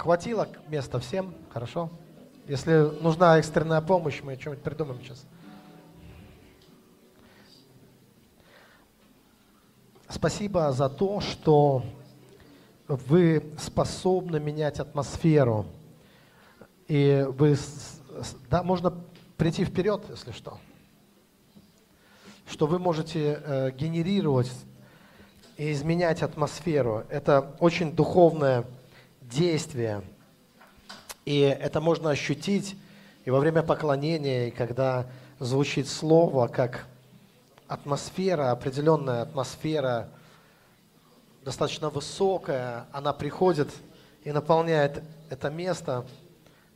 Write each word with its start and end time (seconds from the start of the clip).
хватило 0.00 0.48
места 0.68 0.98
всем? 0.98 1.34
Хорошо. 1.52 1.90
Если 2.48 2.72
нужна 3.02 3.38
экстренная 3.38 3.82
помощь, 3.82 4.22
мы 4.22 4.34
что-нибудь 4.40 4.64
придумаем 4.64 5.00
сейчас. 5.02 5.26
Спасибо 10.08 10.72
за 10.72 10.88
то, 10.88 11.20
что 11.20 11.84
вы 12.88 13.52
способны 13.58 14.40
менять 14.40 14.80
атмосферу. 14.80 15.66
И 16.88 17.26
вы, 17.28 17.56
да, 18.48 18.62
можно 18.62 18.94
прийти 19.36 19.64
вперед, 19.66 20.02
если 20.08 20.32
что. 20.32 20.58
Что 22.48 22.66
вы 22.66 22.78
можете 22.78 23.40
э, 23.44 23.70
генерировать 23.72 24.50
и 25.58 25.70
изменять 25.72 26.22
атмосферу. 26.22 27.04
Это 27.10 27.54
очень 27.60 27.94
духовное 27.94 28.64
действие. 29.30 30.02
И 31.24 31.40
это 31.40 31.80
можно 31.80 32.10
ощутить 32.10 32.76
и 33.24 33.30
во 33.30 33.38
время 33.38 33.62
поклонения, 33.62 34.48
и 34.48 34.50
когда 34.50 35.06
звучит 35.38 35.88
слово, 35.88 36.48
как 36.48 36.86
атмосфера, 37.68 38.50
определенная 38.50 39.22
атмосфера, 39.22 40.08
достаточно 41.44 41.90
высокая, 41.90 42.86
она 42.92 43.12
приходит 43.12 43.70
и 44.24 44.32
наполняет 44.32 45.02
это 45.30 45.50
место 45.50 46.06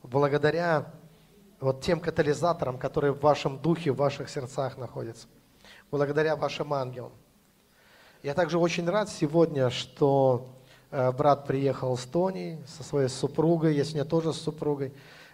благодаря 0.03 0.87
вот 1.61 1.81
тем 1.81 1.99
катализаторам, 1.99 2.79
которые 2.79 3.13
в 3.13 3.21
вашем 3.21 3.59
духе, 3.59 3.93
в 3.93 3.97
ваших 3.97 4.29
сердцах 4.29 4.77
находятся, 4.77 5.27
благодаря 5.91 6.37
вашим 6.37 6.73
ангелам. 6.73 7.13
Я 8.23 8.35
также 8.35 8.59
очень 8.59 8.89
рад 8.89 9.09
сегодня, 9.09 9.71
что 9.71 10.49
брат 10.95 11.47
приехал 11.47 11.97
с 11.97 12.05
Тони, 12.05 12.63
со 12.67 12.85
своей 12.85 13.09
супругой, 13.09 13.75
я 13.75 13.85
сегодня 13.85 14.05
тоже 14.05 14.33
с 14.33 14.41
супругой. 14.41 14.93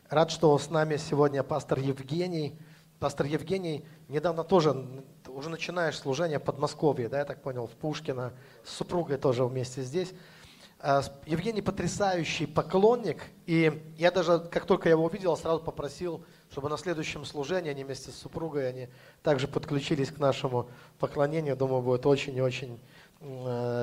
Рад, 0.09 0.31
что 0.31 0.57
с 0.57 0.71
нами 0.71 0.97
сегодня 0.97 1.43
пастор 1.43 1.79
Евгений. 1.79 2.59
Пастор 2.99 3.27
Евгений 3.27 3.85
недавно 4.09 4.43
тоже 4.43 4.75
уже 5.29 5.51
начинаешь 5.51 5.99
служение 5.99 6.39
в 6.39 6.43
Подмосковье, 6.43 7.09
да, 7.09 7.19
я 7.19 7.25
так 7.25 7.43
понял, 7.43 7.67
в 7.67 7.73
Пушкино, 7.73 8.33
с 8.65 8.75
супругой 8.75 9.19
тоже 9.19 9.45
вместе 9.45 9.83
здесь. 9.83 10.13
А, 10.83 11.03
Евгений 11.27 11.61
потрясающий 11.61 12.47
поклонник, 12.47 13.23
и 13.45 13.95
я 13.99 14.11
даже, 14.11 14.41
как 14.41 14.65
только 14.65 14.89
я 14.89 14.95
его 14.95 15.05
увидел, 15.05 15.37
сразу 15.37 15.61
попросил, 15.63 16.25
чтобы 16.51 16.71
на 16.71 16.79
следующем 16.79 17.27
служении 17.27 17.71
они 17.71 17.85
вместе 17.85 18.11
с 18.11 18.15
супругой, 18.15 18.67
они 18.67 18.89
также 19.23 19.47
подключились 19.47 20.11
к 20.11 20.19
нашему 20.19 20.71
поклонению. 20.99 21.55
Думаю, 21.55 21.83
будет 21.83 22.07
очень 22.07 22.35
и 22.35 22.41
очень 22.41 22.75
э, 22.75 22.79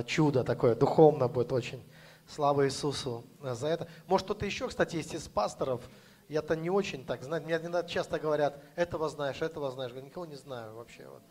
чудо 0.05 0.43
такое, 0.43 0.75
духовно 0.75 1.27
будет 1.27 1.52
очень. 1.52 1.83
Слава 2.27 2.66
Иисусу 2.66 3.23
за 3.41 3.67
это. 3.67 3.88
Может, 4.07 4.25
кто-то 4.25 4.45
еще, 4.45 4.67
кстати, 4.67 4.97
есть 4.97 5.13
из 5.13 5.27
пасторов, 5.27 5.81
я-то 6.27 6.55
не 6.55 6.69
очень 6.69 7.05
так 7.05 7.23
знаю. 7.23 7.43
Мне 7.43 7.59
часто 7.88 8.19
говорят, 8.19 8.61
этого 8.75 9.08
знаешь, 9.08 9.41
этого 9.41 9.71
знаешь. 9.71 9.93
Я 9.93 10.02
никого 10.02 10.25
не 10.25 10.35
знаю 10.35 10.75
вообще. 10.75 11.08
Вот. 11.08 11.21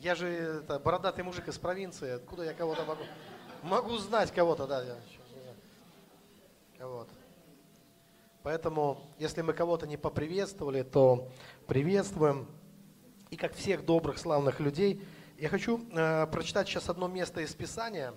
Я 0.00 0.16
же 0.16 0.28
это, 0.28 0.80
бородатый 0.80 1.22
мужик 1.22 1.46
из 1.46 1.58
провинции, 1.58 2.10
откуда 2.10 2.44
я 2.44 2.52
кого-то 2.52 2.84
могу... 2.84 3.02
Могу 3.62 3.96
знать 3.96 4.32
кого-то, 4.32 4.66
да. 4.66 4.84
Я, 6.78 6.86
вот. 6.86 7.08
Поэтому, 8.42 8.98
если 9.18 9.40
мы 9.40 9.54
кого-то 9.54 9.86
не 9.86 9.96
поприветствовали, 9.96 10.82
то 10.82 11.28
приветствуем. 11.66 12.46
И 13.30 13.36
как 13.36 13.54
всех 13.54 13.86
добрых, 13.86 14.18
славных 14.18 14.60
людей, 14.60 15.02
я 15.38 15.48
хочу 15.48 15.84
э, 15.92 16.26
прочитать 16.26 16.68
сейчас 16.68 16.88
одно 16.88 17.08
место 17.08 17.40
из 17.40 17.54
Писания. 17.54 18.14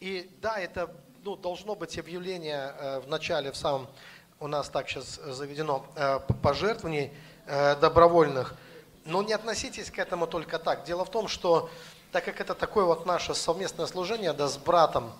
И 0.00 0.30
да, 0.40 0.58
это 0.58 0.94
ну, 1.24 1.36
должно 1.36 1.74
быть 1.74 1.98
объявление 1.98 2.74
э, 2.78 3.00
в 3.00 3.08
начале, 3.08 3.52
в 3.52 3.56
самом, 3.56 3.88
у 4.38 4.46
нас 4.46 4.68
так 4.68 4.88
сейчас 4.88 5.20
заведено, 5.26 5.86
э, 5.96 6.20
пожертвований 6.42 7.12
э, 7.46 7.76
добровольных– 7.76 8.54
но 9.04 9.22
не 9.22 9.32
относитесь 9.32 9.90
к 9.90 9.98
этому 9.98 10.26
только 10.26 10.58
так. 10.58 10.84
Дело 10.84 11.04
в 11.04 11.10
том, 11.10 11.28
что 11.28 11.70
так 12.12 12.24
как 12.24 12.40
это 12.40 12.54
такое 12.54 12.84
вот 12.84 13.06
наше 13.06 13.34
совместное 13.34 13.86
служение 13.86 14.32
да, 14.32 14.48
с 14.48 14.56
братом, 14.56 15.12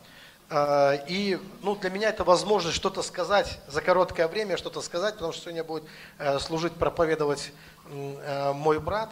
э, 0.49 1.05
и 1.09 1.39
ну, 1.63 1.77
для 1.77 1.91
меня 1.91 2.09
это 2.09 2.25
возможность 2.25 2.77
что-то 2.77 3.03
сказать 3.03 3.59
за 3.69 3.81
короткое 3.81 4.29
время, 4.29 4.57
что-то 4.57 4.81
сказать, 4.81 5.15
потому 5.15 5.33
что 5.33 5.43
сегодня 5.43 5.65
будет 5.65 5.85
э, 6.19 6.39
служить, 6.39 6.75
проповедовать 6.75 7.53
э, 7.91 8.53
мой 8.53 8.81
брат, 8.81 9.11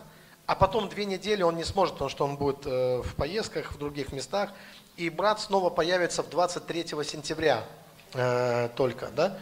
а 0.48 0.54
потом 0.54 0.88
две 0.88 1.04
недели 1.04 1.42
он 1.42 1.56
не 1.56 1.64
сможет, 1.64 1.96
потому 1.96 2.08
что 2.08 2.24
он 2.24 2.36
будет 2.36 2.60
э, 2.64 3.02
в 3.04 3.14
поездках 3.16 3.70
в 3.70 3.78
других 3.78 4.12
местах, 4.12 4.48
и 4.96 5.10
брат 5.10 5.40
снова 5.40 5.68
появится 5.68 6.22
в 6.22 6.30
23 6.30 6.86
сентября 7.04 7.64
э, 8.14 8.70
только, 8.74 9.08
да, 9.08 9.36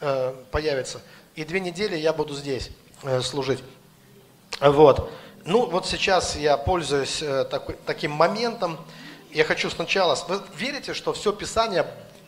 э, 0.00 0.32
появится. 0.52 1.00
И 1.34 1.44
две 1.44 1.58
недели 1.58 1.96
я 1.96 2.12
буду 2.12 2.36
здесь 2.36 2.70
э, 3.02 3.20
служить. 3.20 3.64
Вот. 4.60 5.10
Ну, 5.44 5.66
вот 5.66 5.86
сейчас 5.88 6.36
я 6.36 6.56
пользуюсь 6.56 7.20
э, 7.20 7.44
такой, 7.46 7.76
таким 7.84 8.12
моментом. 8.12 8.78
Я 9.32 9.42
хочу 9.42 9.68
сначала... 9.70 10.16
Вы 10.28 10.40
верите, 10.56 10.94
что 10.94 11.12
все 11.14 11.32
Писание, 11.32 11.84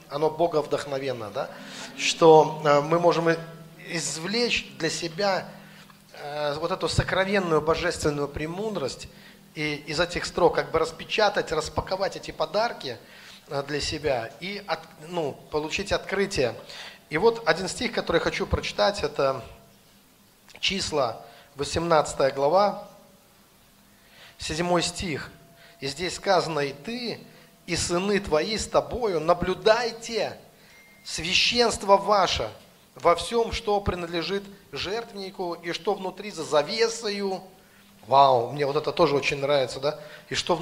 оно 0.08 0.30
Бога 0.30 0.62
вдохновенно, 0.62 1.30
да? 1.30 1.48
Что 1.96 2.60
э, 2.64 2.80
мы 2.80 2.98
можем 2.98 3.28
извлечь 3.88 4.66
для 4.80 4.90
себя 4.90 5.48
вот 6.58 6.72
эту 6.72 6.88
сокровенную 6.88 7.60
божественную 7.60 8.28
премудрость 8.28 9.08
и 9.54 9.76
из 9.86 10.00
этих 10.00 10.24
строк 10.26 10.54
как 10.54 10.70
бы 10.70 10.78
распечатать, 10.78 11.52
распаковать 11.52 12.16
эти 12.16 12.30
подарки 12.30 12.98
для 13.68 13.80
себя 13.80 14.30
и 14.40 14.62
от, 14.66 14.80
ну, 15.08 15.32
получить 15.50 15.92
открытие. 15.92 16.54
И 17.08 17.18
вот 17.18 17.42
один 17.46 17.68
стих, 17.68 17.92
который 17.92 18.20
хочу 18.20 18.46
прочитать, 18.46 19.02
это 19.02 19.42
числа 20.60 21.22
18 21.54 22.34
глава, 22.34 22.88
7 24.38 24.80
стих. 24.80 25.30
И 25.80 25.86
здесь 25.86 26.16
сказано, 26.16 26.60
и 26.60 26.72
ты, 26.72 27.20
и 27.66 27.76
сыны 27.76 28.20
твои 28.20 28.58
с 28.58 28.66
тобою, 28.66 29.20
наблюдайте 29.20 30.38
священство 31.04 31.96
ваше 31.96 32.50
во 32.96 33.14
всем, 33.14 33.52
что 33.52 33.80
принадлежит 33.80 34.42
жертвеннику, 34.72 35.54
и 35.54 35.72
что 35.72 35.94
внутри 35.94 36.30
за 36.30 36.44
завесою. 36.44 37.42
Вау, 38.06 38.52
мне 38.52 38.66
вот 38.66 38.76
это 38.76 38.92
тоже 38.92 39.14
очень 39.14 39.38
нравится, 39.38 39.80
да? 39.80 39.98
И 40.28 40.34
что, 40.34 40.58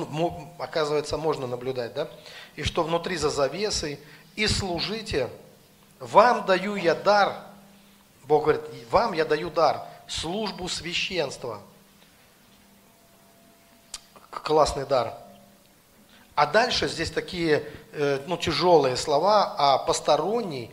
оказывается, 0.59 1.17
можно 1.17 1.47
наблюдать, 1.47 1.95
да? 1.95 2.09
И 2.57 2.65
что 2.65 2.83
внутри 2.83 3.17
за 3.17 3.31
завесой, 3.31 4.01
и 4.35 4.47
служите. 4.47 5.29
Вам 6.01 6.45
даю 6.45 6.75
я 6.75 6.95
дар. 6.95 7.37
Бог 8.25 8.45
говорит, 8.45 8.63
вам 8.91 9.13
я 9.13 9.25
даю 9.25 9.51
дар 9.51 9.87
службу 10.09 10.69
священства. 10.69 11.61
Классный 14.31 14.87
дар. 14.87 15.15
А 16.35 16.47
дальше 16.47 16.89
здесь 16.89 17.11
такие 17.11 17.65
э, 17.93 18.21
ну, 18.27 18.37
тяжелые 18.37 18.97
слова, 18.97 19.55
а 19.57 19.79
посторонний, 19.79 20.71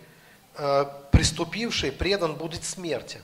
приступивший, 1.12 1.92
предан 1.92 2.36
будет 2.36 2.64
смерти. 2.64 3.22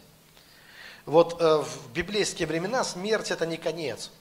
Вот 1.07 1.41
э, 1.41 1.63
в 1.63 1.93
библейские 1.93 2.47
времена 2.47 2.83
смерть 2.83 3.31
это 3.31 3.45
не 3.45 3.55
конец, 3.55 4.11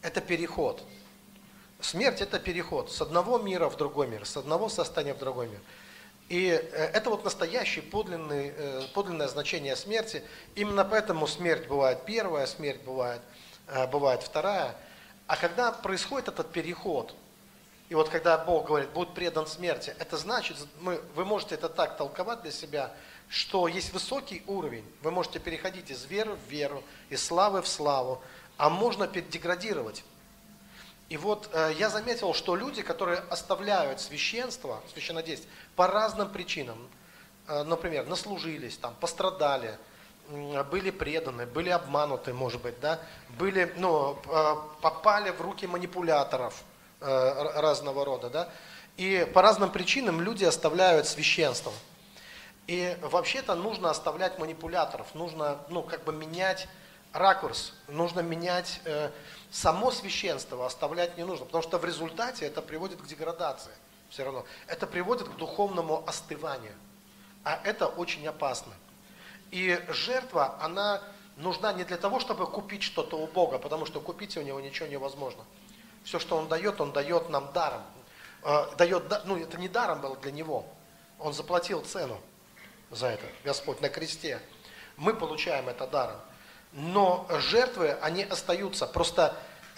это 0.00 0.22
переход. 0.22 0.82
Смерть 1.80 2.22
это 2.22 2.38
переход 2.38 2.90
с 2.90 3.02
одного 3.02 3.38
мира 3.38 3.68
в 3.68 3.76
другой 3.76 4.06
мир, 4.06 4.26
с 4.26 4.38
одного 4.38 4.68
состояния 4.68 5.14
в 5.14 5.18
другой 5.18 5.48
мир. 5.48 5.60
И 6.30 6.48
э, 6.48 6.60
это 6.94 7.10
вот 7.10 7.24
настоящее 7.24 7.84
э, 7.84 8.82
подлинное 8.94 9.28
значение 9.28 9.76
смерти. 9.76 10.22
Именно 10.54 10.84
поэтому 10.84 11.26
смерть 11.26 11.66
бывает 11.68 12.06
первая, 12.06 12.46
смерть 12.46 12.80
бывает, 12.84 13.20
э, 13.66 13.86
бывает 13.88 14.22
вторая. 14.22 14.74
А 15.26 15.36
когда 15.36 15.72
происходит 15.72 16.28
этот 16.28 16.52
переход, 16.52 17.14
и 17.90 17.94
вот 17.94 18.08
когда 18.08 18.38
Бог 18.38 18.68
говорит, 18.68 18.90
будет 18.90 19.14
предан 19.14 19.48
смерти, 19.48 19.96
это 19.98 20.16
значит, 20.16 20.56
мы, 20.80 21.00
вы 21.16 21.24
можете 21.24 21.56
это 21.56 21.68
так 21.68 21.96
толковать 21.96 22.40
для 22.40 22.52
себя, 22.52 22.92
что 23.28 23.66
есть 23.66 23.92
высокий 23.92 24.44
уровень, 24.46 24.84
вы 25.02 25.10
можете 25.10 25.40
переходить 25.40 25.90
из 25.90 26.04
веры 26.04 26.36
в 26.36 26.48
веру, 26.48 26.84
из 27.08 27.22
славы 27.24 27.62
в 27.62 27.66
славу, 27.66 28.22
а 28.56 28.70
можно 28.70 29.08
деградировать. 29.08 30.04
И 31.08 31.16
вот 31.16 31.50
э, 31.52 31.72
я 31.78 31.90
заметил, 31.90 32.32
что 32.32 32.54
люди, 32.54 32.82
которые 32.82 33.24
оставляют 33.28 34.00
священство, 34.00 34.80
священнодействие, 34.92 35.52
по 35.74 35.88
разным 35.88 36.30
причинам, 36.30 36.78
э, 37.48 37.64
например, 37.64 38.06
наслужились, 38.06 38.76
там, 38.76 38.94
пострадали, 39.00 39.76
э, 40.28 40.62
были 40.62 40.92
преданы, 40.92 41.44
были 41.44 41.70
обмануты, 41.70 42.32
может 42.32 42.62
быть, 42.62 42.78
да, 42.78 43.00
были, 43.30 43.74
ну, 43.76 44.16
э, 44.28 44.54
попали 44.80 45.30
в 45.30 45.40
руки 45.40 45.66
манипуляторов 45.66 46.62
разного 47.00 48.04
рода, 48.04 48.30
да, 48.30 48.48
и 48.96 49.26
по 49.32 49.42
разным 49.42 49.70
причинам 49.70 50.20
люди 50.20 50.44
оставляют 50.44 51.06
священство. 51.06 51.72
И 52.66 52.96
вообще-то 53.00 53.54
нужно 53.54 53.90
оставлять 53.90 54.38
манипуляторов, 54.38 55.14
нужно, 55.14 55.58
ну, 55.68 55.82
как 55.82 56.04
бы 56.04 56.12
менять 56.12 56.68
ракурс, 57.12 57.72
нужно 57.88 58.20
менять 58.20 58.80
э, 58.84 59.10
само 59.50 59.90
священство, 59.90 60.66
оставлять 60.66 61.16
не 61.16 61.24
нужно, 61.24 61.46
потому 61.46 61.62
что 61.62 61.78
в 61.78 61.84
результате 61.84 62.46
это 62.46 62.62
приводит 62.62 63.00
к 63.00 63.06
деградации 63.06 63.72
все 64.10 64.24
равно. 64.24 64.44
Это 64.66 64.86
приводит 64.86 65.28
к 65.28 65.36
духовному 65.36 66.04
остыванию. 66.06 66.74
А 67.44 67.58
это 67.64 67.86
очень 67.86 68.26
опасно. 68.26 68.72
И 69.50 69.80
жертва, 69.88 70.58
она 70.60 71.02
нужна 71.36 71.72
не 71.72 71.84
для 71.84 71.96
того, 71.96 72.20
чтобы 72.20 72.46
купить 72.46 72.82
что-то 72.82 73.16
у 73.16 73.26
Бога, 73.26 73.58
потому 73.58 73.86
что 73.86 74.00
купить 74.00 74.36
у 74.36 74.42
Него 74.42 74.60
ничего 74.60 74.88
невозможно. 74.88 75.44
Все, 76.04 76.18
что 76.18 76.36
Он 76.36 76.48
дает, 76.48 76.80
Он 76.80 76.92
дает 76.92 77.28
нам 77.28 77.52
даром. 77.52 77.82
Э, 78.42 78.66
дает, 78.76 79.04
ну 79.26 79.36
это 79.36 79.58
не 79.58 79.68
даром 79.68 80.00
было 80.00 80.16
для 80.16 80.32
Него. 80.32 80.66
Он 81.18 81.32
заплатил 81.32 81.82
цену 81.82 82.20
за 82.90 83.08
это, 83.08 83.26
Господь, 83.44 83.80
на 83.80 83.88
кресте. 83.88 84.40
Мы 84.96 85.14
получаем 85.14 85.68
это 85.68 85.86
даром. 85.86 86.20
Но 86.72 87.26
жертвы, 87.30 87.96
они 88.00 88.22
остаются. 88.22 88.86
Просто 88.86 89.36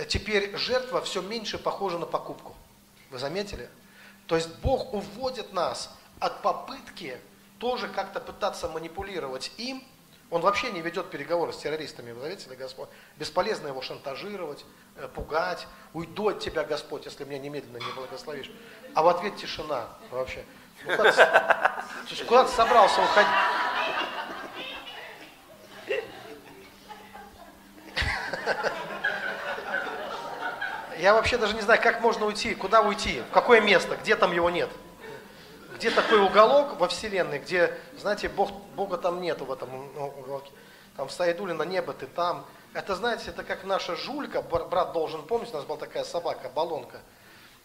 теперь 0.09 0.57
жертва 0.57 1.01
все 1.03 1.23
меньше 1.23 1.59
похожа 1.59 1.99
на 1.99 2.07
покупку. 2.07 2.55
Вы 3.11 3.19
заметили? 3.19 3.69
То 4.27 4.37
есть 4.37 4.49
Бог 4.61 4.95
уводит 4.95 5.53
нас 5.53 5.91
от 6.21 6.43
попытки 6.43 7.19
тоже 7.59 7.89
как-то 7.89 8.21
пытаться 8.21 8.69
манипулировать 8.69 9.53
им. 9.57 9.83
Он 10.31 10.41
вообще 10.41 10.73
не 10.73 10.81
ведет 10.81 11.11
переговоры 11.11 11.53
с 11.53 11.59
террористами, 11.59 12.13
вы 12.13 12.23
заметили, 12.23 12.55
Господь? 12.55 12.89
Бесполезно 13.19 13.69
его 13.69 13.83
шантажировать, 13.83 14.65
пугать. 15.15 15.67
Уйду 15.93 16.29
от 16.29 16.41
тебя, 16.41 16.65
Господь, 16.65 17.05
если 17.05 17.25
меня 17.25 17.39
немедленно 17.39 17.79
не 17.79 17.93
благословишь. 17.95 18.51
А 18.95 19.03
в 19.03 19.09
ответ 19.09 19.37
тишина 19.37 19.89
вообще. 20.11 20.45
Ну, 20.85 20.97
куда, 22.27 22.45
ты, 22.45 22.51
собрался 22.51 23.03
уходить? 23.03 23.31
Я 30.99 31.15
вообще 31.15 31.37
даже 31.37 31.55
не 31.55 31.63
знаю, 31.63 31.81
как 31.83 32.01
можно 32.01 32.27
уйти, 32.27 32.55
куда 32.55 32.81
уйти, 32.81 33.23
в 33.29 33.33
какое 33.33 33.61
место, 33.61 33.97
где 33.97 34.15
там 34.15 34.33
его 34.33 34.51
нет. 34.51 34.71
Где 35.75 35.91
такой 35.91 36.21
уголок 36.21 36.79
во 36.79 36.87
Вселенной, 36.87 37.41
где, 37.41 37.77
знаете, 37.99 38.29
Бог, 38.29 38.53
Бога 38.77 38.99
там 38.99 39.21
нету 39.21 39.45
в 39.45 39.53
этом 39.53 39.69
уголке. 40.19 40.53
Там 40.97 41.09
Саидули 41.09 41.53
на 41.53 41.65
небо, 41.65 41.93
ты 41.93 42.07
там. 42.07 42.47
Это, 42.75 42.95
знаете, 42.95 43.31
это 43.31 43.45
как 43.45 43.65
наша 43.65 43.97
жулька, 43.97 44.43
брат 44.43 44.93
должен 44.93 45.23
помнить, 45.27 45.51
у 45.53 45.57
нас 45.57 45.65
была 45.65 45.79
такая 45.79 46.05
собака, 46.05 46.49
баллонка. 46.49 47.01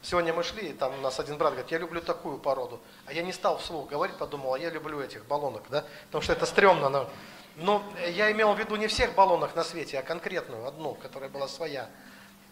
Сегодня 0.01 0.33
мы 0.33 0.43
шли, 0.43 0.69
и 0.69 0.73
там 0.73 0.93
у 0.93 1.01
нас 1.01 1.19
один 1.19 1.37
брат 1.37 1.53
говорит, 1.53 1.71
я 1.71 1.77
люблю 1.77 2.01
такую 2.01 2.37
породу. 2.37 2.79
А 3.05 3.13
я 3.13 3.23
не 3.23 3.33
стал 3.33 3.57
вслух 3.57 3.89
говорить, 3.89 4.17
подумал, 4.17 4.53
а 4.53 4.59
я 4.59 4.69
люблю 4.69 5.01
этих 5.01 5.25
баллонок, 5.25 5.63
да? 5.69 5.85
Потому 6.05 6.21
что 6.21 6.33
это 6.33 6.45
стрёмно. 6.45 6.89
Но, 6.89 7.09
но 7.55 7.83
я 8.09 8.31
имел 8.31 8.53
в 8.53 8.59
виду 8.59 8.75
не 8.75 8.87
всех 8.87 9.15
баллонок 9.15 9.55
на 9.55 9.63
свете, 9.63 9.97
а 9.99 10.03
конкретную, 10.03 10.67
одну, 10.67 10.93
которая 10.95 11.29
была 11.29 11.47
своя 11.47 11.89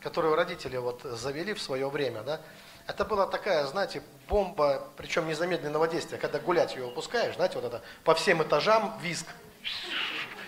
которую 0.06 0.36
родители 0.36 0.78
вот 0.78 1.01
завели 1.01 1.56
в 1.56 1.62
свое 1.62 1.90
время, 1.90 2.22
да, 2.22 2.40
это 2.86 3.06
была 3.06 3.25
такая, 3.25 3.66
знаете, 3.66 4.04
бомба, 4.30 4.88
причем 4.98 5.28
незамедленного 5.28 5.88
действия, 5.88 6.19
когда 6.19 6.38
гулять 6.38 6.75
ее 6.75 6.86
выпускаешь, 6.86 7.34
знаете, 7.34 7.56
вот 7.56 7.66
это 7.66 7.81
по 8.04 8.13
всем 8.13 8.44
этажам 8.44 8.96
визг, 9.01 9.25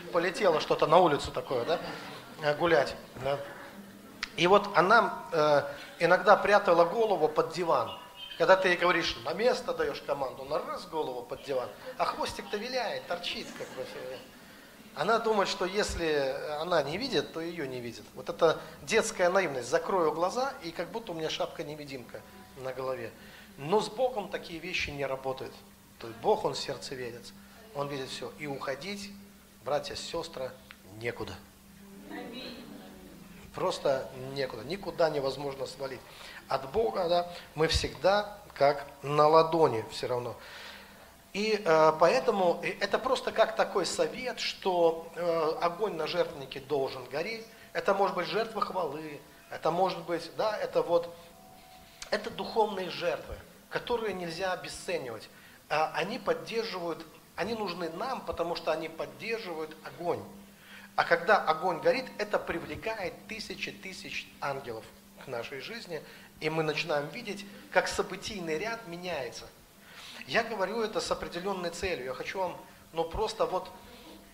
полетело 0.08 0.60
что-то 0.60 0.88
на 0.88 0.98
улицу 0.98 1.32
такое, 1.32 1.66
да, 1.66 1.80
э, 2.42 2.56
гулять. 2.56 2.96
Да. 3.24 3.40
И 4.36 4.48
вот 4.48 4.70
она 4.76 5.24
э, 5.32 5.64
иногда 6.00 6.36
прятала 6.36 6.86
голову 6.86 7.28
под 7.28 7.54
диван. 7.54 7.92
Когда 8.38 8.56
ты 8.56 8.70
ей 8.70 8.78
говоришь, 8.78 9.18
на 9.26 9.34
место 9.34 9.74
даешь 9.74 10.02
команду, 10.02 10.46
на 10.46 10.60
раз 10.60 10.86
голову 10.86 11.24
под 11.24 11.44
диван, 11.44 11.70
а 11.98 12.06
хвостик-то 12.06 12.58
виляет, 12.58 13.08
торчит 13.08 13.48
как 13.58 13.68
бы. 13.70 13.84
Она 14.94 15.20
думает, 15.20 15.50
что 15.50 15.66
если 15.66 16.36
она 16.60 16.82
не 16.84 16.98
видит, 16.98 17.34
то 17.34 17.40
ее 17.40 17.68
не 17.68 17.80
видит. 17.80 18.04
Вот 18.16 18.30
это 18.30 18.60
детская 18.84 19.30
наивность. 19.30 19.70
Закрою 19.70 20.12
глаза, 20.12 20.54
и 20.64 20.72
как 20.72 20.90
будто 20.90 21.12
у 21.12 21.16
меня 21.16 21.30
шапка-невидимка 21.30 22.22
на 22.58 22.74
голове. 22.74 23.12
Но 23.58 23.80
с 23.82 23.90
Богом 23.90 24.30
такие 24.30 24.60
вещи 24.60 24.92
не 24.92 25.06
работают. 25.06 25.54
То 26.00 26.08
есть 26.08 26.20
Бог, 26.20 26.46
Он 26.46 26.56
сердцеведец. 26.56 27.34
Он 27.76 27.88
видит 27.88 28.10
все. 28.10 28.32
И 28.40 28.48
уходить, 28.48 29.12
братья, 29.68 29.96
сестры, 29.96 30.50
некуда. 31.02 31.36
Просто 33.54 34.10
некуда. 34.32 34.64
Никуда 34.64 35.10
невозможно 35.10 35.66
свалить. 35.66 36.00
От 36.48 36.72
Бога 36.72 37.10
да, 37.10 37.34
мы 37.54 37.68
всегда 37.68 38.38
как 38.54 38.88
на 39.04 39.28
ладони 39.28 39.84
все 39.92 40.08
равно. 40.08 40.38
И 41.34 41.62
э, 41.66 41.94
поэтому 42.00 42.64
это 42.80 42.98
просто 42.98 43.34
как 43.34 43.58
такой 43.58 43.86
совет, 43.86 44.40
что 44.40 45.12
э, 45.16 45.58
огонь 45.60 45.96
на 45.96 46.08
жертвеннике 46.08 46.62
должен 46.62 47.04
гореть. 47.04 47.46
Это 47.74 47.94
может 47.94 48.16
быть 48.16 48.28
жертва 48.28 48.62
хвалы, 48.62 49.20
это 49.52 49.70
может 49.70 50.00
быть, 50.06 50.32
да, 50.38 50.58
это 50.58 50.82
вот, 50.82 51.14
это 52.10 52.30
духовные 52.30 52.90
жертвы, 52.90 53.36
которые 53.70 54.14
нельзя 54.14 54.54
обесценивать. 54.54 55.28
А 55.68 55.92
они 55.94 56.20
поддерживают, 56.20 57.06
они 57.38 57.54
нужны 57.54 57.90
нам, 57.92 58.22
потому 58.26 58.56
что 58.56 58.72
они 58.72 58.90
поддерживают 58.90 59.78
огонь. 59.84 60.22
А 60.96 61.04
когда 61.04 61.38
огонь 61.38 61.80
горит, 61.80 62.06
это 62.18 62.40
привлекает 62.40 63.14
тысячи 63.28 63.72
тысяч 63.72 64.28
ангелов 64.42 64.84
к 65.24 65.28
нашей 65.28 65.62
жизни, 65.62 66.02
и 66.40 66.50
мы 66.50 66.64
начинаем 66.64 67.08
видеть, 67.10 67.46
как 67.72 67.88
событийный 67.88 68.58
ряд 68.58 68.88
меняется. 68.88 69.46
Я 70.26 70.44
говорю 70.44 70.82
это 70.82 71.00
с 71.00 71.10
определенной 71.12 71.70
целью. 71.70 72.06
Я 72.06 72.14
хочу 72.16 72.40
вам, 72.40 72.58
ну 72.92 73.06
просто 73.06 73.46
вот, 73.46 73.70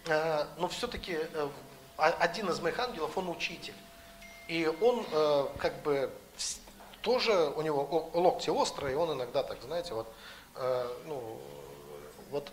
э, 0.06 0.46
ну 0.58 0.70
все-таки 0.70 1.18
э, 1.20 1.50
один 1.98 2.50
из 2.50 2.62
моих 2.62 2.80
ангелов, 2.80 3.18
он 3.18 3.30
учитель. 3.30 3.76
И 4.48 4.66
он 4.82 5.06
э, 5.12 5.48
как 5.58 5.82
бы 5.82 6.10
тоже, 7.02 7.52
у 7.58 7.62
него 7.62 8.10
локти 8.14 8.50
острые, 8.50 8.96
он 8.96 9.12
иногда 9.12 9.44
так, 9.44 9.62
знаете, 9.62 9.94
вот, 9.94 10.08
э, 10.56 10.88
ну, 11.06 11.42
вот 12.32 12.50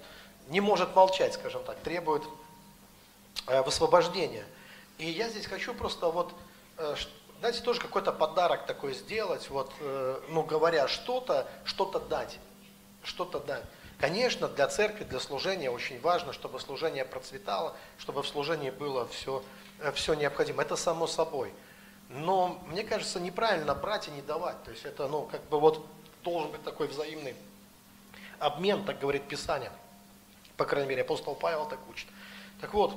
не 0.50 0.60
может 0.60 0.94
молчать, 0.94 1.34
скажем 1.34 1.64
так, 1.64 1.78
требует 1.80 2.22
э, 3.46 3.62
высвобождения. 3.62 4.44
И 4.98 5.08
я 5.08 5.28
здесь 5.30 5.46
хочу 5.46 5.72
просто 5.72 6.10
вот, 6.10 6.34
э, 6.76 6.94
знаете, 7.38 7.62
тоже 7.62 7.80
какой-то 7.80 8.12
подарок 8.12 8.66
такой 8.66 8.92
сделать, 8.92 9.48
вот, 9.48 9.72
э, 9.80 10.20
ну, 10.28 10.42
говоря 10.42 10.86
что-то, 10.88 11.48
что-то 11.64 11.98
дать 12.00 12.38
что-то 13.02 13.40
дать. 13.40 13.64
Конечно, 13.98 14.48
для 14.48 14.66
церкви, 14.68 15.04
для 15.04 15.20
служения 15.20 15.70
очень 15.70 16.00
важно, 16.00 16.32
чтобы 16.32 16.58
служение 16.60 17.04
процветало, 17.04 17.76
чтобы 17.98 18.22
в 18.22 18.28
служении 18.28 18.70
было 18.70 19.06
все, 19.08 19.42
все 19.94 20.14
необходимое. 20.14 20.64
Это 20.64 20.76
само 20.76 21.06
собой. 21.06 21.52
Но 22.08 22.60
мне 22.66 22.82
кажется, 22.82 23.20
неправильно 23.20 23.74
брать 23.74 24.08
и 24.08 24.10
не 24.10 24.22
давать. 24.22 24.62
То 24.64 24.70
есть 24.70 24.84
это, 24.84 25.06
ну, 25.06 25.22
как 25.22 25.42
бы 25.44 25.60
вот 25.60 25.86
должен 26.24 26.50
быть 26.50 26.64
такой 26.64 26.88
взаимный 26.88 27.36
обмен, 28.38 28.84
так 28.84 28.98
говорит 28.98 29.28
Писание. 29.28 29.70
По 30.60 30.66
крайней 30.66 30.90
мере, 30.90 31.00
апостол 31.00 31.34
Павел 31.34 31.66
так 31.66 31.78
учит. 31.88 32.06
Так 32.60 32.74
вот, 32.74 32.94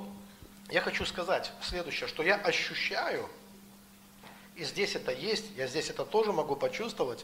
я 0.70 0.82
хочу 0.82 1.05
сказать 1.05 1.53
следующее, 1.62 2.10
что 2.10 2.22
я 2.22 2.36
ощущаю, 2.36 3.29
и 4.55 4.65
здесь 4.65 4.96
это 4.98 5.13
есть, 5.13 5.46
я 5.55 5.65
здесь 5.67 5.89
это 5.89 6.03
тоже 6.03 6.34
могу 6.34 6.58
почувствовать, 6.58 7.24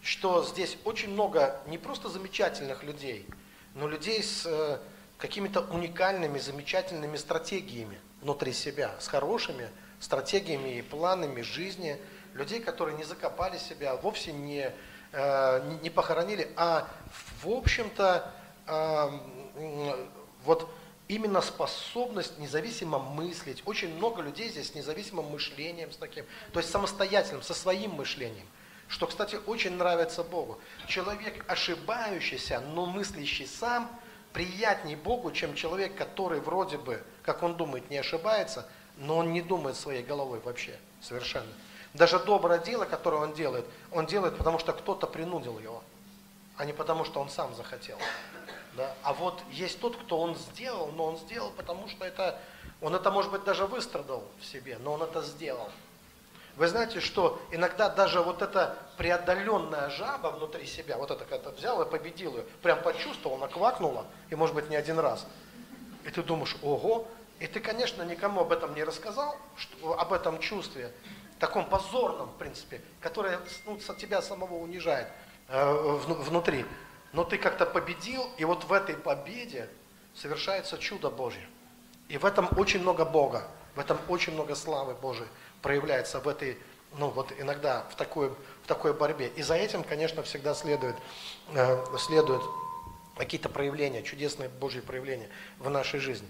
что 0.00 0.44
здесь 0.44 0.78
очень 0.84 1.10
много 1.10 1.60
не 1.66 1.78
просто 1.78 2.08
замечательных 2.08 2.84
людей, 2.84 3.26
но 3.74 3.88
людей 3.88 4.22
с 4.22 4.46
э, 4.46 4.78
какими-то 5.18 5.62
уникальными, 5.62 6.38
замечательными 6.38 7.16
стратегиями 7.16 7.98
внутри 8.20 8.52
себя, 8.52 8.94
с 9.00 9.08
хорошими 9.08 9.68
стратегиями 9.98 10.78
и 10.78 10.82
планами 10.82 11.40
жизни, 11.40 12.00
людей, 12.34 12.60
которые 12.60 12.96
не 12.96 13.02
закопали 13.02 13.58
себя, 13.58 13.96
вовсе 13.96 14.32
не, 14.32 14.70
э, 15.10 15.78
не 15.82 15.90
похоронили, 15.90 16.52
а 16.54 16.88
в 17.42 17.48
общем-то 17.48 18.32
э, 18.68 19.10
вот 20.44 20.68
именно 21.08 21.40
способность 21.40 22.38
независимо 22.38 22.98
мыслить. 22.98 23.62
Очень 23.66 23.94
много 23.96 24.22
людей 24.22 24.48
здесь 24.48 24.68
с 24.68 24.74
независимым 24.74 25.26
мышлением, 25.26 25.92
с 25.92 25.96
таким, 25.96 26.24
то 26.52 26.60
есть 26.60 26.70
самостоятельным, 26.70 27.42
со 27.42 27.54
своим 27.54 27.92
мышлением 27.92 28.46
что, 28.92 29.06
кстати, 29.06 29.38
очень 29.46 29.76
нравится 29.76 30.22
Богу. 30.22 30.58
Человек, 30.86 31.44
ошибающийся, 31.50 32.60
но 32.60 32.84
мыслящий 32.84 33.46
сам, 33.46 33.90
приятнее 34.34 34.98
Богу, 34.98 35.32
чем 35.32 35.54
человек, 35.54 35.96
который 35.96 36.40
вроде 36.40 36.76
бы, 36.76 37.02
как 37.22 37.42
он 37.42 37.56
думает, 37.56 37.88
не 37.88 37.96
ошибается, 37.96 38.68
но 38.98 39.16
он 39.16 39.32
не 39.32 39.40
думает 39.40 39.76
своей 39.76 40.02
головой 40.02 40.40
вообще, 40.44 40.78
совершенно. 41.00 41.52
Даже 41.94 42.18
доброе 42.18 42.58
дело, 42.58 42.84
которое 42.84 43.22
он 43.22 43.32
делает, 43.32 43.64
он 43.90 44.04
делает, 44.04 44.36
потому 44.36 44.58
что 44.58 44.74
кто-то 44.74 45.06
принудил 45.06 45.58
его, 45.58 45.82
а 46.58 46.66
не 46.66 46.74
потому, 46.74 47.04
что 47.04 47.18
он 47.20 47.30
сам 47.30 47.54
захотел. 47.54 47.98
Да? 48.76 48.94
А 49.02 49.12
вот 49.12 49.42
есть 49.50 49.80
тот, 49.80 49.96
кто 49.96 50.20
он 50.20 50.34
сделал, 50.36 50.90
но 50.92 51.04
он 51.04 51.18
сделал, 51.18 51.50
потому 51.50 51.88
что 51.88 52.04
это, 52.04 52.40
он 52.80 52.94
это, 52.94 53.10
может 53.10 53.30
быть, 53.30 53.44
даже 53.44 53.66
выстрадал 53.66 54.24
в 54.40 54.44
себе, 54.44 54.78
но 54.78 54.94
он 54.94 55.02
это 55.02 55.22
сделал. 55.22 55.68
Вы 56.56 56.68
знаете, 56.68 57.00
что 57.00 57.40
иногда 57.50 57.88
даже 57.88 58.20
вот 58.20 58.42
эта 58.42 58.76
преодоленная 58.98 59.88
жаба 59.90 60.28
внутри 60.28 60.66
себя, 60.66 60.98
вот 60.98 61.10
это 61.10 61.24
когда 61.24 61.50
взял 61.50 61.80
и 61.82 61.90
победил 61.90 62.36
ее, 62.36 62.44
прям 62.62 62.82
почувствовал, 62.82 63.36
она 63.36 63.48
квакнула, 63.48 64.06
и 64.28 64.34
может 64.34 64.54
быть 64.54 64.68
не 64.68 64.76
один 64.76 64.98
раз. 64.98 65.26
И 66.04 66.10
ты 66.10 66.22
думаешь, 66.22 66.56
ого, 66.62 67.08
и 67.40 67.46
ты, 67.46 67.60
конечно, 67.60 68.02
никому 68.02 68.42
об 68.42 68.52
этом 68.52 68.74
не 68.74 68.84
рассказал, 68.84 69.36
что, 69.56 69.98
об 69.98 70.12
этом 70.12 70.40
чувстве, 70.40 70.92
таком 71.42 71.64
позорном, 71.64 72.28
в 72.28 72.36
принципе, 72.36 72.80
которое 73.00 73.40
ну, 73.66 73.76
тебя 73.76 74.22
самого 74.22 74.54
унижает 74.54 75.08
э, 75.48 75.72
внутри. 75.72 76.64
Но 77.12 77.24
ты 77.24 77.38
как-то 77.38 77.66
победил, 77.66 78.28
и 78.38 78.44
вот 78.44 78.64
в 78.64 78.72
этой 78.72 78.96
победе 78.96 79.68
совершается 80.14 80.78
чудо 80.78 81.10
Божье. 81.10 81.46
И 82.08 82.18
в 82.18 82.24
этом 82.24 82.48
очень 82.56 82.80
много 82.80 83.04
Бога, 83.04 83.46
в 83.74 83.80
этом 83.80 83.98
очень 84.08 84.32
много 84.34 84.54
славы 84.54 84.94
Божией 84.94 85.28
проявляется 85.62 86.20
в 86.20 86.28
этой, 86.28 86.58
ну 86.96 87.08
вот 87.08 87.32
иногда 87.38 87.86
в 87.90 87.96
такой, 87.96 88.30
в 88.30 88.66
такой 88.66 88.92
борьбе. 88.92 89.28
И 89.36 89.42
за 89.42 89.54
этим, 89.54 89.82
конечно, 89.84 90.22
всегда 90.22 90.54
следует, 90.54 90.96
э, 91.54 91.84
следует 91.98 92.42
какие-то 93.16 93.48
проявления, 93.48 94.02
чудесные 94.02 94.48
Божьи 94.48 94.80
проявления 94.80 95.28
в 95.58 95.70
нашей 95.70 96.00
жизни. 96.00 96.28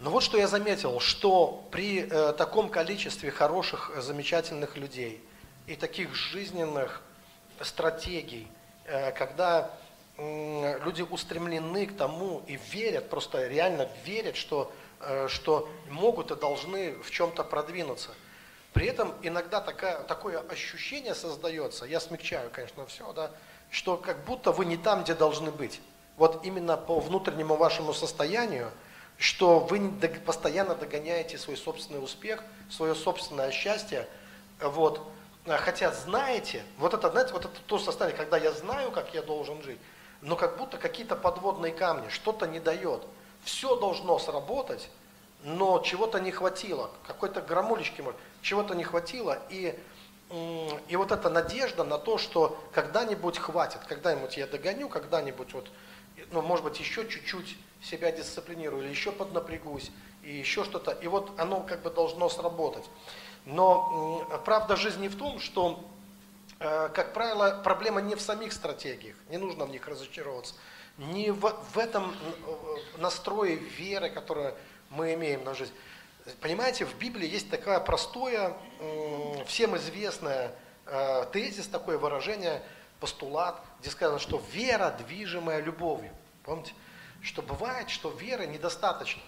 Но 0.00 0.10
вот 0.10 0.22
что 0.22 0.36
я 0.36 0.48
заметил, 0.48 1.00
что 1.00 1.66
при 1.70 2.00
э, 2.08 2.32
таком 2.32 2.68
количестве 2.68 3.30
хороших, 3.30 3.92
э, 3.94 4.00
замечательных 4.00 4.76
людей 4.76 5.22
и 5.66 5.76
таких 5.76 6.14
жизненных 6.14 7.02
стратегий, 7.60 8.48
когда 9.12 9.70
э, 10.16 10.78
люди 10.84 11.02
устремлены 11.02 11.86
к 11.86 11.96
тому 11.96 12.42
и 12.46 12.58
верят, 12.70 13.10
просто 13.10 13.46
реально 13.46 13.88
верят, 14.04 14.36
что, 14.36 14.72
э, 15.00 15.28
что 15.28 15.68
могут 15.88 16.30
и 16.30 16.36
должны 16.36 16.94
в 17.02 17.10
чем-то 17.10 17.44
продвинуться. 17.44 18.10
При 18.72 18.86
этом 18.86 19.14
иногда 19.22 19.60
такая, 19.60 20.02
такое 20.02 20.38
ощущение 20.40 21.14
создается, 21.14 21.84
я 21.84 22.00
смягчаю, 22.00 22.50
конечно, 22.50 22.86
все, 22.86 23.12
да, 23.12 23.30
что 23.70 23.96
как 23.96 24.24
будто 24.24 24.52
вы 24.52 24.64
не 24.64 24.76
там, 24.76 25.02
где 25.02 25.14
должны 25.14 25.50
быть. 25.50 25.80
Вот 26.16 26.44
именно 26.44 26.76
по 26.76 27.00
внутреннему 27.00 27.56
вашему 27.56 27.92
состоянию– 27.92 28.70
что 29.22 29.60
вы 29.60 29.90
постоянно 30.26 30.74
догоняете 30.74 31.38
свой 31.38 31.56
собственный 31.56 32.02
успех, 32.02 32.42
свое 32.68 32.94
собственное 32.94 33.52
счастье, 33.52 34.08
вот, 34.60 35.00
хотя 35.46 35.90
знаете, 35.92 36.62
вот 36.78 36.94
это, 36.94 37.10
знаете, 37.10 37.32
вот 37.32 37.44
это 37.44 37.60
то 37.66 37.78
состояние, 37.78 38.16
когда 38.16 38.36
я 38.36 38.52
знаю, 38.52 38.90
как 38.92 39.12
я 39.14 39.22
должен 39.22 39.62
жить, 39.62 39.78
но 40.20 40.36
как 40.36 40.56
будто 40.56 40.78
какие-то 40.78 41.16
подводные 41.16 41.72
камни, 41.72 42.08
что-то 42.08 42.46
не 42.46 42.60
дает. 42.60 43.02
Все 43.44 43.74
должно 43.76 44.18
сработать, 44.20 44.88
но 45.42 45.80
чего-то 45.80 46.20
не 46.20 46.30
хватило, 46.30 46.90
какой-то 47.06 47.40
громулечки, 47.40 48.04
чего-то 48.40 48.74
не 48.74 48.84
хватило, 48.84 49.42
и, 49.50 49.76
и 50.88 50.96
вот 50.96 51.10
эта 51.10 51.28
надежда 51.28 51.82
на 51.82 51.98
то, 51.98 52.18
что 52.18 52.62
когда-нибудь 52.72 53.38
хватит, 53.38 53.80
когда-нибудь 53.88 54.36
я 54.36 54.46
догоню, 54.46 54.88
когда-нибудь 54.88 55.52
вот, 55.54 55.68
ну, 56.30 56.42
может 56.42 56.64
быть, 56.64 56.78
еще 56.78 57.08
чуть-чуть 57.08 57.56
себя 57.82 58.12
дисциплинирую, 58.12 58.84
или 58.84 58.90
еще 58.90 59.10
поднапрягусь, 59.10 59.90
и 60.22 60.32
еще 60.32 60.62
что-то, 60.62 60.92
и 60.92 61.08
вот 61.08 61.32
оно 61.38 61.62
как 61.62 61.82
бы 61.82 61.90
должно 61.90 62.28
сработать. 62.28 62.84
Но 63.44 64.26
правда 64.44 64.76
жизни 64.76 65.08
в 65.08 65.16
том, 65.16 65.40
что, 65.40 65.84
э, 66.60 66.88
как 66.94 67.12
правило, 67.12 67.60
проблема 67.64 68.00
не 68.00 68.14
в 68.14 68.20
самих 68.20 68.52
стратегиях, 68.52 69.16
не 69.28 69.38
нужно 69.38 69.64
в 69.64 69.70
них 69.70 69.86
разочаровываться, 69.88 70.54
не 70.98 71.30
в, 71.30 71.40
в 71.72 71.78
этом 71.78 72.14
э, 72.14 72.98
настрое 72.98 73.54
веры, 73.54 74.10
которую 74.10 74.54
мы 74.90 75.14
имеем 75.14 75.44
на 75.44 75.54
жизнь. 75.54 75.72
Понимаете, 76.40 76.84
в 76.84 76.96
Библии 76.98 77.28
есть 77.28 77.50
такое 77.50 77.80
простое, 77.80 78.56
всем 79.46 79.76
известное 79.76 80.54
э, 80.86 81.26
тезис, 81.32 81.66
такое 81.66 81.98
выражение, 81.98 82.62
постулат, 83.00 83.60
где 83.80 83.90
сказано, 83.90 84.20
что 84.20 84.40
вера, 84.52 84.94
движимая 84.98 85.60
любовью. 85.60 86.12
Помните? 86.44 86.74
что 87.22 87.40
бывает, 87.40 87.88
что 87.88 88.10
веры 88.10 88.46
недостаточно. 88.46 89.22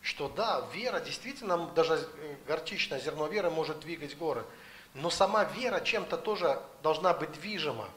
Что 0.00 0.28
да, 0.28 0.66
вера 0.72 1.00
действительно, 1.00 1.66
даже 1.74 1.94
э, 1.94 2.36
горчичное 2.46 3.00
зерно 3.00 3.26
веры 3.26 3.50
может 3.50 3.80
двигать 3.80 4.16
горы. 4.16 4.44
Но 4.94 5.10
сама 5.10 5.44
вера 5.44 5.80
чем-то 5.80 6.16
тоже 6.16 6.60
должна 6.82 7.12
быть 7.14 7.32
движима. 7.32 7.88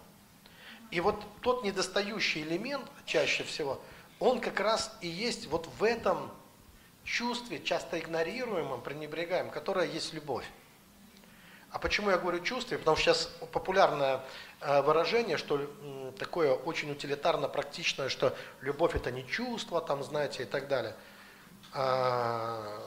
И 0.92 1.00
вот 1.00 1.24
тот 1.42 1.64
недостающий 1.64 2.44
элемент, 2.44 2.86
чаще 3.06 3.44
всего, 3.44 3.82
он 4.20 4.40
как 4.40 4.60
раз 4.60 4.96
и 5.02 5.08
есть 5.08 5.48
вот 5.48 5.68
в 5.80 5.84
этом 5.84 6.32
чувстве, 7.04 7.62
часто 7.64 8.00
игнорируемом, 8.00 8.82
пренебрегаемом, 8.82 9.52
которое 9.52 9.88
есть 9.88 10.14
любовь. 10.14 10.46
А 11.72 11.80
почему 11.80 12.12
я 12.12 12.18
говорю 12.18 12.40
чувстве? 12.42 12.78
Потому 12.78 12.96
что 12.96 13.14
сейчас 13.14 13.26
популярное 13.52 14.24
э, 14.62 14.82
выражение, 14.84 15.38
что 15.38 15.68
такое 16.20 16.54
очень 16.54 16.92
утилитарно 16.92 17.48
практичное, 17.48 18.10
что 18.10 18.36
любовь 18.62 18.96
это 18.96 19.10
не 19.10 19.26
чувство, 19.26 19.82
там, 19.82 20.04
знаете, 20.04 20.44
и 20.44 20.46
так 20.46 20.68
далее. 20.68 20.96
А, 21.74 22.80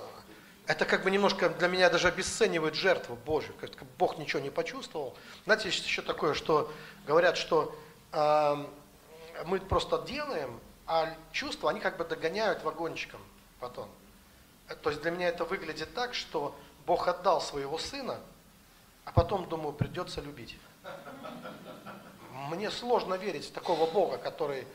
это 0.67 0.85
как 0.85 1.05
бы 1.05 1.11
немножко 1.11 1.49
для 1.49 1.69
меня 1.69 1.91
даже 1.91 2.09
обесценивает 2.09 2.75
жертву 2.75 3.17
Божью. 3.17 3.55
Как 3.61 3.71
Бог 3.99 4.19
ничего 4.19 4.41
не 4.41 4.51
почувствовал. 4.51 5.17
Знаете, 5.45 5.69
есть 5.69 5.85
еще 5.85 6.03
такое, 6.03 6.35
что 6.35 6.73
говорят, 7.07 7.37
что 7.37 7.77
а, 8.13 8.69
мы 9.45 9.61
просто 9.61 10.03
делаем, 10.03 10.61
а 10.87 11.15
чувства, 11.33 11.71
они 11.71 11.81
как 11.81 11.97
бы 11.97 12.05
догоняют 12.05 12.63
вагончиком 12.63 13.21
потом. 13.61 13.89
То 14.83 14.91
есть 14.91 15.03
для 15.03 15.11
меня 15.11 15.29
это 15.29 15.45
выглядит 15.45 15.95
так, 15.95 16.15
что 16.15 16.57
Бог 16.87 17.09
отдал 17.09 17.41
своего 17.41 17.79
сына, 17.79 18.19
а 19.05 19.13
потом, 19.13 19.49
думаю, 19.49 19.73
придется 19.73 20.21
любить. 20.21 20.57
Мне 22.51 22.71
сложно 22.71 23.15
верить 23.15 23.47
в 23.47 23.53
такого 23.53 23.91
Бога, 23.91 24.19
который 24.19 24.67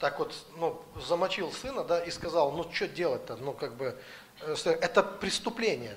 так 0.00 0.18
вот, 0.18 0.34
ну, 0.56 0.82
замочил 0.96 1.52
сына, 1.52 1.84
да, 1.84 2.02
и 2.02 2.10
сказал, 2.10 2.52
ну, 2.52 2.70
что 2.72 2.88
делать-то, 2.88 3.36
ну, 3.36 3.52
как 3.52 3.76
бы, 3.76 3.96
э, 4.40 4.54
это 4.64 5.02
преступление. 5.02 5.96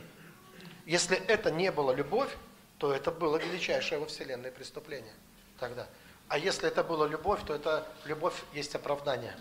Если 0.86 1.18
это 1.18 1.50
не 1.50 1.72
было 1.72 1.92
любовь, 1.92 2.30
то 2.78 2.94
это 2.94 3.12
было 3.12 3.38
величайшее 3.38 4.00
во 4.00 4.06
Вселенной 4.06 4.52
преступление 4.52 5.14
тогда. 5.58 5.88
А 6.28 6.38
если 6.38 6.68
это 6.68 6.84
была 6.84 7.08
любовь, 7.08 7.40
то 7.46 7.56
это 7.56 7.88
любовь 8.04 8.36
есть 8.54 8.76
оправдание 8.76 9.38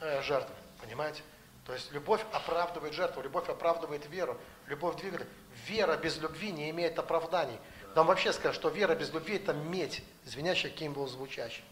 э, 0.00 0.22
жертвы, 0.22 0.54
понимаете? 0.80 1.22
То 1.66 1.74
есть 1.74 1.92
любовь 1.92 2.22
оправдывает 2.32 2.94
жертву, 2.94 3.20
любовь 3.20 3.48
оправдывает 3.50 4.08
веру, 4.08 4.38
любовь 4.68 4.96
двигает. 4.96 5.28
Вера 5.66 5.98
без 5.98 6.16
любви 6.16 6.50
не 6.50 6.70
имеет 6.70 6.98
оправданий. 6.98 7.58
Нам 7.94 8.06
вообще 8.06 8.32
скажут, 8.32 8.56
что 8.56 8.70
вера 8.70 8.94
без 8.94 9.12
любви 9.12 9.36
это 9.36 9.52
медь, 9.52 10.02
звенящая 10.24 10.72
кимвол 10.72 11.06
звучащий. 11.06 11.62
А, 11.62 11.68
а, 11.68 11.71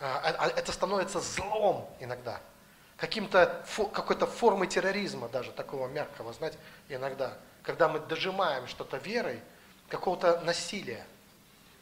это 0.00 0.72
становится 0.72 1.20
злом 1.20 1.88
иногда. 2.00 2.40
Каким-то, 2.96 3.64
какой-то 3.92 4.26
формой 4.26 4.68
терроризма 4.68 5.28
даже, 5.28 5.52
такого 5.52 5.88
мягкого, 5.88 6.32
знаете, 6.32 6.58
иногда. 6.88 7.36
Когда 7.62 7.88
мы 7.88 8.00
дожимаем 8.00 8.66
что-то 8.68 8.96
верой, 8.96 9.40
какого-то 9.88 10.40
насилия 10.40 11.04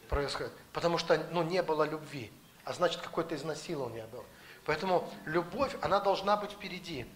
происходит. 0.08 0.52
Потому 0.72 0.98
что 0.98 1.18
ну, 1.30 1.42
не 1.42 1.62
было 1.62 1.84
любви. 1.84 2.32
А 2.64 2.72
значит, 2.72 3.00
какое-то 3.00 3.34
изнасилование 3.34 4.06
было. 4.06 4.24
Поэтому 4.64 5.08
любовь, 5.26 5.76
она 5.82 6.00
должна 6.00 6.36
быть 6.36 6.52
впереди. 6.52 7.06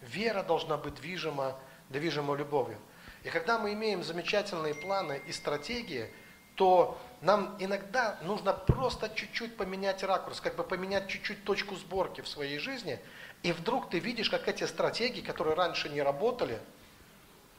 Вера 0.00 0.42
должна 0.42 0.76
быть 0.76 0.94
движима, 0.94 1.56
движима 1.88 2.36
любовью. 2.36 2.78
И 3.24 3.30
когда 3.30 3.58
мы 3.58 3.72
имеем 3.72 4.04
замечательные 4.04 4.74
планы 4.74 5.20
и 5.26 5.32
стратегии, 5.32 6.12
то 6.58 6.98
нам 7.20 7.56
иногда 7.60 8.18
нужно 8.22 8.52
просто 8.52 9.08
чуть-чуть 9.08 9.56
поменять 9.56 10.02
ракурс, 10.02 10.40
как 10.40 10.56
бы 10.56 10.64
поменять 10.64 11.08
чуть-чуть 11.08 11.44
точку 11.44 11.76
сборки 11.76 12.20
в 12.20 12.28
своей 12.28 12.58
жизни, 12.58 13.00
и 13.44 13.52
вдруг 13.52 13.88
ты 13.88 14.00
видишь, 14.00 14.28
как 14.28 14.48
эти 14.48 14.64
стратегии, 14.64 15.20
которые 15.20 15.54
раньше 15.54 15.88
не 15.88 16.02
работали, 16.02 16.58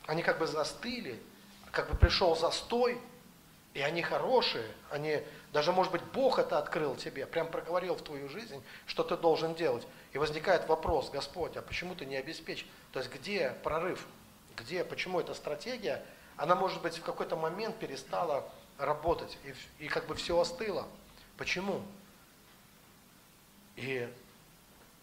они 0.06 0.22
как 0.22 0.38
бы 0.38 0.48
застыли, 0.48 1.18
как 1.72 1.90
бы 1.90 1.98
пришел 1.98 2.36
застой, 2.36 3.00
и 3.74 3.80
они 3.82 4.02
хорошие, 4.02 4.68
они, 4.92 5.22
даже 5.54 5.72
может 5.72 5.94
быть 5.94 6.04
Бог 6.04 6.38
это 6.38 6.58
открыл 6.58 6.98
тебе, 6.98 7.26
прям 7.26 7.48
проговорил 7.48 7.96
в 7.96 8.02
твою 8.02 8.28
жизнь, 8.28 8.62
что 8.86 9.04
ты 9.04 9.16
должен 9.16 9.56
делать. 9.56 9.88
И 10.12 10.18
возникает 10.18 10.68
вопрос, 10.68 11.10
Господь, 11.10 11.56
а 11.56 11.62
почему 11.62 11.96
ты 11.96 12.06
не 12.06 12.18
обеспечил? 12.18 12.68
То 12.92 13.00
есть 13.00 13.14
где 13.14 13.52
прорыв? 13.64 14.06
Где, 14.58 14.84
почему 14.84 15.22
эта 15.22 15.34
стратегия, 15.34 16.04
она 16.36 16.56
может 16.56 16.82
быть 16.82 16.98
в 16.98 17.04
какой-то 17.04 17.38
момент 17.38 17.78
перестала 17.78 18.50
работать, 18.80 19.38
и, 19.44 19.86
и 19.86 19.88
как 19.88 20.08
бы 20.08 20.16
все 20.16 20.40
остыло. 20.40 20.88
Почему? 21.38 21.84
И 23.76 24.12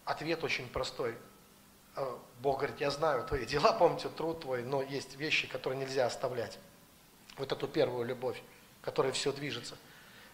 ответ 0.03 0.43
очень 0.43 0.67
простой. 0.67 1.15
А, 1.95 2.19
Бог 2.41 2.57
говорит, 2.57 2.79
я 2.81 2.91
знаю 2.91 3.25
твои 3.25 3.45
дела, 3.45 3.71
помните, 3.73 4.09
труд 4.09 4.41
твой, 4.41 4.63
но 4.63 4.81
есть 4.81 5.15
вещи, 5.15 5.47
которые 5.47 5.79
нельзя 5.79 6.05
оставлять. 6.05 6.59
Вот 7.37 7.51
эту 7.51 7.67
первую 7.67 8.05
любовь 8.05 8.41
которой 8.87 9.11
все 9.11 9.33
движется. 9.33 9.75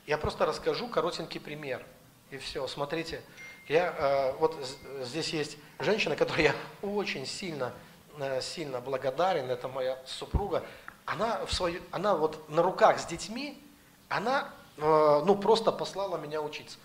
Я 0.06 0.20
просто 0.20 0.46
расскажу 0.46 0.88
коротенький 0.88 1.40
пример. 1.40 1.84
И 2.30 2.38
все. 2.38 2.68
Смотрите, 2.68 3.20
я, 3.68 3.96
э, 3.98 4.34
вот 4.34 4.56
здесь 5.02 5.30
есть 5.30 5.58
женщина, 5.80 6.16
которой 6.16 6.44
я 6.44 6.56
очень 6.84 7.26
сильно, 7.26 7.74
э, 8.20 8.42
сильно 8.42 8.80
благодарен, 8.80 9.50
это 9.50 9.68
моя 9.68 10.00
супруга. 10.06 10.64
Она, 11.06 11.46
в 11.46 11.54
свою, 11.54 11.82
она 11.92 12.16
вот 12.16 12.50
на 12.50 12.62
руках 12.62 13.00
с 13.00 13.06
детьми, 13.06 13.62
она 14.10 14.50
э, 14.78 15.22
ну, 15.26 15.36
просто 15.36 15.72
послала 15.72 16.18
меня 16.18 16.42
учиться. 16.42 16.78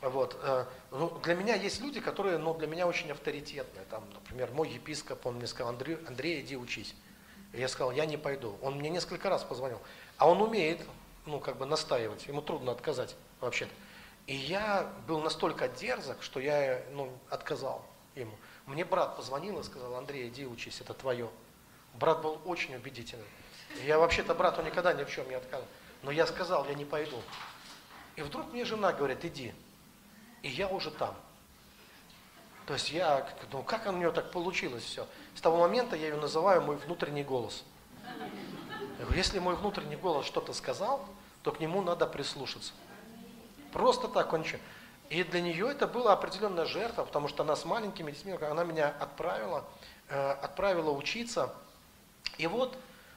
Вот. 0.00 0.38
Э, 0.42 0.66
ну, 0.90 1.10
для 1.22 1.34
меня 1.34 1.54
есть 1.54 1.80
люди, 1.80 2.00
которые 2.00 2.38
ну, 2.38 2.54
для 2.54 2.66
меня 2.66 2.86
очень 2.86 3.10
авторитетные. 3.10 3.84
Там, 3.90 4.04
например, 4.12 4.50
мой 4.52 4.68
епископ, 4.68 5.26
он 5.26 5.36
мне 5.36 5.46
сказал, 5.46 5.72
Андрей, 5.72 5.98
Андрей, 6.06 6.40
иди 6.42 6.56
учись. 6.56 6.94
Я 7.52 7.68
сказал, 7.68 7.92
я 7.92 8.06
не 8.06 8.16
пойду. 8.16 8.56
Он 8.62 8.76
мне 8.76 8.90
несколько 8.90 9.28
раз 9.30 9.42
позвонил. 9.42 9.80
А 10.18 10.28
он 10.28 10.42
умеет, 10.42 10.80
ну, 11.26 11.40
как 11.40 11.56
бы 11.56 11.66
настаивать, 11.66 12.26
ему 12.26 12.42
трудно 12.42 12.72
отказать 12.72 13.16
вообще-то. 13.40 13.72
И 14.26 14.34
я 14.34 14.90
был 15.06 15.20
настолько 15.20 15.68
дерзок, 15.68 16.22
что 16.22 16.40
я 16.40 16.82
ну, 16.92 17.10
отказал 17.30 17.84
ему. 18.14 18.32
Мне 18.66 18.84
брат 18.84 19.16
позвонил 19.16 19.60
и 19.60 19.62
сказал, 19.62 19.94
Андрей, 19.96 20.28
иди 20.28 20.46
учись, 20.46 20.80
это 20.80 20.94
твое. 20.94 21.28
Брат 21.94 22.22
был 22.22 22.40
очень 22.44 22.74
убедительный. 22.74 23.26
Я 23.84 23.98
вообще-то 23.98 24.34
брату 24.34 24.62
никогда 24.62 24.92
ни 24.92 25.04
в 25.04 25.10
чем 25.10 25.28
не 25.28 25.34
отказывал. 25.34 25.68
Но 26.02 26.10
я 26.10 26.26
сказал, 26.26 26.66
я 26.66 26.74
не 26.74 26.84
пойду. 26.84 27.20
И 28.16 28.22
вдруг 28.22 28.52
мне 28.52 28.64
жена 28.64 28.92
говорит, 28.92 29.24
иди. 29.24 29.54
И 30.42 30.48
я 30.48 30.68
уже 30.68 30.90
там. 30.90 31.14
То 32.66 32.74
есть 32.74 32.90
я, 32.90 33.28
ну 33.52 33.62
как 33.62 33.86
у 33.86 33.92
нее 33.92 34.10
так 34.10 34.30
получилось 34.30 34.84
все? 34.84 35.06
С 35.34 35.40
того 35.40 35.58
момента 35.58 35.96
я 35.96 36.08
ее 36.08 36.16
называю 36.16 36.62
мой 36.62 36.76
внутренний 36.76 37.24
голос. 37.24 37.64
Я 38.98 39.04
говорю, 39.04 39.16
если 39.16 39.38
мой 39.38 39.56
внутренний 39.56 39.96
голос 39.96 40.26
что-то 40.26 40.52
сказал, 40.52 41.06
то 41.42 41.52
к 41.52 41.60
нему 41.60 41.82
надо 41.82 42.06
прислушаться. 42.06 42.72
Просто 43.72 44.08
так 44.08 44.32
он 44.32 44.40
ничего. 44.40 44.60
И 45.10 45.22
для 45.24 45.42
нее 45.42 45.70
это 45.70 45.86
была 45.86 46.14
определенная 46.14 46.64
жертва, 46.64 47.04
потому 47.04 47.28
что 47.28 47.42
она 47.42 47.56
с 47.56 47.64
маленькими 47.64 48.10
детьми, 48.10 48.32
она 48.32 48.64
меня 48.64 48.88
отправила, 48.98 49.64
э, 50.08 50.30
отправила 50.30 50.90
учиться. 50.90 51.54
И 52.38 52.46
вот, 52.46 52.76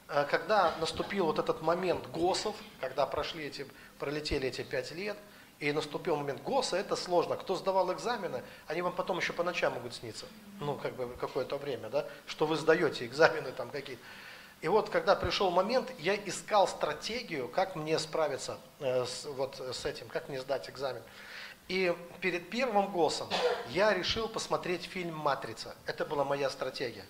э, 0.09 0.25
когда 0.29 0.75
наступил 0.79 1.25
вот 1.25 1.39
этот 1.39 1.61
момент 1.61 2.07
ГОСов, 2.07 2.55
когда 2.79 3.05
прошли 3.05 3.45
эти, 3.45 3.65
пролетели 3.99 4.47
эти 4.47 4.63
пять 4.63 4.91
лет, 4.91 5.17
и 5.59 5.71
наступил 5.71 6.15
момент 6.15 6.43
ГОСа, 6.43 6.77
это 6.77 6.95
сложно. 6.95 7.35
Кто 7.35 7.55
сдавал 7.55 7.91
экзамены, 7.91 8.43
они 8.67 8.81
вам 8.81 8.93
потом 8.93 9.17
еще 9.17 9.33
по 9.33 9.43
ночам 9.43 9.73
могут 9.73 9.95
сниться. 9.95 10.25
Ну, 10.59 10.75
как 10.75 10.95
бы 10.95 11.15
какое-то 11.19 11.57
время, 11.57 11.89
да, 11.89 12.05
что 12.27 12.45
вы 12.45 12.57
сдаете 12.57 13.05
экзамены 13.05 13.51
там 13.51 13.69
какие-то. 13.69 14.01
И 14.61 14.67
вот, 14.67 14.89
когда 14.89 15.15
пришел 15.15 15.51
момент, 15.51 15.91
я 15.99 16.15
искал 16.15 16.67
стратегию, 16.67 17.47
как 17.47 17.75
мне 17.75 17.99
справиться 17.99 18.57
э, 18.79 19.05
с, 19.05 19.25
вот 19.25 19.59
с 19.59 19.85
этим, 19.85 20.07
как 20.07 20.29
мне 20.29 20.41
сдать 20.41 20.69
экзамен. 20.69 21.01
И 21.67 21.95
перед 22.21 22.49
первым 22.49 22.91
ГОСом 22.91 23.27
я 23.69 23.93
решил 23.93 24.27
посмотреть 24.29 24.85
фильм 24.85 25.15
«Матрица». 25.15 25.75
Это 25.85 26.05
была 26.05 26.23
моя 26.23 26.49
стратегия. 26.49 27.05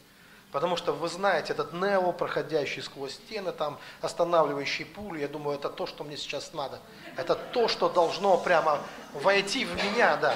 Потому 0.58 0.76
что 0.76 0.92
вы 0.92 1.08
знаете, 1.08 1.54
этот 1.54 1.72
Нео, 1.72 2.12
проходящий 2.12 2.82
сквозь 2.82 3.14
стены, 3.14 3.52
там, 3.52 3.78
останавливающий 4.02 4.86
пулю, 4.86 5.20
я 5.20 5.28
думаю, 5.28 5.60
это 5.60 5.70
то, 5.70 5.86
что 5.86 6.04
мне 6.04 6.18
сейчас 6.18 6.52
надо. 6.52 6.80
Это 7.16 7.36
то, 7.36 7.68
что 7.68 7.90
должно 7.90 8.40
прямо 8.40 8.80
войти 9.14 9.66
в 9.66 9.76
меня, 9.76 10.18
да. 10.18 10.34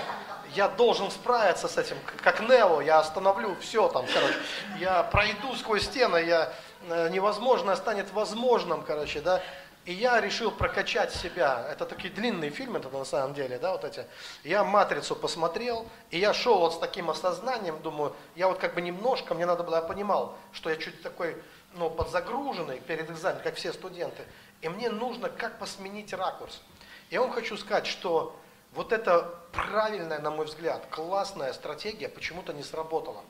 Я 0.53 0.69
должен 0.69 1.09
справиться 1.09 1.67
с 1.67 1.75
этим, 1.75 1.97
как 2.21 2.39
Нео, 2.41 2.81
я 2.81 2.99
остановлю 2.99 3.55
все 3.61 3.87
там, 3.87 4.05
короче. 4.13 4.35
Я 4.79 5.01
пройду 5.01 5.55
сквозь 5.55 5.85
стены, 5.85 6.17
я, 6.17 6.53
э, 6.87 7.09
невозможное 7.09 7.75
станет 7.75 8.13
возможным, 8.13 8.83
короче, 8.83 9.21
да. 9.21 9.41
И 9.85 9.93
я 9.93 10.21
решил 10.21 10.51
прокачать 10.51 11.11
себя. 11.11 11.67
Это 11.71 11.85
такие 11.85 12.13
длинные 12.13 12.51
фильмы 12.51 12.77
это 12.77 12.89
на 12.89 13.03
самом 13.03 13.33
деле, 13.33 13.57
да, 13.57 13.71
вот 13.71 13.83
эти. 13.83 14.05
Я 14.43 14.63
«Матрицу» 14.63 15.15
посмотрел, 15.15 15.87
и 16.11 16.19
я 16.19 16.33
шел 16.33 16.59
вот 16.59 16.75
с 16.75 16.77
таким 16.77 17.09
осознанием, 17.09 17.81
думаю, 17.81 18.15
я 18.35 18.47
вот 18.47 18.59
как 18.59 18.75
бы 18.75 18.81
немножко, 18.81 19.33
мне 19.33 19.47
надо 19.47 19.63
было, 19.63 19.77
я 19.77 19.81
понимал, 19.81 20.37
что 20.51 20.69
я 20.69 20.75
чуть 20.75 21.01
такой, 21.01 21.35
ну, 21.73 21.89
подзагруженный 21.89 22.79
перед 22.79 23.09
экзаменом, 23.09 23.41
как 23.41 23.55
все 23.55 23.73
студенты. 23.73 24.23
И 24.61 24.69
мне 24.69 24.91
нужно 24.91 25.29
как 25.29 25.57
посменить 25.57 26.13
ракурс. 26.13 26.61
Я 27.09 27.21
вам 27.21 27.31
хочу 27.31 27.57
сказать, 27.57 27.87
что 27.87 28.39
вот 28.73 28.93
эта 28.93 29.33
правильная, 29.51 30.19
на 30.19 30.29
мой 30.29 30.45
взгляд, 30.45 30.85
классная 30.91 31.53
стратегия 31.53 32.07
почему-то 32.07 32.53
не 32.53 32.63
сработала 32.63 33.23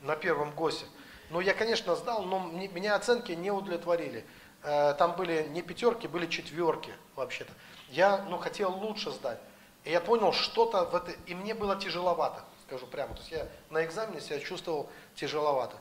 на 0.00 0.16
первом 0.16 0.52
ГОСе. 0.52 0.86
Ну, 1.30 1.40
я, 1.40 1.54
конечно, 1.54 1.96
сдал, 1.96 2.24
но 2.24 2.40
меня 2.40 2.94
оценки 2.94 3.32
не 3.32 3.50
удовлетворили. 3.50 4.26
Э, 4.62 4.94
там 4.96 5.16
были 5.16 5.48
не 5.48 5.62
пятерки, 5.62 6.06
были 6.06 6.26
четверки 6.26 6.92
вообще-то. 7.16 7.52
Я 7.90 8.18
ну, 8.28 8.38
хотел 8.38 8.72
лучше 8.72 9.10
сдать. 9.10 9.38
И 9.84 9.90
я 9.90 10.00
понял, 10.00 10.32
что-то 10.32 10.84
в 10.84 10.94
это, 10.94 11.12
и 11.26 11.34
мне 11.34 11.54
было 11.54 11.76
тяжеловато, 11.76 12.44
скажу 12.66 12.86
прямо. 12.86 13.14
То 13.14 13.20
есть 13.20 13.32
я 13.32 13.48
на 13.70 13.84
экзамене 13.84 14.20
себя 14.20 14.38
чувствовал 14.38 14.88
тяжеловато. 15.16 15.76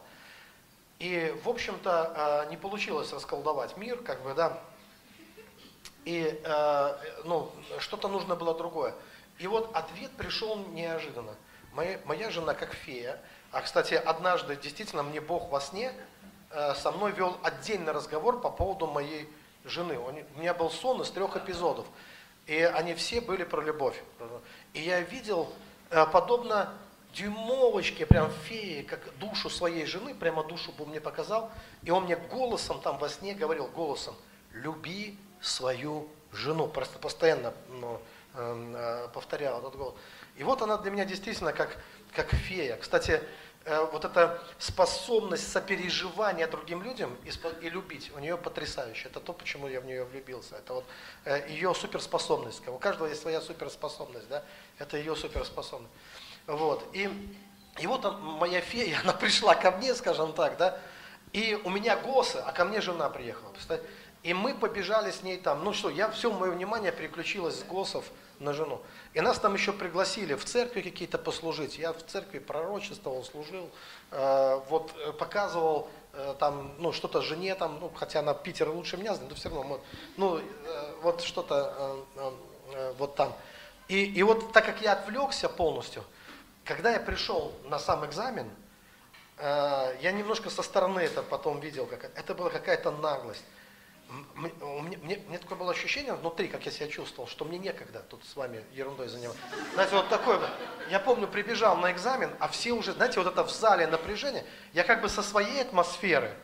И, 0.98 1.36
в 1.44 1.50
общем-то, 1.50 2.46
э, 2.46 2.50
не 2.50 2.58
получилось 2.58 3.14
расколдовать 3.14 3.78
мир, 3.78 3.98
как 4.02 4.22
бы, 4.24 4.34
да. 4.34 4.60
И, 6.06 6.42
э, 6.44 6.98
ну, 7.26 7.52
что-то 7.80 8.08
нужно 8.08 8.36
было 8.36 8.56
другое. 8.56 8.94
И 9.38 9.48
вот 9.48 9.76
ответ 9.76 10.12
пришел 10.12 10.56
неожиданно. 10.70 11.36
Моя, 11.74 12.00
моя 12.06 12.30
жена 12.32 12.54
как 12.54 12.74
фея, 12.74 13.20
а, 13.52 13.62
кстати, 13.62 13.94
однажды 13.94 14.56
действительно 14.56 15.04
мне 15.04 15.20
Бог 15.22 15.50
во 15.50 15.60
сне 15.60 15.94
со 16.76 16.92
мной 16.92 17.12
вел 17.12 17.38
отдельный 17.44 17.92
разговор 17.92 18.42
по 18.42 18.50
поводу 18.50 18.88
моей 18.88 19.30
жены. 19.66 19.98
У 20.00 20.40
меня 20.40 20.54
был 20.54 20.70
сон 20.70 21.02
из 21.02 21.10
трех 21.10 21.36
эпизодов, 21.36 21.86
и 22.46 22.58
они 22.58 22.94
все 22.96 23.22
были 23.22 23.44
про 23.44 23.62
любовь. 23.62 24.02
И 24.74 24.82
я 24.82 25.02
видел, 25.02 25.52
э, 25.90 26.06
подобно 26.12 26.74
дюймовочке, 27.14 28.06
прям 28.06 28.32
феи, 28.46 28.84
как 28.84 29.00
душу 29.20 29.50
своей 29.50 29.86
жены, 29.86 30.16
прямо 30.16 30.44
душу 30.44 30.72
бы 30.72 30.86
мне 30.86 31.02
показал, 31.02 31.52
и 31.84 31.92
он 31.92 32.06
мне 32.06 32.16
голосом 32.16 32.82
там 32.82 32.98
во 32.98 33.10
сне 33.10 33.34
говорил, 33.34 33.68
голосом, 33.68 34.16
люби 34.54 35.18
свою 35.42 36.08
жену. 36.32 36.68
Просто 36.68 37.00
постоянно 37.00 37.54
ну, 37.70 38.02
эм, 38.36 38.76
э, 38.76 39.08
повторял 39.14 39.60
этот 39.60 39.76
голос. 39.76 39.96
И 40.38 40.44
вот 40.44 40.62
она 40.62 40.78
для 40.78 40.92
меня 40.92 41.06
действительно 41.06 41.52
как, 41.52 41.78
как 42.14 42.30
фея. 42.30 42.78
Кстати, 42.78 43.22
Э, 43.22 43.51
вот 43.66 44.06
эта 44.06 44.42
способность 44.58 45.52
сопереживания 45.52 46.48
другим 46.48 46.82
людям 46.82 47.16
и, 47.24 47.30
и 47.66 47.70
любить, 47.70 48.12
у 48.16 48.20
нее 48.20 48.36
потрясающая. 48.36 49.10
Это 49.10 49.20
то, 49.20 49.34
почему 49.34 49.68
я 49.68 49.82
в 49.82 49.86
нее 49.86 50.04
влюбился. 50.04 50.56
Это 50.56 50.74
вот 50.74 50.86
э, 51.26 51.48
ее 51.50 51.74
суперспособность. 51.76 52.68
У 52.68 52.78
каждого 52.80 53.08
есть 53.08 53.22
своя 53.22 53.40
суперспособность, 53.40 54.28
да? 54.30 54.44
Это 54.80 54.98
ее 54.98 55.16
суперспособность. 55.16 55.94
Вот. 56.48 56.84
И, 56.94 57.10
и 57.80 57.88
вот 57.88 58.04
моя 58.20 58.62
фея, 58.62 59.00
она 59.04 59.14
пришла 59.14 59.54
ко 59.54 59.72
мне, 59.72 59.94
скажем 59.94 60.34
так, 60.34 60.58
да, 60.58 60.80
и 61.32 61.60
у 61.64 61.70
меня 61.70 61.96
госы, 61.96 62.38
а 62.38 62.52
ко 62.52 62.66
мне 62.66 62.82
жена 62.82 63.10
приехала. 63.10 63.54
И 64.24 64.34
мы 64.34 64.54
побежали 64.54 65.12
с 65.12 65.24
ней 65.24 65.38
там. 65.38 65.64
Ну 65.64 65.74
что, 65.74 65.90
я 65.90 66.10
все 66.12 66.32
мое 66.32 66.52
внимание 66.52 66.92
переключилось 66.92 67.60
с 67.60 67.64
госов 67.64 68.06
на 68.40 68.54
жену. 68.54 68.82
И 69.14 69.20
нас 69.20 69.40
там 69.40 69.54
еще 69.54 69.74
пригласили 69.74 70.36
в 70.36 70.46
церкви 70.46 70.82
какие-то 70.82 71.18
послужить. 71.18 71.78
Я 71.78 71.92
в 71.92 72.02
церкви 72.04 72.40
пророчествовал, 72.40 73.24
служил, 73.26 73.70
э, 74.12 74.62
вот 74.70 74.94
э, 74.96 75.12
показывал 75.12 75.90
э, 76.14 76.36
там, 76.40 76.74
ну, 76.80 76.94
что-то 76.94 77.22
жене 77.22 77.56
там, 77.56 77.80
ну, 77.82 77.92
хотя 77.94 78.20
она 78.20 78.34
Питер 78.34 78.70
лучше 78.70 78.96
меня 78.96 79.14
знает, 79.14 79.30
но 79.30 79.36
все 79.36 79.50
равно, 79.50 79.64
вот, 79.64 79.82
ну, 80.16 80.38
э, 80.38 80.94
вот 81.02 81.22
что-то 81.22 82.06
э, 82.16 82.32
э, 82.74 82.94
вот 82.98 83.16
там. 83.16 83.36
И, 83.90 84.06
и 84.06 84.24
вот 84.24 84.54
так 84.54 84.66
как 84.66 84.82
я 84.82 84.94
отвлекся 84.94 85.50
полностью, 85.50 86.06
когда 86.64 86.92
я 86.92 87.00
пришел 87.02 87.52
на 87.66 87.80
сам 87.80 88.06
экзамен, 88.06 88.50
я 89.38 90.12
немножко 90.14 90.52
со 90.52 90.62
стороны 90.62 91.00
это 91.00 91.24
потом 91.24 91.60
видел, 91.60 91.88
как 91.88 92.12
это 92.16 92.36
была 92.36 92.52
какая-то 92.52 92.92
наглость 92.92 93.44
мне, 94.36 94.98
мне, 94.98 95.18
мне 95.28 95.38
такое 95.38 95.58
было 95.58 95.72
ощущение 95.72 96.14
внутри, 96.14 96.48
как 96.48 96.66
я 96.66 96.72
себя 96.72 96.88
чувствовал, 96.88 97.30
что 97.30 97.46
мне 97.46 97.58
некогда 97.58 98.00
тут 98.10 98.26
с 98.26 98.36
вами 98.36 98.64
ерундой 98.74 99.08
заниматься. 99.08 99.42
Знаете, 99.74 99.96
вот 99.96 100.10
такое, 100.10 100.40
я 100.90 101.00
помню, 101.00 101.28
прибежал 101.28 101.78
на 101.78 101.92
экзамен, 101.92 102.30
а 102.40 102.48
все 102.50 102.72
уже, 102.74 102.92
знаете, 102.94 103.22
вот 103.22 103.32
это 103.32 103.44
в 103.44 103.52
зале 103.52 103.88
напряжение, 103.88 104.46
я 104.74 104.84
как 104.84 105.02
бы 105.02 105.08
со 105.08 105.24
своей 105.24 105.62
атмосферы, 105.62 106.36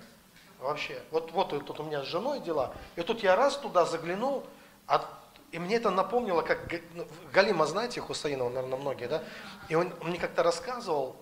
вообще, 0.60 1.01
вот, 1.12 1.32
вот 1.32 1.49
тут 1.49 1.80
у 1.80 1.84
меня 1.84 2.03
с 2.03 2.06
женой 2.06 2.39
дела, 2.39 2.73
и 2.95 3.01
тут 3.01 3.21
я 3.21 3.36
раз 3.36 3.58
туда 3.58 3.86
заглянул, 3.86 4.45
а, 4.88 5.03
и 5.51 5.60
мне 5.60 5.75
это 5.75 5.91
напомнило, 5.91 6.43
как 6.43 6.71
ну, 6.93 7.06
Галима, 7.34 7.65
знаете, 7.65 7.99
Хусаинова, 7.99 8.49
наверное, 8.49 8.80
многие, 8.80 9.08
да, 9.08 9.23
и 9.67 9.75
он 9.75 9.93
мне 10.03 10.17
как-то 10.19 10.41
рассказывал, 10.41 11.17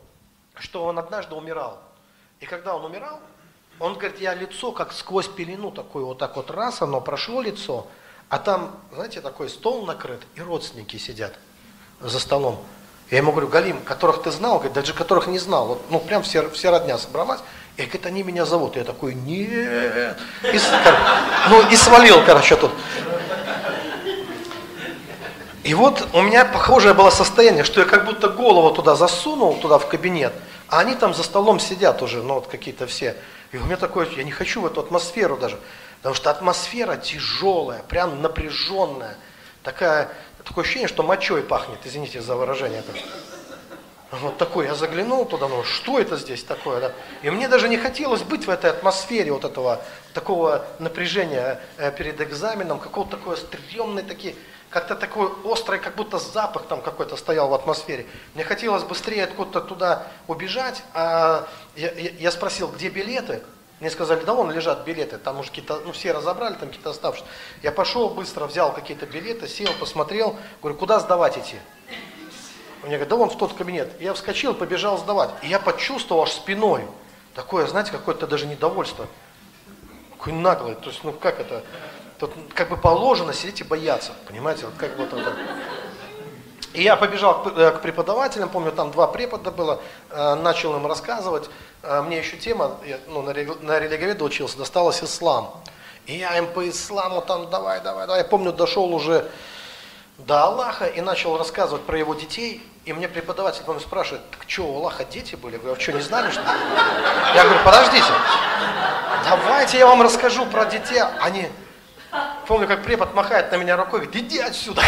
что 0.55 0.85
он 0.85 0.99
однажды 0.99 1.33
умирал, 1.33 1.81
и 2.39 2.45
когда 2.45 2.75
он 2.75 2.85
умирал, 2.85 3.19
он 3.79 3.93
говорит, 3.93 4.19
я 4.19 4.33
лицо 4.33 4.71
как 4.71 4.93
сквозь 4.93 5.27
пелену 5.27 5.71
такой 5.71 6.03
вот 6.03 6.17
так 6.17 6.35
вот 6.35 6.51
раз, 6.51 6.81
оно 6.81 7.01
прошло 7.01 7.41
лицо, 7.41 7.87
а 8.29 8.39
там, 8.39 8.75
знаете, 8.93 9.21
такой 9.21 9.49
стол 9.49 9.85
накрыт, 9.85 10.21
и 10.35 10.41
родственники 10.41 10.97
сидят 10.97 11.33
за 11.99 12.19
столом. 12.19 12.59
Я 13.11 13.17
ему 13.17 13.31
говорю, 13.31 13.47
Галим, 13.47 13.81
которых 13.81 14.23
ты 14.23 14.31
знал, 14.31 14.55
говорит, 14.55 14.73
даже 14.73 14.93
которых 14.93 15.27
не 15.27 15.37
знал, 15.37 15.67
вот, 15.67 15.81
ну 15.91 15.99
прям 15.99 16.23
все, 16.23 16.49
все 16.49 16.71
родня 16.71 16.97
собралась, 16.97 17.41
и 17.77 17.81
говорит, 17.81 18.05
они 18.05 18.23
меня 18.23 18.45
зовут. 18.45 18.77
Я 18.77 18.83
такой, 18.83 19.13
нет. 19.13 20.17
И, 20.43 20.59
ну 21.49 21.69
и 21.69 21.75
свалил, 21.75 22.23
короче, 22.25 22.55
тут. 22.55 22.71
И 25.63 25.73
вот 25.73 26.07
у 26.13 26.21
меня 26.21 26.45
похожее 26.45 26.93
было 26.93 27.09
состояние, 27.09 27.63
что 27.63 27.81
я 27.81 27.85
как 27.85 28.05
будто 28.05 28.29
голову 28.29 28.73
туда 28.73 28.95
засунул, 28.95 29.55
туда 29.55 29.77
в 29.77 29.87
кабинет, 29.87 30.31
а 30.69 30.79
они 30.79 30.95
там 30.95 31.13
за 31.13 31.23
столом 31.23 31.59
сидят 31.59 32.01
уже, 32.01 32.23
ну 32.23 32.35
вот 32.35 32.47
какие-то 32.47 32.87
все. 32.87 33.15
И 33.51 33.57
у 33.57 33.63
меня 33.63 33.77
такое, 33.77 34.07
я 34.15 34.23
не 34.23 34.31
хочу 34.31 34.61
в 34.61 34.65
эту 34.65 34.81
атмосферу 34.81 35.37
даже, 35.37 35.59
потому 35.97 36.15
что 36.15 36.29
атмосфера 36.29 36.97
тяжелая, 36.97 37.83
прям 37.83 38.21
напряженная, 38.21 39.15
такая, 39.63 40.09
такое 40.43 40.63
ощущение, 40.63 40.87
что 40.87 41.03
мочой 41.03 41.41
пахнет, 41.43 41.79
извините 41.85 42.21
за 42.21 42.35
выражение. 42.35 42.83
Вот 44.11 44.37
такой, 44.37 44.65
я 44.65 44.75
заглянул 44.75 45.25
туда, 45.25 45.47
ну 45.47 45.63
что 45.63 45.99
это 45.99 46.15
здесь 46.15 46.43
такое, 46.43 46.79
да? 46.79 46.91
И 47.21 47.29
мне 47.29 47.47
даже 47.47 47.67
не 47.67 47.77
хотелось 47.77 48.21
быть 48.21 48.45
в 48.45 48.49
этой 48.49 48.69
атмосфере 48.69 49.31
вот 49.31 49.43
этого, 49.43 49.81
такого 50.13 50.65
напряжения 50.79 51.59
э, 51.77 51.91
перед 51.91 52.21
экзаменом, 52.21 52.79
какого-то 52.79 53.17
такое 53.17 53.35
стрёмное 53.35 54.03
такие, 54.03 54.35
как-то 54.69 54.95
такой 54.95 55.27
острый, 55.43 55.79
как 55.79 55.95
будто 55.95 56.19
запах 56.19 56.67
там 56.67 56.81
какой-то 56.81 57.17
стоял 57.17 57.49
в 57.49 57.53
атмосфере. 57.53 58.05
Мне 58.35 58.43
хотелось 58.43 58.83
быстрее 58.83 59.23
откуда-то 59.23 59.61
туда 59.61 60.07
убежать, 60.27 60.83
а 60.93 61.47
я, 61.75 61.91
я, 61.91 62.11
я 62.11 62.31
спросил, 62.31 62.67
где 62.69 62.89
билеты? 62.89 63.41
Мне 63.79 63.89
сказали, 63.89 64.23
да 64.23 64.33
вон 64.33 64.51
лежат 64.51 64.85
билеты, 64.85 65.17
там 65.17 65.39
уже 65.39 65.49
какие-то, 65.49 65.81
ну 65.85 65.91
все 65.91 66.13
разобрали, 66.13 66.53
там 66.53 66.69
какие-то 66.69 66.91
оставшиеся. 66.91 67.27
Я 67.61 67.71
пошел 67.71 68.09
быстро, 68.09 68.45
взял 68.45 68.73
какие-то 68.73 69.05
билеты, 69.05 69.47
сел, 69.47 69.71
посмотрел, 69.79 70.37
говорю, 70.61 70.77
куда 70.77 70.99
сдавать 70.99 71.37
идти? 71.37 71.57
Мне 72.83 72.91
говорят, 72.97 73.09
да 73.09 73.15
вон 73.15 73.29
в 73.29 73.37
тот 73.37 73.53
кабинет. 73.53 73.99
Я 73.99 74.13
вскочил, 74.13 74.53
побежал 74.53 74.97
сдавать. 74.97 75.31
И 75.41 75.47
я 75.47 75.59
почувствовал 75.59 76.23
аж 76.23 76.31
спиной 76.31 76.85
такое, 77.33 77.67
знаете, 77.67 77.91
какое-то 77.91 78.27
даже 78.27 78.45
недовольство. 78.45 79.07
Какой 80.11 80.33
наглый. 80.33 80.75
То 80.75 80.89
есть, 80.89 81.03
ну 81.03 81.11
как 81.11 81.39
это? 81.39 81.63
Тут 82.19 82.31
как 82.53 82.69
бы 82.69 82.77
положено 82.77 83.33
сидеть 83.33 83.61
и 83.61 83.63
бояться. 83.63 84.13
Понимаете? 84.27 84.67
Вот 84.67 84.75
как 84.77 84.97
вот 84.97 85.11
это. 85.11 85.35
И 86.75 86.83
я 86.83 86.97
побежал 86.97 87.41
к 87.41 87.47
э, 87.57 87.71
преподавателям, 87.81 88.49
помню, 88.49 88.71
там 88.73 88.91
два 88.91 89.07
препода 89.07 89.49
было, 89.49 89.79
э, 90.09 90.35
начал 90.35 90.75
им 90.75 90.85
рассказывать. 90.85 91.49
Э, 91.83 92.01
мне 92.01 92.17
еще 92.17 92.35
тема, 92.35 92.75
я, 92.85 92.99
ну, 93.07 93.21
на, 93.21 93.31
религоведа 93.31 94.25
учился, 94.25 94.57
досталась 94.57 95.01
ислам. 95.01 95.63
И 96.05 96.17
я 96.17 96.37
им 96.37 96.47
по 96.47 96.67
исламу 96.69 97.21
там 97.21 97.49
давай, 97.49 97.79
давай, 97.79 98.07
давай. 98.07 98.19
Я 98.19 98.25
помню, 98.25 98.51
дошел 98.51 98.93
уже 98.93 99.31
до 100.17 100.43
Аллаха 100.43 100.85
и 100.85 100.99
начал 100.99 101.37
рассказывать 101.37 101.83
про 101.83 101.97
его 101.97 102.13
детей. 102.13 102.61
И 102.83 102.91
мне 102.91 103.07
преподаватель 103.07 103.63
помню, 103.63 103.79
спрашивает, 103.79 104.29
так 104.31 104.43
что, 104.45 104.63
у 104.63 104.75
Аллаха 104.75 105.05
дети 105.05 105.35
были? 105.35 105.53
Я 105.53 105.59
говорю, 105.59 105.77
а 105.77 105.79
что, 105.79 105.93
не 105.93 106.01
знали, 106.01 106.29
что? 106.29 106.43
Я 107.33 107.43
говорю, 107.43 107.59
подождите, 107.63 108.11
давайте 109.23 109.77
я 109.77 109.87
вам 109.87 110.01
расскажу 110.01 110.45
про 110.45 110.65
детей. 110.65 111.01
Они, 111.21 111.47
помню, 112.47 112.67
как 112.67 112.83
препод 112.83 113.13
махает 113.13 113.49
на 113.53 113.55
меня 113.55 113.77
рукой, 113.77 114.01
говорит, 114.01 114.15
иди 114.17 114.39
отсюда. 114.39 114.81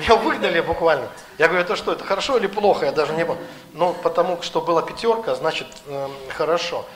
Меня 0.00 0.16
выгнали 0.16 0.60
буквально. 0.60 1.08
Я 1.36 1.48
говорю, 1.48 1.62
это 1.62 1.76
что, 1.76 1.92
это 1.92 2.04
хорошо 2.04 2.38
или 2.38 2.46
плохо? 2.46 2.86
Я 2.86 2.92
даже 2.92 3.12
не 3.12 3.24
был. 3.24 3.36
Ну, 3.74 3.94
потому 4.02 4.40
что 4.42 4.62
была 4.62 4.80
пятерка, 4.80 5.34
значит, 5.34 5.66
э, 5.86 6.08
хорошо. 6.30 6.86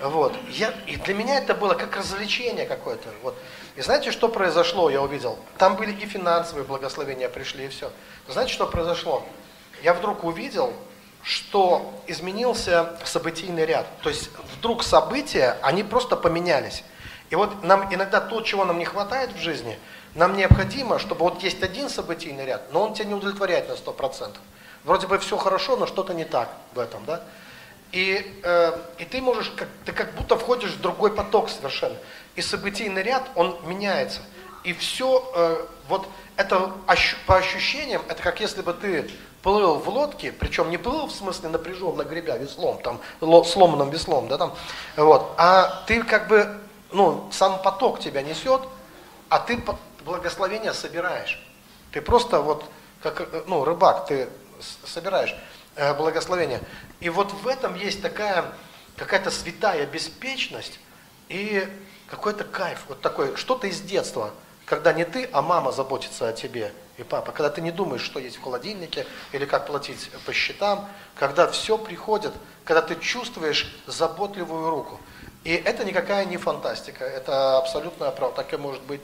Вот. 0.00 0.34
Я, 0.48 0.72
и 0.86 0.96
для 0.96 1.14
меня 1.14 1.38
это 1.38 1.54
было 1.54 1.74
как 1.74 1.96
развлечение 1.96 2.64
какое-то. 2.64 3.08
Вот. 3.22 3.36
И 3.76 3.82
знаете, 3.82 4.12
что 4.12 4.28
произошло, 4.28 4.88
я 4.88 5.02
увидел? 5.02 5.38
Там 5.58 5.76
были 5.76 5.92
и 5.92 6.06
финансовые 6.06 6.64
благословения 6.64 7.28
пришли, 7.28 7.66
и 7.66 7.68
все. 7.68 7.90
Знаете, 8.28 8.52
что 8.52 8.66
произошло? 8.66 9.26
Я 9.82 9.92
вдруг 9.92 10.24
увидел, 10.24 10.72
что 11.22 11.92
изменился 12.06 12.96
событийный 13.04 13.66
ряд. 13.66 13.86
То 14.02 14.08
есть 14.08 14.30
вдруг 14.56 14.82
события, 14.82 15.58
они 15.62 15.82
просто 15.82 16.16
поменялись. 16.16 16.82
И 17.28 17.36
вот 17.36 17.62
нам 17.62 17.92
иногда 17.92 18.20
то, 18.20 18.40
чего 18.40 18.64
нам 18.64 18.78
не 18.78 18.86
хватает 18.86 19.32
в 19.32 19.38
жизни, 19.38 19.78
нам 20.14 20.36
необходимо, 20.36 20.98
чтобы 20.98 21.24
вот 21.24 21.42
есть 21.42 21.62
один 21.62 21.88
событийный 21.88 22.44
ряд, 22.44 22.72
но 22.72 22.82
он 22.82 22.94
тебя 22.94 23.06
не 23.06 23.14
удовлетворяет 23.14 23.68
на 23.68 23.72
100%. 23.72 24.36
Вроде 24.84 25.06
бы 25.06 25.18
все 25.18 25.36
хорошо, 25.36 25.76
но 25.76 25.86
что-то 25.86 26.14
не 26.14 26.24
так 26.24 26.48
в 26.74 26.78
этом, 26.78 27.04
да? 27.04 27.22
И, 27.92 28.40
э, 28.42 28.78
и 28.98 29.04
ты 29.04 29.20
можешь, 29.20 29.50
как, 29.50 29.68
ты 29.84 29.92
как 29.92 30.14
будто 30.14 30.36
входишь 30.36 30.72
в 30.72 30.80
другой 30.80 31.14
поток 31.14 31.48
совершенно. 31.48 31.96
И 32.36 32.42
событийный 32.42 33.02
ряд, 33.02 33.28
он 33.34 33.56
меняется. 33.64 34.20
И 34.64 34.72
все, 34.74 35.30
э, 35.34 35.66
вот 35.88 36.06
это 36.36 36.72
ощу, 36.86 37.16
по 37.26 37.36
ощущениям, 37.36 38.02
это 38.08 38.22
как 38.22 38.40
если 38.40 38.62
бы 38.62 38.74
ты 38.74 39.10
плыл 39.42 39.76
в 39.76 39.88
лодке, 39.88 40.32
причем 40.32 40.70
не 40.70 40.76
плыл 40.76 41.06
в 41.06 41.12
смысле 41.12 41.48
напряженно 41.48 42.02
гребя 42.02 42.36
веслом, 42.36 42.78
там, 42.82 43.00
сломанным 43.44 43.90
веслом, 43.90 44.28
да, 44.28 44.36
там, 44.36 44.54
вот, 44.96 45.32
а 45.38 45.82
ты 45.86 46.02
как 46.02 46.28
бы, 46.28 46.58
ну, 46.92 47.28
сам 47.32 47.62
поток 47.62 48.00
тебя 48.00 48.22
несет, 48.22 48.60
а 49.28 49.38
ты 49.38 49.62
благословение 50.08 50.72
собираешь. 50.72 51.40
Ты 51.92 52.00
просто 52.00 52.40
вот, 52.40 52.64
как, 53.02 53.28
ну, 53.46 53.64
рыбак, 53.64 54.06
ты 54.06 54.28
собираешь. 54.84 55.34
Э, 55.78 55.94
благословения. 55.94 56.60
И 56.98 57.08
вот 57.08 57.32
в 57.32 57.46
этом 57.46 57.76
есть 57.76 58.02
такая 58.02 58.44
какая-то 58.96 59.30
святая 59.30 59.86
беспечность 59.86 60.80
и 61.28 61.68
какой-то 62.10 62.42
кайф, 62.42 62.80
вот 62.88 63.00
такой, 63.00 63.36
что-то 63.36 63.68
из 63.68 63.80
детства, 63.80 64.32
когда 64.66 64.92
не 64.92 65.04
ты, 65.04 65.28
а 65.32 65.40
мама 65.40 65.70
заботится 65.70 66.28
о 66.28 66.32
тебе 66.32 66.72
и 66.96 67.04
папа, 67.04 67.30
когда 67.30 67.48
ты 67.48 67.60
не 67.60 67.70
думаешь, 67.70 68.02
что 68.02 68.18
есть 68.18 68.38
в 68.38 68.42
холодильнике 68.42 69.06
или 69.30 69.44
как 69.44 69.68
платить 69.68 70.10
по 70.26 70.32
счетам, 70.32 70.88
когда 71.14 71.46
все 71.46 71.78
приходит, 71.78 72.32
когда 72.64 72.82
ты 72.82 72.96
чувствуешь 72.96 73.72
заботливую 73.86 74.68
руку. 74.70 75.00
И 75.44 75.52
это 75.52 75.84
никакая 75.84 76.24
не 76.24 76.38
фантастика, 76.38 77.04
это 77.04 77.58
абсолютная 77.58 78.10
правда, 78.10 78.38
так 78.38 78.52
и 78.52 78.56
может 78.56 78.82
быть. 78.82 79.00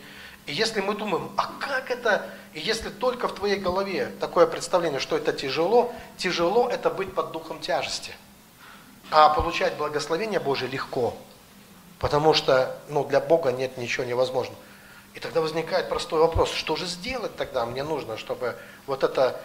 И 0.46 0.52
если 0.52 0.80
мы 0.80 0.94
думаем, 0.94 1.30
а 1.36 1.46
как 1.58 1.90
это, 1.90 2.26
и 2.52 2.60
если 2.60 2.90
только 2.90 3.28
в 3.28 3.34
твоей 3.34 3.56
голове 3.56 4.12
такое 4.20 4.46
представление, 4.46 5.00
что 5.00 5.16
это 5.16 5.32
тяжело, 5.32 5.92
тяжело 6.18 6.68
это 6.68 6.90
быть 6.90 7.14
под 7.14 7.32
духом 7.32 7.60
тяжести. 7.60 8.12
А 9.10 9.30
получать 9.30 9.76
благословение 9.76 10.40
Божие 10.40 10.70
легко, 10.70 11.16
потому 11.98 12.34
что 12.34 12.76
ну, 12.88 13.04
для 13.04 13.20
Бога 13.20 13.52
нет 13.52 13.78
ничего 13.78 14.04
невозможного. 14.04 14.58
И 15.14 15.20
тогда 15.20 15.40
возникает 15.40 15.88
простой 15.88 16.18
вопрос, 16.18 16.50
что 16.50 16.74
же 16.74 16.86
сделать 16.86 17.36
тогда 17.36 17.64
мне 17.66 17.84
нужно, 17.84 18.16
чтобы 18.16 18.56
вот 18.86 19.04
это, 19.04 19.40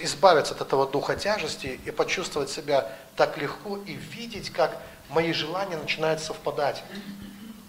избавиться 0.00 0.52
от 0.52 0.60
этого 0.60 0.86
духа 0.86 1.14
тяжести 1.14 1.80
и 1.84 1.90
почувствовать 1.92 2.50
себя 2.50 2.90
так 3.14 3.38
легко 3.38 3.78
и 3.78 3.92
видеть, 3.92 4.50
как 4.50 4.76
мои 5.08 5.32
желания 5.32 5.76
начинают 5.76 6.20
совпадать 6.20 6.82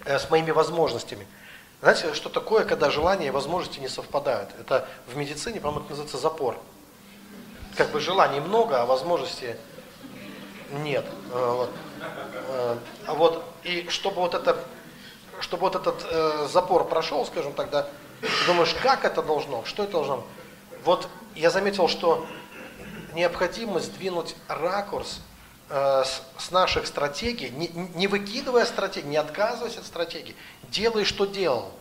э, 0.06 0.18
с 0.18 0.32
моими 0.32 0.50
возможностями. 0.50 1.28
Знаете, 1.84 2.14
что 2.14 2.30
такое, 2.30 2.64
когда 2.64 2.90
желания 2.90 3.28
и 3.28 3.30
возможности 3.30 3.82
не 3.82 3.90
совпадают? 3.90 4.52
Это 4.58 4.88
в 5.06 5.18
медицине, 5.18 5.60
по-моему, 5.60 5.82
это 5.82 5.90
называется 5.90 6.18
запор. 6.18 6.58
Как 7.76 7.90
бы 7.90 8.00
желаний 8.00 8.40
много, 8.40 8.82
а 8.82 8.86
возможностей 8.86 9.58
нет. 10.72 11.04
Э. 11.34 11.68
Э, 12.48 12.78
а 13.06 13.14
вот, 13.16 13.44
и 13.64 13.90
чтобы 13.90 14.22
вот 14.22 14.34
это, 14.34 14.64
чтобы 15.42 15.64
вот 15.64 15.76
этот 15.76 16.08
э, 16.10 16.48
запор 16.50 16.88
прошел, 16.88 17.26
скажем 17.26 17.52
так, 17.52 17.70
да, 17.70 17.86
ты 18.22 18.30
думаешь, 18.48 18.74
как 18.82 19.04
это 19.04 19.22
должно, 19.22 19.66
что 19.66 19.84
это 19.84 19.92
должно? 19.92 20.26
Вот 20.86 21.10
я 21.36 21.50
заметил, 21.50 21.90
что 21.90 22.26
необходимо 23.14 23.82
сдвинуть 23.82 24.38
ракурс 24.48 25.20
с, 25.68 26.22
с 26.38 26.52
наших 26.52 26.88
стратегий, 26.88 27.50
не, 27.50 27.68
не 27.96 28.08
выкидывая 28.08 28.66
стратегии, 28.66 29.08
не 29.08 29.18
отказываясь 29.18 29.76
от 29.76 29.86
стратегии, 29.86 30.36
делай, 30.74 31.06
что 31.06 31.26
делал. 31.26 31.72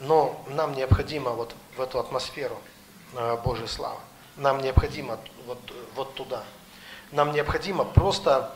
Но 0.00 0.44
нам 0.48 0.74
необходимо 0.74 1.30
вот 1.30 1.54
в 1.76 1.80
эту 1.80 2.00
атмосферу 2.00 2.58
э, 3.14 3.36
Божьей 3.44 3.68
славы. 3.68 4.00
Нам 4.36 4.60
необходимо 4.62 5.18
вот, 5.46 5.58
вот 5.94 6.14
туда. 6.14 6.44
Нам 7.12 7.32
необходимо 7.32 7.84
просто, 7.84 8.54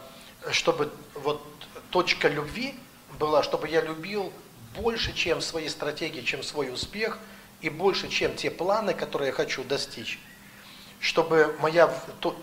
чтобы 0.51 0.93
вот 1.15 1.43
точка 1.91 2.29
любви 2.29 2.75
была, 3.19 3.43
чтобы 3.43 3.69
я 3.69 3.81
любил 3.81 4.33
больше, 4.77 5.13
чем 5.15 5.41
свои 5.41 5.69
стратегии, 5.69 6.23
чем 6.23 6.43
свой 6.43 6.73
успех, 6.73 7.19
и 7.61 7.69
больше, 7.69 8.09
чем 8.09 8.35
те 8.35 8.51
планы, 8.51 8.95
которые 8.95 9.29
я 9.29 9.33
хочу 9.33 9.63
достичь. 9.65 10.19
Чтобы 11.01 11.57
моя 11.61 11.93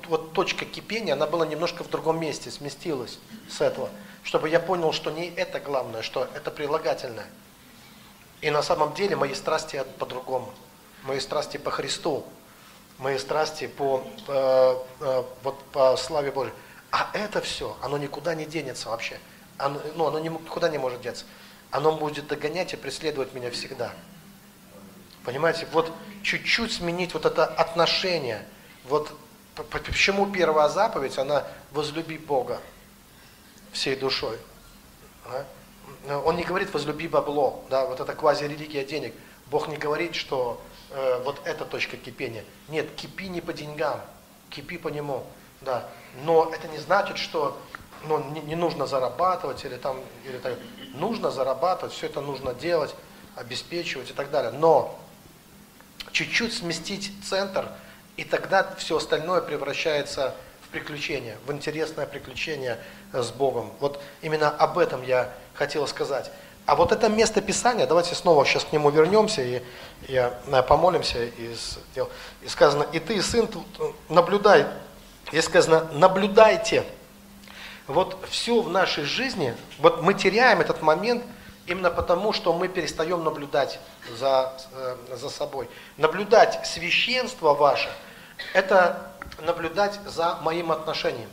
вот 0.07 0.33
точка 0.33 0.65
кипения, 0.65 1.13
она 1.13 1.27
была 1.27 1.45
немножко 1.45 1.83
в 1.83 1.89
другом 1.89 2.19
месте, 2.19 2.51
сместилась 2.51 3.19
с 3.49 3.61
этого 3.61 3.89
чтобы 4.23 4.49
я 4.49 4.59
понял, 4.59 4.91
что 4.91 5.11
не 5.11 5.29
это 5.29 5.59
главное, 5.59 6.01
что 6.01 6.27
это 6.35 6.51
прилагательное. 6.51 7.27
И 8.41 8.49
на 8.49 8.61
самом 8.61 8.93
деле 8.93 9.15
мои 9.15 9.33
страсти 9.33 9.83
по-другому. 9.97 10.53
Мои 11.03 11.19
страсти 11.19 11.57
по 11.57 11.71
Христу, 11.71 12.25
мои 12.97 13.17
страсти 13.17 13.67
по, 13.67 14.05
по, 14.25 14.85
э, 14.99 15.23
вот, 15.43 15.63
по 15.71 15.95
славе 15.97 16.31
Божьей. 16.31 16.53
А 16.91 17.09
это 17.13 17.41
все, 17.41 17.77
оно 17.81 17.97
никуда 17.97 18.35
не 18.35 18.45
денется 18.45 18.89
вообще. 18.89 19.19
Оно, 19.57 19.79
ну, 19.95 20.07
оно 20.07 20.19
никуда 20.19 20.69
не 20.69 20.77
может 20.77 21.01
деться. 21.01 21.25
Оно 21.71 21.95
будет 21.95 22.27
догонять 22.27 22.73
и 22.73 22.77
преследовать 22.77 23.33
меня 23.33 23.51
всегда. 23.51 23.91
Понимаете, 25.23 25.67
вот 25.71 25.91
чуть-чуть 26.23 26.73
сменить 26.73 27.13
вот 27.13 27.25
это 27.25 27.45
отношение. 27.45 28.45
Вот 28.85 29.13
почему 29.69 30.25
первая 30.31 30.69
заповедь, 30.69 31.17
она 31.17 31.45
возлюби 31.71 32.17
Бога 32.17 32.59
всей 33.71 33.95
душой. 33.95 34.37
Он 36.07 36.35
не 36.35 36.43
говорит 36.43 36.73
возлюби 36.73 37.07
бабло, 37.07 37.63
да, 37.69 37.85
вот 37.85 37.99
это 37.99 38.13
квази-религия 38.13 38.85
денег. 38.85 39.13
Бог 39.47 39.67
не 39.67 39.77
говорит, 39.77 40.15
что 40.15 40.61
э, 40.91 41.21
вот 41.23 41.41
эта 41.43 41.65
точка 41.65 41.97
кипения. 41.97 42.45
Нет, 42.67 42.89
кипи 42.95 43.27
не 43.27 43.41
по 43.41 43.53
деньгам, 43.53 43.99
кипи 44.49 44.77
по 44.77 44.87
нему, 44.89 45.25
да. 45.61 45.89
Но 46.23 46.51
это 46.53 46.67
не 46.67 46.77
значит, 46.77 47.17
что 47.17 47.59
ну, 48.05 48.31
не, 48.31 48.41
не 48.41 48.55
нужно 48.55 48.85
зарабатывать 48.85 49.65
или 49.65 49.75
там, 49.75 49.99
или 50.25 50.37
так. 50.37 50.53
Нужно 50.93 51.31
зарабатывать, 51.31 51.93
все 51.93 52.05
это 52.05 52.21
нужно 52.21 52.53
делать, 52.53 52.95
обеспечивать 53.35 54.11
и 54.11 54.13
так 54.13 54.29
далее. 54.31 54.51
Но 54.51 54.99
чуть-чуть 56.11 56.53
сместить 56.53 57.11
центр 57.27 57.69
И 58.17 58.23
тогда 58.23 58.75
все 58.77 58.97
остальное 58.97 59.41
превращается 59.41 60.35
в 60.48 60.48
приключение, 60.71 61.37
в 61.45 61.51
интересное 61.51 62.05
приключение 62.05 62.77
с 63.11 63.31
Богом. 63.31 63.71
Вот 63.79 64.01
именно 64.21 64.49
об 64.49 64.77
этом 64.77 65.03
я 65.03 65.31
хотел 65.53 65.87
сказать. 65.87 66.31
А 66.65 66.75
вот 66.75 66.91
это 66.91 67.09
место 67.09 67.41
Писания, 67.41 67.87
давайте 67.87 68.13
снова 68.13 68.45
сейчас 68.45 68.63
к 68.63 68.71
нему 68.71 68.91
вернемся 68.91 69.41
и, 69.41 69.63
и 70.07 70.15
э, 70.15 70.63
помолимся. 70.63 71.23
И, 71.23 71.55
и 72.43 72.47
сказано, 72.47 72.85
и 72.91 72.99
ты, 72.99 73.19
сын, 73.23 73.49
наблюдай. 74.07 74.67
И 75.31 75.41
сказано, 75.41 75.89
наблюдайте. 75.93 76.83
Вот 77.87 78.23
все 78.29 78.61
в 78.61 78.69
нашей 78.69 79.03
жизни, 79.03 79.55
вот 79.79 80.03
мы 80.03 80.13
теряем 80.13 80.61
этот 80.61 80.83
момент 80.83 81.23
именно 81.65 81.89
потому, 81.89 82.33
что 82.33 82.53
мы 82.53 82.67
перестаем 82.67 83.23
наблюдать 83.23 83.79
за, 84.19 84.53
э, 84.73 85.15
за 85.15 85.29
собой. 85.29 85.67
Наблюдать 85.97 86.67
священство 86.67 87.55
ваше, 87.55 87.89
это 88.53 89.08
наблюдать 89.41 89.99
за 90.05 90.35
моим 90.41 90.71
отношением. 90.71 91.29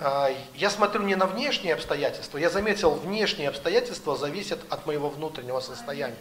А, 0.00 0.30
я 0.54 0.70
смотрю 0.70 1.02
не 1.02 1.14
на 1.14 1.26
внешние 1.26 1.74
обстоятельства, 1.74 2.38
я 2.38 2.50
заметил, 2.50 2.90
внешние 2.92 3.48
обстоятельства 3.48 4.16
зависят 4.16 4.60
от 4.70 4.86
моего 4.86 5.08
внутреннего 5.08 5.60
состояния. 5.60 6.16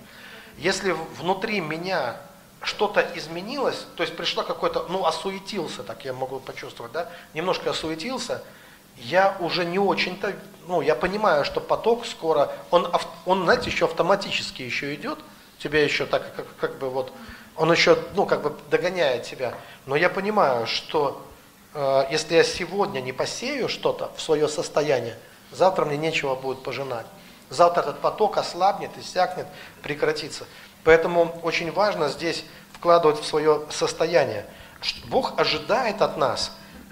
Если 0.57 0.95
внутри 1.19 1.59
меня 1.59 2.17
что-то 2.61 3.05
изменилось, 3.15 3.85
то 3.95 4.03
есть 4.03 4.15
пришло 4.15 4.43
какой-то, 4.43 4.85
ну, 4.89 5.05
осуетился, 5.05 5.83
так 5.83 6.05
я 6.05 6.13
могу 6.13 6.39
почувствовать, 6.39 6.91
да, 6.91 7.09
немножко 7.33 7.69
осуетился, 7.69 8.41
я 8.97 9.35
уже 9.39 9.65
не 9.65 9.77
очень-то, 9.77 10.33
ну, 10.67 10.81
я 10.81 10.95
понимаю, 10.95 11.43
что 11.45 11.59
поток 11.59 12.05
скоро, 12.05 12.51
он, 12.71 12.89
он 13.25 13.43
знаете, 13.43 13.69
еще 13.69 13.85
автоматически 13.85 14.61
еще 14.61 14.95
идет, 14.95 15.19
тебя 15.59 15.83
еще 15.83 16.05
так, 16.05 16.33
как, 16.35 16.47
как 16.57 16.77
бы 16.77 16.89
вот, 16.89 17.11
он 17.55 17.71
еще, 17.71 17.97
ну, 18.15 18.25
как 18.25 18.41
бы 18.41 18.55
догоняет 18.69 19.23
тебя, 19.23 19.53
но 19.85 19.95
я 19.95 20.09
понимаю, 20.09 20.67
что 20.67 21.21
Э, 21.75 22.07
если 22.09 22.35
я 22.35 22.43
сегодня 22.43 23.01
не 23.01 23.11
посею 23.11 23.69
что-то 23.69 24.11
в 24.15 24.21
свое 24.21 24.47
состояние, 24.47 25.17
завтра 25.51 25.85
мне 25.85 25.97
нечего 25.97 26.33
будет 26.33 26.63
пожинать. 26.63 27.05
Завтра 27.49 27.81
этот 27.81 27.99
поток 27.99 28.37
ослабнет, 28.37 28.89
иссякнет, 28.97 29.45
прекратится. 29.83 30.45
Поэтому 30.83 31.39
очень 31.43 31.71
важно 31.71 32.09
здесь 32.09 32.43
вкладывать 32.71 33.19
в 33.19 33.25
свое 33.25 33.63
состояние. 33.69 34.45
Бог 35.05 35.39
ожидает 35.39 36.01
от 36.01 36.17
нас, 36.17 36.51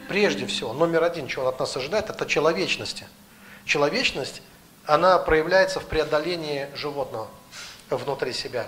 прежде 0.10 0.46
всего, 0.46 0.74
номер 0.74 1.04
один, 1.04 1.28
чего 1.28 1.44
Он 1.44 1.50
от 1.50 1.60
нас 1.60 1.76
ожидает, 1.76 2.10
это 2.10 2.26
человечности. 2.26 3.08
Человечность, 3.66 4.42
она 4.86 5.18
проявляется 5.18 5.80
в 5.80 5.86
преодолении 5.86 6.68
животного 6.76 7.30
внутри 7.90 8.34
себя. 8.34 8.68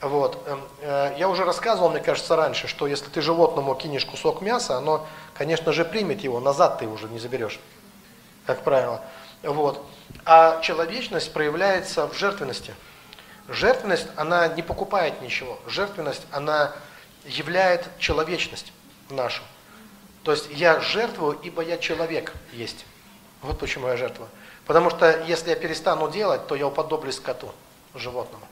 Вот. 0.00 0.42
Эм, 0.46 0.62
э, 0.80 1.14
я 1.18 1.28
уже 1.28 1.44
рассказывал, 1.44 1.90
мне 1.90 2.00
кажется, 2.00 2.34
раньше, 2.34 2.68
что 2.68 2.86
если 2.86 3.10
ты 3.10 3.20
животному 3.20 3.74
кинешь 3.74 4.06
кусок 4.06 4.40
мяса, 4.40 4.76
оно, 4.78 5.06
конечно 5.34 5.72
же, 5.72 5.84
примет 5.84 6.22
его, 6.22 6.40
назад 6.40 6.78
ты 6.78 6.86
уже 6.86 7.08
не 7.08 7.18
заберешь, 7.18 7.60
как 8.46 8.62
правило. 8.62 9.02
Вот. 9.42 9.84
А 10.24 10.60
человечность 10.62 11.32
проявляется 11.32 12.06
в 12.06 12.14
жертвенности. 12.16 12.74
Жертвенность, 13.48 14.06
она 14.16 14.48
не 14.48 14.62
покупает 14.62 15.20
ничего. 15.20 15.58
Жертвенность, 15.66 16.22
она 16.30 16.72
являет 17.26 17.86
человечность 17.98 18.72
нашу. 19.10 19.42
То 20.22 20.32
есть 20.32 20.48
я 20.50 20.80
жертвую, 20.80 21.38
ибо 21.42 21.62
я 21.62 21.76
человек 21.76 22.32
есть. 22.52 22.86
Вот 23.42 23.58
почему 23.58 23.88
я 23.88 23.96
жертвую. 23.96 24.28
Потому 24.66 24.88
что 24.88 25.24
если 25.24 25.50
я 25.50 25.56
перестану 25.56 26.10
делать, 26.10 26.46
то 26.46 26.54
я 26.54 26.66
уподоблюсь 26.66 27.16
скоту, 27.16 27.50
животному 27.94 28.46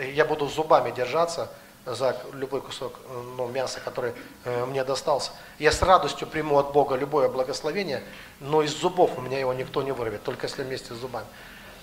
я 0.00 0.24
буду 0.24 0.46
зубами 0.48 0.90
держаться 0.90 1.50
за 1.86 2.16
любой 2.32 2.60
кусок 2.62 2.98
ну, 3.36 3.46
мяса, 3.48 3.80
который 3.80 4.14
э, 4.44 4.64
мне 4.64 4.84
достался. 4.84 5.32
Я 5.58 5.70
с 5.70 5.82
радостью 5.82 6.26
приму 6.26 6.58
от 6.58 6.72
Бога 6.72 6.96
любое 6.96 7.28
благословение, 7.28 8.02
но 8.40 8.62
из 8.62 8.72
зубов 8.72 9.18
у 9.18 9.20
меня 9.20 9.38
его 9.38 9.52
никто 9.52 9.82
не 9.82 9.92
вырвет, 9.92 10.22
только 10.22 10.46
если 10.46 10.62
вместе 10.62 10.94
с 10.94 10.96
зубами. 10.96 11.26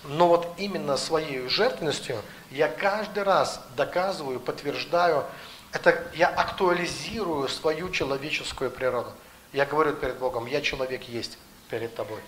Но 0.04 0.28
вот 0.28 0.47
именно 0.58 0.97
своей 0.97 1.47
жертвенностью 1.47 2.17
я 2.50 2.67
каждый 2.67 3.24
раз 3.24 3.62
доказываю, 3.76 4.39
подтверждаю, 4.39 5.26
это 5.71 6.04
я 6.15 6.28
актуализирую 6.28 7.47
свою 7.47 7.89
человеческую 7.89 8.71
природу. 8.71 9.12
Я 9.54 9.65
говорю 9.65 9.93
перед 9.93 10.17
Богом, 10.17 10.47
я 10.47 10.62
человек 10.62 11.04
есть 11.04 11.38
перед 11.69 11.93
тобой. 11.95 12.19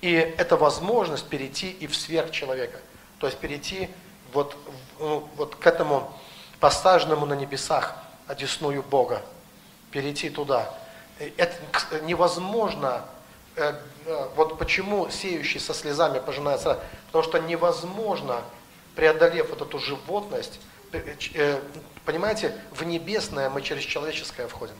И 0.00 0.12
это 0.12 0.56
возможность 0.56 1.26
перейти 1.26 1.70
и 1.70 1.86
в 1.86 1.96
сверхчеловека. 1.96 2.78
То 3.18 3.26
есть 3.26 3.38
перейти 3.38 3.88
вот, 4.32 4.56
ну, 4.98 5.28
вот 5.36 5.56
к 5.56 5.66
этому 5.66 6.12
посаженному 6.60 7.26
на 7.26 7.34
небесах, 7.34 7.96
одесную 8.26 8.82
Бога, 8.82 9.22
перейти 9.90 10.30
туда. 10.30 10.74
Это 11.36 11.54
невозможно, 12.02 13.04
э, 13.56 13.74
э, 14.06 14.28
вот 14.36 14.58
почему 14.58 15.10
сеющий 15.10 15.60
со 15.60 15.74
слезами 15.74 16.18
пожинает 16.18 16.60
сразу, 16.60 16.80
потому 17.06 17.24
что 17.24 17.38
невозможно, 17.38 18.42
преодолев 18.94 19.50
вот 19.50 19.62
эту 19.62 19.78
животность, 19.78 20.60
э, 20.92 21.60
понимаете, 22.04 22.54
в 22.70 22.84
небесное 22.84 23.50
мы 23.50 23.62
через 23.62 23.82
человеческое 23.82 24.46
входим, 24.46 24.76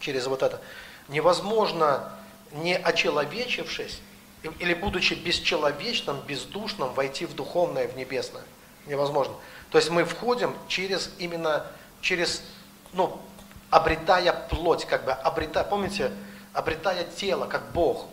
через 0.00 0.26
вот 0.26 0.42
это. 0.42 0.60
Невозможно, 1.08 2.12
не 2.52 2.76
очеловечившись, 2.76 4.00
или 4.42 4.74
будучи 4.74 5.14
бесчеловечным, 5.14 6.20
бездушным, 6.20 6.92
войти 6.92 7.26
в 7.26 7.34
духовное, 7.34 7.88
в 7.88 7.96
небесное. 7.96 8.42
Невозможно. 8.86 9.34
То 9.70 9.78
есть 9.78 9.90
мы 9.90 10.04
входим 10.04 10.54
через 10.68 11.10
именно, 11.18 11.66
через, 12.00 12.42
ну, 12.92 13.20
обретая 13.70 14.32
плоть, 14.32 14.84
как 14.86 15.04
бы, 15.04 15.12
обретая, 15.12 15.64
помните, 15.64 16.12
обретая 16.52 17.04
тело, 17.04 17.46
как 17.46 17.72
Бог. 17.72 18.06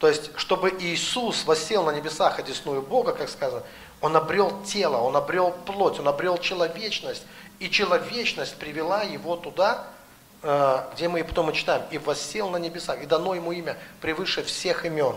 То 0.00 0.08
есть, 0.08 0.30
чтобы 0.36 0.70
Иисус 0.78 1.44
воссел 1.44 1.84
на 1.84 1.90
небесах, 1.90 2.38
одесную 2.38 2.82
Бога, 2.82 3.12
как 3.12 3.28
сказано, 3.28 3.62
Он 4.00 4.16
обрел 4.16 4.62
тело, 4.64 4.98
Он 4.98 5.16
обрел 5.16 5.50
плоть, 5.50 5.98
Он 5.98 6.08
обрел 6.08 6.38
человечность. 6.38 7.24
И 7.58 7.70
человечность 7.70 8.56
привела 8.56 9.02
Его 9.02 9.36
туда, 9.36 9.86
э, 10.42 10.84
где 10.94 11.08
мы 11.08 11.20
и 11.20 11.22
потом 11.24 11.50
и 11.50 11.54
читаем, 11.54 11.82
и 11.90 11.98
воссел 11.98 12.50
на 12.50 12.58
небесах, 12.58 13.02
и 13.02 13.06
дано 13.06 13.34
Ему 13.34 13.50
имя 13.52 13.76
превыше 14.00 14.44
всех 14.44 14.84
имен. 14.84 15.16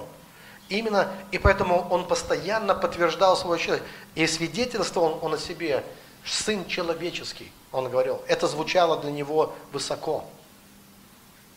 Именно, 0.71 1.11
и 1.31 1.37
поэтому 1.37 1.85
он 1.89 2.07
постоянно 2.07 2.73
подтверждал 2.73 3.35
свой 3.35 3.59
человек. 3.59 3.83
И 4.15 4.25
свидетельствовал 4.25 5.19
он 5.21 5.33
о 5.33 5.37
себе, 5.37 5.83
сын 6.23 6.65
человеческий, 6.65 7.51
он 7.73 7.89
говорил. 7.89 8.21
Это 8.25 8.47
звучало 8.47 8.97
для 9.01 9.11
него 9.11 9.53
высоко. 9.73 10.23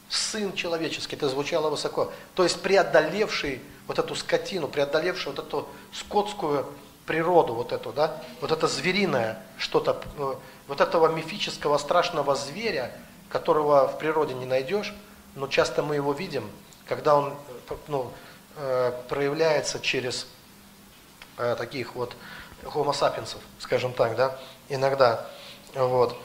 Сын 0.09 0.53
человеческий, 0.53 1.14
это 1.14 1.29
звучало 1.29 1.70
высоко. 1.70 2.11
То 2.35 2.42
есть 2.42 2.61
преодолевший 2.61 3.62
вот 3.87 4.00
эту 4.00 4.16
скотину, 4.16 4.66
преодолевший 4.66 5.31
вот 5.31 5.46
эту 5.46 5.68
скотскую 5.92 6.66
природу, 7.07 7.55
вот 7.55 7.70
эту, 7.70 7.92
да, 7.92 8.20
вот 8.40 8.50
это 8.50 8.66
звериное 8.66 9.40
что-то, 9.59 10.03
э, 10.18 10.35
вот 10.66 10.81
этого 10.81 11.07
мифического 11.07 11.79
страшного 11.79 12.35
зверя, 12.35 12.90
которого 13.29 13.87
в 13.87 13.96
природе 13.98 14.35
не 14.35 14.46
найдешь, 14.46 14.92
но 15.37 15.46
часто 15.46 15.85
мы 15.85 15.94
его 15.94 16.12
видим, 16.12 16.50
когда 16.88 17.14
он, 17.14 17.35
э, 17.68 17.74
ну, 17.87 18.11
проявляется 19.08 19.80
через 19.80 20.26
э, 21.38 21.56
таких 21.56 21.94
вот 21.94 22.14
homo 22.62 22.92
sapiens, 22.92 23.36
скажем 23.58 23.92
так, 23.92 24.16
да, 24.16 24.38
иногда. 24.68 25.26
Вот. 25.74 26.16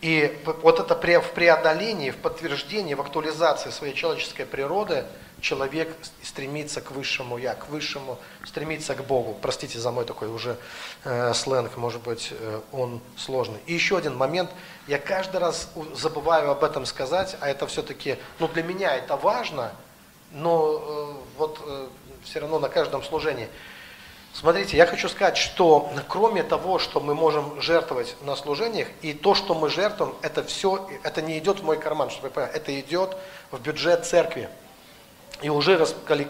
И 0.00 0.38
вот 0.62 0.78
это 0.78 0.94
в 0.94 1.32
преодолении, 1.32 2.10
в 2.10 2.18
подтверждении, 2.18 2.94
в 2.94 3.00
актуализации 3.00 3.70
своей 3.70 3.94
человеческой 3.94 4.46
природы 4.46 5.04
человек 5.40 5.96
стремится 6.22 6.80
к 6.80 6.92
высшему 6.92 7.36
я, 7.36 7.54
к 7.54 7.68
высшему, 7.68 8.18
стремится 8.44 8.94
к 8.94 9.04
Богу. 9.04 9.36
Простите 9.40 9.78
за 9.80 9.90
мой 9.90 10.04
такой 10.04 10.28
уже 10.28 10.56
э, 11.04 11.34
сленг, 11.34 11.76
может 11.76 12.02
быть, 12.02 12.28
э, 12.30 12.60
он 12.70 13.00
сложный. 13.16 13.58
И 13.66 13.74
еще 13.74 13.96
один 13.96 14.16
момент, 14.16 14.50
я 14.86 14.98
каждый 14.98 15.38
раз 15.38 15.68
забываю 15.94 16.50
об 16.50 16.62
этом 16.62 16.86
сказать, 16.86 17.36
а 17.40 17.48
это 17.48 17.66
все-таки, 17.66 18.18
ну 18.38 18.46
для 18.46 18.62
меня 18.62 18.94
это 18.94 19.16
важно– 19.16 19.72
но 20.32 20.80
э, 20.80 21.12
вот 21.38 21.60
э, 21.66 21.86
все 22.24 22.40
равно 22.40 22.58
на 22.58 22.68
каждом 22.68 23.02
служении. 23.02 23.48
Смотрите, 24.34 24.76
я 24.76 24.86
хочу 24.86 25.08
сказать, 25.08 25.36
что 25.36 25.90
кроме 26.08 26.42
того, 26.42 26.78
что 26.78 27.00
мы 27.00 27.14
можем 27.14 27.60
жертвовать 27.60 28.14
на 28.22 28.36
служениях, 28.36 28.88
и 29.02 29.12
то, 29.12 29.34
что 29.34 29.54
мы 29.54 29.68
жертвуем, 29.68 30.14
это 30.22 30.44
все, 30.44 30.88
это 31.02 31.22
не 31.22 31.38
идет 31.38 31.60
в 31.60 31.64
мой 31.64 31.78
карман, 31.78 32.10
чтобы 32.10 32.30
вы 32.34 32.42
это 32.42 32.78
идет 32.78 33.16
в 33.50 33.60
бюджет 33.60 34.06
церкви. 34.06 34.48
И 35.40 35.48
уже 35.48 35.84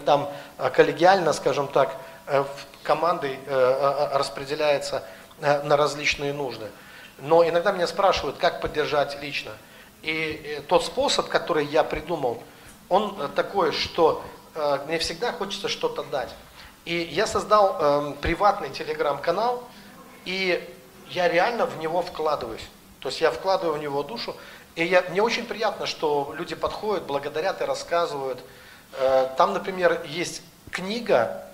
там 0.04 0.30
э, 0.58 0.70
коллегиально, 0.70 1.32
скажем 1.32 1.68
так, 1.68 1.96
командой 2.82 3.38
распределяется 3.46 5.02
на 5.40 5.78
различные 5.78 6.34
нужды. 6.34 6.66
Но 7.16 7.46
иногда 7.46 7.72
меня 7.72 7.86
спрашивают, 7.86 8.36
как 8.36 8.60
поддержать 8.60 9.20
лично. 9.22 9.52
И 10.02 10.62
тот 10.68 10.84
способ, 10.84 11.28
который 11.28 11.64
я 11.64 11.84
придумал, 11.84 12.42
он 12.88 13.16
э, 13.18 13.28
такой, 13.34 13.72
что 13.72 14.22
э, 14.54 14.78
мне 14.86 14.98
всегда 14.98 15.32
хочется 15.32 15.68
что-то 15.68 16.02
дать. 16.04 16.30
И 16.84 16.96
я 17.12 17.26
создал 17.26 17.76
э, 17.78 18.14
приватный 18.22 18.70
телеграм-канал, 18.70 19.62
и 20.24 20.66
я 21.10 21.28
реально 21.28 21.66
в 21.66 21.78
него 21.78 22.00
вкладываюсь. 22.02 22.66
То 23.00 23.10
есть 23.10 23.20
я 23.20 23.30
вкладываю 23.30 23.78
в 23.78 23.82
него 23.82 24.02
душу, 24.02 24.34
И 24.74 24.84
я, 24.84 25.02
мне 25.10 25.22
очень 25.22 25.44
приятно, 25.44 25.86
что 25.86 26.34
люди 26.36 26.54
подходят, 26.54 27.04
благодарят 27.04 27.60
и 27.60 27.64
рассказывают. 27.64 28.40
Э, 28.94 29.28
там, 29.36 29.52
например, 29.52 30.02
есть 30.06 30.42
книга, 30.70 31.44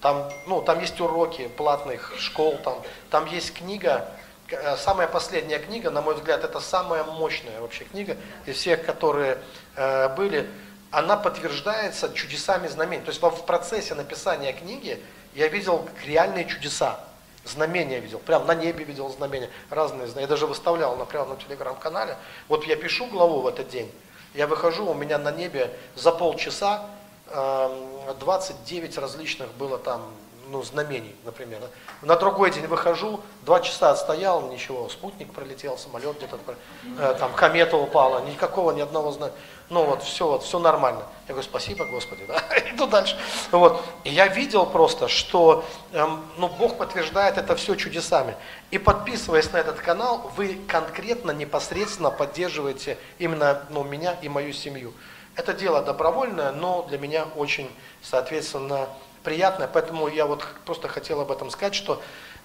там, 0.00 0.28
ну, 0.46 0.60
там 0.60 0.80
есть 0.80 1.00
уроки 1.00 1.48
платных 1.56 2.12
школ, 2.18 2.58
там, 2.64 2.82
там 3.10 3.26
есть 3.26 3.54
книга, 3.54 4.08
самая 4.76 5.08
последняя 5.08 5.58
книга, 5.58 5.90
на 5.90 6.02
мой 6.02 6.14
взгляд, 6.14 6.44
это 6.44 6.60
самая 6.60 7.04
мощная 7.04 7.60
вообще 7.60 7.84
книга 7.84 8.16
из 8.44 8.56
всех, 8.56 8.84
которые 8.84 9.38
были. 10.16 10.50
Она 10.94 11.16
подтверждается 11.16 12.14
чудесами 12.14 12.68
знамений. 12.68 13.02
То 13.02 13.10
есть 13.10 13.20
в 13.20 13.44
процессе 13.44 13.94
написания 13.94 14.52
книги 14.52 15.02
я 15.34 15.48
видел 15.48 15.88
реальные 16.04 16.44
чудеса. 16.44 17.00
Знамения 17.44 17.98
видел, 17.98 18.20
прям 18.20 18.46
на 18.46 18.54
небе 18.54 18.84
видел 18.84 19.10
знамения, 19.10 19.50
разные 19.70 20.06
знамения. 20.06 20.22
Я 20.22 20.28
даже 20.28 20.46
выставлял 20.46 20.96
на, 20.96 21.04
прямо 21.04 21.34
на 21.34 21.36
телеграм-канале. 21.36 22.16
Вот 22.48 22.64
я 22.64 22.76
пишу 22.76 23.06
главу 23.06 23.40
в 23.40 23.46
этот 23.48 23.68
день, 23.68 23.92
я 24.34 24.46
выхожу, 24.46 24.86
у 24.86 24.94
меня 24.94 25.18
на 25.18 25.30
небе 25.30 25.70
за 25.94 26.10
полчаса 26.10 26.86
29 27.26 28.96
эм, 28.96 29.02
различных 29.02 29.52
было 29.54 29.76
там 29.76 30.00
ну, 30.48 30.62
знамений, 30.62 31.14
например. 31.24 31.60
На 32.02 32.16
другой 32.16 32.50
день 32.50 32.66
выхожу, 32.66 33.20
два 33.42 33.60
часа 33.60 33.90
отстоял, 33.90 34.42
ничего, 34.50 34.88
спутник 34.88 35.32
пролетел, 35.32 35.78
самолет 35.78 36.16
где-то, 36.16 36.38
э, 36.98 37.16
там 37.18 37.32
комета 37.34 37.76
упала, 37.76 38.24
никакого, 38.24 38.72
ни 38.72 38.80
одного 38.80 39.12
знамения. 39.12 39.38
Ну 39.70 39.84
вот, 39.84 40.02
все, 40.02 40.26
вот, 40.26 40.42
все 40.42 40.58
нормально. 40.58 41.02
Я 41.26 41.34
говорю, 41.34 41.48
спасибо, 41.48 41.86
Господи, 41.86 42.24
да, 42.28 42.42
иду 42.70 42.86
дальше. 42.86 43.18
Вот. 43.50 43.82
И 44.04 44.10
я 44.10 44.26
видел 44.28 44.66
просто, 44.66 45.08
что 45.08 45.64
эм, 45.92 46.22
ну, 46.36 46.48
Бог 46.48 46.76
подтверждает 46.76 47.38
это 47.38 47.56
все 47.56 47.74
чудесами. 47.74 48.36
И 48.70 48.78
подписываясь 48.78 49.50
на 49.52 49.56
этот 49.56 49.80
канал, 49.80 50.30
вы 50.36 50.60
конкретно, 50.68 51.30
непосредственно 51.30 52.10
поддерживаете 52.10 52.98
именно 53.18 53.62
ну, 53.70 53.84
меня 53.84 54.16
и 54.20 54.28
мою 54.28 54.52
семью. 54.52 54.92
Это 55.34 55.54
дело 55.54 55.82
добровольное, 55.82 56.52
но 56.52 56.82
для 56.82 56.98
меня 56.98 57.26
очень, 57.34 57.70
соответственно, 58.02 58.88
приятное. 59.24 59.66
Поэтому 59.66 60.08
я 60.08 60.26
вот 60.26 60.46
просто 60.66 60.88
хотел 60.88 61.20
об 61.22 61.32
этом 61.32 61.50
сказать, 61.50 61.74
что 61.74 62.00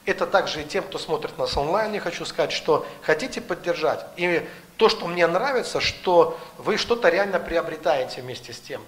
это 0.09 0.25
также 0.25 0.61
и 0.61 0.65
тем, 0.65 0.83
кто 0.83 0.97
смотрит 0.97 1.37
нас 1.37 1.55
онлайн, 1.57 1.93
я 1.93 1.99
хочу 1.99 2.25
сказать, 2.25 2.51
что 2.51 2.85
хотите 3.01 3.41
поддержать. 3.41 4.05
И 4.17 4.47
то, 4.77 4.89
что 4.89 5.07
мне 5.07 5.27
нравится, 5.27 5.79
что 5.79 6.39
вы 6.57 6.77
что-то 6.77 7.09
реально 7.09 7.39
приобретаете 7.39 8.21
вместе 8.21 8.53
с 8.53 8.59
тем. 8.59 8.81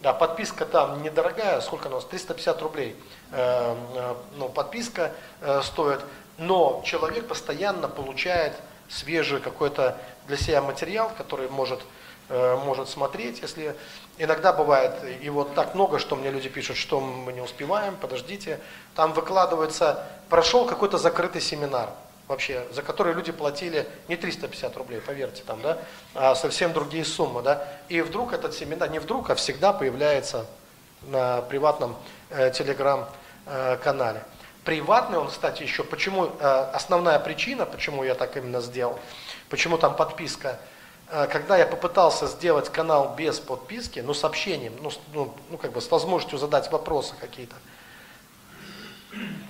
Да, 0.00 0.12
подписка 0.12 0.66
там 0.66 1.02
недорогая, 1.02 1.60
сколько 1.60 1.86
у 1.86 1.90
нас? 1.90 2.04
350 2.04 2.62
рублей. 2.62 2.96
Э, 3.30 3.74
э, 3.94 4.14
ну, 4.36 4.48
подписка 4.48 5.12
э, 5.40 5.62
стоит, 5.62 6.00
но 6.36 6.82
человек 6.84 7.26
постоянно 7.26 7.88
получает 7.88 8.52
свежий 8.88 9.40
какой-то 9.40 9.96
для 10.26 10.36
себя 10.36 10.60
материал, 10.60 11.10
который 11.16 11.48
может 11.48 11.80
может 12.28 12.88
смотреть, 12.88 13.42
если 13.42 13.76
иногда 14.18 14.52
бывает, 14.52 14.92
и 15.22 15.28
вот 15.28 15.54
так 15.54 15.74
много, 15.74 15.98
что 15.98 16.16
мне 16.16 16.30
люди 16.30 16.48
пишут, 16.48 16.76
что 16.76 17.00
мы 17.00 17.32
не 17.32 17.40
успеваем, 17.40 17.96
подождите, 17.96 18.60
там 18.94 19.12
выкладывается, 19.12 20.04
прошел 20.28 20.66
какой-то 20.66 20.98
закрытый 20.98 21.40
семинар, 21.40 21.90
вообще, 22.28 22.66
за 22.72 22.82
который 22.82 23.14
люди 23.14 23.32
платили 23.32 23.86
не 24.08 24.16
350 24.16 24.76
рублей, 24.76 25.00
поверьте, 25.00 25.42
там, 25.46 25.60
да, 25.60 25.78
а 26.14 26.34
совсем 26.34 26.72
другие 26.72 27.04
суммы, 27.04 27.42
да, 27.42 27.68
и 27.88 28.00
вдруг 28.00 28.32
этот 28.32 28.54
семинар, 28.54 28.90
не 28.90 28.98
вдруг, 28.98 29.30
а 29.30 29.34
всегда 29.34 29.72
появляется 29.72 30.46
на 31.02 31.42
приватном 31.42 31.96
э, 32.30 32.50
телеграм-канале. 32.50 34.20
Э, 34.20 34.30
Приватный 34.64 35.18
он, 35.18 35.28
кстати, 35.28 35.62
еще, 35.62 35.84
почему, 35.84 36.30
э, 36.40 36.70
основная 36.72 37.18
причина, 37.18 37.66
почему 37.66 38.02
я 38.02 38.14
так 38.14 38.38
именно 38.38 38.62
сделал, 38.62 38.98
почему 39.50 39.76
там 39.76 39.94
подписка– 39.94 40.58
когда 41.30 41.56
я 41.56 41.66
попытался 41.66 42.26
сделать 42.26 42.68
канал 42.70 43.14
без 43.16 43.38
подписки, 43.38 44.00
но 44.00 44.14
с 44.14 44.24
общением, 44.24 44.74
ну, 44.80 44.90
ну, 45.12 45.34
ну 45.50 45.58
как 45.58 45.72
бы 45.72 45.80
с 45.80 45.90
возможностью 45.90 46.38
задать 46.38 46.72
вопросы 46.72 47.14
какие-то, 47.20 47.54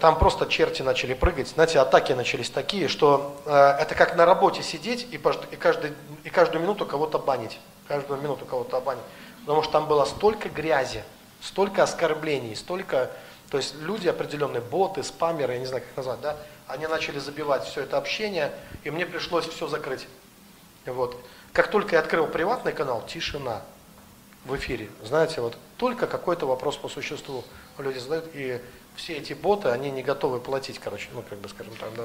там 0.01 0.19
просто 0.19 0.47
черти 0.47 0.83
начали 0.83 1.15
прыгать, 1.15 1.49
знаете, 1.49 1.79
атаки 1.79 2.13
начались 2.13 2.51
такие, 2.51 2.89
что 2.89 3.41
э, 3.47 3.51
это 3.81 3.95
как 3.95 4.15
на 4.15 4.27
работе 4.27 4.63
сидеть 4.63 5.07
и, 5.11 5.17
и, 5.17 5.57
каждый, 5.57 5.95
и 6.25 6.29
каждую 6.29 6.63
минуту 6.63 6.85
кого-то 6.85 7.19
банить, 7.19 7.59
каждую 7.89 8.21
минуту 8.21 8.45
кого-то 8.45 8.81
банить, 8.81 9.03
потому 9.41 9.63
что 9.63 9.73
там 9.73 9.87
было 9.87 10.05
столько 10.05 10.51
грязи, 10.51 11.03
столько 11.41 11.83
оскорблений, 11.83 12.55
столько, 12.57 13.11
то 13.51 13.57
есть 13.57 13.75
люди 13.77 14.09
определенные, 14.09 14.61
боты, 14.61 15.03
спамеры, 15.03 15.55
я 15.55 15.59
не 15.61 15.67
знаю, 15.67 15.83
как 15.83 15.97
назвать, 15.97 16.21
да, 16.21 16.37
они 16.67 16.87
начали 16.87 17.19
забивать 17.19 17.65
все 17.65 17.83
это 17.83 17.97
общение, 17.97 18.53
и 18.83 18.91
мне 18.91 19.07
пришлось 19.07 19.47
все 19.47 19.67
закрыть. 19.67 20.07
Вот. 20.85 21.17
Как 21.55 21.69
только 21.69 21.95
я 21.95 22.01
открыл 22.01 22.27
приватный 22.27 22.73
канал, 22.73 23.05
тишина 23.07 23.63
в 24.45 24.57
эфире. 24.57 24.91
Знаете, 25.05 25.41
вот 25.41 25.57
только 25.77 26.09
какой-то 26.09 26.47
вопрос 26.47 26.77
по 26.77 26.89
существу 26.89 27.45
люди 27.79 27.99
задают, 27.99 28.29
и 28.35 28.61
все 28.97 29.15
эти 29.15 29.35
боты, 29.35 29.69
они 29.69 29.93
не 29.93 30.03
готовы 30.03 30.41
платить, 30.41 30.81
короче, 30.81 31.09
ну, 31.15 31.23
как 31.23 31.39
бы, 31.39 31.49
скажем 31.49 31.75
так, 31.77 31.95
да. 31.95 32.03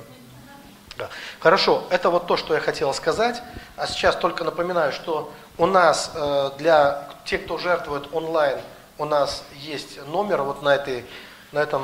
Да. 0.97 1.09
Хорошо, 1.39 1.83
это 1.89 2.12
вот 2.12 2.27
то, 2.27 2.38
что 2.38 2.53
я 2.53 2.59
хотел 2.59 2.93
сказать. 2.93 3.41
А 3.75 3.88
сейчас 3.88 4.17
только 4.17 4.43
напоминаю, 4.43 4.91
что 4.91 5.33
у 5.57 5.65
нас 5.65 6.12
э, 6.13 6.51
для 6.59 7.09
тех, 7.25 7.45
кто 7.45 7.57
жертвует 7.57 8.13
онлайн, 8.13 8.59
у 8.99 9.05
нас 9.05 9.43
есть 9.55 10.05
номер 10.07 10.43
вот 10.43 10.62
на 10.62 10.75
этой, 10.75 11.05
на 11.53 11.59
этом 11.59 11.83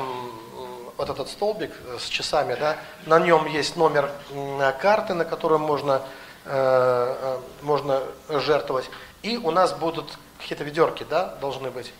вот 0.96 1.10
этот 1.10 1.28
столбик 1.30 1.72
э, 1.86 1.96
с 1.98 2.04
часами, 2.04 2.56
да, 2.60 2.76
на 3.06 3.18
нем 3.18 3.46
есть 3.46 3.74
номер 3.76 4.10
карты, 4.80 5.14
на 5.14 5.24
которую 5.24 5.58
можно 5.58 6.02
Э, 6.48 7.16
э, 7.20 7.40
можно 7.62 8.02
жертвовать. 8.28 8.88
И 9.22 9.36
у 9.36 9.50
нас 9.50 9.72
будут 9.72 10.16
какие-то 10.38 10.62
ведерки, 10.62 11.04
да, 11.08 11.34
должны 11.40 11.72
быть. 11.72 11.92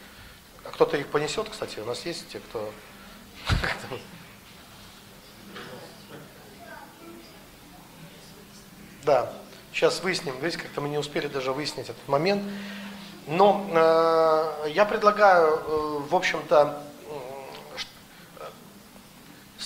А 0.64 0.68
кто-то 0.70 0.96
их 0.96 1.08
понесет, 1.08 1.48
кстати, 1.48 1.80
у 1.80 1.84
нас 1.84 2.06
есть 2.06 2.28
те, 2.28 2.38
кто... 2.38 2.70
Да, 9.02 9.32
сейчас 9.72 10.00
выясним, 10.02 10.36
видите, 10.40 10.60
как-то 10.62 10.80
мы 10.80 10.88
не 10.88 10.98
успели 10.98 11.28
даже 11.28 11.52
выяснить 11.52 11.88
этот 11.88 12.08
момент. 12.08 12.42
Но 13.28 13.64
э, 13.70 14.70
я 14.70 14.84
предлагаю, 14.84 15.54
э, 15.54 15.98
в 16.08 16.14
общем-то, 16.14 16.82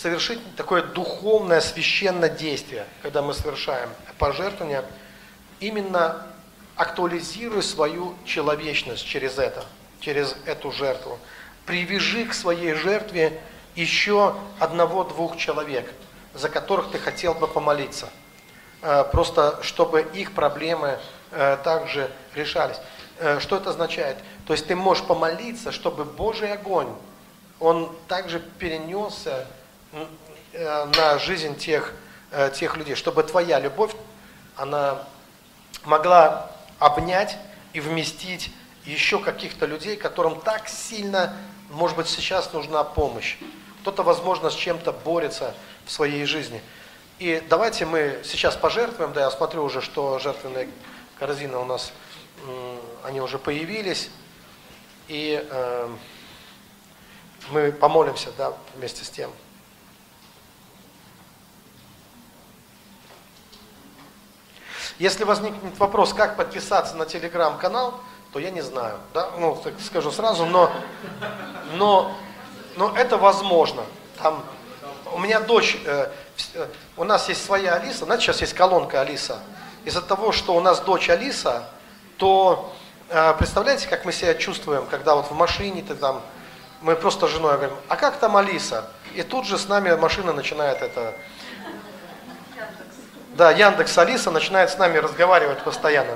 совершить 0.01 0.41
такое 0.57 0.83
духовное, 0.83 1.61
священное 1.61 2.31
действие, 2.31 2.87
когда 3.03 3.21
мы 3.21 3.35
совершаем 3.35 3.91
пожертвование, 4.19 4.83
именно 5.61 6.27
актуализируя 6.75 7.61
свою 7.61 8.15
человечность 8.25 9.05
через 9.05 9.39
это, 9.39 9.63
через 10.01 10.35
эту 10.47 10.73
жертву. 10.73 11.19
Привяжи 11.67 12.25
к 12.25 12.33
своей 12.33 12.73
жертве 12.73 13.39
еще 13.77 14.35
одного-двух 14.59 15.37
человек, 15.37 15.93
за 16.33 16.49
которых 16.49 16.91
ты 16.91 16.99
хотел 16.99 17.35
бы 17.35 17.47
помолиться. 17.47 18.09
Э, 18.81 19.05
просто 19.05 19.59
чтобы 19.63 20.01
их 20.01 20.33
проблемы 20.33 20.99
э, 21.31 21.59
также 21.63 22.11
решались. 22.35 22.81
Э, 23.19 23.39
что 23.39 23.57
это 23.57 23.71
означает? 23.71 24.17
То 24.47 24.55
есть 24.55 24.67
ты 24.67 24.75
можешь 24.75 25.05
помолиться, 25.05 25.73
чтобы 25.73 26.07
Божий 26.07 26.51
огонь, 26.51 26.89
он 27.59 27.95
также 28.09 28.41
перенесся 28.41 29.47
на 30.53 31.19
жизнь 31.19 31.57
тех, 31.57 31.93
э, 32.31 32.51
тех 32.55 32.77
людей, 32.77 32.95
чтобы 32.95 33.23
твоя 33.23 33.61
любовь, 33.61 33.93
она 34.57 35.07
могла 35.85 36.51
обнять 36.79 37.37
и 37.73 37.81
вместить 37.81 38.51
еще 38.85 39.19
каких-то 39.19 39.67
людей, 39.67 39.97
которым 39.97 40.41
так 40.41 40.69
сильно, 40.69 41.37
может 41.71 41.97
быть, 41.97 42.09
сейчас 42.09 42.53
нужна 42.53 42.83
помощь. 42.85 43.37
Кто-то, 43.83 44.03
возможно, 44.03 44.51
с 44.51 44.55
чем-то 44.55 44.93
борется 44.93 45.55
в 45.87 45.91
своей 45.93 46.25
жизни. 46.25 46.61
И 47.19 47.43
давайте 47.49 47.85
мы 47.85 48.21
сейчас 48.25 48.57
пожертвуем, 48.57 49.13
да, 49.13 49.23
я 49.23 49.31
смотрю 49.31 49.65
уже, 49.65 49.81
что 49.83 50.19
жертвенные 50.19 50.69
корзины 51.19 51.57
у 51.59 51.65
нас, 51.65 51.93
они 53.05 53.21
уже 53.21 53.39
появились, 53.39 54.11
и 55.09 55.47
э, 55.49 55.89
мы 57.51 57.73
помолимся, 57.73 58.31
да, 58.39 58.55
вместе 58.75 59.05
с 59.05 59.11
тем. 59.11 59.31
Если 65.01 65.25
возникнет 65.25 65.79
вопрос, 65.79 66.13
как 66.13 66.37
подписаться 66.37 66.95
на 66.95 67.07
телеграм-канал, 67.07 67.95
то 68.35 68.39
я 68.39 68.51
не 68.51 68.61
знаю, 68.61 68.99
да, 69.15 69.31
ну, 69.39 69.57
так 69.57 69.73
скажу 69.81 70.11
сразу, 70.11 70.45
но, 70.45 70.71
но, 71.73 72.15
но 72.77 72.95
это 72.95 73.17
возможно. 73.17 73.83
Там, 74.23 74.45
у 75.15 75.19
меня 75.19 75.41
дочь, 75.41 75.79
э, 75.87 76.11
э, 76.53 76.67
у 76.99 77.05
нас 77.05 77.31
есть 77.31 77.43
своя 77.43 77.77
Алиса, 77.77 78.05
знаете, 78.05 78.25
сейчас 78.25 78.43
есть 78.43 78.53
колонка 78.53 79.01
Алиса. 79.01 79.39
Из-за 79.87 80.03
того, 80.03 80.33
что 80.33 80.55
у 80.55 80.61
нас 80.61 80.81
дочь 80.81 81.09
Алиса, 81.09 81.65
то 82.19 82.71
э, 83.09 83.35
представляете, 83.39 83.89
как 83.89 84.05
мы 84.05 84.13
себя 84.13 84.35
чувствуем, 84.35 84.85
когда 84.85 85.15
вот 85.15 85.31
в 85.31 85.33
машине 85.33 85.83
ты 85.83 85.95
там, 85.95 86.21
мы 86.83 86.95
просто 86.95 87.27
с 87.27 87.31
женой 87.31 87.57
говорим, 87.57 87.77
а 87.89 87.97
как 87.97 88.19
там 88.19 88.37
Алиса? 88.37 88.91
И 89.15 89.23
тут 89.23 89.47
же 89.47 89.57
с 89.57 89.67
нами 89.67 89.95
машина 89.97 90.35
начинает 90.35 90.83
это 90.83 91.15
Да, 93.41 93.53
Яндекс 93.53 93.97
Алиса 93.97 94.31
начинает 94.31 94.69
с 94.69 94.77
нами 94.77 94.99
разговаривать 94.99 95.65
постоянно. 95.65 96.13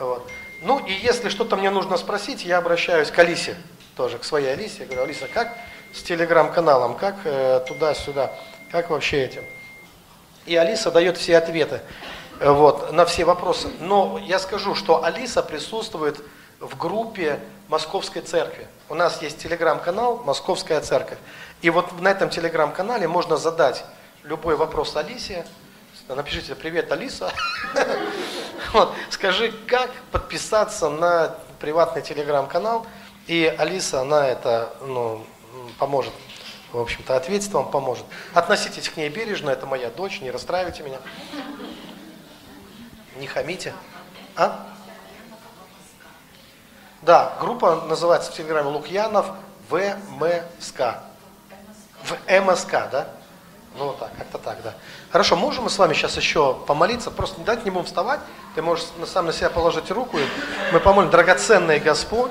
Вот. 0.00 0.28
Ну 0.62 0.80
и 0.80 0.92
если 0.92 1.28
что-то 1.28 1.54
мне 1.54 1.70
нужно 1.70 1.96
спросить, 1.96 2.44
я 2.44 2.58
обращаюсь 2.58 3.12
к 3.12 3.18
Алисе, 3.20 3.54
тоже 3.96 4.18
к 4.18 4.24
своей 4.24 4.54
Алисе. 4.54 4.80
Я 4.80 4.86
говорю, 4.86 5.02
Алиса, 5.04 5.28
как 5.32 5.56
с 5.94 6.02
телеграм-каналом, 6.02 6.96
как 6.96 7.14
э, 7.22 7.64
туда-сюда, 7.68 8.32
как 8.72 8.90
вообще 8.90 9.26
этим? 9.26 9.44
И 10.44 10.56
Алиса 10.56 10.90
дает 10.90 11.18
все 11.18 11.38
ответы 11.38 11.82
э, 12.40 12.50
вот, 12.50 12.92
на 12.92 13.04
все 13.04 13.24
вопросы. 13.24 13.68
Но 13.78 14.18
я 14.20 14.40
скажу, 14.40 14.74
что 14.74 15.04
Алиса 15.04 15.44
присутствует 15.44 16.20
в 16.58 16.76
группе 16.76 17.38
Московской 17.68 18.22
церкви. 18.22 18.66
У 18.88 18.96
нас 18.96 19.22
есть 19.22 19.38
телеграм-канал 19.40 20.20
Московская 20.24 20.80
церковь. 20.80 21.18
И 21.62 21.70
вот 21.70 22.00
на 22.00 22.08
этом 22.08 22.28
телеграм-канале 22.28 23.06
можно 23.06 23.36
задать 23.36 23.84
любой 24.24 24.56
вопрос 24.56 24.96
Алисе. 24.96 25.46
Напишите 26.14 26.54
«Привет, 26.54 26.90
Алиса». 26.90 27.32
Скажи, 29.10 29.52
как 29.66 29.90
подписаться 30.10 30.88
на 30.88 31.36
приватный 31.60 32.02
телеграм-канал. 32.02 32.86
И 33.26 33.54
Алиса, 33.58 34.00
она 34.00 34.26
это 34.26 34.74
ну, 34.80 35.24
поможет 35.78 36.12
в 36.72 36.78
общем-то, 36.78 37.16
ответить 37.16 37.52
вам 37.52 37.70
поможет. 37.70 38.04
Относитесь 38.32 38.88
к 38.88 38.96
ней 38.96 39.08
бережно, 39.08 39.50
это 39.50 39.66
моя 39.66 39.90
дочь, 39.90 40.20
не 40.20 40.30
расстраивайте 40.30 40.82
меня. 40.82 40.98
Не 43.16 43.26
хамите. 43.26 43.74
А? 44.36 44.68
Да, 47.02 47.36
группа 47.40 47.82
называется 47.86 48.30
в 48.30 48.34
Телеграме 48.34 48.68
Лукьянов 48.68 49.26
ВМСК. 49.68 51.00
В 52.04 52.16
МСК, 52.28 52.70
да? 52.90 53.08
Ну 53.80 53.86
вот 53.86 53.98
так, 53.98 54.14
как-то 54.14 54.36
так, 54.36 54.62
да. 54.62 54.74
Хорошо, 55.10 55.36
можем 55.36 55.64
мы 55.64 55.70
с 55.70 55.78
вами 55.78 55.94
сейчас 55.94 56.14
еще 56.18 56.52
помолиться? 56.66 57.10
Просто 57.10 57.40
не 57.40 57.46
дать 57.46 57.64
не 57.64 57.70
будем 57.70 57.86
вставать. 57.86 58.20
Ты 58.54 58.60
можешь 58.60 58.84
сам 59.06 59.24
на 59.24 59.32
себя 59.32 59.48
положить 59.48 59.90
руку. 59.90 60.18
И 60.18 60.22
мы 60.70 60.80
помолим, 60.80 61.08
драгоценный 61.08 61.80
Господь. 61.80 62.30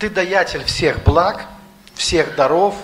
Ты 0.00 0.10
даятель 0.10 0.64
всех 0.64 1.04
благ, 1.04 1.46
всех 1.94 2.34
даров. 2.34 2.74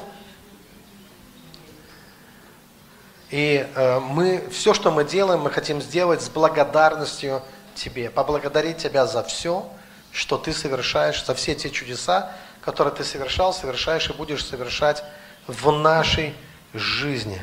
И 3.30 3.68
э, 3.74 3.98
мы, 3.98 4.48
все, 4.52 4.74
что 4.74 4.92
мы 4.92 5.02
делаем, 5.02 5.40
мы 5.40 5.50
хотим 5.50 5.82
сделать 5.82 6.22
с 6.22 6.28
благодарностью 6.28 7.42
Тебе. 7.74 8.10
Поблагодарить 8.10 8.76
Тебя 8.76 9.06
за 9.06 9.24
все, 9.24 9.68
что 10.12 10.38
Ты 10.38 10.52
совершаешь, 10.52 11.26
за 11.26 11.34
все 11.34 11.56
те 11.56 11.68
чудеса, 11.70 12.30
которые 12.68 12.94
Ты 12.94 13.02
совершал, 13.02 13.54
совершаешь 13.54 14.10
и 14.10 14.12
будешь 14.12 14.44
совершать 14.44 15.02
в 15.46 15.72
нашей 15.72 16.34
жизни. 16.74 17.40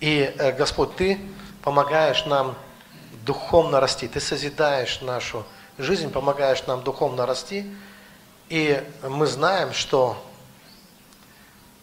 И, 0.00 0.34
э, 0.38 0.52
Господь, 0.52 0.96
Ты 0.96 1.20
помогаешь 1.62 2.24
нам 2.24 2.56
духовно 3.26 3.78
расти, 3.78 4.08
Ты 4.08 4.20
созидаешь 4.20 5.02
нашу 5.02 5.44
жизнь, 5.76 6.10
помогаешь 6.10 6.66
нам 6.66 6.82
духовно 6.82 7.26
расти, 7.26 7.70
и 8.48 8.82
мы 9.02 9.26
знаем, 9.26 9.74
что 9.74 10.16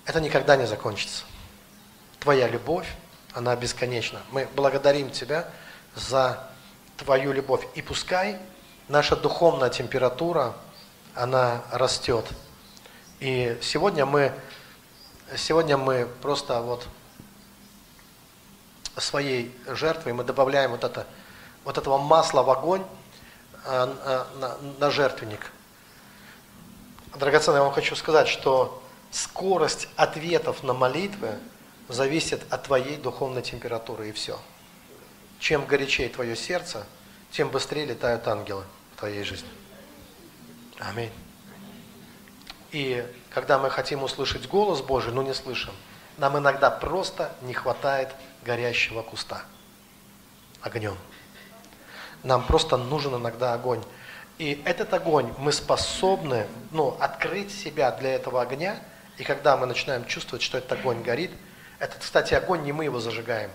это 0.03 0.19
никогда 0.19 0.55
не 0.55 0.65
закончится. 0.65 1.25
Твоя 2.19 2.47
любовь, 2.47 2.87
она 3.35 3.55
бесконечна. 3.55 4.21
Мы 4.31 4.49
благодарим 4.55 5.11
Тебя 5.11 5.47
за 5.93 6.49
Твою 6.97 7.31
любовь. 7.31 7.67
И 7.75 7.83
пускай 7.83 8.39
наша 8.87 9.15
духовная 9.15 9.69
температура, 9.69 10.55
она 11.15 11.63
растет. 11.71 12.25
И 13.19 13.57
сегодня 13.61 14.05
мы, 14.05 14.33
сегодня 15.35 15.77
мы 15.77 16.07
просто 16.21 16.61
вот 16.61 16.87
своей 18.97 19.55
жертвой 19.67 20.13
мы 20.13 20.23
добавляем 20.23 20.71
вот, 20.71 20.83
это, 20.83 21.07
вот 21.63 21.77
этого 21.77 21.97
масла 21.97 22.43
в 22.43 22.49
огонь 22.49 22.83
э, 23.65 23.95
э, 24.05 24.23
на, 24.39 24.57
на 24.79 24.91
жертвенник– 24.91 25.51
Драгоценный, 27.15 27.59
я 27.59 27.63
вам 27.63 27.73
хочу 27.73 27.95
сказать, 27.95 28.27
что 28.27 28.81
скорость 29.11 29.87
ответов 29.95 30.63
на 30.63 30.73
молитвы 30.73 31.37
зависит 31.87 32.41
от 32.49 32.63
твоей 32.63 32.97
духовной 32.97 33.43
температуры 33.43 34.09
и 34.09 34.11
все. 34.11 34.39
Чем 35.37 35.65
горячее 35.65 36.09
твое 36.09 36.35
сердце, 36.35 36.85
тем 37.31 37.49
быстрее 37.49 37.85
летают 37.85 38.27
ангелы 38.27 38.63
в 38.95 38.99
твоей 38.99 39.23
жизни. 39.23 39.49
Аминь. 40.89 41.11
И 42.71 43.05
когда 43.29 43.59
мы 43.59 43.69
хотим 43.69 44.03
услышать 44.03 44.47
голос 44.47 44.81
Божий, 44.81 45.13
но 45.13 45.23
не 45.23 45.33
слышим, 45.33 45.73
нам 46.17 46.37
иногда 46.37 46.69
просто 46.69 47.31
не 47.41 47.53
хватает 47.53 48.09
горящего 48.43 49.01
куста 49.01 49.43
огнем. 50.61 50.97
Нам 52.23 52.45
просто 52.45 52.77
нужен 52.77 53.15
иногда 53.15 53.53
огонь. 53.53 53.83
И 54.37 54.61
этот 54.65 54.93
огонь 54.93 55.33
мы 55.37 55.51
способны 55.51 56.47
ну, 56.71 56.97
открыть 56.99 57.51
себя 57.51 57.91
для 57.91 58.15
этого 58.15 58.41
огня. 58.41 58.79
И 59.17 59.23
когда 59.23 59.57
мы 59.57 59.67
начинаем 59.67 60.05
чувствовать, 60.05 60.41
что 60.41 60.57
этот 60.57 60.71
огонь 60.71 61.03
горит, 61.03 61.31
этот, 61.79 61.99
кстати, 61.99 62.33
огонь 62.33 62.63
не 62.63 62.71
мы 62.71 62.85
его 62.85 62.99
зажигаем. 62.99 63.51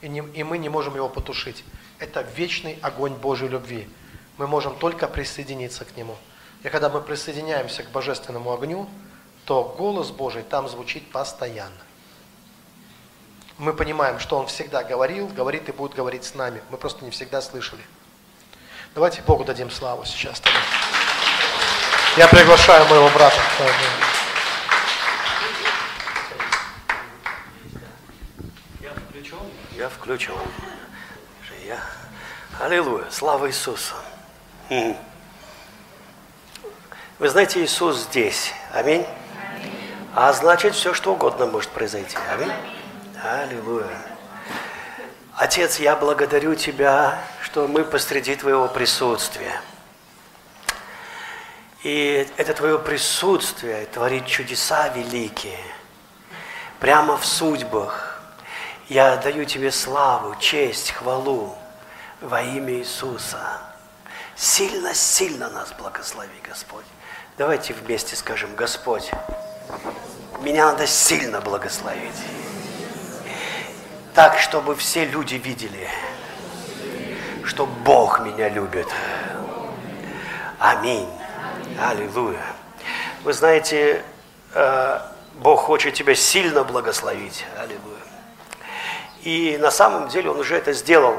И, 0.00 0.08
не, 0.08 0.20
и 0.34 0.42
мы 0.42 0.58
не 0.58 0.68
можем 0.68 0.96
его 0.96 1.08
потушить. 1.08 1.64
Это 1.98 2.22
вечный 2.22 2.78
огонь 2.82 3.14
Божьей 3.14 3.48
любви. 3.48 3.88
Мы 4.36 4.46
можем 4.46 4.76
только 4.76 5.06
присоединиться 5.06 5.84
к 5.84 5.96
нему. 5.96 6.16
И 6.64 6.70
когда 6.70 6.88
мы 6.88 7.02
присоединяемся 7.02 7.82
к 7.82 7.90
божественному 7.90 8.50
огню, 8.50 8.88
то 9.44 9.74
голос 9.78 10.10
Божий 10.10 10.42
там 10.42 10.66
звучит 10.66 11.12
постоянно. 11.12 11.76
Мы 13.58 13.74
понимаем, 13.74 14.18
что 14.18 14.38
Он 14.38 14.46
всегда 14.46 14.82
говорил, 14.82 15.28
говорит 15.28 15.68
и 15.68 15.72
будет 15.72 15.94
говорить 15.94 16.24
с 16.24 16.34
нами. 16.34 16.62
Мы 16.70 16.78
просто 16.78 17.04
не 17.04 17.10
всегда 17.10 17.42
слышали. 17.42 17.82
Давайте 18.94 19.20
Богу 19.22 19.44
дадим 19.44 19.70
славу 19.70 20.06
сейчас. 20.06 20.40
Тогда. 20.40 20.58
Я 22.16 22.28
приглашаю 22.28 22.88
моего 22.88 23.10
брата. 23.10 23.36
Я 28.80 28.90
включен? 28.90 29.38
Я 29.76 29.88
включен. 29.90 30.34
Я... 31.66 31.78
Аллилуйя. 32.58 33.04
Слава 33.10 33.48
Иисусу. 33.48 33.94
Вы 37.20 37.28
знаете, 37.28 37.62
Иисус 37.62 37.96
здесь. 37.98 38.52
Аминь. 38.72 39.06
А 40.16 40.32
значит, 40.32 40.74
все 40.74 40.92
что 40.92 41.12
угодно 41.12 41.46
может 41.46 41.70
произойти. 41.70 42.16
Аминь. 42.32 42.52
Аллилуйя. 43.22 44.02
Отец, 45.36 45.78
я 45.78 45.94
благодарю 45.94 46.56
Тебя, 46.56 47.22
что 47.40 47.68
мы 47.68 47.84
посреди 47.84 48.34
Твоего 48.34 48.66
присутствия. 48.66 49.60
И 51.84 52.28
это 52.36 52.52
Твое 52.52 52.80
присутствие 52.80 53.86
творит 53.86 54.26
чудеса 54.26 54.88
великие, 54.88 55.64
прямо 56.80 57.16
в 57.16 57.24
судьбах. 57.24 58.20
Я 58.88 59.16
даю 59.18 59.44
Тебе 59.44 59.70
славу, 59.70 60.34
честь, 60.40 60.90
хвалу 60.90 61.56
во 62.20 62.42
имя 62.42 62.72
Иисуса. 62.74 63.60
Сильно-сильно 64.34 65.48
нас 65.50 65.72
благослови, 65.78 66.40
Господь. 66.42 66.84
Давайте 67.36 67.74
вместе 67.74 68.14
скажем, 68.16 68.54
Господь, 68.54 69.10
меня 70.40 70.66
надо 70.66 70.86
сильно 70.86 71.40
благословить 71.40 72.14
так, 74.14 74.38
чтобы 74.38 74.76
все 74.76 75.04
люди 75.04 75.34
видели, 75.34 75.88
что 77.44 77.66
Бог 77.66 78.20
меня 78.20 78.48
любит. 78.48 78.86
Аминь. 80.60 81.08
Аллилуйя. 81.80 82.44
Вы 83.24 83.32
знаете, 83.32 84.04
э, 84.54 85.00
Бог 85.34 85.62
хочет 85.62 85.94
тебя 85.94 86.14
сильно 86.14 86.62
благословить. 86.62 87.44
Аллилуйя. 87.58 87.80
И 89.22 89.58
на 89.60 89.72
самом 89.72 90.08
деле 90.08 90.30
Он 90.30 90.38
уже 90.38 90.56
это 90.56 90.72
сделал. 90.72 91.16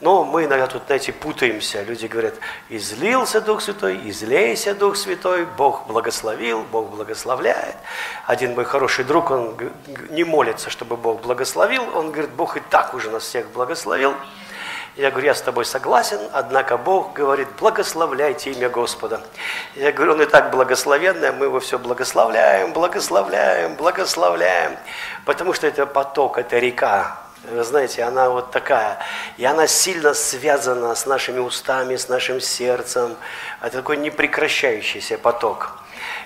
Но 0.00 0.24
мы 0.24 0.44
иногда 0.44 0.66
тут, 0.66 0.82
знаете, 0.86 1.12
путаемся. 1.12 1.82
Люди 1.82 2.06
говорят, 2.06 2.34
излился 2.68 3.40
Дух 3.40 3.62
Святой, 3.62 4.00
излейся 4.10 4.74
Дух 4.74 4.96
Святой, 4.96 5.46
Бог 5.46 5.86
благословил, 5.86 6.64
Бог 6.70 6.90
благословляет. 6.90 7.76
Один 8.26 8.54
мой 8.54 8.64
хороший 8.64 9.04
друг, 9.04 9.30
он 9.30 9.56
не 10.10 10.24
молится, 10.24 10.68
чтобы 10.68 10.96
Бог 10.96 11.22
благословил. 11.22 11.84
Он 11.96 12.10
говорит, 12.10 12.30
Бог 12.30 12.56
и 12.56 12.60
так 12.60 12.94
уже 12.94 13.10
нас 13.10 13.22
всех 13.22 13.50
благословил. 13.50 14.14
Я 14.96 15.10
говорю, 15.10 15.26
я 15.26 15.34
с 15.34 15.42
тобой 15.42 15.64
согласен, 15.64 16.20
однако 16.32 16.76
Бог 16.76 17.14
говорит, 17.14 17.48
благословляйте 17.58 18.52
имя 18.52 18.68
Господа. 18.68 19.22
Я 19.74 19.90
говорю, 19.90 20.12
он 20.12 20.22
и 20.22 20.26
так 20.26 20.52
благословенный, 20.52 21.32
мы 21.32 21.46
его 21.46 21.58
все 21.58 21.80
благословляем, 21.80 22.72
благословляем, 22.72 23.74
благословляем, 23.74 24.76
потому 25.24 25.52
что 25.52 25.66
это 25.66 25.84
поток, 25.84 26.38
это 26.38 26.60
река, 26.60 27.23
вы 27.50 27.64
знаете, 27.64 28.02
она 28.02 28.30
вот 28.30 28.50
такая. 28.50 28.98
И 29.36 29.44
она 29.44 29.66
сильно 29.66 30.14
связана 30.14 30.94
с 30.94 31.06
нашими 31.06 31.38
устами, 31.38 31.96
с 31.96 32.08
нашим 32.08 32.40
сердцем. 32.40 33.16
Это 33.60 33.78
такой 33.78 33.96
непрекращающийся 33.96 35.18
поток. 35.18 35.78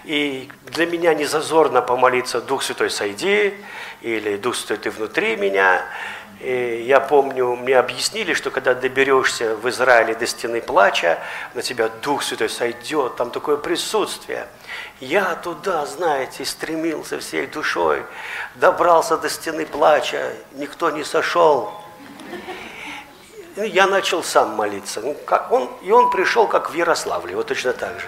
И 0.04 0.50
для 0.66 0.86
меня 0.86 1.14
не 1.14 1.24
зазорно 1.24 1.82
помолиться 1.82 2.40
«Дух 2.40 2.62
Святой, 2.62 2.90
сойди» 2.90 3.54
или 4.00 4.36
«Дух 4.36 4.56
Святой, 4.56 4.78
ты 4.78 4.90
внутри 4.90 5.36
меня». 5.36 5.82
И 6.40 6.84
я 6.86 7.00
помню, 7.00 7.56
мне 7.56 7.76
объяснили, 7.76 8.32
что 8.32 8.52
когда 8.52 8.72
доберешься 8.74 9.56
в 9.56 9.68
Израиле 9.70 10.14
до 10.14 10.24
стены 10.24 10.60
плача, 10.60 11.18
на 11.54 11.62
тебя 11.62 11.88
Дух 12.02 12.22
Святой 12.22 12.48
сойдет, 12.48 13.16
там 13.16 13.30
такое 13.30 13.56
присутствие. 13.56 14.46
Я 15.00 15.34
туда, 15.34 15.84
знаете, 15.86 16.44
стремился 16.44 17.18
всей 17.18 17.46
душой, 17.46 18.04
добрался 18.54 19.16
до 19.16 19.28
стены 19.28 19.66
плача, 19.66 20.32
никто 20.52 20.90
не 20.90 21.02
сошел. 21.02 21.72
Я 23.56 23.88
начал 23.88 24.22
сам 24.22 24.50
молиться. 24.50 25.00
Ну, 25.00 25.16
как 25.26 25.50
он, 25.50 25.68
и 25.82 25.90
он 25.90 26.10
пришел, 26.10 26.46
как 26.46 26.70
в 26.70 26.74
Ярославле, 26.74 27.34
вот 27.34 27.48
точно 27.48 27.72
так 27.72 27.98
же. 27.98 28.06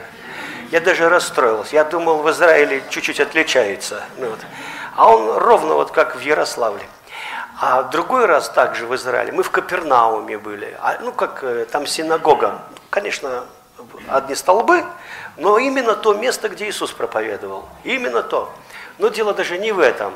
Я 0.70 0.80
даже 0.80 1.08
расстроился. 1.08 1.74
Я 1.74 1.82
думал, 1.82 2.22
в 2.22 2.30
Израиле 2.30 2.84
чуть-чуть 2.90 3.18
отличается. 3.18 4.04
Ну, 4.18 4.30
вот. 4.30 4.38
А 4.94 5.10
он 5.10 5.36
ровно 5.36 5.74
вот 5.74 5.90
как 5.90 6.14
в 6.14 6.20
Ярославле. 6.20 6.84
А 7.62 7.82
другой 7.82 8.24
раз 8.24 8.48
также 8.48 8.86
в 8.86 8.94
Израиле, 8.94 9.32
мы 9.32 9.42
в 9.42 9.50
Капернауме 9.50 10.38
были, 10.38 10.74
а, 10.80 10.96
ну 11.02 11.12
как 11.12 11.44
э, 11.44 11.66
там 11.70 11.86
синагога, 11.86 12.62
конечно, 12.88 13.44
одни 14.08 14.34
столбы, 14.34 14.82
но 15.36 15.58
именно 15.58 15.94
то 15.94 16.14
место, 16.14 16.48
где 16.48 16.70
Иисус 16.70 16.90
проповедовал, 16.92 17.68
именно 17.84 18.22
то. 18.22 18.50
Но 18.96 19.08
дело 19.08 19.34
даже 19.34 19.58
не 19.58 19.72
в 19.72 19.78
этом. 19.78 20.14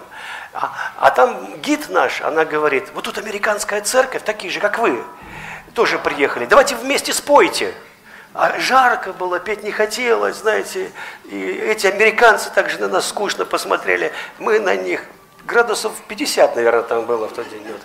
А, 0.54 0.72
а 0.96 1.10
там 1.10 1.56
гид 1.56 1.90
наш, 1.90 2.22
она 2.22 2.46
говорит, 2.46 2.88
вот 2.94 3.04
тут 3.04 3.18
американская 3.18 3.82
церковь, 3.82 4.22
такие 4.24 4.50
же, 4.50 4.58
как 4.58 4.78
вы, 4.78 5.04
тоже 5.74 5.98
приехали, 5.98 6.46
давайте 6.46 6.76
вместе 6.76 7.12
спойте. 7.12 7.74
А 8.32 8.58
жарко 8.58 9.12
было, 9.12 9.38
петь 9.38 9.62
не 9.62 9.70
хотелось, 9.70 10.36
знаете, 10.36 10.90
и 11.24 11.38
эти 11.38 11.86
американцы 11.88 12.50
также 12.50 12.78
на 12.78 12.88
нас 12.88 13.06
скучно 13.06 13.44
посмотрели, 13.44 14.14
мы 14.38 14.60
на 14.60 14.76
них 14.76 15.02
градусов 15.46 15.92
50, 16.08 16.56
наверное, 16.56 16.82
там 16.82 17.06
было 17.06 17.28
в 17.28 17.32
тот 17.32 17.48
день. 17.48 17.66
Вот. 17.66 17.80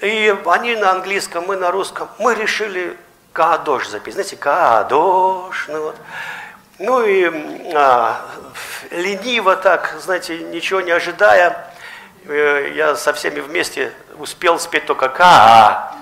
И 0.00 0.34
они 0.46 0.76
на 0.76 0.92
английском, 0.92 1.44
мы 1.46 1.56
на 1.56 1.70
русском. 1.70 2.08
Мы 2.18 2.34
решили 2.34 2.96
Каадош 3.32 3.88
записать. 3.88 4.14
Знаете, 4.14 4.36
Каадош. 4.36 5.66
Ну, 5.68 5.82
вот. 5.82 5.96
ну 6.78 7.02
и 7.04 7.72
а, 7.74 8.20
лениво 8.90 9.56
так, 9.56 9.96
знаете, 10.00 10.38
ничего 10.38 10.80
не 10.80 10.92
ожидая, 10.92 11.72
э, 12.26 12.72
я 12.74 12.94
со 12.94 13.12
всеми 13.12 13.40
вместе 13.40 13.92
успел 14.18 14.58
спеть 14.58 14.86
только 14.86 15.08
Ка. 15.08 15.92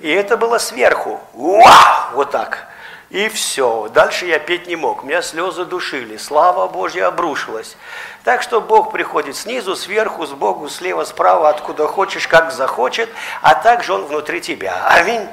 И 0.00 0.10
это 0.10 0.36
было 0.36 0.58
сверху. 0.58 1.20
Уа! 1.32 2.10
Вот 2.12 2.30
так. 2.30 2.68
И 3.10 3.28
все. 3.28 3.88
Дальше 3.94 4.26
я 4.26 4.38
петь 4.38 4.66
не 4.66 4.74
мог. 4.74 5.04
Меня 5.04 5.22
слезы 5.22 5.64
душили. 5.64 6.16
Слава 6.16 6.66
Божья 6.66 7.06
обрушилась. 7.06 7.76
Так 8.24 8.42
что 8.42 8.60
Бог 8.60 8.90
приходит 8.90 9.36
снизу, 9.36 9.76
сверху, 9.76 10.26
сбоку, 10.26 10.68
слева, 10.68 11.04
справа, 11.04 11.48
откуда 11.48 11.86
хочешь, 11.86 12.26
как 12.26 12.50
захочет, 12.50 13.08
а 13.42 13.54
также 13.54 13.92
Он 13.94 14.04
внутри 14.04 14.40
тебя. 14.40 14.86
Аминь. 14.88 15.26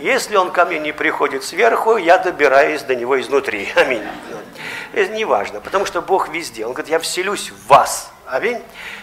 Если 0.00 0.36
Он 0.36 0.50
ко 0.50 0.64
мне 0.64 0.80
не 0.80 0.92
приходит 0.92 1.44
сверху, 1.44 1.96
я 1.96 2.18
добираюсь 2.18 2.82
до 2.82 2.96
Него 2.96 3.20
изнутри. 3.20 3.72
Аминь. 3.76 4.02
Это 4.92 5.12
не 5.12 5.24
важно, 5.24 5.60
потому 5.60 5.86
что 5.86 6.02
Бог 6.02 6.28
везде. 6.28 6.66
Он 6.66 6.72
говорит, 6.72 6.90
я 6.90 6.98
вселюсь 6.98 7.50
в 7.50 7.68
вас. 7.68 8.10
Аминь. 8.26 8.60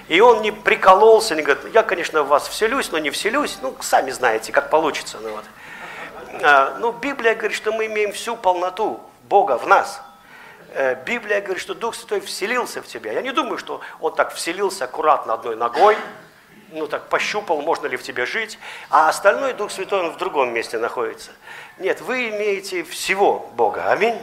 И 0.10 0.20
он 0.20 0.42
не 0.42 0.52
прикололся, 0.52 1.36
не 1.36 1.42
говорит, 1.42 1.74
я, 1.74 1.84
конечно, 1.84 2.24
в 2.24 2.28
вас 2.28 2.48
вселюсь, 2.50 2.92
но 2.92 2.98
не 2.98 3.10
вселюсь. 3.10 3.58
Ну, 3.62 3.74
сами 3.80 4.12
знаете, 4.12 4.52
как 4.52 4.70
получится. 4.70 5.20
Ну, 5.22 5.30
вот. 5.30 5.46
А, 6.44 6.78
ну 6.80 6.92
Библия 6.92 7.36
говорит, 7.36 7.56
что 7.56 7.72
мы 7.72 7.86
имеем 7.86 8.12
всю 8.12 8.36
полноту 8.36 9.00
Бога 9.30 9.58
в 9.58 9.68
нас. 9.68 10.02
Э, 10.74 10.96
Библия 11.06 11.40
говорит, 11.40 11.62
что 11.62 11.74
Дух 11.74 11.96
Святой 11.96 12.20
вселился 12.20 12.82
в 12.82 12.88
тебя. 12.88 13.14
Я 13.14 13.22
не 13.22 13.32
думаю, 13.32 13.58
что 13.58 13.82
он 14.00 14.14
так 14.14 14.34
вселился 14.34 14.86
аккуратно 14.86 15.34
одной 15.34 15.56
ногой, 15.56 15.96
ну 16.72 16.88
так 16.88 17.08
пощупал, 17.10 17.62
можно 17.62 17.88
ли 17.88 17.96
в 17.96 18.04
тебе 18.04 18.26
жить, 18.26 18.60
а 18.90 19.08
остальной 19.08 19.54
Дух 19.54 19.72
Святой, 19.72 20.02
он 20.02 20.12
в 20.12 20.18
другом 20.18 20.54
месте 20.54 20.78
находится. 20.78 21.32
Нет, 21.78 22.02
вы 22.02 22.30
имеете 22.30 22.84
всего 22.84 23.52
Бога. 23.56 23.92
Аминь. 23.92 24.20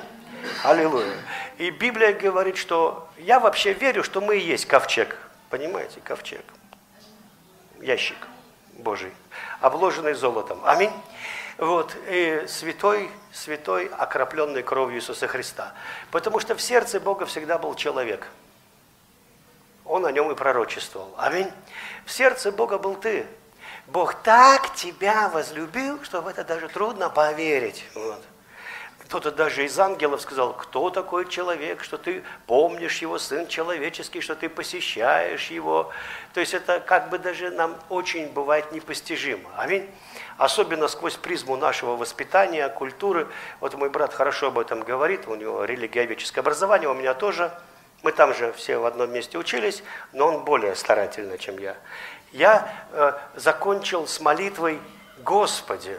Аллилуйя. 0.65 1.13
И 1.59 1.71
Библия 1.71 2.13
говорит, 2.13 2.57
что 2.57 3.09
я 3.19 3.41
вообще 3.41 3.73
верю, 3.73 4.03
что 4.03 4.21
мы 4.21 4.39
и 4.39 4.41
есть 4.41 4.67
ковчег. 4.67 5.17
Понимаете, 5.51 6.01
ковчег. 6.03 6.45
Ящик 7.81 8.17
Божий, 8.75 9.13
обложенный 9.61 10.15
золотом. 10.15 10.61
Аминь. 10.65 10.93
Вот, 11.61 11.95
и 12.09 12.47
святой, 12.49 13.11
святой, 13.35 13.91
окропленный 13.99 14.63
кровью 14.63 14.97
Иисуса 14.97 15.29
Христа. 15.29 15.75
Потому 16.11 16.41
что 16.41 16.55
в 16.55 16.63
сердце 16.63 16.99
Бога 17.01 17.27
всегда 17.27 17.59
был 17.59 17.75
человек. 17.75 18.29
Он 19.85 20.07
о 20.07 20.11
нем 20.11 20.31
и 20.33 20.35
пророчествовал. 20.35 21.15
Аминь. 21.19 21.51
В 22.07 22.13
сердце 22.13 22.51
Бога 22.51 22.79
был 22.79 22.95
ты. 22.95 23.27
Бог 23.89 24.15
так 24.23 24.75
тебя 24.75 25.29
возлюбил, 25.29 26.03
что 26.03 26.23
в 26.23 26.29
это 26.29 26.45
даже 26.45 26.67
трудно 26.69 27.11
поверить. 27.11 27.85
Вот. 27.95 28.23
Кто-то 29.01 29.31
даже 29.31 29.67
из 29.67 29.79
ангелов 29.79 30.23
сказал, 30.23 30.55
кто 30.55 30.89
такой 30.89 31.29
человек, 31.29 31.85
что 31.85 31.99
ты 31.99 32.25
помнишь 32.47 33.03
его, 33.03 33.19
сын 33.19 33.47
человеческий, 33.47 34.23
что 34.23 34.35
ты 34.35 34.49
посещаешь 34.49 35.51
его. 35.51 35.93
То 36.33 36.41
есть 36.41 36.55
это 36.55 36.81
как 36.81 37.11
бы 37.11 37.19
даже 37.19 37.51
нам 37.51 37.77
очень 37.91 38.29
бывает 38.29 38.73
непостижимо. 38.73 39.51
Аминь. 39.59 39.87
Особенно 40.41 40.89
сквозь 40.89 41.17
призму 41.17 41.59
нашего 41.59 41.97
воспитания, 41.97 42.67
культуры. 42.71 43.29
Вот 43.61 43.75
мой 43.75 43.91
брат 43.91 44.15
хорошо 44.15 44.47
об 44.47 44.59
этом 44.59 44.81
говорит, 44.81 45.29
у 45.29 45.35
него 45.35 45.67
религиоведческое 45.67 46.41
образование, 46.41 46.89
у 46.89 46.95
меня 46.95 47.13
тоже. 47.13 47.53
Мы 48.03 48.13
там 48.13 48.33
же 48.33 48.51
все 48.55 48.79
в 48.79 48.87
одном 48.87 49.13
месте 49.13 49.37
учились, 49.37 49.83
но 50.15 50.29
он 50.29 50.45
более 50.45 50.75
старательно, 50.77 51.37
чем 51.37 51.59
я. 51.59 51.77
Я 52.33 52.73
э, 52.93 53.13
закончил 53.35 54.07
с 54.07 54.19
молитвой 54.19 54.81
«Господи, 55.19 55.99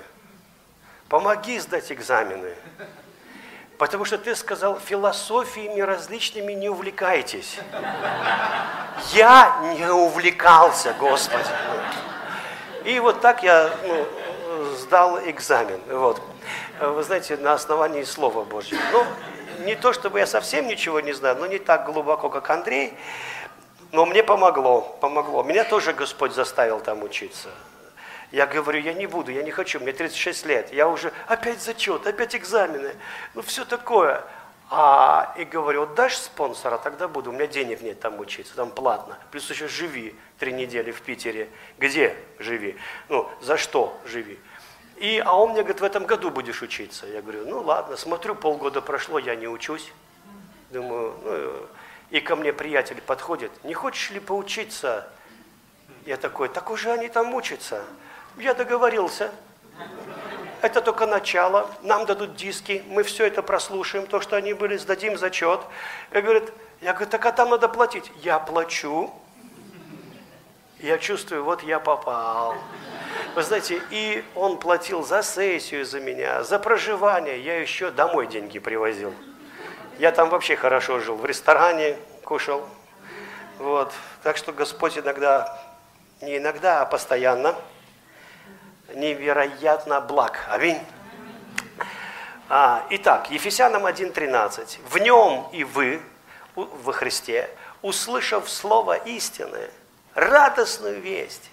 помоги 1.08 1.60
сдать 1.60 1.92
экзамены». 1.92 2.56
Потому 3.78 4.06
что 4.06 4.18
ты 4.18 4.36
сказал, 4.36 4.80
философиями 4.80 5.82
различными 5.82 6.54
не 6.54 6.68
увлекайтесь. 6.68 7.60
Я 9.14 9.76
не 9.78 9.86
увлекался, 9.86 10.96
Господи. 10.98 11.46
И 12.86 13.00
вот 13.00 13.22
так 13.22 13.44
я 13.44 13.70
ну, 13.86 14.08
сдал 14.76 15.20
экзамен. 15.26 15.80
Вот. 15.90 16.22
Вы 16.80 17.04
знаете, 17.04 17.38
на 17.38 17.54
основании 17.54 18.04
Слова 18.04 18.44
Божьего. 18.44 18.80
Ну, 18.92 19.06
не 19.66 19.76
то, 19.76 19.94
чтобы 19.94 20.20
я 20.20 20.26
совсем 20.26 20.68
ничего 20.68 21.00
не 21.00 21.14
знаю, 21.14 21.38
но 21.38 21.46
не 21.46 21.60
так 21.60 21.86
глубоко, 21.86 22.30
как 22.30 22.50
Андрей. 22.50 22.94
Но 23.92 24.06
мне 24.06 24.24
помогло, 24.24 24.82
помогло. 25.02 25.44
Меня 25.44 25.64
тоже 25.64 25.94
Господь 25.94 26.34
заставил 26.34 26.80
там 26.80 27.04
учиться. 27.04 27.50
Я 28.32 28.48
говорю, 28.48 28.80
я 28.80 28.94
не 28.94 29.08
буду, 29.08 29.32
я 29.32 29.44
не 29.44 29.52
хочу, 29.52 29.80
мне 29.82 29.92
36 29.92 30.46
лет, 30.46 30.74
я 30.74 30.88
уже 30.88 31.12
опять 31.28 31.62
зачет, 31.62 32.08
опять 32.08 32.34
экзамены, 32.34 32.96
ну 33.34 33.42
все 33.42 33.66
такое. 33.66 34.24
А, 34.74 35.36
и 35.38 35.44
говорю, 35.44 35.82
вот 35.82 35.96
дашь 35.96 36.16
спонсора, 36.16 36.78
тогда 36.78 37.10
буду, 37.10 37.32
у 37.32 37.34
меня 37.34 37.46
денег 37.46 37.82
нет 37.82 38.00
там 38.00 38.18
учиться, 38.22 38.56
там 38.56 38.72
платно. 38.72 39.18
Плюс 39.30 39.50
еще 39.50 39.68
живи 39.68 40.16
три 40.40 40.54
недели 40.54 40.92
в 40.92 41.02
Питере. 41.02 41.50
Где 41.78 42.16
живи? 42.40 42.78
Ну, 43.10 43.30
за 43.42 43.58
что 43.58 44.00
живи? 44.06 44.40
И, 45.02 45.18
а 45.18 45.34
он 45.34 45.54
мне 45.54 45.62
говорит, 45.62 45.82
в 45.82 45.84
этом 45.84 46.06
году 46.06 46.30
будешь 46.30 46.62
учиться. 46.62 47.08
Я 47.08 47.24
говорю, 47.24 47.48
ну 47.48 47.62
ладно, 47.62 47.98
смотрю, 47.98 48.36
полгода 48.36 48.82
прошло, 48.82 49.18
я 49.18 49.36
не 49.36 49.48
учусь. 49.48 49.92
Думаю, 50.70 51.16
ну, 51.24 51.68
и 52.12 52.20
ко 52.20 52.36
мне 52.36 52.54
приятель 52.54 53.02
подходит, 53.02 53.52
не 53.64 53.74
хочешь 53.74 54.12
ли 54.12 54.20
поучиться? 54.20 55.10
Я 56.06 56.18
такой, 56.18 56.50
так 56.50 56.70
уже 56.70 56.92
они 56.92 57.08
там 57.08 57.34
учатся. 57.34 57.84
Я 58.38 58.54
договорился. 58.54 59.32
Это 60.62 60.82
только 60.82 61.08
начало. 61.08 61.68
Нам 61.82 62.06
дадут 62.06 62.36
диски, 62.36 62.84
мы 62.88 63.02
все 63.02 63.26
это 63.26 63.42
прослушаем, 63.42 64.06
то, 64.06 64.22
что 64.22 64.36
они 64.36 64.54
были, 64.54 64.78
сдадим 64.78 65.18
зачет. 65.18 65.62
И 66.12 66.22
говорит, 66.22 66.54
я 66.80 66.94
говорю, 66.94 67.10
так 67.10 67.26
а 67.26 67.32
там 67.32 67.50
надо 67.50 67.68
платить. 67.70 68.12
Я 68.22 68.38
плачу. 68.38 69.12
Я 70.78 71.00
чувствую, 71.00 71.44
вот 71.44 71.64
я 71.64 71.80
попал. 71.80 72.56
Вы 73.36 73.44
знаете, 73.44 73.82
и 73.92 74.24
он 74.36 74.58
платил 74.58 75.04
за 75.04 75.24
сессию 75.24 75.86
за 75.86 76.00
меня, 76.00 76.44
за 76.44 76.60
проживание. 76.60 77.42
Я 77.42 77.60
еще 77.60 77.92
домой 77.92 78.28
деньги 78.28 78.60
привозил. 78.60 79.14
Я 80.00 80.12
там 80.12 80.30
вообще 80.30 80.56
хорошо 80.56 81.00
жил, 81.00 81.16
в 81.16 81.26
ресторане 81.26 81.98
кушал. 82.24 82.68
Вот. 83.58 83.94
Так 84.24 84.38
что 84.38 84.52
Господь 84.52 84.98
иногда, 84.98 85.62
не 86.22 86.38
иногда, 86.38 86.82
а 86.82 86.86
постоянно– 86.86 87.56
невероятно 88.96 90.02
благ. 90.02 90.40
Аминь. 90.50 90.80
А, 92.50 92.86
итак, 92.90 93.32
Ефесянам 93.32 93.86
1.13. 93.86 94.80
В 94.90 94.98
нем 94.98 95.48
и 95.52 95.64
вы, 95.64 96.02
во 96.56 96.92
Христе, 96.92 97.50
услышав 97.82 98.50
слово 98.50 98.96
истины, 98.96 99.70
радостную 100.14 101.00
весть, 101.00 101.50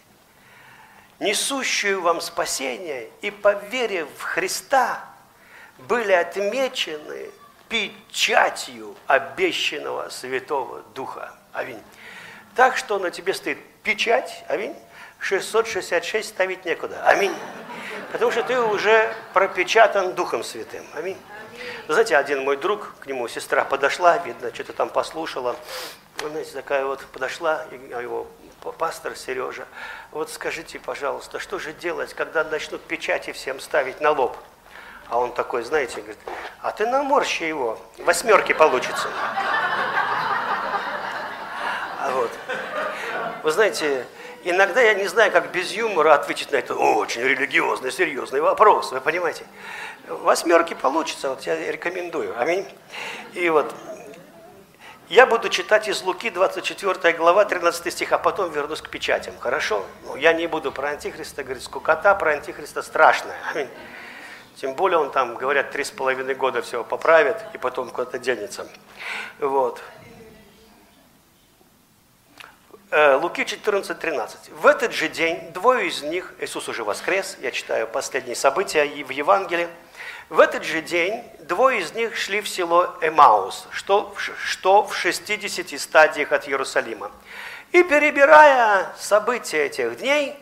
несущую 1.20 2.00
вам 2.00 2.20
спасение, 2.20 3.10
и 3.20 3.30
поверив 3.30 4.08
в 4.16 4.22
Христа, 4.22 5.04
были 5.78 6.12
отмечены 6.12 7.30
печатью 7.68 8.96
обещанного 9.06 10.08
Святого 10.08 10.82
Духа. 10.94 11.32
Аминь. 11.52 11.82
Так 12.54 12.76
что 12.76 12.98
на 12.98 13.10
тебе 13.10 13.34
стоит 13.34 13.58
печать, 13.82 14.44
аминь, 14.48 14.74
666 15.20 16.28
ставить 16.28 16.64
некуда. 16.64 17.02
Аминь. 17.04 17.34
Потому 18.12 18.30
что 18.30 18.42
ты 18.42 18.60
уже 18.60 19.14
пропечатан 19.32 20.14
Духом 20.14 20.42
Святым. 20.42 20.84
Аминь. 20.94 21.18
Знаете, 21.88 22.16
один 22.16 22.44
мой 22.44 22.56
друг, 22.56 22.94
к 23.00 23.06
нему 23.06 23.28
сестра 23.28 23.64
подошла, 23.64 24.18
видно, 24.18 24.52
что-то 24.54 24.72
там 24.72 24.88
послушала. 24.88 25.56
Знаете, 26.18 26.52
такая 26.52 26.84
вот 26.84 27.04
подошла, 27.06 27.64
его 27.72 28.26
пастор 28.72 29.16
Сережа, 29.16 29.66
вот 30.10 30.30
скажите, 30.30 30.78
пожалуйста, 30.78 31.38
что 31.38 31.58
же 31.58 31.72
делать, 31.72 32.14
когда 32.14 32.44
начнут 32.44 32.82
печати 32.82 33.32
всем 33.32 33.60
ставить 33.60 34.00
на 34.00 34.10
лоб? 34.10 34.36
А 35.08 35.18
он 35.18 35.32
такой, 35.32 35.62
знаете, 35.62 36.00
говорит, 36.00 36.18
а 36.60 36.70
ты 36.70 36.86
наморщи 36.86 37.44
его, 37.44 37.78
восьмерки 37.98 38.52
получится. 38.52 39.08
А 42.00 42.10
вот. 42.12 42.30
Вы 43.42 43.50
знаете, 43.50 44.06
иногда 44.44 44.80
я 44.80 44.94
не 44.94 45.06
знаю, 45.06 45.32
как 45.32 45.50
без 45.50 45.72
юмора 45.72 46.14
ответить 46.14 46.52
на 46.52 46.56
это 46.56 46.74
очень 46.74 47.22
религиозный, 47.22 47.90
серьезный 47.90 48.40
вопрос, 48.40 48.92
вы 48.92 49.00
понимаете? 49.00 49.46
Восьмерки 50.08 50.74
получится, 50.74 51.30
вот 51.30 51.42
я 51.42 51.56
рекомендую. 51.70 52.38
Аминь. 52.38 52.66
И 53.32 53.48
вот 53.48 53.74
я 55.08 55.26
буду 55.26 55.48
читать 55.48 55.88
из 55.88 56.02
Луки 56.02 56.30
24 56.30 57.14
глава, 57.14 57.44
13 57.44 57.92
стих, 57.92 58.12
а 58.12 58.18
потом 58.18 58.50
вернусь 58.50 58.82
к 58.82 58.90
печатям. 58.90 59.34
Хорошо? 59.38 59.84
Ну, 60.04 60.16
я 60.16 60.32
не 60.32 60.46
буду 60.46 60.70
про 60.70 60.90
Антихриста 60.90 61.42
говорить. 61.42 61.64
Скукота 61.64 62.14
про 62.14 62.32
Антихриста 62.32 62.82
страшная. 62.82 63.36
Тем 64.56 64.74
более 64.74 64.98
он 64.98 65.10
там, 65.10 65.36
говорят, 65.36 65.70
три 65.70 65.84
с 65.84 65.90
половиной 65.90 66.34
года 66.34 66.62
всего 66.62 66.84
поправит 66.84 67.36
и 67.54 67.58
потом 67.58 67.90
куда-то 67.90 68.18
денется. 68.18 68.68
Вот. 69.38 69.80
Э, 72.90 73.14
Луки 73.16 73.42
14:13. 73.42 74.50
В 74.50 74.66
этот 74.66 74.92
же 74.92 75.08
день 75.08 75.52
двое 75.52 75.88
из 75.88 76.02
них, 76.02 76.34
Иисус 76.40 76.68
уже 76.68 76.84
воскрес, 76.84 77.36
я 77.40 77.50
читаю 77.50 77.86
последние 77.86 78.34
события 78.34 78.84
в 78.84 79.10
Евангелии, 79.10 79.68
в 80.28 80.40
этот 80.40 80.64
же 80.64 80.82
день 80.82 81.22
двое 81.40 81.80
из 81.80 81.94
них 81.94 82.16
шли 82.16 82.40
в 82.40 82.48
село 82.48 82.94
Эмаус, 83.00 83.66
что, 83.70 84.14
что 84.44 84.84
в 84.84 84.94
60 84.94 85.80
стадиях 85.80 86.32
от 86.32 86.46
Иерусалима. 86.46 87.10
И 87.72 87.82
перебирая 87.82 88.92
события 88.98 89.66
этих 89.66 89.98
дней, 89.98 90.34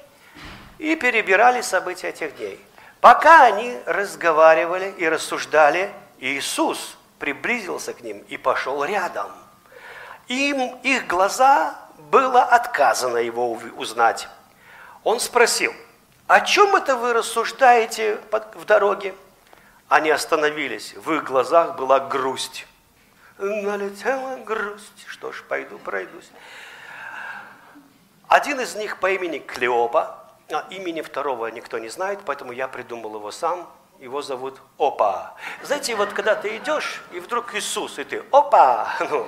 и 0.79 0.97
перебирали 0.97 1.61
события 1.61 2.09
этих 2.09 2.37
дней. 2.37 2.61
Пока 3.01 3.45
они 3.45 3.79
разговаривали 3.87 4.93
и 4.99 5.09
рассуждали, 5.09 5.91
Иисус 6.19 6.97
приблизился 7.19 7.95
к 7.95 8.01
ним 8.01 8.19
и 8.29 8.37
пошел 8.37 8.85
рядом. 8.85 9.31
Им, 10.29 10.77
их 10.83 11.07
глаза 11.07 11.77
было 12.11 12.43
отказано 12.43 13.19
его 13.19 13.53
узнать. 13.77 14.29
Он 15.05 15.21
спросил, 15.21 15.73
о 16.27 16.41
чем 16.41 16.75
это 16.75 16.97
вы 16.97 17.13
рассуждаете 17.13 18.19
в 18.55 18.65
дороге? 18.65 19.15
Они 19.89 20.11
остановились, 20.11 20.95
в 20.95 21.13
их 21.13 21.25
глазах 21.25 21.77
была 21.77 22.01
грусть. 22.01 22.67
Налетела 23.39 24.37
грусть, 24.37 25.07
что 25.07 25.31
ж, 25.31 25.45
пойду 25.49 25.79
пройдусь. 25.79 26.31
Один 28.27 28.61
из 28.61 28.75
них 28.75 28.99
по 28.99 29.11
имени 29.11 29.39
Клеопа, 29.39 30.25
а 30.51 30.67
имени 30.71 31.03
второго 31.03 31.47
никто 31.49 31.79
не 31.79 31.89
знает, 31.89 32.21
поэтому 32.25 32.53
я 32.53 32.67
придумал 32.67 33.15
его 33.17 33.31
сам. 33.31 33.69
Его 34.01 34.21
зовут 34.21 34.61
Опа. 34.79 35.35
Знаете, 35.63 35.95
вот 35.95 36.13
когда 36.13 36.35
ты 36.35 36.57
идешь, 36.59 37.03
и 37.13 37.21
вдруг 37.21 37.55
Иисус, 37.55 37.99
и 37.99 38.05
ты 38.05 38.23
Опа! 38.31 38.95
Ну, 39.11 39.27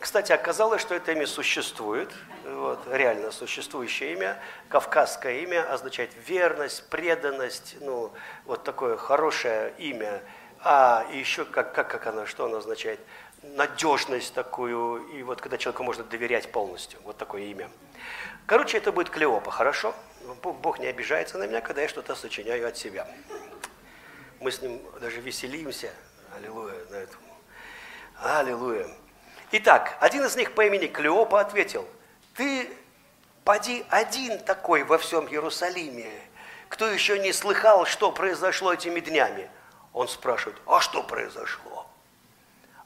кстати, 0.00 0.32
оказалось, 0.32 0.82
что 0.82 0.94
это 0.94 1.12
имя 1.12 1.26
существует, 1.26 2.12
вот, 2.44 2.80
реально 2.90 3.30
существующее 3.32 4.12
имя. 4.12 4.38
Кавказское 4.68 5.40
имя 5.40 5.70
означает 5.72 6.10
верность, 6.26 6.88
преданность, 6.88 7.76
ну, 7.80 8.12
вот 8.44 8.64
такое 8.64 8.96
хорошее 8.96 9.74
имя. 9.78 10.22
А 10.60 11.06
еще 11.12 11.44
как, 11.44 11.74
как, 11.74 11.90
как 11.90 12.06
оно, 12.06 12.26
что 12.26 12.46
оно 12.46 12.58
означает? 12.58 13.00
Надежность 13.42 14.34
такую, 14.34 15.06
и 15.08 15.22
вот 15.22 15.40
когда 15.40 15.58
человеку 15.58 15.84
можно 15.84 16.04
доверять 16.04 16.50
полностью, 16.50 16.98
вот 17.04 17.16
такое 17.16 17.42
имя. 17.42 17.70
Короче, 18.46 18.78
это 18.78 18.92
будет 18.92 19.10
Клеопа, 19.10 19.50
хорошо? 19.50 19.94
Бог 20.42 20.78
не 20.78 20.86
обижается 20.86 21.38
на 21.38 21.46
меня, 21.46 21.60
когда 21.60 21.82
я 21.82 21.88
что-то 21.88 22.14
сочиняю 22.14 22.66
от 22.66 22.76
себя. 22.76 23.06
Мы 24.40 24.50
с 24.50 24.60
ним 24.60 24.80
даже 25.00 25.20
веселимся. 25.20 25.90
Аллилуйя 26.36 26.84
на 26.90 26.96
этом. 26.96 27.20
Аллилуйя. 28.22 28.88
Итак, 29.52 29.96
один 30.00 30.24
из 30.24 30.36
них 30.36 30.54
по 30.54 30.66
имени 30.66 30.86
Клеопа 30.86 31.40
ответил, 31.40 31.86
ты 32.34 32.68
поди 33.44 33.86
один 33.90 34.38
такой 34.40 34.82
во 34.82 34.98
всем 34.98 35.26
Иерусалиме, 35.28 36.10
кто 36.68 36.88
еще 36.88 37.18
не 37.20 37.32
слыхал, 37.32 37.86
что 37.86 38.10
произошло 38.10 38.72
этими 38.72 38.98
днями. 38.98 39.48
Он 39.92 40.08
спрашивает, 40.08 40.58
а 40.66 40.80
что 40.80 41.02
произошло? 41.02 41.86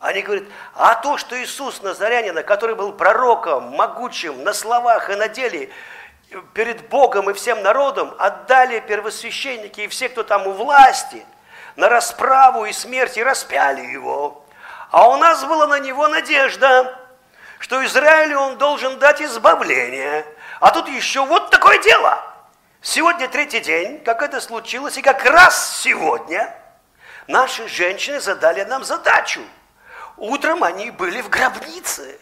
Они 0.00 0.22
говорят, 0.22 0.44
а 0.74 0.94
то, 0.96 1.16
что 1.16 1.40
Иисус 1.42 1.82
Назарянина, 1.82 2.42
который 2.42 2.74
был 2.74 2.92
пророком, 2.92 3.70
могучим 3.70 4.44
на 4.44 4.52
словах 4.52 5.10
и 5.10 5.14
на 5.14 5.28
деле, 5.28 5.70
перед 6.54 6.88
Богом 6.88 7.30
и 7.30 7.34
всем 7.34 7.62
народом 7.62 8.14
отдали 8.18 8.80
первосвященники 8.80 9.82
и 9.82 9.88
все, 9.88 10.08
кто 10.08 10.22
там 10.22 10.46
у 10.46 10.52
власти, 10.52 11.24
на 11.76 11.88
расправу 11.88 12.66
и 12.66 12.72
смерть, 12.72 13.16
и 13.16 13.22
распяли 13.22 13.80
его. 13.80 14.39
А 14.90 15.08
у 15.08 15.16
нас 15.16 15.44
была 15.44 15.66
на 15.68 15.78
него 15.78 16.08
надежда, 16.08 16.98
что 17.60 17.84
Израилю 17.84 18.38
он 18.38 18.58
должен 18.58 18.98
дать 18.98 19.22
избавление. 19.22 20.26
А 20.58 20.70
тут 20.72 20.88
еще 20.88 21.24
вот 21.24 21.50
такое 21.50 21.78
дело. 21.78 22.18
Сегодня 22.82 23.28
третий 23.28 23.60
день, 23.60 24.02
как 24.02 24.22
это 24.22 24.40
случилось, 24.40 24.96
и 24.96 25.02
как 25.02 25.24
раз 25.24 25.78
сегодня 25.78 26.52
наши 27.26 27.68
женщины 27.68 28.20
задали 28.20 28.64
нам 28.64 28.84
задачу. 28.84 29.42
Утром 30.16 30.64
они 30.64 30.90
были 30.90 31.20
в 31.20 31.28
гробнице 31.28 32.18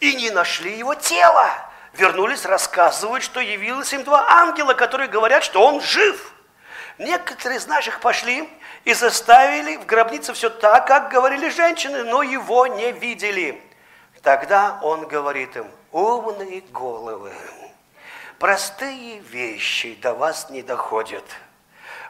и 0.00 0.14
не 0.14 0.30
нашли 0.30 0.76
его 0.76 0.94
тело. 0.94 1.48
Вернулись, 1.92 2.44
рассказывают, 2.44 3.22
что 3.22 3.40
явилось 3.40 3.92
им 3.92 4.02
два 4.02 4.26
ангела, 4.28 4.74
которые 4.74 5.08
говорят, 5.08 5.44
что 5.44 5.64
он 5.64 5.80
жив. 5.80 6.32
Некоторые 6.98 7.58
из 7.58 7.66
наших 7.66 8.00
пошли 8.00 8.48
и 8.84 8.92
заставили 8.92 9.76
в 9.76 9.86
гробнице 9.86 10.32
все 10.32 10.50
так, 10.50 10.86
как 10.86 11.10
говорили 11.10 11.48
женщины, 11.48 12.02
но 12.02 12.22
его 12.22 12.66
не 12.66 12.90
видели. 12.90 13.62
Тогда 14.22 14.80
он 14.82 15.06
говорит 15.06 15.56
им, 15.56 15.70
умные 15.92 16.60
головы, 16.72 17.32
простые 18.40 19.20
вещи 19.20 19.96
до 20.02 20.12
вас 20.12 20.50
не 20.50 20.62
доходят. 20.62 21.24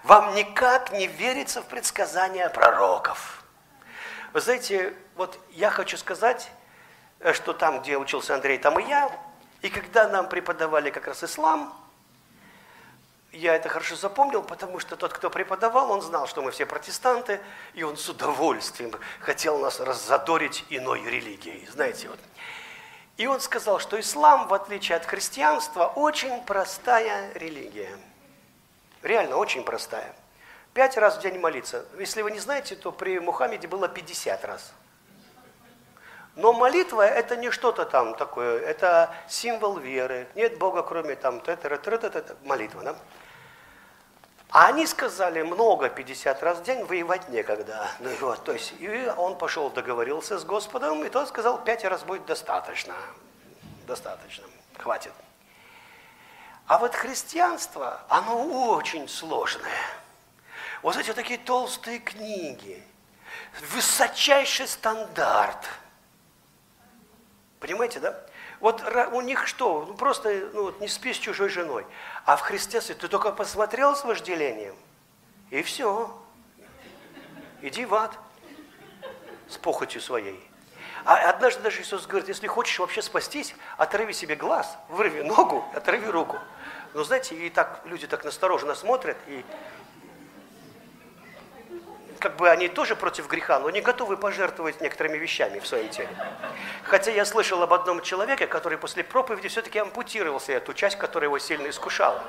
Вам 0.04 0.34
никак 0.34 0.90
не 0.92 1.06
верится 1.06 1.60
в 1.60 1.66
предсказания 1.66 2.48
пророков. 2.48 3.44
Вы 4.32 4.40
знаете, 4.40 4.94
вот 5.16 5.38
я 5.50 5.70
хочу 5.70 5.98
сказать, 5.98 6.50
что 7.34 7.52
там, 7.52 7.82
где 7.82 7.98
учился 7.98 8.34
Андрей, 8.34 8.56
там 8.56 8.78
и 8.78 8.88
я, 8.88 9.10
и 9.60 9.68
когда 9.68 10.08
нам 10.08 10.28
преподавали 10.28 10.88
как 10.88 11.08
раз 11.08 11.24
ислам, 11.24 11.74
я 13.32 13.54
это 13.54 13.68
хорошо 13.68 13.94
запомнил, 13.96 14.42
потому 14.42 14.80
что 14.80 14.96
тот, 14.96 15.12
кто 15.12 15.28
преподавал, 15.30 15.90
он 15.90 16.00
знал, 16.00 16.26
что 16.26 16.42
мы 16.42 16.50
все 16.50 16.64
протестанты, 16.66 17.40
и 17.74 17.82
он 17.82 17.96
с 17.96 18.08
удовольствием 18.08 18.92
хотел 19.20 19.58
нас 19.58 19.80
раззадорить 19.80 20.64
иной 20.70 21.02
религией. 21.02 21.66
Знаете, 21.70 22.08
вот. 22.08 22.18
И 23.18 23.26
он 23.26 23.40
сказал, 23.40 23.80
что 23.80 23.98
ислам, 24.00 24.48
в 24.48 24.54
отличие 24.54 24.96
от 24.96 25.04
христианства, 25.04 25.86
очень 25.86 26.42
простая 26.44 27.32
религия. 27.34 27.98
Реально 29.02 29.36
очень 29.36 29.64
простая. 29.64 30.14
Пять 30.72 30.96
раз 30.96 31.18
в 31.18 31.20
день 31.20 31.38
молиться. 31.38 31.84
Если 31.98 32.22
вы 32.22 32.30
не 32.30 32.38
знаете, 32.38 32.76
то 32.76 32.92
при 32.92 33.18
Мухаммеде 33.18 33.66
было 33.68 33.88
50 33.88 34.44
раз. 34.44 34.72
Но 36.38 36.52
молитва 36.52 37.02
это 37.02 37.36
не 37.36 37.50
что-то 37.50 37.84
там 37.84 38.14
такое, 38.14 38.60
это 38.60 39.12
символ 39.26 39.76
веры. 39.76 40.28
Нет 40.36 40.56
Бога, 40.56 40.84
кроме 40.84 41.16
там 41.16 41.42
молитва. 42.44 42.82
Да? 42.84 42.96
А 44.50 44.68
они 44.68 44.86
сказали 44.86 45.42
много, 45.42 45.88
50 45.88 46.40
раз 46.44 46.58
в 46.58 46.62
день, 46.62 46.84
воевать 46.84 47.28
некогда. 47.28 47.90
Ну, 47.98 48.10
вот, 48.20 48.44
то 48.44 48.52
есть, 48.52 48.72
и 48.78 49.12
он 49.16 49.36
пошел, 49.36 49.68
договорился 49.68 50.38
с 50.38 50.44
Господом, 50.44 51.04
и 51.04 51.08
тот 51.08 51.26
сказал, 51.26 51.58
пять 51.58 51.84
раз 51.84 52.04
будет 52.04 52.24
достаточно. 52.24 52.94
Достаточно, 53.88 54.44
хватит. 54.78 55.12
А 56.68 56.78
вот 56.78 56.94
христианство, 56.94 58.00
оно 58.08 58.76
очень 58.76 59.08
сложное. 59.08 59.82
Вот 60.82 60.96
эти 60.96 61.12
такие 61.12 61.40
толстые 61.40 61.98
книги, 61.98 62.80
высочайший 63.72 64.68
стандарт– 64.68 65.66
Понимаете, 67.60 68.00
да? 68.00 68.20
Вот 68.60 68.82
у 69.12 69.20
них 69.20 69.46
что? 69.46 69.84
Ну, 69.86 69.94
просто 69.94 70.48
ну, 70.52 70.64
вот, 70.64 70.80
не 70.80 70.88
спи 70.88 71.12
с 71.12 71.16
чужой 71.16 71.48
женой. 71.48 71.84
А 72.24 72.36
в 72.36 72.40
христианстве 72.40 72.94
ты 72.94 73.08
только 73.08 73.32
посмотрел 73.32 73.96
с 73.96 74.04
вожделением, 74.04 74.76
и 75.50 75.62
все. 75.62 76.16
Иди 77.62 77.84
в 77.84 77.94
ад. 77.94 78.16
с 79.48 79.56
похотью 79.56 80.00
своей. 80.00 80.48
А 81.04 81.30
однажды 81.30 81.62
даже 81.62 81.80
Иисус 81.80 82.06
говорит, 82.06 82.28
если 82.28 82.46
хочешь 82.46 82.78
вообще 82.78 83.02
спастись, 83.02 83.54
оторви 83.76 84.12
себе 84.12 84.36
глаз, 84.36 84.76
вырви 84.88 85.22
ногу, 85.22 85.64
оторви 85.74 86.06
руку. 86.06 86.38
Но 86.94 87.02
знаете, 87.02 87.34
и 87.34 87.50
так 87.50 87.80
люди 87.84 88.06
так 88.06 88.24
настороженно 88.24 88.74
смотрят, 88.74 89.16
и 89.26 89.44
как 92.18 92.36
бы 92.36 92.50
они 92.50 92.68
тоже 92.68 92.96
против 92.96 93.28
греха, 93.28 93.58
но 93.58 93.70
не 93.70 93.80
готовы 93.80 94.16
пожертвовать 94.16 94.80
некоторыми 94.80 95.16
вещами 95.16 95.58
в 95.58 95.66
своем 95.66 95.88
теле. 95.88 96.08
Хотя 96.82 97.10
я 97.10 97.24
слышал 97.24 97.62
об 97.62 97.72
одном 97.72 98.02
человеке, 98.02 98.46
который 98.46 98.78
после 98.78 99.04
проповеди 99.04 99.48
все-таки 99.48 99.78
ампутировал 99.78 100.40
себе 100.40 100.56
эту 100.56 100.74
часть, 100.74 100.96
которая 100.96 101.28
его 101.28 101.38
сильно 101.38 101.68
искушала. 101.68 102.22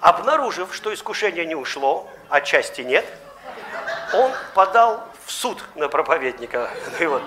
Обнаружив, 0.00 0.74
что 0.74 0.92
искушение 0.92 1.46
не 1.46 1.54
ушло, 1.54 2.10
а 2.28 2.40
части 2.40 2.82
нет, 2.82 3.04
он 4.12 4.32
подал 4.54 5.06
в 5.26 5.32
суд 5.32 5.62
на 5.74 5.88
проповедника. 5.88 6.70
И 7.00 7.06
вот. 7.06 7.22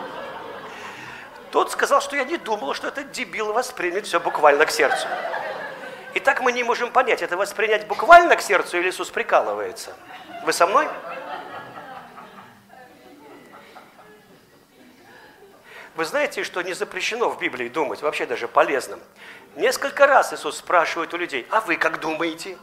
Тот 1.51 1.71
сказал, 1.71 2.01
что 2.01 2.17
я 2.17 2.25
не 2.25 2.37
думал, 2.37 2.73
что 2.73 2.89
этот 2.89 3.11
дебил 3.11 3.53
воспримет 3.53 4.05
все 4.05 4.19
буквально 4.19 4.65
к 4.65 4.71
сердцу. 4.71 5.07
И 6.13 6.19
так 6.19 6.41
мы 6.41 6.51
не 6.51 6.63
можем 6.63 6.91
понять, 6.91 7.21
это 7.21 7.37
воспринять 7.37 7.87
буквально 7.87 8.35
к 8.35 8.41
сердцу 8.41 8.77
или 8.77 8.89
Иисус 8.89 9.09
прикалывается. 9.09 9.93
Вы 10.45 10.53
со 10.53 10.67
мной? 10.67 10.87
Вы 15.95 16.05
знаете, 16.05 16.43
что 16.43 16.61
не 16.61 16.73
запрещено 16.73 17.29
в 17.29 17.39
Библии 17.39 17.67
думать, 17.67 18.03
вообще 18.03 18.27
даже 18.27 18.47
полезным. 18.47 18.99
Несколько 19.55 20.05
раз 20.05 20.33
Иисус 20.33 20.57
спрашивает 20.57 21.13
у 21.15 21.17
людей, 21.17 21.47
а 21.49 21.61
вы 21.61 21.77
как 21.77 21.99
думаете? 21.99 22.59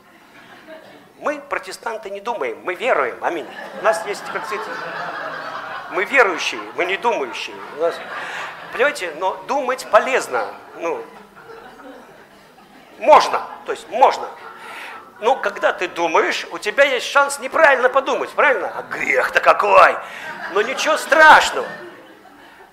Мы, 1.18 1.40
протестанты, 1.40 2.10
не 2.10 2.20
думаем, 2.20 2.60
мы 2.62 2.74
веруем, 2.74 3.16
аминь. 3.24 3.48
У 3.80 3.84
нас 3.84 4.06
есть, 4.06 4.22
как 4.32 4.46
сказать, 4.46 4.64
мы 5.90 6.04
верующие, 6.04 6.60
мы 6.76 6.84
не 6.84 6.96
думающие. 6.96 7.56
У 7.78 7.80
нас, 7.80 7.96
понимаете, 8.72 9.12
но 9.18 9.42
думать 9.48 9.88
полезно. 9.90 10.54
Ну, 10.76 11.04
можно, 12.98 13.44
то 13.66 13.72
есть 13.72 13.88
можно. 13.88 14.28
Но 15.22 15.36
когда 15.36 15.72
ты 15.72 15.86
думаешь, 15.86 16.48
у 16.50 16.58
тебя 16.58 16.82
есть 16.82 17.06
шанс 17.06 17.38
неправильно 17.38 17.88
подумать, 17.88 18.30
правильно? 18.30 18.72
А 18.76 18.82
грех-то 18.82 19.38
какой! 19.38 19.94
Но 20.52 20.62
ничего 20.62 20.96
страшного. 20.96 21.68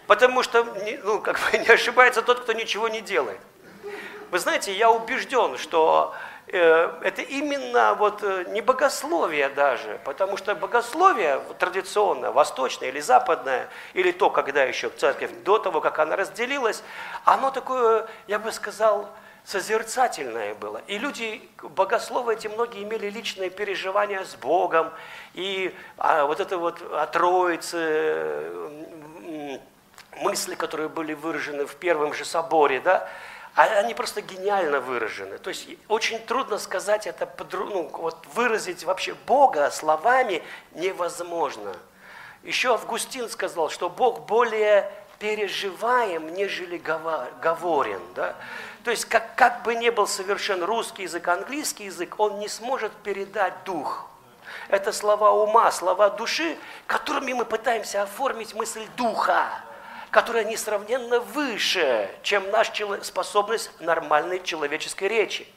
Потому 0.07 0.41
что, 0.41 0.65
ну, 1.03 1.21
как 1.21 1.39
бы 1.39 1.57
не 1.59 1.67
ошибается 1.69 2.23
тот, 2.23 2.39
кто 2.39 2.53
ничего 2.53 2.87
не 2.87 3.01
делает. 3.01 3.39
Вы 4.31 4.39
знаете, 4.39 4.73
я 4.73 4.89
убежден, 4.89 5.59
что 5.59 6.15
э, 6.47 6.91
это 7.03 7.21
именно 7.21 7.93
вот 7.93 8.23
э, 8.23 8.45
не 8.47 8.61
богословие 8.61 9.49
даже, 9.49 10.01
потому 10.03 10.35
что 10.35 10.55
богословие 10.55 11.39
традиционное, 11.59 12.31
восточное 12.31 12.89
или 12.89 12.99
западное, 12.99 13.69
или 13.93 14.11
то, 14.11 14.31
когда 14.31 14.63
еще 14.63 14.89
церковь, 14.89 15.29
до 15.43 15.59
того, 15.59 15.81
как 15.81 15.99
она 15.99 16.15
разделилась, 16.15 16.81
оно 17.25 17.51
такое, 17.51 18.07
я 18.25 18.39
бы 18.39 18.51
сказал, 18.51 19.07
созерцательное 19.45 20.53
было. 20.55 20.81
И 20.87 20.97
люди, 20.97 21.41
богословы 21.61 22.33
эти 22.33 22.47
многие 22.47 22.83
имели 22.83 23.09
личные 23.09 23.49
переживания 23.49 24.23
с 24.23 24.35
Богом, 24.35 24.91
и 25.33 25.75
а, 25.97 26.25
вот 26.25 26.39
это 26.39 26.57
вот 26.57 26.81
о 26.93 27.05
Троице, 27.07 28.51
мысли, 30.17 30.55
которые 30.55 30.89
были 30.89 31.13
выражены 31.13 31.65
в 31.65 31.75
первом 31.75 32.13
же 32.13 32.25
соборе, 32.25 32.79
да, 32.79 33.09
а 33.55 33.63
они 33.79 33.93
просто 33.93 34.21
гениально 34.21 34.79
выражены. 34.79 35.37
То 35.37 35.49
есть 35.49 35.67
очень 35.87 36.19
трудно 36.19 36.57
сказать 36.57 37.07
это, 37.07 37.29
ну, 37.51 37.89
вот 37.91 38.17
выразить 38.33 38.83
вообще 38.83 39.15
Бога 39.25 39.69
словами 39.71 40.43
невозможно. 40.73 41.73
Еще 42.43 42.73
Августин 42.73 43.27
сказал, 43.29 43.69
что 43.69 43.89
Бог 43.89 44.21
более 44.21 44.89
переживаем, 45.19 46.33
нежели 46.33 46.77
говорен. 46.77 48.01
Да? 48.15 48.35
То 48.83 48.91
есть 48.91 49.05
как, 49.05 49.35
как 49.35 49.63
бы 49.63 49.75
ни 49.75 49.89
был 49.89 50.07
совершен 50.07 50.63
русский 50.63 51.03
язык, 51.03 51.27
английский 51.27 51.85
язык, 51.85 52.15
он 52.19 52.39
не 52.39 52.47
сможет 52.47 52.91
передать 53.03 53.63
дух. 53.65 54.09
Это 54.69 54.91
слова 54.91 55.31
ума, 55.31 55.71
слова 55.71 56.09
души, 56.09 56.57
которыми 56.87 57.33
мы 57.33 57.45
пытаемся 57.45 58.03
оформить 58.03 58.53
мысль 58.53 58.87
духа 58.95 59.47
которая 60.11 60.43
несравненно 60.43 61.19
выше, 61.19 62.09
чем 62.23 62.49
наша 62.51 63.03
способность 63.03 63.71
нормальной 63.79 64.41
человеческой 64.41 65.07
речи. 65.07 65.47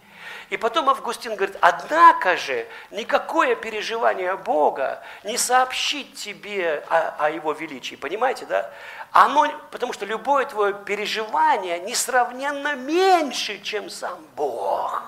И 0.53 0.59
потом 0.59 0.91
Августин 0.91 1.35
говорит, 1.35 1.57
однако 1.63 2.37
же 2.37 2.67
никакое 2.91 3.55
переживание 3.55 4.37
Бога 4.37 5.03
не 5.25 5.39
сообщит 5.39 6.15
тебе 6.15 6.85
о, 6.91 7.25
о 7.25 7.31
Его 7.31 7.53
величии. 7.53 7.95
Понимаете, 7.95 8.45
да? 8.45 8.71
Оно, 9.13 9.49
потому 9.71 9.95
что 9.95 10.05
любое 10.05 10.45
твое 10.45 10.75
переживание 10.75 11.79
несравненно 11.79 12.75
меньше, 12.75 13.63
чем 13.63 13.89
сам 13.89 14.19
Бог. 14.37 15.03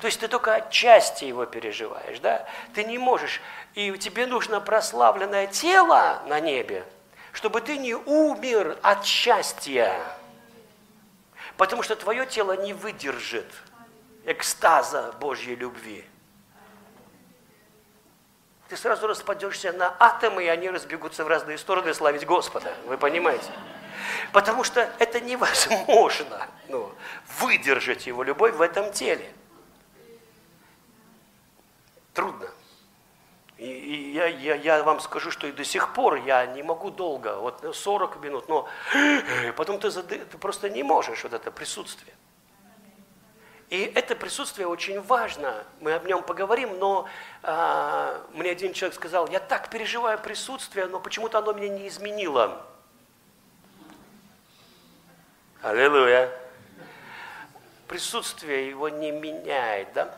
То 0.00 0.06
есть 0.06 0.20
ты 0.20 0.28
только 0.28 0.54
отчасти 0.54 1.24
его 1.24 1.44
переживаешь, 1.44 2.20
да? 2.20 2.46
Ты 2.72 2.84
не 2.84 2.98
можешь, 2.98 3.40
и 3.74 3.90
тебе 3.98 4.26
нужно 4.28 4.60
прославленное 4.60 5.48
тело 5.48 6.22
на 6.26 6.38
небе, 6.38 6.84
чтобы 7.32 7.62
ты 7.62 7.78
не 7.78 7.94
умер 7.94 8.78
от 8.82 9.04
счастья, 9.04 9.92
потому 11.56 11.82
что 11.82 11.96
твое 11.96 12.26
тело 12.26 12.52
не 12.52 12.74
выдержит 12.74 13.52
экстаза 14.28 15.12
Божьей 15.20 15.56
любви. 15.56 16.04
Ты 18.68 18.76
сразу 18.76 19.06
распадешься 19.06 19.72
на 19.72 19.96
атомы, 19.98 20.44
и 20.44 20.48
они 20.48 20.68
разбегутся 20.68 21.24
в 21.24 21.28
разные 21.28 21.56
стороны 21.56 21.94
славить 21.94 22.26
Господа. 22.26 22.74
Вы 22.84 22.98
понимаете? 22.98 23.50
Потому 24.32 24.62
что 24.62 24.80
это 24.98 25.20
невозможно 25.20 26.46
ну, 26.68 26.92
выдержать 27.38 28.06
его 28.06 28.22
любовь 28.22 28.54
в 28.54 28.60
этом 28.60 28.92
теле. 28.92 29.32
Трудно. 32.12 32.50
И, 33.56 33.64
и 33.64 34.12
я, 34.12 34.26
я, 34.26 34.54
я 34.54 34.82
вам 34.82 35.00
скажу, 35.00 35.30
что 35.30 35.46
и 35.46 35.52
до 35.52 35.64
сих 35.64 35.94
пор 35.94 36.16
я 36.16 36.44
не 36.46 36.62
могу 36.62 36.90
долго, 36.90 37.36
вот 37.36 37.74
40 37.74 38.20
минут, 38.22 38.48
но 38.48 38.68
потом 39.56 39.80
ты, 39.80 39.90
зады, 39.90 40.18
ты 40.18 40.36
просто 40.36 40.68
не 40.68 40.82
можешь 40.82 41.22
вот 41.22 41.32
это 41.32 41.50
присутствие. 41.50 42.14
И 43.70 43.82
это 43.94 44.16
присутствие 44.16 44.66
очень 44.66 45.00
важно, 45.02 45.62
мы 45.80 45.92
об 45.92 46.06
нем 46.06 46.22
поговорим, 46.22 46.78
но 46.78 47.06
а, 47.42 48.24
мне 48.32 48.50
один 48.50 48.72
человек 48.72 48.94
сказал, 48.94 49.28
я 49.28 49.40
так 49.40 49.68
переживаю 49.68 50.18
присутствие, 50.18 50.86
но 50.86 51.00
почему-то 51.00 51.38
оно 51.38 51.52
меня 51.52 51.68
не 51.68 51.88
изменило. 51.88 52.64
Аллилуйя. 55.60 56.30
Присутствие 57.88 58.68
его 58.70 58.88
не 58.88 59.10
меняет, 59.10 59.92
да? 59.92 60.14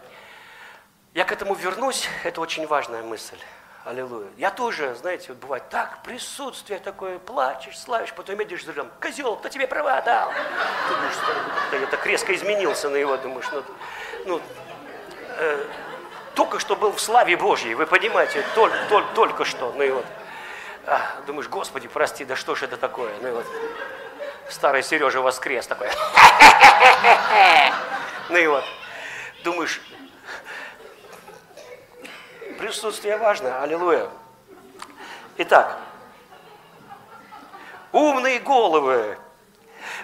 Я 1.12 1.24
к 1.24 1.32
этому 1.32 1.54
вернусь, 1.54 2.08
это 2.22 2.40
очень 2.40 2.68
важная 2.68 3.02
мысль. 3.02 3.38
Аллилуйя. 3.84 4.28
Я 4.36 4.50
тоже, 4.50 4.94
знаете, 4.94 5.28
вот 5.28 5.38
бывает 5.38 5.68
так, 5.70 6.02
присутствие 6.02 6.78
такое, 6.80 7.18
плачешь, 7.18 7.78
славишь, 7.78 8.12
потом 8.12 8.38
едешь 8.38 8.64
за 8.64 8.72
рулем, 8.72 8.90
козел, 9.00 9.36
кто 9.36 9.48
тебе 9.48 9.66
права 9.66 10.02
дал? 10.02 10.30
Ты 10.30 10.94
думаешь, 10.94 11.14
что 11.14 11.76
я 11.76 11.86
так 11.86 12.04
резко 12.04 12.34
изменился 12.34 12.90
на 12.90 12.96
его, 12.96 13.16
думаешь, 13.16 13.46
ну, 13.50 13.64
ну 14.26 14.40
э, 15.38 15.64
только 16.34 16.58
что 16.58 16.76
был 16.76 16.92
в 16.92 17.00
славе 17.00 17.38
Божьей, 17.38 17.74
вы 17.74 17.86
понимаете, 17.86 18.44
только, 18.54 18.76
только, 18.90 19.14
только 19.14 19.44
что, 19.46 19.72
ну 19.74 19.82
и 19.82 19.90
вот. 19.90 20.04
А, 20.86 21.00
думаешь, 21.26 21.48
Господи, 21.48 21.88
прости, 21.88 22.26
да 22.26 22.36
что 22.36 22.54
ж 22.54 22.64
это 22.64 22.76
такое? 22.76 23.14
Ну 23.22 23.28
и 23.28 23.30
вот, 23.30 23.46
старый 24.50 24.82
Сережа 24.82 25.22
воскрес 25.22 25.66
такой. 25.66 25.88
Ну 28.28 28.36
и 28.36 28.46
вот, 28.46 28.62
думаешь, 29.42 29.80
присутствие 32.60 33.16
важно. 33.16 33.62
Аллилуйя. 33.62 34.10
Итак, 35.38 35.78
умные 37.90 38.38
головы. 38.38 39.18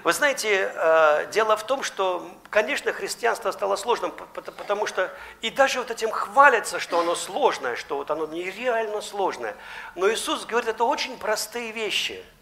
Вы 0.03 0.13
знаете, 0.15 0.73
э, 0.75 1.27
дело 1.31 1.59
в 1.59 1.67
том, 1.67 1.83
что, 1.83 2.27
конечно, 2.49 2.93
христианство 2.95 3.53
стало 3.53 3.77
сложным, 3.77 4.11
потому 4.11 4.87
что 4.87 5.13
и 5.43 5.51
даже 5.51 5.81
вот 5.81 5.91
этим 5.91 6.11
хвалятся, 6.11 6.81
что 6.81 6.99
оно 6.99 7.15
сложное, 7.15 7.77
что 7.77 7.97
вот 7.97 8.11
оно 8.11 8.27
нереально 8.27 9.03
сложное. 9.03 9.55
Но 9.95 10.11
Иисус 10.11 10.47
говорит, 10.47 10.71
это 10.71 10.85
очень 10.85 11.19
простые 11.19 11.73
вещи– 11.73 12.25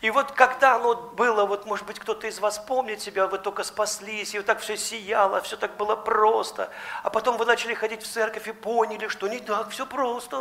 и 0.00 0.10
вот 0.10 0.32
когда 0.32 0.76
оно 0.76 0.94
было, 0.94 1.44
вот 1.44 1.66
может 1.66 1.86
быть 1.86 1.98
кто-то 1.98 2.26
из 2.26 2.38
вас 2.38 2.58
помнит 2.58 3.00
себя, 3.00 3.26
вы 3.26 3.38
только 3.38 3.64
спаслись, 3.64 4.34
и 4.34 4.38
вот 4.38 4.46
так 4.46 4.60
все 4.60 4.76
сияло, 4.76 5.40
все 5.40 5.56
так 5.56 5.76
было 5.76 5.96
просто, 5.96 6.70
а 7.02 7.10
потом 7.10 7.36
вы 7.36 7.44
начали 7.44 7.74
ходить 7.74 8.02
в 8.02 8.10
церковь 8.10 8.48
и 8.48 8.52
поняли, 8.52 9.08
что 9.08 9.28
не 9.28 9.38
так 9.38 9.70
все 9.70 9.86
просто. 9.86 10.36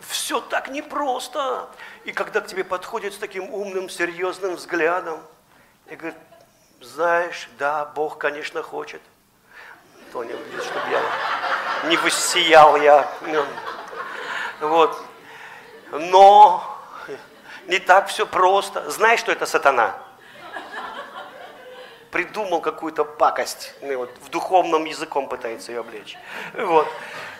Все 0.00 0.40
так 0.40 0.68
непросто. 0.68 1.68
И 2.04 2.12
когда 2.12 2.40
к 2.40 2.46
тебе 2.46 2.64
подходит 2.64 3.12
с 3.14 3.18
таким 3.18 3.52
умным, 3.52 3.88
серьезным 3.88 4.56
взглядом, 4.56 5.20
и 5.86 5.94
говорит, 5.94 6.18
знаешь, 6.80 7.50
да, 7.58 7.84
Бог, 7.84 8.18
конечно, 8.18 8.62
хочет. 8.62 9.02
Тоня, 10.12 10.34
чтобы 10.62 10.90
я 10.90 11.88
не 11.88 11.96
воссиял 11.96 12.76
я. 12.76 13.08
Вот. 14.60 15.09
Но 15.92 16.62
не 17.66 17.78
так 17.78 18.08
все 18.08 18.26
просто. 18.26 18.90
Знаешь, 18.90 19.20
что 19.20 19.32
это 19.32 19.46
сатана? 19.46 19.96
Придумал 22.10 22.60
какую-то 22.60 23.04
пакость, 23.04 23.72
ну, 23.82 23.98
вот, 23.98 24.10
в 24.20 24.30
духовном 24.30 24.84
языком 24.84 25.28
пытается 25.28 25.70
ее 25.70 25.80
облечь. 25.80 26.18
Вот. 26.54 26.88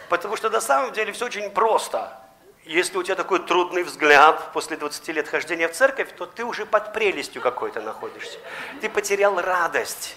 Потому 0.08 0.36
что 0.36 0.48
на 0.48 0.60
самом 0.60 0.92
деле 0.92 1.12
все 1.12 1.26
очень 1.26 1.50
просто. 1.50 2.16
Если 2.64 2.96
у 2.96 3.02
тебя 3.02 3.16
такой 3.16 3.40
трудный 3.40 3.82
взгляд 3.82 4.52
после 4.52 4.76
20 4.76 5.08
лет 5.08 5.28
хождения 5.28 5.66
в 5.66 5.72
церковь, 5.72 6.14
то 6.16 6.26
ты 6.26 6.44
уже 6.44 6.66
под 6.66 6.92
прелестью 6.92 7.42
какой-то 7.42 7.80
находишься. 7.80 8.38
Ты 8.80 8.88
потерял 8.88 9.40
радость. 9.40 10.16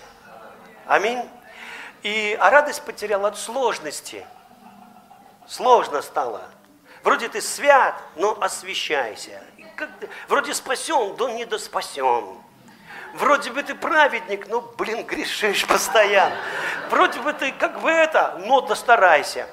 Аминь. 0.85 1.27
И, 2.03 2.37
а 2.39 2.51
радость 2.51 2.83
потерял 2.83 3.25
от 3.25 3.39
сложности. 3.39 4.27
Сложно 5.47 6.01
стало. 6.01 6.41
Вроде 7.03 7.27
ты 7.27 7.41
свят, 7.41 8.01
но 8.15 8.33
ты, 9.99 10.09
вроде 10.27 10.53
спасен, 10.53 11.15
но 11.17 11.29
не 11.29 11.45
спасен. 11.57 12.37
Вроде 13.13 13.51
бы 13.51 13.61
ты 13.61 13.75
праведник, 13.75 14.47
но, 14.47 14.61
блин, 14.61 15.05
грешишь 15.05 15.67
постоянно. 15.67 16.35
Вроде 16.89 17.19
бы 17.19 17.33
ты 17.33 17.51
как 17.51 17.81
бы 17.81 17.89
это, 17.89 18.41
но 18.45 18.61
достарайся. 18.61 19.47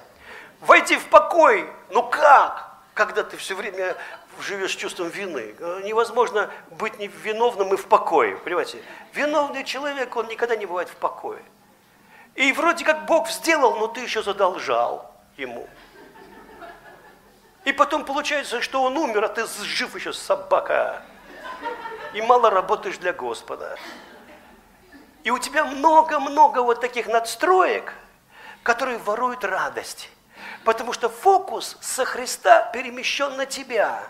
Войти 0.60 0.96
в 0.96 1.06
покой, 1.06 1.68
ну 1.90 2.02
как? 2.02 2.70
Когда 2.94 3.22
ты 3.22 3.36
все 3.36 3.54
время 3.54 3.96
живешь 4.40 4.76
чувством 4.76 5.08
вины. 5.08 5.54
Невозможно 5.84 6.50
быть 6.70 6.94
виновным 6.98 7.74
и 7.74 7.76
в 7.76 7.86
покое, 7.86 8.36
понимаете? 8.36 8.82
Виновный 9.12 9.64
человек, 9.64 10.14
он 10.16 10.28
никогда 10.28 10.56
не 10.56 10.66
бывает 10.66 10.88
в 10.88 10.96
покое. 10.96 11.42
И 12.34 12.52
вроде 12.52 12.84
как 12.84 13.06
Бог 13.06 13.28
сделал, 13.28 13.76
но 13.76 13.88
ты 13.88 14.00
еще 14.00 14.22
задолжал 14.22 15.12
ему. 15.36 15.68
И 17.64 17.72
потом 17.72 18.04
получается, 18.04 18.62
что 18.62 18.82
он 18.82 18.96
умер, 18.96 19.24
а 19.24 19.28
ты 19.28 19.46
жив 19.64 19.94
еще, 19.94 20.12
собака. 20.12 21.02
И 22.14 22.22
мало 22.22 22.50
работаешь 22.50 22.98
для 22.98 23.12
Господа. 23.12 23.76
И 25.22 25.30
у 25.30 25.38
тебя 25.38 25.64
много-много 25.64 26.60
вот 26.62 26.80
таких 26.80 27.06
надстроек, 27.06 27.92
которые 28.62 28.98
воруют 28.98 29.44
радость. 29.44 30.08
Потому 30.64 30.92
что 30.92 31.08
фокус 31.08 31.76
со 31.80 32.04
Христа 32.04 32.70
перемещен 32.72 33.36
на 33.36 33.46
тебя. 33.46 34.02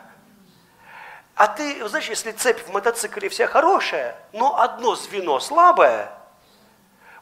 А 1.34 1.48
ты, 1.48 1.86
знаешь, 1.88 2.09
если 2.09 2.32
цепь 2.32 2.61
в 2.61 2.72
мотоцикле 2.72 3.28
вся 3.28 3.46
хорошая, 3.46 4.16
но 4.32 4.61
одно 4.61 4.94
звено 4.94 5.40
слабое– 5.40 6.12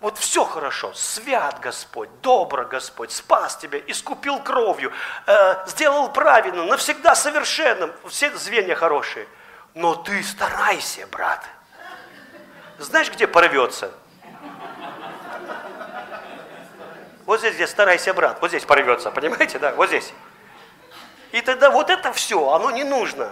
вот 0.01 0.17
все 0.17 0.45
хорошо, 0.45 0.93
свят 0.95 1.59
Господь, 1.61 2.09
добро 2.23 2.65
Господь, 2.65 3.11
спас 3.11 3.57
тебя, 3.57 3.79
искупил 3.87 4.41
кровью, 4.41 4.93
э, 5.27 5.67
сделал 5.67 6.13
правильно, 6.13 6.65
навсегда 6.65 7.17
совершенным, 7.17 7.93
все 8.09 8.35
звенья 8.37 8.77
хорошие. 8.77 9.27
Но 9.75 9.97
ты 9.97 10.23
старайся, 10.23 11.07
брат. 11.09 11.45
Знаешь, 12.79 13.11
где 13.11 13.27
порвется? 13.27 13.93
Вот 17.27 17.41
здесь, 17.41 17.57
где 17.57 17.67
старайся, 17.67 18.15
брат, 18.15 18.39
вот 18.41 18.49
здесь 18.49 18.65
порвется, 18.65 19.11
понимаете, 19.11 19.59
да, 19.59 19.73
вот 19.73 19.89
здесь. 19.89 20.13
И 21.33 21.41
тогда 21.43 21.71
вот 21.71 21.91
это 21.91 22.13
все, 22.13 22.51
оно 22.51 22.71
не 22.71 22.85
нужно. 22.85 23.31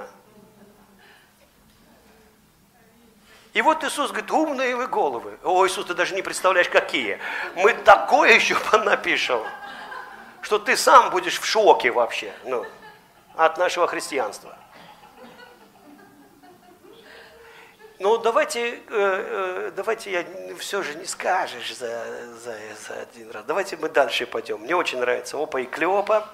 И 3.57 3.63
вот 3.63 3.83
Иисус 3.85 4.11
говорит, 4.11 4.31
умные 4.31 4.77
вы 4.77 4.87
головы. 4.87 5.39
О, 5.43 5.67
Иисус, 5.67 5.87
ты 5.87 5.95
даже 5.95 6.15
не 6.15 6.21
представляешь, 6.21 6.69
какие. 6.69 7.19
Мы 7.55 7.73
такое 7.73 8.35
еще 8.35 8.55
напишем, 8.85 9.43
что 10.43 10.59
ты 10.59 10.77
сам 10.77 11.09
будешь 11.09 11.41
в 11.41 11.47
шоке 11.47 11.91
вообще 11.91 12.35
ну, 12.45 12.67
от 13.35 13.57
нашего 13.57 13.87
христианства. 13.87 14.55
Ну, 17.99 18.19
давайте, 18.19 18.75
э, 18.75 18.79
э, 18.91 19.73
давайте 19.75 20.11
я 20.11 20.27
все 20.59 20.83
же 20.83 20.95
не 20.97 21.07
скажешь 21.07 21.75
за, 21.75 22.05
за, 22.35 22.59
за 22.87 23.01
один 23.01 23.31
раз. 23.31 23.43
Давайте 23.47 23.79
мы 23.79 23.89
дальше 23.89 24.27
пойдем. 24.27 24.61
Мне 24.61 24.77
очень 24.77 24.99
нравится 24.99 25.43
Опа 25.43 25.61
и 25.61 25.65
Клеопа. 25.65 26.29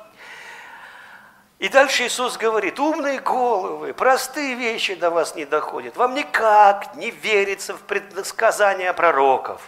И 1.63 1.69
дальше 1.69 2.07
Иисус 2.07 2.39
говорит, 2.39 2.81
умные 2.81 3.21
головы, 3.21 3.95
простые 3.95 4.57
вещи 4.57 4.97
до 4.97 5.11
вас 5.11 5.37
не 5.37 5.45
доходят. 5.45 5.97
Вам 5.97 6.13
никак 6.13 6.97
не 6.97 7.13
верится 7.13 7.75
в 7.75 7.83
предсказания 7.83 8.93
пророков. 8.93 9.61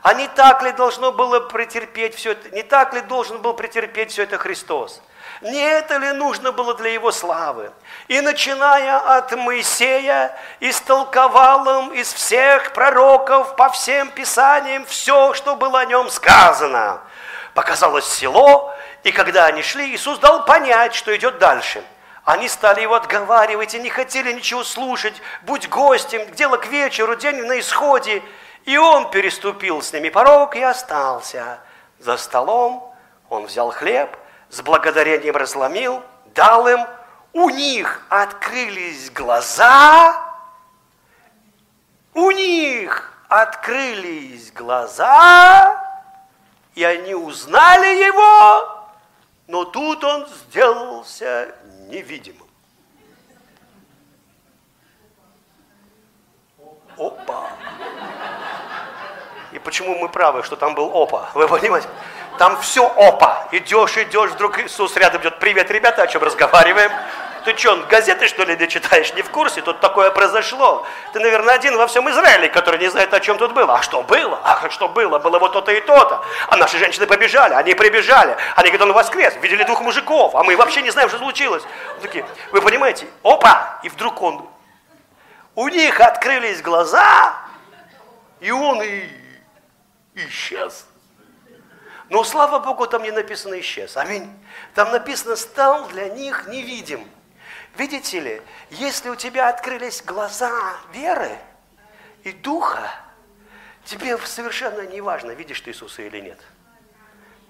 А 0.00 0.14
не 0.14 0.28
так 0.28 0.62
ли 0.62 0.72
должно 0.72 1.12
было 1.12 1.40
претерпеть 1.40 2.14
все 2.14 2.32
это, 2.32 2.48
не 2.52 2.62
так 2.62 2.94
ли 2.94 3.02
должен 3.02 3.42
был 3.42 3.52
претерпеть 3.52 4.12
все 4.12 4.22
это 4.22 4.38
Христос? 4.38 5.02
Не 5.42 5.60
это 5.60 5.98
ли 5.98 6.12
нужно 6.12 6.52
было 6.52 6.72
для 6.72 6.88
его 6.88 7.12
славы? 7.12 7.70
И 8.08 8.18
начиная 8.22 9.18
от 9.18 9.32
Моисея, 9.32 10.34
истолковал 10.58 11.82
им 11.82 11.92
из 11.92 12.14
всех 12.14 12.72
пророков 12.72 13.56
по 13.56 13.68
всем 13.68 14.08
писаниям 14.08 14.86
все, 14.86 15.34
что 15.34 15.54
было 15.54 15.80
о 15.80 15.84
нем 15.84 16.08
сказано. 16.08 17.02
Показалось 17.52 18.06
село, 18.06 18.74
и 19.04 19.12
когда 19.12 19.46
они 19.46 19.62
шли, 19.62 19.94
Иисус 19.94 20.18
дал 20.18 20.44
понять, 20.44 20.94
что 20.94 21.14
идет 21.16 21.38
дальше. 21.38 21.84
Они 22.24 22.48
стали 22.48 22.82
его 22.82 22.94
отговаривать 22.94 23.74
и 23.74 23.80
не 23.80 23.90
хотели 23.90 24.32
ничего 24.32 24.62
слушать. 24.62 25.20
Будь 25.42 25.68
гостем, 25.68 26.30
дело 26.34 26.56
к 26.56 26.66
вечеру, 26.66 27.16
день 27.16 27.42
на 27.44 27.58
исходе. 27.58 28.22
И 28.64 28.76
он 28.76 29.10
переступил 29.10 29.82
с 29.82 29.92
ними 29.92 30.08
порог 30.08 30.54
и 30.54 30.62
остался. 30.62 31.58
За 31.98 32.16
столом 32.16 32.94
он 33.28 33.46
взял 33.46 33.70
хлеб, 33.70 34.16
с 34.50 34.60
благодарением 34.60 35.36
разломил, 35.36 36.02
дал 36.26 36.68
им. 36.68 36.86
У 37.32 37.50
них 37.50 38.02
открылись 38.08 39.10
глаза. 39.10 40.32
У 42.14 42.30
них 42.30 43.12
открылись 43.28 44.52
глаза, 44.52 45.82
и 46.74 46.84
они 46.84 47.14
узнали 47.14 48.04
его, 48.04 48.81
но 49.52 49.66
тут 49.66 50.02
он 50.02 50.26
сделался 50.28 51.54
невидимым. 51.88 52.48
Опа! 56.96 57.50
И 59.52 59.58
почему 59.58 59.94
мы 59.98 60.08
правы, 60.08 60.42
что 60.42 60.56
там 60.56 60.74
был 60.74 60.90
опа? 60.96 61.30
Вы 61.34 61.46
понимаете? 61.48 61.86
Там 62.38 62.58
все 62.62 62.88
опа. 62.96 63.46
Идешь, 63.52 63.98
идешь, 63.98 64.30
вдруг 64.30 64.58
Иисус 64.58 64.96
рядом 64.96 65.20
идет. 65.20 65.38
Привет, 65.38 65.70
ребята, 65.70 66.04
о 66.04 66.06
чем 66.06 66.22
разговариваем? 66.22 66.90
Ты 67.44 67.56
что, 67.56 67.76
газеты 67.88 68.28
что 68.28 68.44
ли 68.44 68.56
не 68.56 68.68
читаешь, 68.68 69.12
не 69.14 69.22
в 69.22 69.30
курсе? 69.30 69.62
Тут 69.62 69.80
такое 69.80 70.10
произошло. 70.10 70.86
Ты, 71.12 71.20
наверное, 71.20 71.54
один 71.54 71.76
во 71.76 71.86
всем 71.86 72.08
Израиле, 72.10 72.48
который 72.48 72.78
не 72.78 72.88
знает, 72.88 73.12
о 73.12 73.20
чем 73.20 73.38
тут 73.38 73.52
было. 73.52 73.74
А 73.74 73.82
что 73.82 74.02
было? 74.02 74.40
А 74.44 74.70
что 74.70 74.88
было? 74.88 75.18
Было 75.18 75.38
вот 75.38 75.52
то-то 75.52 75.72
и 75.72 75.80
то-то. 75.80 76.24
А 76.48 76.56
наши 76.56 76.78
женщины 76.78 77.06
побежали, 77.06 77.54
они 77.54 77.74
прибежали. 77.74 78.36
Они 78.54 78.68
говорят, 78.68 78.88
он 78.88 78.92
воскрес, 78.92 79.34
видели 79.42 79.64
двух 79.64 79.80
мужиков, 79.80 80.34
а 80.34 80.44
мы 80.44 80.56
вообще 80.56 80.82
не 80.82 80.90
знаем, 80.90 81.08
что 81.08 81.18
случилось. 81.18 81.64
Вот 81.94 82.02
такие, 82.02 82.24
вы 82.52 82.62
понимаете, 82.62 83.06
опа! 83.22 83.80
И 83.82 83.88
вдруг 83.88 84.22
он, 84.22 84.48
у 85.54 85.68
них 85.68 86.00
открылись 86.00 86.62
глаза, 86.62 87.34
и 88.40 88.50
он 88.50 88.82
и 88.82 89.08
исчез. 90.14 90.86
Но 92.08 92.24
слава 92.24 92.58
Богу, 92.58 92.86
там 92.86 93.02
не 93.02 93.10
написано 93.10 93.58
исчез. 93.60 93.96
Аминь. 93.96 94.30
Там 94.74 94.92
написано 94.92 95.34
стал 95.34 95.86
для 95.88 96.08
них 96.08 96.46
невидим. 96.46 97.08
Видите 97.76 98.20
ли, 98.20 98.42
если 98.70 99.08
у 99.08 99.16
тебя 99.16 99.48
открылись 99.48 100.02
глаза 100.02 100.76
веры 100.92 101.38
и 102.22 102.32
духа, 102.32 102.90
тебе 103.84 104.18
совершенно 104.18 104.82
не 104.82 105.00
важно, 105.00 105.30
видишь 105.30 105.60
ты 105.60 105.70
Иисуса 105.70 106.02
или 106.02 106.20
нет. 106.20 106.38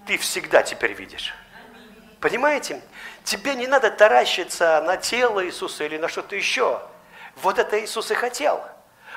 Ты 0.07 0.17
всегда 0.17 0.63
теперь 0.63 0.93
видишь. 0.93 1.33
Понимаете? 2.19 2.81
Тебе 3.25 3.55
не 3.55 3.67
надо 3.67 3.91
таращиться 3.91 4.81
на 4.81 4.95
тело 4.95 5.45
Иисуса 5.45 5.83
или 5.83 5.97
на 5.97 6.07
что-то 6.07 6.35
еще. 6.35 6.81
Вот 7.37 7.59
это 7.59 7.83
Иисус 7.83 8.11
и 8.11 8.13
хотел. 8.13 8.63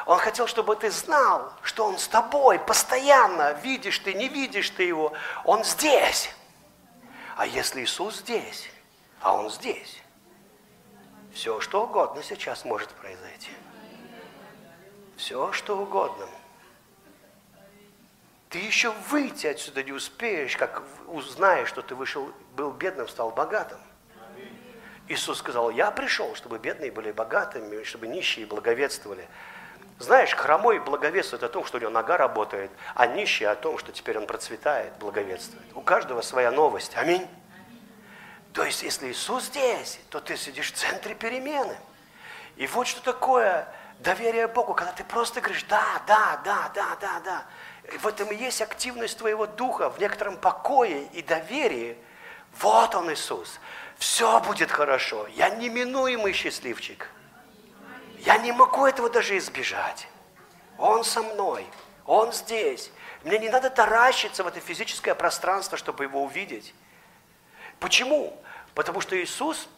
Он 0.07 0.19
хотел, 0.19 0.47
чтобы 0.47 0.77
ты 0.77 0.91
знал, 0.91 1.53
что 1.63 1.87
Он 1.87 1.99
с 1.99 2.09
тобой 2.09 2.59
постоянно. 2.59 3.53
Видишь 3.63 3.99
ты, 4.01 4.15
не 4.15 4.29
видишь 4.29 4.71
ты 4.71 4.85
Его. 4.85 5.13
Он 5.45 5.65
здесь. 5.65 6.31
А 7.37 7.47
если 7.47 7.83
Иисус 7.83 8.17
здесь, 8.17 8.71
а 9.21 9.35
Он 9.35 9.51
здесь, 9.51 10.03
все, 11.37 11.61
что 11.61 11.85
угодно 11.85 12.23
сейчас 12.23 12.65
может 12.65 12.89
произойти. 12.89 13.51
Все, 15.19 15.53
что 15.53 15.77
угодно. 15.77 16.27
Ты 18.49 18.59
еще 18.59 18.91
выйти 19.11 19.47
отсюда 19.47 19.83
не 19.83 19.93
успеешь, 19.93 20.57
как 20.57 20.83
узнаешь, 21.09 21.69
что 21.69 21.83
ты 21.83 21.95
вышел, 21.95 22.33
был 22.57 22.71
бедным, 22.71 23.07
стал 23.07 23.33
богатым. 23.33 23.79
Иисус 25.09 25.39
сказал, 25.39 25.69
я 25.69 25.91
пришел, 25.91 26.35
чтобы 26.35 26.59
бедные 26.59 26.91
были 26.91 27.13
богатыми, 27.13 27.85
чтобы 27.85 28.07
нищие 28.07 28.47
благовествовали. 28.47 29.29
Знаешь, 29.99 30.35
хромой 30.35 30.79
благовествует 30.79 31.43
о 31.43 31.51
том, 31.51 31.67
что 31.67 31.77
у 31.77 31.81
него 31.83 31.91
нога 31.91 32.17
работает, 32.17 32.71
а 32.95 33.07
нищий 33.07 33.45
о 33.45 33.55
том, 33.57 33.77
что 33.77 33.93
теперь 33.93 34.17
он 34.17 34.27
процветает, 34.27 34.95
благовествует. 34.99 35.67
У 35.75 35.83
каждого 35.83 36.23
своя 36.23 36.51
новость. 36.51 36.97
Аминь. 36.97 37.29
То 38.57 38.65
есть, 38.65 38.83
если 38.83 39.13
Иисус 39.13 39.45
здесь, 39.45 39.99
то 40.09 40.19
ты 40.19 40.35
сидишь 40.39 40.73
в 40.73 40.77
центре 40.77 41.15
перемены. 41.15 41.77
И 42.57 42.67
вот 42.67 42.87
что 42.87 43.03
такое 43.03 43.69
доверие 43.99 44.49
Богу, 44.49 44.73
когда 44.73 44.93
ты 44.93 45.05
просто 45.05 45.43
говоришь, 45.43 45.65
да, 45.65 46.01
да, 46.07 46.41
да, 46.43 46.71
да, 46.75 46.97
да, 46.99 47.21
да. 47.21 47.47
И 47.93 47.99
в 47.99 48.07
этом 48.07 48.33
и 48.33 48.35
есть 48.35 48.63
активность 48.63 49.19
твоего 49.19 49.47
духа, 49.47 49.91
в 49.91 49.99
некотором 49.99 50.39
покое 50.39 51.05
и 51.13 51.21
доверии. 51.21 51.99
Вот 52.59 52.95
он 52.95 53.13
Иисус. 53.13 53.61
Все 53.99 54.41
будет 54.41 54.71
хорошо. 54.71 55.27
Я 55.35 55.51
неминуемый 55.51 56.33
счастливчик. 56.33 57.11
Я 58.21 58.39
не 58.39 58.53
могу 58.53 58.87
этого 58.87 59.11
даже 59.11 59.37
избежать. 59.37 60.09
Он 60.79 61.05
со 61.05 61.23
мной. 61.23 61.67
Он 62.07 62.33
здесь. 62.33 62.91
Мне 63.23 63.39
не 63.39 63.51
надо 63.51 63.69
таращиться 63.69 64.43
в 64.45 64.47
это 64.47 64.61
физическое 64.61 65.15
пространство, 65.15 65.77
чтобы 65.77 66.05
его 66.05 66.25
увидеть. 66.25 66.75
Почему? 67.81 68.43
Потому 68.77 69.01
что 69.01 69.19
Иисус, 69.19 69.69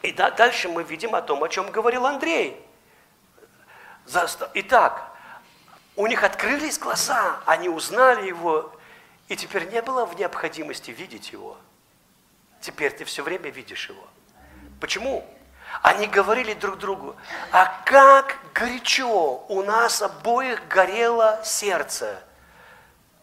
и 0.00 0.12
дальше 0.12 0.70
мы 0.70 0.82
видим 0.82 1.14
о 1.14 1.20
том, 1.20 1.44
о 1.44 1.48
чем 1.50 1.70
говорил 1.70 2.06
Андрей. 2.06 2.58
Итак, 4.54 5.12
у 5.94 6.06
них 6.06 6.24
открылись 6.24 6.78
глаза, 6.78 7.40
они 7.44 7.68
узнали 7.68 8.26
его, 8.28 8.72
и 9.28 9.36
теперь 9.36 9.68
не 9.70 9.82
было 9.82 10.06
в 10.06 10.18
необходимости 10.18 10.90
видеть 10.90 11.32
его. 11.32 11.58
Теперь 12.62 12.92
ты 12.92 13.04
все 13.04 13.22
время 13.22 13.50
видишь 13.50 13.90
его. 13.90 14.08
Почему? 14.80 15.22
Они 15.82 16.06
говорили 16.06 16.54
друг 16.54 16.78
другу, 16.78 17.16
а 17.52 17.82
как 17.84 18.38
горячо 18.54 19.44
у 19.48 19.62
нас 19.62 20.00
обоих 20.00 20.66
горело 20.66 21.38
сердце, 21.44 22.22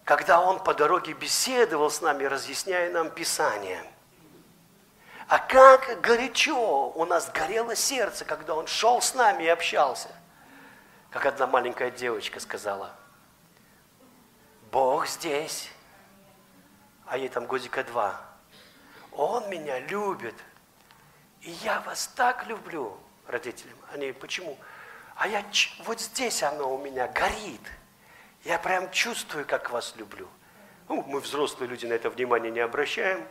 когда 0.03 0.39
он 0.41 0.63
по 0.63 0.75
дороге 0.75 1.13
беседовал 1.13 1.89
с 1.89 2.01
нами, 2.01 2.23
разъясняя 2.25 2.91
нам 2.91 3.09
Писание. 3.09 3.83
А 5.27 5.39
как 5.39 5.99
горячо 6.01 6.89
у 6.89 7.05
нас 7.05 7.29
горело 7.29 7.75
сердце, 7.75 8.23
когда 8.23 8.55
он 8.55 8.65
шел 8.67 9.01
с 9.01 9.13
нами 9.13 9.43
и 9.43 9.47
общался. 9.47 10.09
Как 11.09 11.25
одна 11.25 11.47
маленькая 11.47 11.91
девочка 11.91 12.39
сказала, 12.39 12.95
Бог 14.71 15.07
здесь, 15.07 15.69
а 17.05 17.17
ей 17.17 17.27
там 17.27 17.45
годика 17.45 17.83
два. 17.83 18.21
Он 19.11 19.49
меня 19.49 19.79
любит, 19.79 20.35
и 21.41 21.51
я 21.51 21.81
вас 21.81 22.07
так 22.07 22.45
люблю, 22.47 22.97
родителям. 23.27 23.77
Они, 23.93 24.11
почему? 24.13 24.57
А 25.15 25.27
я, 25.27 25.43
вот 25.79 25.99
здесь 25.99 26.43
оно 26.43 26.73
у 26.73 26.77
меня 26.77 27.07
горит. 27.07 27.61
Я 28.43 28.59
прям 28.59 28.91
чувствую, 28.91 29.45
как 29.45 29.71
вас 29.71 29.93
люблю. 29.97 30.29
Ну, 30.87 31.03
мы 31.07 31.19
взрослые 31.19 31.67
люди 31.67 31.85
на 31.85 31.93
это 31.93 32.09
внимание 32.09 32.51
не 32.51 32.59
обращаем, 32.59 33.27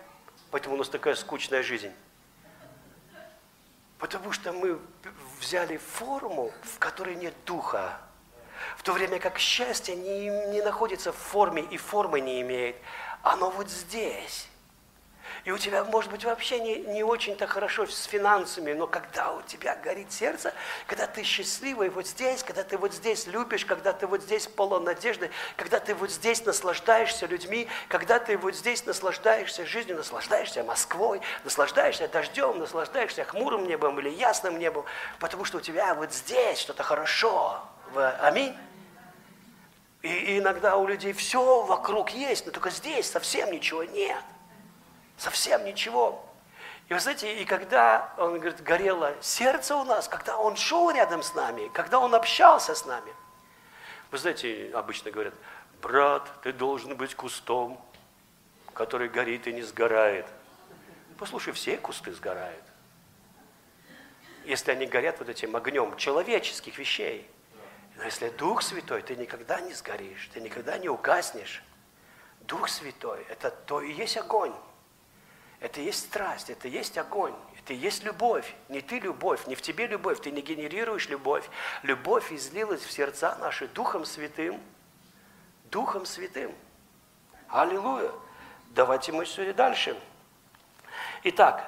поэтому 0.57 0.76
у 0.76 0.78
нас 0.78 0.88
такая 0.88 1.14
скучная 1.16 1.62
жизнь. 1.62 1.92
Потому 3.98 4.32
что 4.32 4.54
мы 4.54 4.78
взяли 5.38 5.76
форму, 5.76 6.50
в 6.62 6.78
которой 6.78 7.14
нет 7.14 7.34
духа. 7.44 8.00
В 8.78 8.82
то 8.82 8.94
время 8.94 9.18
как 9.18 9.38
счастье 9.38 9.94
не, 9.94 10.30
не 10.50 10.62
находится 10.62 11.12
в 11.12 11.16
форме 11.16 11.61
и 11.61 11.76
формы 11.76 12.22
не 12.22 12.40
имеет. 12.40 12.76
Оно 13.22 13.50
вот 13.50 13.68
здесь. 13.68 14.48
И 15.44 15.50
у 15.50 15.58
тебя, 15.58 15.84
может 15.84 16.10
быть, 16.10 16.24
вообще 16.24 16.60
не, 16.60 16.76
не 16.76 17.02
очень-то 17.02 17.46
хорошо 17.46 17.86
с 17.86 18.04
финансами, 18.04 18.72
но 18.72 18.86
когда 18.86 19.32
у 19.32 19.42
тебя 19.42 19.76
горит 19.76 20.12
сердце, 20.12 20.52
когда 20.86 21.06
ты 21.06 21.22
счастливый 21.22 21.88
вот 21.88 22.06
здесь, 22.06 22.42
когда 22.42 22.62
ты 22.64 22.78
вот 22.78 22.92
здесь 22.92 23.26
любишь, 23.26 23.64
когда 23.64 23.92
ты 23.92 24.06
вот 24.06 24.22
здесь 24.22 24.46
полон 24.46 24.84
надежды, 24.84 25.30
когда 25.56 25.80
ты 25.80 25.94
вот 25.94 26.10
здесь 26.10 26.44
наслаждаешься 26.44 27.26
людьми, 27.26 27.68
когда 27.88 28.18
ты 28.18 28.36
вот 28.36 28.54
здесь 28.54 28.84
наслаждаешься 28.86 29.66
жизнью, 29.66 29.96
наслаждаешься 29.96 30.64
Москвой, 30.64 31.20
наслаждаешься 31.44 32.08
дождем, 32.08 32.58
наслаждаешься 32.58 33.24
хмурым 33.24 33.66
небом 33.66 33.98
или 34.00 34.08
ясным 34.08 34.58
небом, 34.58 34.84
потому 35.18 35.44
что 35.44 35.58
у 35.58 35.60
тебя 35.60 35.94
вот 35.94 36.12
здесь 36.12 36.58
что-то 36.58 36.82
хорошо. 36.82 37.62
Аминь. 38.20 38.54
И 40.02 40.38
иногда 40.38 40.76
у 40.76 40.86
людей 40.86 41.12
все 41.12 41.62
вокруг 41.64 42.10
есть, 42.10 42.46
но 42.46 42.52
только 42.52 42.70
здесь 42.70 43.10
совсем 43.10 43.50
ничего 43.50 43.82
нет. 43.84 44.22
Совсем 45.16 45.64
ничего. 45.64 46.22
И 46.88 46.94
вы 46.94 47.00
знаете, 47.00 47.42
и 47.42 47.44
когда, 47.44 48.12
он 48.16 48.38
говорит, 48.38 48.62
горело 48.62 49.14
сердце 49.20 49.74
у 49.74 49.84
нас, 49.84 50.08
когда 50.08 50.38
он 50.38 50.56
шел 50.56 50.90
рядом 50.90 51.22
с 51.22 51.34
нами, 51.34 51.68
когда 51.74 51.98
он 51.98 52.14
общался 52.14 52.74
с 52.74 52.84
нами. 52.84 53.12
Вы 54.12 54.18
знаете, 54.18 54.70
обычно 54.72 55.10
говорят, 55.10 55.34
брат, 55.82 56.30
ты 56.42 56.52
должен 56.52 56.96
быть 56.96 57.14
кустом, 57.14 57.80
который 58.72 59.08
горит 59.08 59.48
и 59.48 59.52
не 59.52 59.62
сгорает. 59.62 60.26
Послушай, 61.18 61.54
все 61.54 61.76
кусты 61.76 62.12
сгорают. 62.12 62.62
Если 64.44 64.70
они 64.70 64.86
горят 64.86 65.18
вот 65.18 65.28
этим 65.28 65.56
огнем 65.56 65.96
человеческих 65.96 66.78
вещей. 66.78 67.28
Но 67.96 68.04
если 68.04 68.28
Дух 68.28 68.62
Святой, 68.62 69.02
ты 69.02 69.16
никогда 69.16 69.60
не 69.60 69.72
сгоришь, 69.72 70.30
ты 70.32 70.40
никогда 70.40 70.78
не 70.78 70.88
угаснешь. 70.88 71.64
Дух 72.42 72.68
Святой– 72.68 73.24
это 73.28 73.50
то 73.50 73.80
и 73.80 73.92
есть 73.92 74.16
огонь. 74.18 74.54
Это 75.61 75.80
есть 75.80 76.00
страсть, 76.00 76.50
это 76.50 76.68
есть 76.68 76.98
огонь, 76.98 77.34
это 77.59 77.72
есть 77.72 78.04
любовь. 78.04 78.54
Не 78.68 78.80
ты 78.80 78.98
любовь, 78.98 79.46
не 79.46 79.54
в 79.54 79.62
тебе 79.62 79.86
любовь, 79.86 80.20
ты 80.20 80.30
не 80.30 80.42
генерируешь 80.42 81.09
любовь. 81.09 81.48
Любовь 81.82 82.30
излилась 82.32 82.82
в 82.82 82.92
сердца 82.92 83.36
наши 83.40 83.66
Духом 83.68 84.04
Святым. 84.04 84.61
Духом 85.70 86.04
Святым. 86.04 86.54
Аллилуйя. 87.48 88.11
Давайте 88.70 89.12
мы 89.12 89.24
сегодня 89.24 89.54
дальше. 89.54 89.96
Итак, 91.24 91.64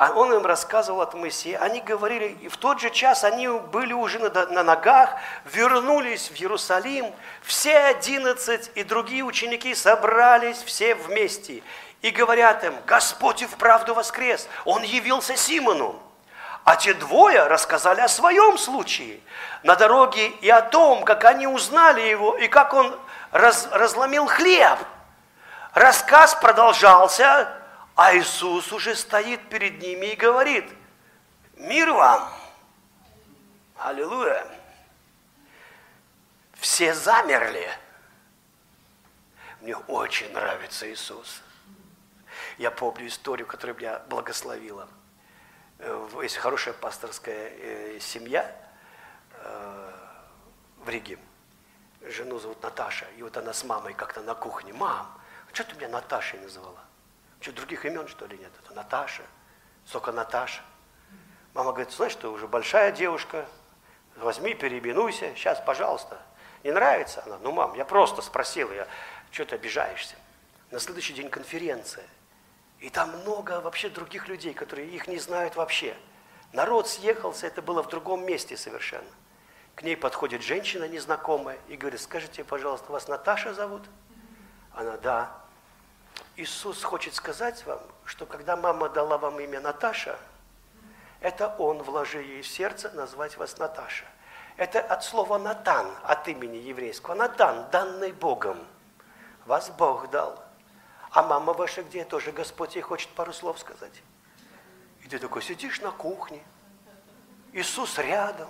а 0.00 0.12
он 0.12 0.32
им 0.32 0.46
рассказывал 0.46 1.02
от 1.02 1.12
Моисея. 1.12 1.58
Они 1.58 1.82
говорили, 1.82 2.28
и 2.40 2.48
в 2.48 2.56
тот 2.56 2.80
же 2.80 2.88
час 2.88 3.22
они 3.22 3.46
были 3.48 3.92
уже 3.92 4.18
на, 4.18 4.30
на 4.46 4.62
ногах, 4.62 5.10
вернулись 5.44 6.30
в 6.30 6.40
Иерусалим. 6.40 7.12
Все 7.42 7.76
одиннадцать 7.76 8.70
и 8.76 8.82
другие 8.82 9.22
ученики 9.22 9.74
собрались 9.74 10.62
все 10.62 10.94
вместе 10.94 11.62
и 12.02 12.10
говорят 12.10 12.64
им, 12.64 12.74
Господь 12.86 13.42
и 13.42 13.46
вправду 13.46 13.94
воскрес, 13.94 14.48
Он 14.64 14.82
явился 14.82 15.36
Симону. 15.36 16.00
А 16.64 16.76
те 16.76 16.94
двое 16.94 17.46
рассказали 17.46 18.00
о 18.00 18.08
своем 18.08 18.58
случае 18.58 19.20
на 19.62 19.76
дороге 19.76 20.28
и 20.28 20.48
о 20.48 20.60
том, 20.60 21.04
как 21.04 21.24
они 21.24 21.46
узнали 21.46 22.02
его 22.02 22.36
и 22.36 22.48
как 22.48 22.74
он 22.74 22.98
раз, 23.32 23.68
разломил 23.72 24.26
хлеб. 24.26 24.78
Рассказ 25.72 26.34
продолжался, 26.34 27.52
а 27.96 28.14
Иисус 28.16 28.72
уже 28.72 28.94
стоит 28.94 29.48
перед 29.48 29.80
ними 29.80 30.06
и 30.06 30.16
говорит, 30.16 30.68
мир 31.56 31.92
вам, 31.92 32.30
аллилуйя. 33.78 34.46
Все 36.54 36.94
замерли. 36.94 37.70
Мне 39.60 39.76
очень 39.76 40.30
нравится 40.32 40.90
Иисус. 40.90 41.42
Я 42.60 42.70
помню 42.70 43.06
историю, 43.06 43.46
которая 43.46 43.74
меня 43.74 44.02
благословила. 44.10 44.86
Э, 45.78 46.08
есть 46.22 46.36
хорошая 46.36 46.74
пасторская 46.74 47.52
э, 47.56 47.98
семья 48.00 48.54
э, 49.32 49.92
в 50.84 50.86
Риге. 50.86 51.18
Жену 52.02 52.38
зовут 52.38 52.62
Наташа. 52.62 53.06
И 53.16 53.22
вот 53.22 53.34
она 53.38 53.54
с 53.54 53.64
мамой 53.64 53.94
как-то 53.94 54.20
на 54.20 54.34
кухне. 54.34 54.74
Мам, 54.74 55.10
что 55.54 55.64
ты 55.64 55.74
меня 55.76 55.88
Наташей 55.88 56.38
называла? 56.38 56.84
Что, 57.40 57.52
других 57.52 57.86
имен, 57.86 58.06
что 58.08 58.26
ли, 58.26 58.36
нет? 58.36 58.52
Это 58.62 58.74
Наташа. 58.74 59.22
Только 59.90 60.12
Наташа. 60.12 60.60
Мама 61.54 61.72
говорит, 61.72 61.90
знаешь, 61.94 62.14
ты 62.14 62.28
уже 62.28 62.46
большая 62.46 62.92
девушка, 62.92 63.46
возьми, 64.16 64.52
переименуйся, 64.52 65.34
сейчас, 65.34 65.62
пожалуйста. 65.64 66.20
Не 66.62 66.72
нравится 66.72 67.22
она? 67.24 67.38
Ну, 67.38 67.52
мам, 67.52 67.72
я 67.72 67.86
просто 67.86 68.20
спросила, 68.20 68.70
я, 68.70 68.86
что 69.30 69.46
ты 69.46 69.54
обижаешься? 69.54 70.16
На 70.70 70.78
следующий 70.78 71.14
день 71.14 71.30
конференция– 71.30 72.04
и 72.80 72.88
там 72.88 73.10
много 73.20 73.60
вообще 73.60 73.90
других 73.90 74.28
людей, 74.28 74.54
которые 74.54 74.88
их 74.88 75.06
не 75.06 75.18
знают 75.18 75.56
вообще. 75.56 75.96
Народ 76.52 76.88
съехался, 76.88 77.46
это 77.46 77.62
было 77.62 77.82
в 77.82 77.88
другом 77.88 78.24
месте 78.24 78.56
совершенно. 78.56 79.10
К 79.74 79.82
ней 79.82 79.96
подходит 79.96 80.42
женщина 80.42 80.88
незнакомая 80.88 81.58
и 81.68 81.76
говорит, 81.76 82.00
скажите, 82.00 82.42
пожалуйста, 82.42 82.90
вас 82.90 83.06
Наташа 83.06 83.54
зовут? 83.54 83.82
Она, 84.74 84.96
да. 84.96 85.30
Иисус 86.36 86.82
хочет 86.82 87.14
сказать 87.14 87.64
вам, 87.66 87.80
что 88.04 88.26
когда 88.26 88.56
мама 88.56 88.88
дала 88.88 89.18
вам 89.18 89.38
имя 89.40 89.60
Наташа, 89.60 90.18
это 91.20 91.54
Он 91.58 91.82
вложил 91.82 92.22
ей 92.22 92.42
в 92.42 92.48
сердце 92.48 92.90
назвать 92.92 93.36
вас 93.36 93.58
Наташа. 93.58 94.06
Это 94.56 94.80
от 94.80 95.04
слова 95.04 95.38
Натан, 95.38 95.86
от 96.02 96.26
имени 96.28 96.56
еврейского. 96.56 97.14
Натан, 97.14 97.66
данный 97.70 98.12
Богом. 98.12 98.58
Вас 99.46 99.70
Бог 99.70 100.10
дал. 100.10 100.42
А 101.10 101.22
мама 101.22 101.52
ваша 101.52 101.82
где? 101.82 102.04
Тоже 102.04 102.32
Господь 102.32 102.76
ей 102.76 102.82
хочет 102.82 103.08
пару 103.10 103.32
слов 103.32 103.58
сказать. 103.58 104.02
И 105.04 105.08
ты 105.08 105.18
такой 105.18 105.42
сидишь 105.42 105.80
на 105.80 105.90
кухне, 105.90 106.42
Иисус 107.52 107.98
рядом. 107.98 108.48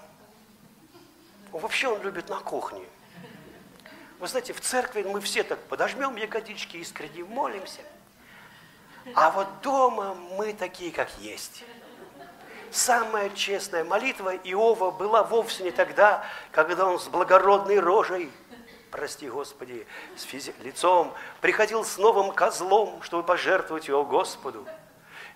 Вообще 1.53 1.89
он 1.89 2.03
любит 2.03 2.29
на 2.29 2.39
кухне. 2.39 2.85
Вы 4.19 4.29
знаете, 4.29 4.53
в 4.53 4.61
церкви 4.61 5.03
мы 5.03 5.21
все 5.21 5.43
так 5.43 5.59
подожмем 5.61 6.17
ягодички, 6.17 6.77
искренне 6.77 7.25
молимся. 7.25 7.81
А 9.15 9.31
вот 9.31 9.49
дома 9.63 10.15
мы 10.15 10.53
такие, 10.53 10.93
как 10.93 11.09
есть. 11.19 11.65
Самая 12.71 13.31
честная 13.31 13.83
молитва 13.83 14.37
Иова 14.37 14.91
была 14.91 15.23
вовсе 15.23 15.65
не 15.65 15.71
тогда, 15.71 16.25
когда 16.53 16.87
он 16.87 17.01
с 17.01 17.09
благородной 17.09 17.81
рожей, 17.81 18.31
прости 18.91 19.29
Господи, 19.29 19.87
с 20.17 20.25
физи- 20.25 20.55
лицом, 20.63 21.15
приходил 21.41 21.85
с 21.85 21.97
новым 21.99 22.33
козлом, 22.33 23.01
чтобы 23.03 23.23
пожертвовать 23.23 23.89
его 23.89 24.05
Господу. 24.05 24.67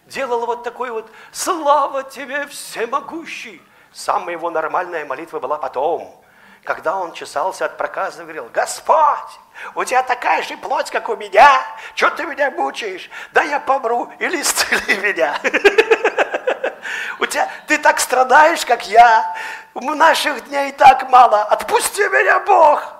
Делал 0.07 0.45
вот 0.45 0.65
такой 0.65 0.91
вот 0.91 1.11
«Слава 1.33 2.03
тебе, 2.03 2.47
всемогущий!» 2.47 3.63
Самая 3.93 4.35
его 4.37 4.51
нормальная 4.51 5.05
молитва 5.05 5.39
была 5.39 5.57
потом, 5.57 6.21
когда 6.65 6.97
он 6.97 7.13
чесался 7.13 7.67
от 7.67 7.79
проказа 7.79 8.23
и 8.23 8.25
говорил, 8.25 8.51
«Господь, 8.53 9.39
у 9.75 9.85
тебя 9.85 10.03
такая 10.03 10.43
же 10.43 10.57
плоть, 10.57 10.91
как 10.91 11.09
у 11.09 11.17
меня, 11.17 11.63
что 11.95 12.11
ты 12.11 12.25
меня 12.25 12.51
мучаешь? 12.51 13.09
Да 13.33 13.43
я 13.43 13.61
помру 13.61 14.13
или 14.19 14.41
исцели 14.41 14.97
меня!» 15.01 15.39
У 17.21 17.27
тебя, 17.27 17.49
ты 17.67 17.79
так 17.79 18.01
страдаешь, 18.01 18.67
как 18.67 18.87
я. 18.87 19.35
У 19.75 19.95
наших 19.95 20.47
дней 20.49 20.73
так 20.73 21.09
мало. 21.11 21.43
Отпусти 21.43 22.03
меня, 22.03 22.41
Бог. 22.41 22.94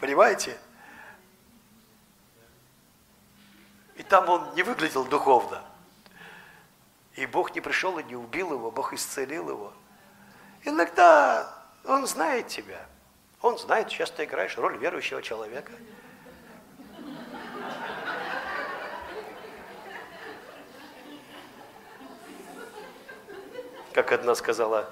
Понимаете? 0.00 0.58
И 3.96 4.02
там 4.02 4.28
он 4.28 4.54
не 4.54 4.62
выглядел 4.62 5.04
духовно. 5.04 5.62
И 7.14 7.24
Бог 7.24 7.54
не 7.54 7.62
пришел 7.62 7.98
и 7.98 8.04
не 8.04 8.14
убил 8.14 8.52
его, 8.52 8.70
Бог 8.70 8.92
исцелил 8.92 9.48
его. 9.48 9.72
Иногда 10.64 11.50
Он 11.84 12.06
знает 12.06 12.48
тебя. 12.48 12.84
Он 13.40 13.58
знает, 13.58 13.88
сейчас 13.90 14.10
ты 14.10 14.24
играешь 14.24 14.58
роль 14.58 14.76
верующего 14.76 15.22
человека. 15.22 15.72
Как 23.92 24.12
одна 24.12 24.34
сказала 24.34 24.90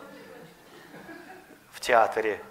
в 1.72 1.80
театре, 1.80 2.42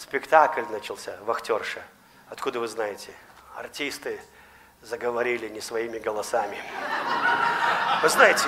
спектакль 0.00 0.64
начался, 0.70 1.16
вахтерша. 1.22 1.82
Откуда 2.28 2.60
вы 2.60 2.68
знаете? 2.68 3.12
Артисты 3.56 4.20
заговорили 4.82 5.48
не 5.48 5.60
своими 5.60 5.98
голосами. 5.98 6.56
Вы 8.02 8.08
знаете, 8.08 8.46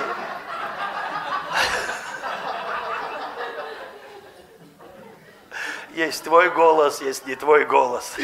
есть 5.93 6.23
твой 6.23 6.49
голос, 6.49 7.01
есть 7.01 7.27
не 7.27 7.35
твой 7.35 7.65
голос. 7.65 8.15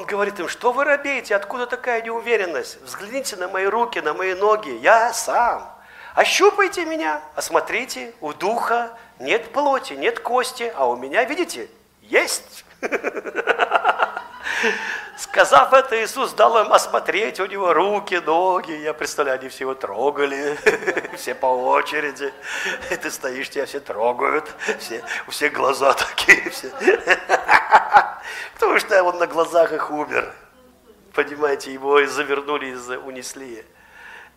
Он 0.00 0.06
говорит 0.06 0.40
им, 0.40 0.48
что 0.48 0.72
вы 0.72 0.84
робеете, 0.84 1.36
откуда 1.36 1.66
такая 1.66 2.00
неуверенность? 2.00 2.80
Взгляните 2.80 3.36
на 3.36 3.48
мои 3.48 3.66
руки, 3.66 3.98
на 3.98 4.14
мои 4.14 4.32
ноги, 4.32 4.70
я 4.80 5.12
сам. 5.12 5.70
Ощупайте 6.14 6.86
меня, 6.86 7.20
осмотрите, 7.34 8.14
у 8.22 8.32
духа 8.32 8.96
нет 9.18 9.52
плоти, 9.52 9.92
нет 9.92 10.20
кости, 10.20 10.72
а 10.74 10.88
у 10.88 10.96
меня, 10.96 11.22
видите, 11.24 11.68
есть. 12.00 12.64
Сказав 15.16 15.74
это, 15.74 16.02
Иисус 16.02 16.32
дал 16.32 16.64
им 16.64 16.72
осмотреть 16.72 17.40
у 17.40 17.46
него 17.46 17.74
руки, 17.74 18.14
ноги. 18.24 18.72
Я 18.72 18.94
представляю, 18.94 19.38
они 19.38 19.48
все 19.50 19.64
его 19.64 19.74
трогали, 19.74 20.56
все 21.16 21.34
по 21.34 21.46
очереди. 21.46 22.32
И 22.90 22.96
ты 22.96 23.10
стоишь, 23.10 23.50
тебя 23.50 23.66
все 23.66 23.80
трогают, 23.80 24.50
все, 24.78 25.04
у 25.26 25.30
всех 25.30 25.52
глаза 25.52 25.92
такие. 26.16 26.48
Все. 26.48 26.70
Потому 28.54 28.78
что 28.78 29.02
он 29.02 29.18
на 29.18 29.26
глазах 29.26 29.72
их 29.72 29.90
умер. 29.90 30.34
Понимаете, 31.12 31.72
его 31.72 32.04
завернули 32.06 32.66
и 32.70 32.96
унесли. 32.96 33.66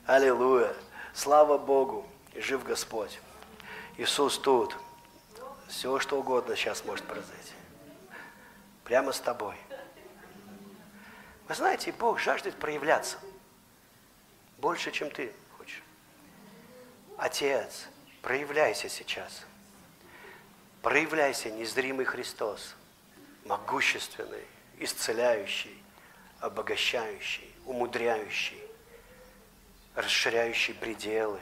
Аллилуйя. 0.05 0.73
Слава 1.13 1.57
Богу. 1.57 2.05
Жив 2.35 2.63
Господь. 2.63 3.19
Иисус 3.97 4.37
тут. 4.37 4.75
Все, 5.69 5.97
что 5.99 6.19
угодно 6.19 6.55
сейчас 6.55 6.83
может 6.83 7.05
произойти. 7.05 7.53
Прямо 8.83 9.11
с 9.11 9.19
тобой. 9.19 9.55
Вы 11.53 11.57
знаете, 11.57 11.91
Бог 11.91 12.19
жаждет 12.19 12.55
проявляться 12.55 13.19
больше, 14.57 14.91
чем 14.91 15.11
ты 15.11 15.31
хочешь. 15.55 15.83
Отец, 17.15 17.85
проявляйся 18.23 18.89
сейчас. 18.89 19.45
Проявляйся, 20.81 21.51
незримый 21.51 22.07
Христос, 22.07 22.73
могущественный, 23.45 24.43
исцеляющий, 24.79 25.79
обогащающий, 26.39 27.53
умудряющий, 27.67 28.63
расширяющий 29.93 30.73
пределы, 30.73 31.39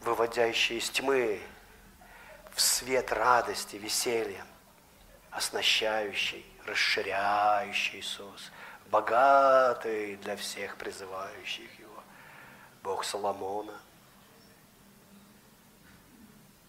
выводящий 0.00 0.78
из 0.78 0.88
тьмы 0.88 1.42
в 2.54 2.62
свет 2.62 3.12
радости, 3.12 3.76
веселья, 3.76 4.46
оснащающий, 5.32 6.46
расширяющий 6.64 8.00
Иисус, 8.00 8.50
богатый 8.90 10.16
для 10.16 10.36
всех 10.36 10.76
призывающих 10.76 11.78
Его. 11.78 12.02
Бог 12.82 13.04
Соломона, 13.04 13.78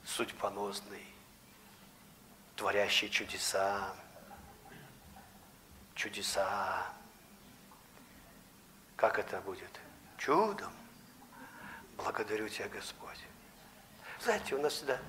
судьбоносный, 0.03 1.05
творящий 2.55 3.09
чудеса, 3.09 3.93
чудеса. 5.93 6.88
Как 8.95 9.20
это 9.20 9.39
будет? 9.41 9.80
Чудом. 10.18 10.72
Благодарю 11.97 12.49
Тебя, 12.49 12.68
Господь. 12.70 13.20
Знаете, 14.20 14.55
у 14.55 14.61
нас 14.61 14.74
всегда, 14.74 14.99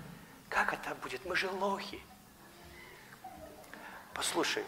как 0.51 0.75
это 0.75 0.95
будет? 0.97 1.25
Мы 1.25 1.37
же 1.37 1.49
лохи. 1.51 2.03
Послушай, 4.13 4.65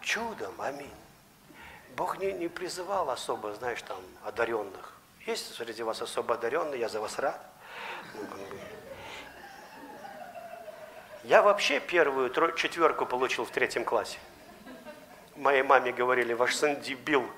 чудом, 0.00 0.60
аминь. 0.60 0.90
Бог 1.98 2.16
не, 2.18 2.32
не 2.32 2.46
призывал 2.46 3.10
особо, 3.10 3.52
знаешь, 3.54 3.82
там, 3.82 3.98
одаренных. 4.22 4.94
Есть 5.26 5.52
среди 5.56 5.82
вас 5.82 6.00
особо 6.00 6.34
одаренные, 6.34 6.78
я 6.78 6.88
за 6.88 7.00
вас 7.00 7.18
рад. 7.18 7.44
Я 11.24 11.42
вообще 11.42 11.80
первую 11.80 12.30
четверку 12.54 13.04
получил 13.04 13.44
в 13.44 13.50
третьем 13.50 13.84
классе. 13.84 14.20
Моей 15.34 15.64
маме 15.64 15.90
говорили, 15.90 16.34
ваш 16.34 16.54
сын 16.54 16.80
дебил, 16.80 17.28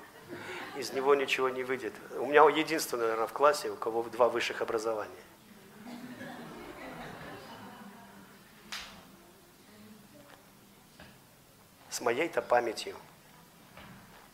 из 0.77 0.93
него 0.93 1.15
ничего 1.15 1.49
не 1.49 1.63
выйдет. 1.63 1.93
У 2.19 2.27
меня 2.27 2.47
единственный, 2.47 3.05
наверное, 3.05 3.25
в 3.25 3.33
классе, 3.33 3.71
у 3.71 3.75
кого 3.75 4.03
два 4.03 4.29
высших 4.29 4.61
образования. 4.61 5.09
С 11.89 11.99
моей-то 11.99 12.43
памятью. 12.43 12.95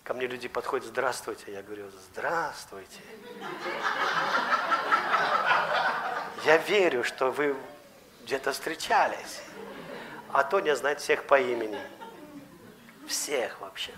Ко 0.08 0.14
мне 0.14 0.26
люди 0.26 0.48
подходят, 0.48 0.88
здравствуйте. 0.88 1.52
Я 1.52 1.62
говорю, 1.62 1.92
здравствуйте. 2.14 3.02
Я 6.46 6.56
верю, 6.60 7.04
что 7.04 7.30
вы 7.30 7.58
где-то 8.24 8.54
встречались. 8.54 9.42
А 10.32 10.46
Тоня 10.46 10.78
знает 10.78 11.02
всех 11.02 11.26
по 11.26 11.38
имени. 11.38 11.82
Всех 13.06 13.60
вообще. 13.60 13.92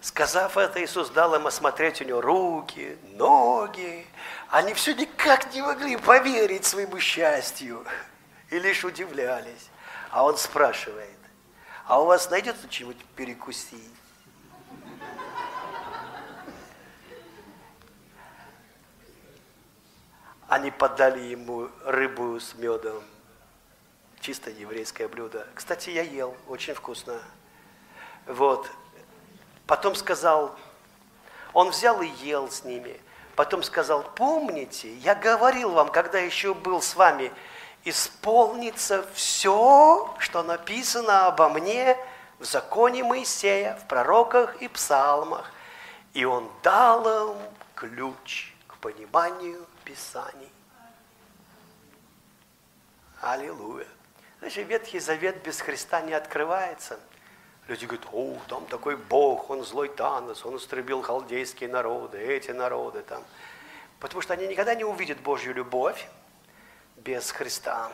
Сказав 0.00 0.56
это, 0.56 0.82
Иисус 0.82 1.10
дал 1.10 1.34
им 1.34 1.46
осмотреть 1.46 2.00
у 2.00 2.04
него 2.04 2.22
руки, 2.22 2.96
ноги. 3.12 4.06
Они 4.54 4.72
все 4.72 4.94
никак 4.94 5.52
не 5.52 5.62
могли 5.62 5.96
поверить 5.96 6.64
своему 6.64 7.00
счастью 7.00 7.84
и 8.50 8.58
лишь 8.60 8.84
удивлялись. 8.84 9.68
А 10.12 10.24
он 10.24 10.36
спрашивает, 10.36 11.18
а 11.86 12.00
у 12.00 12.04
вас 12.04 12.30
найдется 12.30 12.68
чего-нибудь 12.68 13.04
перекусить? 13.16 13.90
Они 20.46 20.70
подали 20.70 21.18
ему 21.18 21.68
рыбу 21.84 22.38
с 22.38 22.54
медом. 22.54 23.02
Чисто 24.20 24.50
еврейское 24.50 25.08
блюдо. 25.08 25.48
Кстати, 25.56 25.90
я 25.90 26.02
ел, 26.02 26.36
очень 26.46 26.74
вкусно. 26.74 27.20
Вот. 28.26 28.70
Потом 29.66 29.96
сказал, 29.96 30.56
он 31.52 31.70
взял 31.70 32.00
и 32.02 32.06
ел 32.06 32.48
с 32.48 32.62
ними. 32.62 33.00
Потом 33.36 33.62
сказал, 33.62 34.04
помните, 34.14 34.94
я 34.96 35.14
говорил 35.14 35.70
вам, 35.70 35.88
когда 35.90 36.18
еще 36.18 36.54
был 36.54 36.80
с 36.80 36.94
вами, 36.94 37.32
исполнится 37.84 39.04
все, 39.12 40.14
что 40.18 40.42
написано 40.42 41.26
обо 41.26 41.48
мне 41.48 41.96
в 42.38 42.44
законе 42.44 43.02
Моисея, 43.02 43.76
в 43.76 43.88
пророках 43.88 44.62
и 44.62 44.68
псалмах. 44.68 45.50
И 46.12 46.24
он 46.24 46.48
дал 46.62 47.32
им 47.32 47.36
ключ 47.74 48.54
к 48.68 48.76
пониманию 48.76 49.66
Писаний. 49.84 50.50
Аллилуйя. 53.20 53.86
Значит, 54.40 54.68
Ветхий 54.68 55.00
Завет 55.00 55.42
без 55.42 55.60
Христа 55.60 56.02
не 56.02 56.12
открывается. 56.12 57.00
Люди 57.66 57.86
говорят, 57.86 58.06
о, 58.12 58.38
там 58.48 58.66
такой 58.66 58.96
Бог, 58.96 59.48
он 59.48 59.64
злой 59.64 59.88
Танос, 59.88 60.44
он 60.44 60.56
истребил 60.56 61.00
халдейские 61.00 61.70
народы, 61.70 62.18
эти 62.18 62.50
народы 62.50 63.02
там. 63.02 63.24
Потому 64.00 64.20
что 64.20 64.34
они 64.34 64.46
никогда 64.46 64.74
не 64.74 64.84
увидят 64.84 65.20
Божью 65.20 65.54
любовь 65.54 66.06
без 66.96 67.30
Христа. 67.30 67.90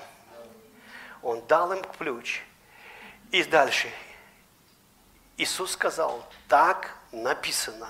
Он 1.22 1.40
дал 1.46 1.72
им 1.72 1.84
ключ. 1.84 2.42
И 3.30 3.44
дальше. 3.44 3.88
Иисус 5.36 5.72
сказал, 5.72 6.26
так 6.48 6.96
написано. 7.12 7.88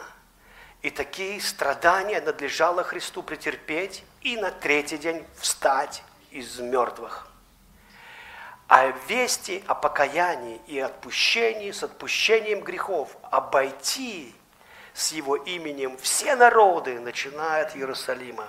И 0.83 0.91
такие 0.91 1.41
страдания 1.41 2.21
надлежало 2.21 2.85
Христу 2.85 3.23
претерпеть 3.23 4.05
и 4.21 4.37
на 4.37 4.51
третий 4.51 4.99
день 4.99 5.27
встать 5.37 6.03
из 6.31 6.59
мертвых. 6.59 7.30
А 8.71 8.87
вести 9.09 9.65
о 9.67 9.75
покаянии 9.75 10.61
и 10.69 10.79
отпущении 10.79 11.73
с 11.73 11.83
отпущением 11.83 12.61
грехов 12.61 13.17
обойти 13.25 14.33
с 14.95 15.11
его 15.11 15.35
именем 15.35 15.99
все 15.99 16.37
народы, 16.37 17.01
начиная 17.01 17.67
от 17.67 17.75
Иерусалима. 17.75 18.47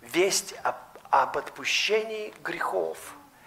Весть 0.00 0.54
об, 0.62 0.76
об 1.10 1.36
отпущении 1.36 2.32
грехов 2.42 2.96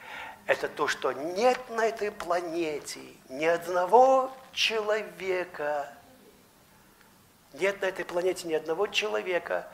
–это 0.45 0.67
то, 0.67 0.87
что 0.87 1.13
нет 1.13 1.59
на 1.69 1.87
этой 1.87 2.11
планете 2.11 3.01
ни 3.29 3.45
одного 3.45 4.31
человека, 4.53 5.91
нет 7.53 7.81
на 7.81 7.87
этой 7.87 8.05
планете 8.05 8.47
ни 8.47 8.53
одного 8.53 8.85
человека, 8.85 9.67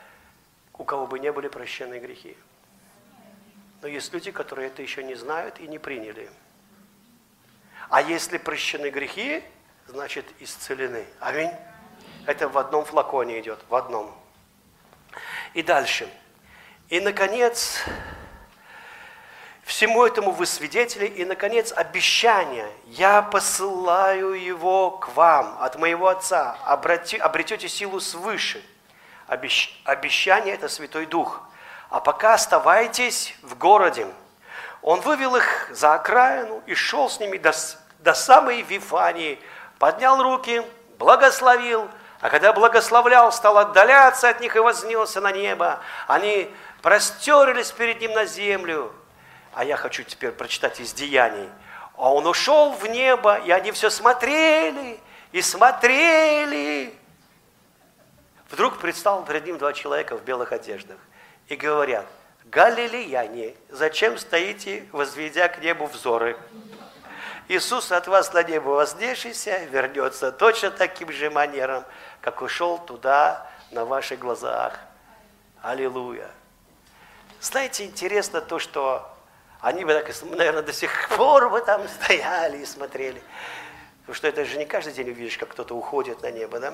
у 0.78 0.86
кого 0.86 1.06
бы 1.06 1.20
не 1.20 1.34
были 1.34 1.50
прощены 1.50 2.00
грехи. 2.00 2.38
Но 3.84 3.90
есть 3.90 4.14
люди, 4.14 4.32
которые 4.32 4.70
это 4.70 4.82
еще 4.82 5.04
не 5.04 5.14
знают 5.14 5.60
и 5.60 5.68
не 5.68 5.78
приняли. 5.78 6.30
А 7.90 8.02
если 8.02 8.38
прощены 8.38 8.90
грехи, 8.90 9.44
значит 9.88 10.26
исцелены. 10.40 11.06
Аминь. 11.20 11.52
Это 12.26 12.48
в 12.48 12.58
одном 12.58 12.86
флаконе 12.86 13.42
идет, 13.42 13.60
в 13.68 13.76
одном. 13.76 14.18
И 15.54 15.62
дальше. 15.62 16.10
И, 16.88 17.02
наконец, 17.02 17.84
всему 19.64 20.06
этому 20.06 20.32
вы 20.32 20.46
свидетели. 20.46 21.06
И, 21.06 21.26
наконец, 21.26 21.74
обещание. 21.74 22.72
Я 22.86 23.22
посылаю 23.22 24.32
его 24.32 24.92
к 24.92 25.10
вам 25.10 25.58
от 25.60 25.76
моего 25.76 26.08
Отца. 26.08 26.58
Обретете 26.64 27.68
силу 27.68 28.00
свыше. 28.00 28.64
Обещание– 29.28 30.54
это 30.56 30.70
Святой 30.70 31.06
Дух– 31.06 31.44
а 31.94 32.00
пока 32.00 32.34
оставайтесь 32.34 33.36
в 33.44 33.56
городе. 33.56 34.08
Он 34.82 35.00
вывел 35.02 35.36
их 35.36 35.70
за 35.70 35.94
окраину 35.94 36.64
и 36.66 36.74
шел 36.74 37.08
с 37.08 37.20
ними 37.20 37.38
до, 37.38 37.54
до 38.00 38.16
самой 38.16 38.64
Вифании, 38.64 39.40
поднял 39.78 40.24
руки, 40.24 40.64
благословил, 40.98 41.88
а 42.20 42.32
когда 42.32 42.52
благословлял, 42.52 43.32
стал 43.32 43.60
отдаляться 43.60 44.28
от 44.28 44.40
них 44.40 44.56
и 44.56 44.60
вознесся 44.60 45.22
на 45.22 45.32
небо. 45.32 45.82
Они 46.08 46.52
простерлись 46.82 47.72
перед 47.72 48.02
ним 48.02 48.14
на 48.14 48.26
землю. 48.26 48.92
А 49.54 49.64
я 49.64 49.78
хочу 49.78 50.02
теперь 50.02 50.32
прочитать 50.32 50.80
из 50.80 50.94
Деяний. 50.94 51.48
А 51.96 52.12
он 52.12 52.26
ушел 52.26 52.72
в 52.72 52.88
небо, 52.88 53.36
и 53.36 53.52
они 53.52 53.72
все 53.72 53.92
смотрели 53.92 55.00
и 55.32 55.44
смотрели. 55.44 56.98
Вдруг 58.50 58.80
предстал 58.80 59.24
перед 59.26 59.46
ним 59.46 59.60
два 59.60 59.74
человека 59.74 60.18
в 60.18 60.24
белых 60.24 60.54
одеждах 60.54 60.98
и 61.48 61.56
говорят, 61.56 62.06
«Галилеяне, 62.46 63.56
зачем 63.70 64.18
стоите, 64.18 64.88
возведя 64.92 65.48
к 65.48 65.60
небу 65.60 65.86
взоры? 65.86 66.38
Иисус 67.48 67.92
от 67.92 68.08
вас 68.08 68.34
на 68.34 68.44
небо 68.44 68.70
вознесшийся 68.70 69.66
вернется 69.66 70.32
точно 70.32 70.72
таким 70.72 71.12
же 71.12 71.30
манером, 71.30 71.84
как 72.22 72.42
ушел 72.42 72.78
туда 72.78 73.50
на 73.72 73.86
ваших 73.86 74.20
глазах». 74.20 74.80
Аллилуйя! 75.62 76.30
Знаете, 77.40 77.86
интересно 77.86 78.42
то, 78.42 78.60
что 78.60 79.10
они 79.62 79.86
бы, 79.86 79.94
наверное, 80.36 80.62
до 80.62 80.74
сих 80.74 81.10
пор 81.10 81.50
бы 81.50 81.62
там 81.62 81.88
стояли 81.88 82.58
и 82.58 82.66
смотрели. 82.66 83.22
Потому 84.02 84.16
что 84.16 84.28
это 84.28 84.44
же 84.44 84.58
не 84.58 84.66
каждый 84.66 84.92
день 84.94 85.10
увидишь, 85.10 85.38
как 85.38 85.50
кто-то 85.50 85.74
уходит 85.74 86.22
на 86.22 86.32
небо, 86.32 86.60
да? 86.60 86.74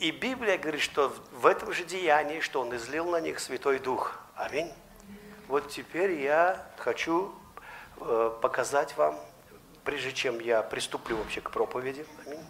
И 0.00 0.12
Библия 0.12 0.56
говорит, 0.56 0.80
что 0.80 1.14
в 1.30 1.44
этом 1.44 1.74
же 1.74 1.84
деянии, 1.84 2.40
что 2.40 2.62
Он 2.62 2.74
излил 2.74 3.10
на 3.10 3.20
них 3.20 3.38
Святой 3.38 3.78
Дух. 3.78 4.18
Аминь. 4.34 4.72
Вот 5.46 5.68
теперь 5.68 6.12
я 6.12 6.66
хочу 6.78 7.34
э, 8.00 8.32
показать 8.40 8.96
вам, 8.96 9.20
прежде 9.84 10.12
чем 10.12 10.40
я 10.40 10.62
приступлю 10.62 11.18
вообще 11.18 11.42
к 11.42 11.50
проповеди. 11.50 12.06
Аминь. 12.24 12.40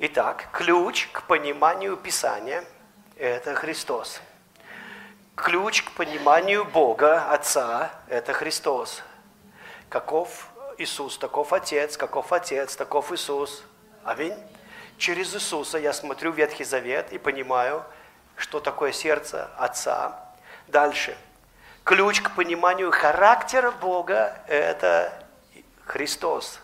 Итак, 0.00 0.50
ключ 0.52 1.08
к 1.12 1.22
пониманию 1.22 1.96
Писания– 1.96 2.62
это 3.16 3.54
Христос. 3.54 4.20
Ключ 5.34 5.82
к 5.82 5.92
пониманию 5.92 6.66
Бога, 6.66 7.30
Отца– 7.30 7.90
это 8.08 8.34
Христос. 8.34 9.02
Каков 9.88 10.48
Иисус, 10.78 11.18
таков 11.18 11.52
Отец, 11.52 11.96
каков 11.96 12.32
Отец, 12.32 12.76
таков 12.76 13.12
Иисус. 13.12 13.62
Аминь. 14.04 14.36
Через 14.98 15.34
Иисуса 15.34 15.78
я 15.78 15.92
смотрю 15.92 16.32
Ветхий 16.32 16.64
Завет 16.64 17.12
и 17.12 17.18
понимаю, 17.18 17.84
что 18.36 18.60
такое 18.60 18.92
сердце 18.92 19.50
Отца. 19.56 20.18
Дальше. 20.68 21.16
Ключ 21.84 22.22
к 22.22 22.34
пониманию 22.34 22.90
характера 22.90 23.70
Бога– 23.70 24.40
это 24.48 25.12
Христос. 25.84 26.60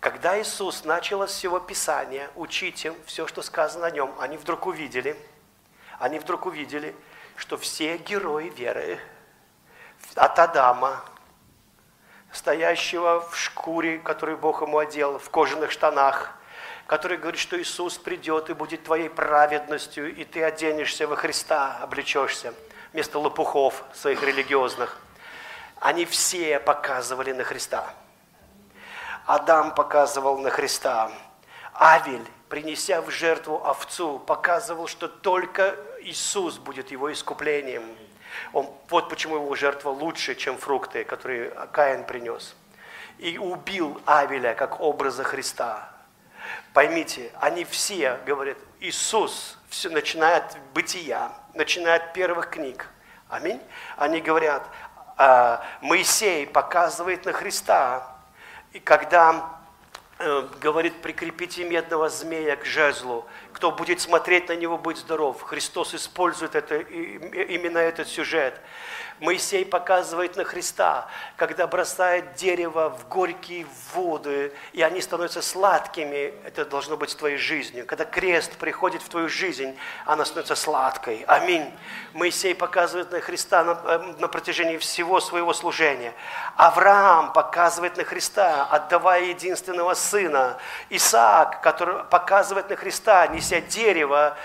Когда 0.00 0.40
Иисус 0.40 0.84
начал 0.84 1.22
с 1.22 1.30
всего 1.30 1.60
Писания 1.60 2.28
учить 2.34 2.84
им 2.84 2.96
все, 3.06 3.28
что 3.28 3.40
сказано 3.40 3.86
о 3.86 3.90
нем, 3.92 4.12
они 4.18 4.36
вдруг 4.36 4.66
увидели, 4.66 5.16
они 6.00 6.18
вдруг 6.18 6.46
увидели, 6.46 6.96
что 7.36 7.56
все 7.56 7.96
герои 7.98 8.48
веры 8.48 8.98
от 10.16 10.38
Адама 10.40 11.04
стоящего 12.32 13.20
в 13.20 13.36
шкуре, 13.36 13.98
которую 13.98 14.38
Бог 14.38 14.62
ему 14.62 14.78
одел, 14.78 15.18
в 15.18 15.30
кожаных 15.30 15.70
штанах, 15.70 16.34
который 16.86 17.18
говорит, 17.18 17.40
что 17.40 17.60
Иисус 17.60 17.98
придет 17.98 18.50
и 18.50 18.54
будет 18.54 18.84
твоей 18.84 19.08
праведностью, 19.08 20.14
и 20.14 20.24
ты 20.24 20.42
оденешься 20.42 21.06
во 21.06 21.16
Христа, 21.16 21.78
облечешься, 21.80 22.54
вместо 22.92 23.18
лопухов 23.18 23.84
своих 23.94 24.22
религиозных. 24.22 24.98
Они 25.78 26.04
все 26.04 26.58
показывали 26.58 27.32
на 27.32 27.44
Христа. 27.44 27.94
Адам 29.26 29.74
показывал 29.74 30.38
на 30.38 30.50
Христа. 30.50 31.12
Авель, 31.74 32.26
принеся 32.48 33.00
в 33.02 33.10
жертву 33.10 33.64
овцу, 33.64 34.18
показывал, 34.18 34.86
что 34.86 35.08
только 35.08 35.76
Иисус 36.00 36.58
будет 36.58 36.90
его 36.90 37.12
искуплением– 37.12 37.84
он, 38.52 38.70
вот 38.88 39.08
почему 39.08 39.36
его 39.36 39.54
жертва 39.54 39.90
лучше, 39.90 40.34
чем 40.34 40.56
фрукты, 40.58 41.04
которые 41.04 41.50
Каин 41.72 42.04
принес. 42.04 42.54
И 43.18 43.38
убил 43.38 44.00
Авеля 44.06 44.54
как 44.54 44.80
образа 44.80 45.24
Христа. 45.24 45.88
Поймите, 46.72 47.30
они 47.40 47.64
все 47.64 48.18
говорят, 48.26 48.58
Иисус, 48.80 49.58
все, 49.68 49.90
начиная 49.90 50.38
от 50.38 50.56
бытия, 50.74 51.32
начиная 51.54 51.96
от 51.96 52.12
первых 52.14 52.50
книг. 52.50 52.88
Аминь. 53.28 53.62
Они 53.96 54.20
говорят, 54.20 54.68
«А, 55.16 55.64
Моисей 55.80 56.46
показывает 56.46 57.24
на 57.24 57.32
Христа. 57.32 58.16
И 58.72 58.80
когда 58.80 59.61
говорит, 60.60 60.94
прикрепите 61.02 61.64
медного 61.64 62.08
змея 62.08 62.56
к 62.56 62.64
жезлу, 62.64 63.26
кто 63.52 63.70
будет 63.72 64.00
смотреть 64.00 64.48
на 64.48 64.56
него, 64.56 64.78
быть 64.78 64.98
здоров. 64.98 65.42
Христос 65.42 65.94
использует 65.94 66.54
это, 66.54 66.76
именно 66.78 67.78
этот 67.78 68.08
сюжет. 68.08 68.60
Моисей 69.22 69.64
показывает 69.64 70.36
на 70.36 70.42
Христа, 70.42 71.06
когда 71.36 71.68
бросает 71.68 72.34
дерево 72.34 72.90
в 72.90 73.06
горькие 73.06 73.68
воды, 73.94 74.52
и 74.72 74.82
они 74.82 75.00
становятся 75.00 75.42
сладкими, 75.42 76.34
это 76.44 76.64
должно 76.64 76.96
быть 76.96 77.16
твоей 77.16 77.36
жизнью. 77.36 77.86
Когда 77.86 78.04
крест 78.04 78.56
приходит 78.56 79.00
в 79.00 79.08
твою 79.08 79.28
жизнь, 79.28 79.78
она 80.06 80.24
становится 80.24 80.56
сладкой. 80.56 81.24
Аминь. 81.28 81.72
Моисей 82.14 82.52
показывает 82.52 83.12
на 83.12 83.20
Христа 83.20 83.62
на, 83.62 83.80
э, 83.84 84.14
на 84.18 84.26
протяжении 84.26 84.76
всего 84.76 85.20
своего 85.20 85.52
служения. 85.52 86.14
Авраам 86.56 87.32
показывает 87.32 87.96
на 87.96 88.02
Христа, 88.02 88.66
отдавая 88.68 89.26
единственного 89.26 89.94
сына. 89.94 90.58
Исаак, 90.90 91.60
который 91.62 92.02
показывает 92.06 92.68
на 92.70 92.74
Христа, 92.74 93.28
неся 93.28 93.60
дерево 93.60 94.36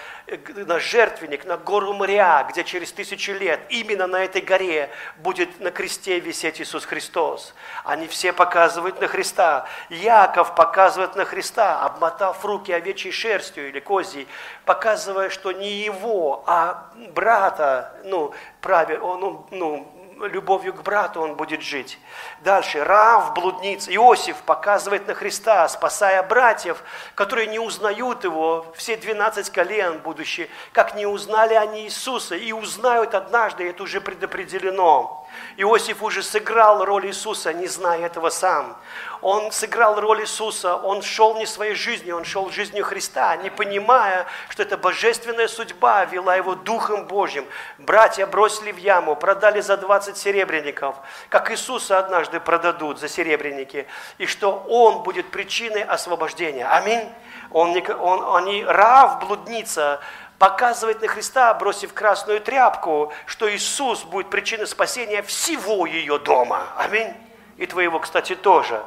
на 0.56 0.80
жертвенник, 0.80 1.46
на 1.46 1.58
гору 1.58 1.94
Мря, 1.94 2.46
где 2.50 2.64
через 2.64 2.92
тысячу 2.92 3.32
лет 3.34 3.62
именно 3.70 4.08
на 4.08 4.24
этой 4.24 4.42
горе 4.42 4.90
будет 5.18 5.60
на 5.62 5.72
кресте 5.72 6.20
висеть 6.20 6.60
Иисус 6.60 6.86
Христос. 6.86 7.54
Они 7.86 8.08
все 8.08 8.34
показывают 8.34 9.00
на 9.00 9.08
Христа. 9.08 9.68
Яков 9.90 10.54
показывает 10.56 11.16
на 11.16 11.24
Христа, 11.24 11.82
обмотав 11.82 12.44
руки 12.44 12.74
овечьей 12.74 13.14
шерстью 13.14 13.70
или 13.70 13.80
козьей, 13.80 14.28
показывая, 14.66 15.30
что 15.30 15.54
не 15.54 15.72
его, 15.72 16.44
а 16.46 16.92
брата, 17.14 17.94
ну, 18.04 18.34
праве, 18.60 19.00
он, 19.00 19.46
ну, 19.52 19.97
любовью 20.26 20.74
к 20.74 20.82
брату 20.82 21.22
он 21.22 21.36
будет 21.36 21.62
жить. 21.62 22.00
Дальше, 22.42 22.84
Рав, 22.84 23.34
блудница, 23.34 23.94
Иосиф 23.94 24.38
показывает 24.38 25.08
на 25.08 25.14
Христа, 25.14 25.68
спасая 25.68 26.24
братьев, 26.24 26.82
которые 27.16 27.48
не 27.48 27.60
узнают 27.60 28.24
его, 28.24 28.66
все 28.76 28.98
12 28.98 29.50
колен 29.50 30.00
будущие, 30.00 30.50
как 30.72 30.96
не 30.96 31.06
узнали 31.06 31.54
они 31.54 31.84
Иисуса, 31.84 32.36
и 32.36 32.52
узнают 32.52 33.14
однажды, 33.14 33.70
это 33.70 33.84
уже 33.84 34.02
предопределено. 34.02 35.27
Иосиф 35.58 36.04
уже 36.04 36.22
сыграл 36.22 36.86
роль 36.86 37.08
Иисуса, 37.08 37.54
не 37.54 37.68
зная 37.68 38.06
этого 38.06 38.30
сам. 38.30 38.78
Он 39.22 39.52
сыграл 39.52 40.00
роль 40.00 40.22
Иисуса, 40.22 40.76
он 40.76 41.02
шел 41.02 41.36
не 41.38 41.46
своей 41.46 41.74
жизнью, 41.74 42.18
он 42.18 42.26
шел 42.26 42.50
жизнью 42.52 42.84
Христа, 42.84 43.36
не 43.38 43.50
понимая, 43.50 44.28
что 44.50 44.62
это 44.62 44.78
божественная 44.78 45.48
судьба 45.48 46.06
вела 46.06 46.36
его 46.36 46.54
Духом 46.56 47.06
Божьим. 47.08 47.46
Братья 47.80 48.28
бросили 48.28 48.72
в 48.72 48.78
яму, 48.78 49.16
продали 49.16 49.62
за 49.62 49.78
20 49.78 50.16
серебряников, 50.16 50.96
как 51.30 51.52
Иисуса 51.52 51.98
однажды 51.98 52.40
продадут 52.40 53.00
за 53.00 53.08
серебряники, 53.08 53.88
и 54.20 54.28
что 54.28 54.64
он 54.70 55.02
будет 55.04 55.32
причиной 55.32 55.84
освобождения. 55.84 56.68
Аминь. 56.68 57.10
Он, 57.52 57.76
он, 58.00 58.36
они, 58.36 58.64
Рав, 58.66 59.20
блудница, 59.20 60.02
показывает 60.40 61.02
на 61.02 61.08
Христа, 61.08 61.54
бросив 61.54 61.94
красную 61.94 62.42
тряпку, 62.42 63.12
что 63.26 63.50
Иисус 63.54 64.04
будет 64.04 64.30
причиной 64.30 64.68
спасения 64.68 65.22
всего 65.22 65.86
ее 65.86 66.20
дома. 66.20 66.64
Аминь. 66.78 67.14
И 67.58 67.66
твоего, 67.66 68.00
кстати, 68.00 68.36
тоже. 68.36 68.84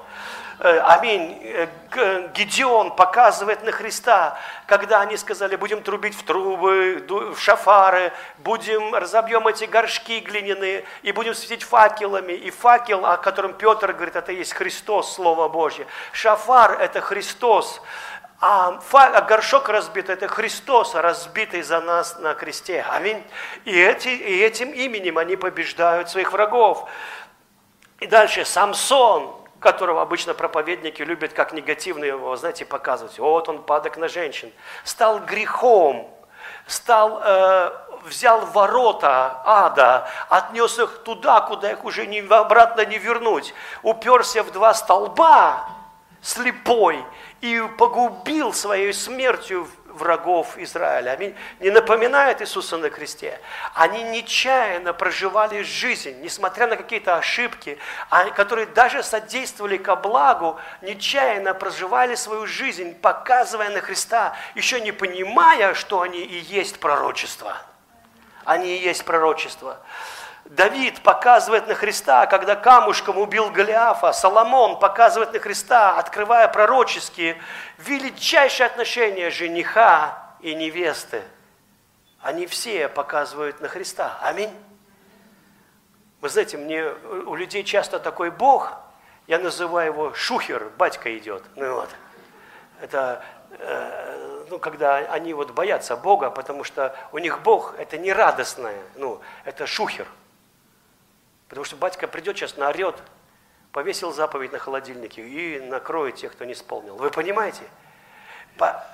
Э, 0.62 0.78
аминь. 0.80 1.40
Э, 1.42 2.28
Гедеон 2.34 2.94
показывает 2.94 3.64
на 3.64 3.72
Христа, 3.72 4.38
когда 4.66 5.00
они 5.00 5.16
сказали, 5.16 5.56
будем 5.56 5.82
трубить 5.82 6.14
в 6.14 6.22
трубы, 6.22 7.04
в 7.08 7.38
шафары, 7.40 8.12
будем, 8.38 8.94
разобьем 8.94 9.48
эти 9.48 9.64
горшки 9.64 10.20
глиняные 10.20 10.84
и 11.02 11.12
будем 11.12 11.34
светить 11.34 11.62
факелами. 11.62 12.34
И 12.34 12.50
факел, 12.50 13.06
о 13.06 13.16
котором 13.16 13.54
Петр 13.54 13.94
говорит, 13.94 14.16
это 14.16 14.32
есть 14.32 14.52
Христос, 14.52 15.14
Слово 15.14 15.48
Божье. 15.48 15.86
Шафар– 16.12 16.72
это 16.80 17.00
Христос. 17.00 17.80
А, 18.42 18.80
а 18.92 19.20
горшок 19.20 19.68
разбит– 19.68 20.08
это 20.08 20.26
Христос, 20.26 20.94
разбитый 20.94 21.60
за 21.60 21.80
нас 21.82 22.18
на 22.18 22.32
кресте. 22.32 22.84
Аминь. 22.88 23.22
И, 23.66 23.78
эти, 23.78 24.08
и 24.08 24.40
этим 24.40 24.70
именем 24.70 25.18
они 25.18 25.36
побеждают 25.36 26.08
своих 26.08 26.32
врагов. 26.32 26.88
И 27.98 28.06
дальше 28.06 28.46
Самсон, 28.46 29.30
которого 29.58 30.00
обычно 30.00 30.32
проповедники 30.32 31.02
любят 31.02 31.34
как 31.34 31.52
негативно 31.52 32.04
его, 32.04 32.34
знаете, 32.36 32.64
показывать. 32.64 33.18
Вот 33.18 33.46
он 33.50 33.62
падок 33.62 33.98
на 33.98 34.08
женщин. 34.08 34.50
Стал 34.84 35.18
грехом, 35.20 36.10
стал, 36.66 37.20
э, 37.22 37.72
взял 38.04 38.46
ворота 38.46 39.42
ада, 39.44 40.08
отнес 40.30 40.78
их 40.78 41.02
туда, 41.04 41.42
куда 41.42 41.72
их 41.72 41.84
уже 41.84 42.06
не, 42.06 42.20
обратно 42.20 42.86
не 42.86 42.96
вернуть. 42.96 43.52
Уперся 43.82 44.42
в 44.42 44.50
два 44.50 44.72
столба, 44.72 45.68
слепой, 46.22 47.04
и 47.40 47.62
погубил 47.78 48.52
своей 48.52 48.92
смертью 48.92 49.68
врагов 49.86 50.56
Израиля. 50.58 51.12
Аминь. 51.12 51.34
Не 51.58 51.70
напоминает 51.70 52.40
Иисуса 52.40 52.76
на 52.76 52.90
кресте. 52.90 53.40
Они 53.74 54.02
нечаянно 54.02 54.92
проживали 54.92 55.62
жизнь, 55.62 56.20
несмотря 56.22 56.66
на 56.66 56.76
какие-то 56.76 57.16
ошибки, 57.16 57.78
а, 58.08 58.30
которые 58.30 58.66
даже 58.66 59.02
содействовали 59.02 59.76
ко 59.76 59.96
благу, 59.96 60.58
нечаянно 60.82 61.54
проживали 61.54 62.14
свою 62.14 62.46
жизнь, 62.46 62.94
показывая 62.94 63.70
на 63.70 63.80
Христа, 63.80 64.36
еще 64.54 64.80
не 64.80 64.92
понимая, 64.92 65.74
что 65.74 66.02
они 66.02 66.20
и 66.20 66.38
есть 66.38 66.80
пророчество. 66.80 67.56
Они 68.44 68.76
и 68.76 68.82
есть 68.82 69.04
пророчество. 69.04 69.80
Давид 70.50 71.00
показывает 71.04 71.68
на 71.68 71.76
Христа, 71.76 72.26
когда 72.26 72.56
камушком 72.56 73.18
убил 73.18 73.50
Голиафа. 73.50 74.12
Соломон 74.12 74.80
показывает 74.80 75.32
на 75.32 75.38
Христа, 75.38 75.96
открывая 75.96 76.48
пророческие, 76.48 77.40
величайшие 77.78 78.66
отношения 78.66 79.30
жениха 79.30 80.34
и 80.40 80.56
невесты. 80.56 81.22
Они 82.20 82.48
все 82.48 82.88
показывают 82.88 83.60
на 83.60 83.68
Христа. 83.68 84.18
Аминь. 84.22 84.50
Вы 86.20 86.28
знаете, 86.28 86.56
мне 86.56 86.84
у 86.84 87.36
людей 87.36 87.62
часто 87.62 88.00
такой 88.00 88.32
Бог, 88.32 88.72
я 89.28 89.38
называю 89.38 89.92
его 89.92 90.14
шухер, 90.14 90.72
батька 90.76 91.16
идет. 91.16 91.44
Ну 91.54 91.74
вот. 91.76 91.90
Это 92.80 93.22
э, 93.52 94.46
ну, 94.50 94.58
когда 94.58 94.96
они 94.96 95.32
вот 95.32 95.52
боятся 95.52 95.96
Бога, 95.96 96.28
потому 96.28 96.64
что 96.64 96.96
у 97.12 97.18
них 97.18 97.40
Бог 97.42 97.76
это 97.78 97.98
не 97.98 98.12
радостное, 98.12 98.82
ну, 98.96 99.20
это 99.44 99.68
шухер– 99.68 100.08
Потому 101.50 101.64
что 101.64 101.76
батька 101.76 102.06
придет 102.06 102.36
сейчас, 102.36 102.56
наорет, 102.56 102.96
повесил 103.72 104.12
заповедь 104.12 104.52
на 104.52 104.58
холодильнике 104.58 105.26
и 105.26 105.60
накроет 105.60 106.14
тех, 106.14 106.32
кто 106.32 106.44
не 106.44 106.52
исполнил. 106.52 106.96
Вы 106.96 107.10
понимаете? 107.10 107.62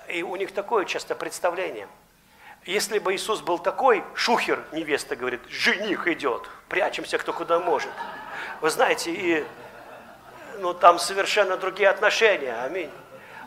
И 0.09 0.23
у 0.23 0.35
них 0.37 0.53
такое 0.53 0.87
часто 0.87 1.15
представление. 1.15 1.87
Если 2.65 2.99
бы 2.99 3.15
Иисус 3.15 3.43
был 3.43 3.59
такой, 3.59 4.03
шухер, 4.15 4.65
невеста 4.73 5.17
говорит, 5.17 5.43
жених 5.49 6.09
идет, 6.09 6.49
прячемся 6.69 7.19
кто 7.19 7.35
куда 7.35 7.61
может. 7.61 7.91
Вы 8.63 8.71
знаете, 8.71 9.13
и 9.13 9.45
ну, 10.59 10.73
там 10.73 10.99
совершенно 10.99 11.59
другие 11.59 11.91
отношения. 11.91 12.55
Аминь 12.63 12.91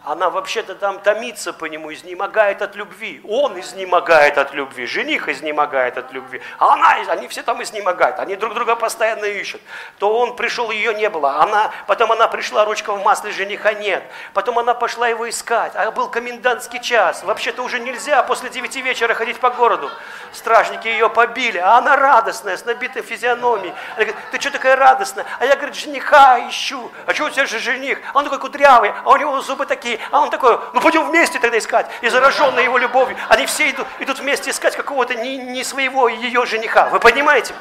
она 0.06 0.30
вообще-то 0.30 0.76
там 0.76 1.00
томится 1.00 1.52
по 1.52 1.66
нему, 1.66 1.94
изнемогает 1.94 2.62
от 2.62 2.76
любви. 2.76 3.22
Он 3.28 3.60
изнемогает 3.60 4.38
от 4.38 4.54
любви, 4.54 4.86
жених 4.86 5.28
изнемогает 5.28 5.98
от 5.98 6.14
любви. 6.14 6.42
А 6.58 6.74
она, 6.74 6.96
они 7.12 7.28
все 7.28 7.44
там 7.44 7.62
изнемогают, 7.62 8.20
они 8.20 8.36
друг 8.36 8.54
друга 8.54 8.76
постоянно 8.76 9.26
ищут. 9.26 9.62
То 9.98 10.18
он 10.18 10.36
пришел, 10.36 10.72
ее 10.72 10.94
не 10.94 11.10
было. 11.10 11.42
Она, 11.42 11.72
потом 11.86 12.12
она 12.12 12.28
пришла, 12.28 12.66
ручка 12.66 12.94
в 12.94 13.04
масле, 13.04 13.32
жениха 13.32 13.74
нет. 13.74 14.04
Потом 14.34 14.58
она 14.58 14.74
пошла 14.74 15.08
его 15.08 15.30
искать. 15.30 15.74
А 15.76 15.92
был 15.92 16.10
комендантский 16.10 16.80
час. 16.80 17.24
Вообще-то 17.24 17.62
уже 17.62 17.80
нельзя 17.80 18.24
после 18.24 18.50
девяти 18.50 18.82
вечера 18.82 19.14
ходить 19.14 19.40
по 19.40 19.50
городу. 19.50 19.90
Стражники 20.32 20.88
ее 20.88 21.10
побили, 21.10 21.58
а 21.58 21.78
она 21.78 21.98
радостная, 21.98 22.56
с 22.56 22.66
набитой 22.66 23.02
физиономией. 23.02 23.74
Она 23.96 24.06
говорит, 24.06 24.16
ты 24.32 24.40
что 24.40 24.52
такая 24.52 24.76
радостная? 24.76 25.26
А 25.40 25.46
я, 25.46 25.56
говорит, 25.56 25.76
жениха 25.76 26.40
ищу. 26.48 26.92
А 27.06 27.14
что 27.14 27.26
у 27.26 27.30
тебя 27.30 27.46
же 27.46 27.60
жених? 27.60 28.00
А 28.14 28.20
он 28.20 28.24
такой 28.24 28.40
кудрявый, 28.40 28.94
а 29.04 29.10
у 29.10 29.18
него 29.18 29.42
зубы 29.42 29.66
такие 29.66 29.89
такие. 29.90 30.00
А 30.12 30.22
он 30.22 30.30
такой, 30.30 30.60
ну 30.74 30.82
пойдем 30.82 31.10
вместе 31.10 31.40
тогда 31.40 31.58
искать. 31.58 31.90
И 32.02 32.10
зараженные 32.10 32.66
его 32.66 32.78
любовью, 32.78 33.18
они 33.28 33.46
все 33.46 33.70
идут, 33.70 33.88
идут 34.00 34.20
вместе 34.20 34.52
искать 34.52 34.76
какого-то 34.76 35.16
не, 35.16 35.38
не 35.38 35.64
своего 35.64 36.08
ее 36.08 36.46
жениха. 36.46 36.90
Вы 36.90 37.00
понимаете? 37.00 37.54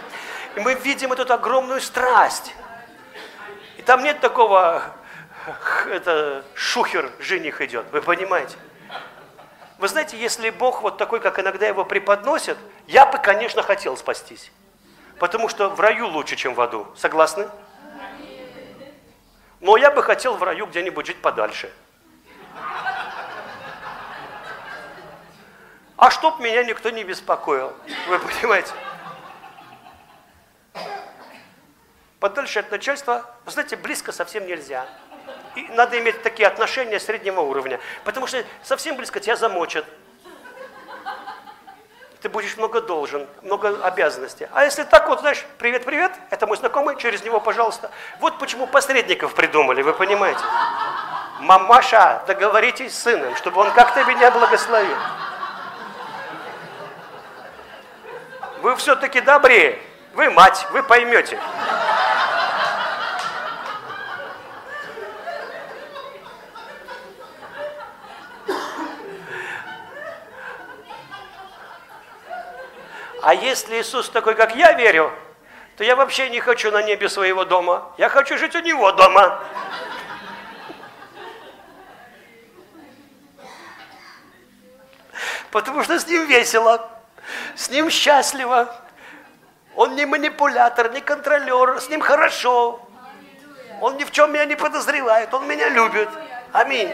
И 0.56 0.60
мы 0.60 0.74
видим 0.74 1.12
эту 1.12 1.32
огромную 1.32 1.80
страсть. 1.80 2.54
И 3.76 3.82
там 3.82 4.02
нет 4.02 4.20
такого, 4.20 4.82
это 5.90 6.44
шухер 6.54 7.10
жених 7.18 7.60
идет. 7.60 7.86
Вы 7.92 8.02
понимаете? 8.02 8.56
Вы 9.78 9.86
знаете, 9.86 10.16
если 10.18 10.50
Бог 10.50 10.82
вот 10.82 10.98
такой, 10.98 11.20
как 11.20 11.38
иногда 11.38 11.66
его 11.68 11.84
преподносят, 11.84 12.58
я 12.88 13.06
бы, 13.06 13.18
конечно, 13.18 13.62
хотел 13.62 13.96
спастись. 13.96 14.50
Потому 15.20 15.48
что 15.48 15.68
в 15.68 15.80
раю 15.80 16.08
лучше, 16.08 16.34
чем 16.34 16.54
в 16.54 16.60
аду. 16.60 16.86
Согласны? 16.96 17.48
Но 19.60 19.76
я 19.76 19.90
бы 19.90 20.02
хотел 20.02 20.34
в 20.34 20.42
раю 20.42 20.66
где-нибудь 20.66 21.06
жить 21.06 21.20
подальше. 21.20 21.72
А 25.98 26.10
чтоб 26.10 26.38
меня 26.38 26.62
никто 26.62 26.90
не 26.90 27.04
беспокоил. 27.04 27.74
Вы 28.08 28.18
понимаете? 28.18 28.72
Подальше 32.20 32.60
от 32.60 32.70
начальства, 32.70 33.26
вы 33.44 33.50
знаете, 33.50 33.76
близко 33.76 34.12
совсем 34.12 34.46
нельзя. 34.46 34.86
И 35.54 35.62
надо 35.70 35.98
иметь 35.98 36.22
такие 36.22 36.46
отношения 36.46 37.00
среднего 37.00 37.40
уровня, 37.40 37.80
потому 38.04 38.26
что 38.26 38.44
совсем 38.62 38.96
близко 38.96 39.20
тебя 39.20 39.36
замочат. 39.36 39.84
Ты 42.20 42.28
будешь 42.28 42.56
много 42.56 42.80
должен, 42.80 43.28
много 43.42 43.84
обязанностей. 43.84 44.48
А 44.52 44.64
если 44.64 44.82
так 44.82 45.08
вот, 45.08 45.20
знаешь, 45.20 45.44
привет-привет, 45.58 46.12
это 46.30 46.46
мой 46.46 46.56
знакомый, 46.56 46.96
через 46.96 47.22
него, 47.22 47.40
пожалуйста. 47.40 47.90
Вот 48.18 48.38
почему 48.38 48.66
посредников 48.66 49.34
придумали, 49.34 49.82
вы 49.82 49.92
понимаете? 49.92 50.40
мамаша, 51.40 52.22
договоритесь 52.26 52.94
с 52.94 53.02
сыном, 53.02 53.34
чтобы 53.36 53.60
он 53.60 53.70
как-то 53.72 54.04
меня 54.04 54.30
благословил. 54.30 54.96
Вы 58.62 58.74
все-таки 58.76 59.20
добрее. 59.20 59.78
Вы 60.14 60.30
мать, 60.30 60.66
вы 60.72 60.82
поймете. 60.82 61.38
А 73.22 73.34
если 73.34 73.80
Иисус 73.80 74.08
такой, 74.08 74.34
как 74.34 74.56
я 74.56 74.72
верю, 74.72 75.12
то 75.76 75.84
я 75.84 75.94
вообще 75.94 76.30
не 76.30 76.40
хочу 76.40 76.72
на 76.72 76.82
небе 76.82 77.08
своего 77.08 77.44
дома. 77.44 77.92
Я 77.98 78.08
хочу 78.08 78.38
жить 78.38 78.56
у 78.56 78.60
него 78.60 78.90
дома. 78.92 79.40
Потому 85.50 85.82
что 85.82 85.98
с 85.98 86.06
Ним 86.06 86.26
весело, 86.26 86.88
с 87.56 87.70
Ним 87.70 87.90
счастливо. 87.90 88.74
Он 89.74 89.94
не 89.94 90.06
манипулятор, 90.06 90.92
не 90.92 91.00
контролер, 91.00 91.80
с 91.80 91.88
Ним 91.88 92.00
хорошо. 92.00 92.86
Он 93.80 93.96
ни 93.96 94.04
в 94.04 94.10
чем 94.10 94.32
меня 94.32 94.44
не 94.44 94.56
подозревает, 94.56 95.32
Он 95.32 95.46
меня 95.46 95.68
любит. 95.68 96.08
Аминь. 96.52 96.92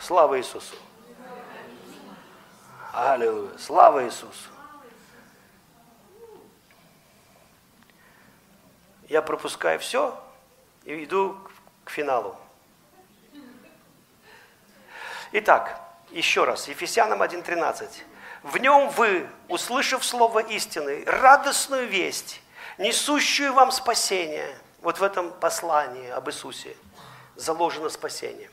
Слава 0.00 0.38
Иисусу. 0.38 0.76
Аллилуйя. 2.92 3.56
Слава 3.58 4.04
Иисусу. 4.04 4.50
Я 9.08 9.22
пропускаю 9.22 9.78
все 9.78 10.20
и 10.84 11.04
иду 11.04 11.38
к 11.84 11.90
финалу. 11.90 12.36
Итак, 15.32 15.85
еще 16.10 16.44
раз, 16.44 16.68
Ефесянам 16.68 17.22
1.13. 17.22 17.88
В 18.42 18.58
нем 18.58 18.90
вы, 18.90 19.28
услышав 19.48 20.04
слово 20.04 20.40
истины, 20.40 21.04
радостную 21.06 21.88
весть, 21.88 22.40
несущую 22.78 23.52
вам 23.52 23.72
спасение, 23.72 24.56
вот 24.82 24.98
в 24.98 25.02
этом 25.02 25.32
послании 25.32 26.10
об 26.10 26.28
Иисусе 26.28 26.76
заложено 27.34 27.88
спасение. 27.88 28.50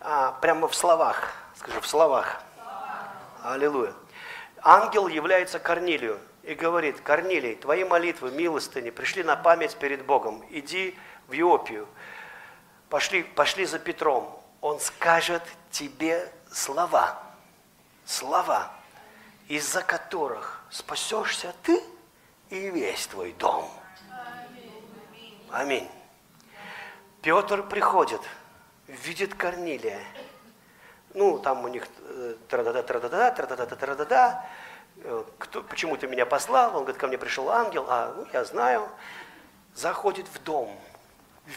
А, 0.00 0.32
прямо 0.40 0.68
в 0.68 0.74
словах, 0.74 1.32
скажи, 1.56 1.80
в 1.80 1.86
словах. 1.86 2.40
Аллилуйя. 3.42 3.92
Ангел 4.62 5.08
является 5.08 5.58
Корнилию 5.58 6.18
и 6.42 6.54
говорит, 6.54 7.00
Корнилий, 7.00 7.54
твои 7.54 7.84
молитвы, 7.84 8.30
милостыни 8.30 8.90
пришли 8.90 9.22
на 9.22 9.36
память 9.36 9.76
перед 9.76 10.04
Богом. 10.04 10.44
Иди 10.50 10.96
в 11.28 11.34
Иопию. 11.34 11.88
Пошли, 12.88 13.22
пошли 13.22 13.66
за 13.66 13.78
Петром. 13.78 14.40
Он 14.60 14.80
скажет 14.80 15.42
тебе 15.70 16.30
слова. 16.50 17.22
Слова, 18.04 18.72
из-за 19.46 19.82
которых 19.82 20.64
спасешься 20.70 21.54
ты 21.62 21.82
и 22.48 22.70
весь 22.70 23.06
твой 23.06 23.32
дом. 23.32 23.70
Аминь. 25.50 25.88
Петр 27.22 27.62
приходит, 27.62 28.20
видит 28.86 29.34
Корнилия. 29.34 30.00
Ну, 31.14 31.38
там 31.38 31.64
у 31.64 31.68
них 31.68 31.86
тра-да-да, 32.48 32.82
тра-да-да, 32.82 33.30
тра-да-да, 33.30 33.76
тра-да-да. 33.76 34.46
Кто, 35.38 35.62
почему 35.62 35.96
ты 35.96 36.06
меня 36.06 36.26
послал? 36.26 36.76
Он 36.76 36.82
говорит, 36.82 37.00
ко 37.00 37.06
мне 37.06 37.18
пришел 37.18 37.50
ангел. 37.50 37.86
А, 37.88 38.14
ну, 38.16 38.26
я 38.32 38.44
знаю. 38.44 38.88
Заходит 39.74 40.26
в 40.28 40.42
дом, 40.42 40.76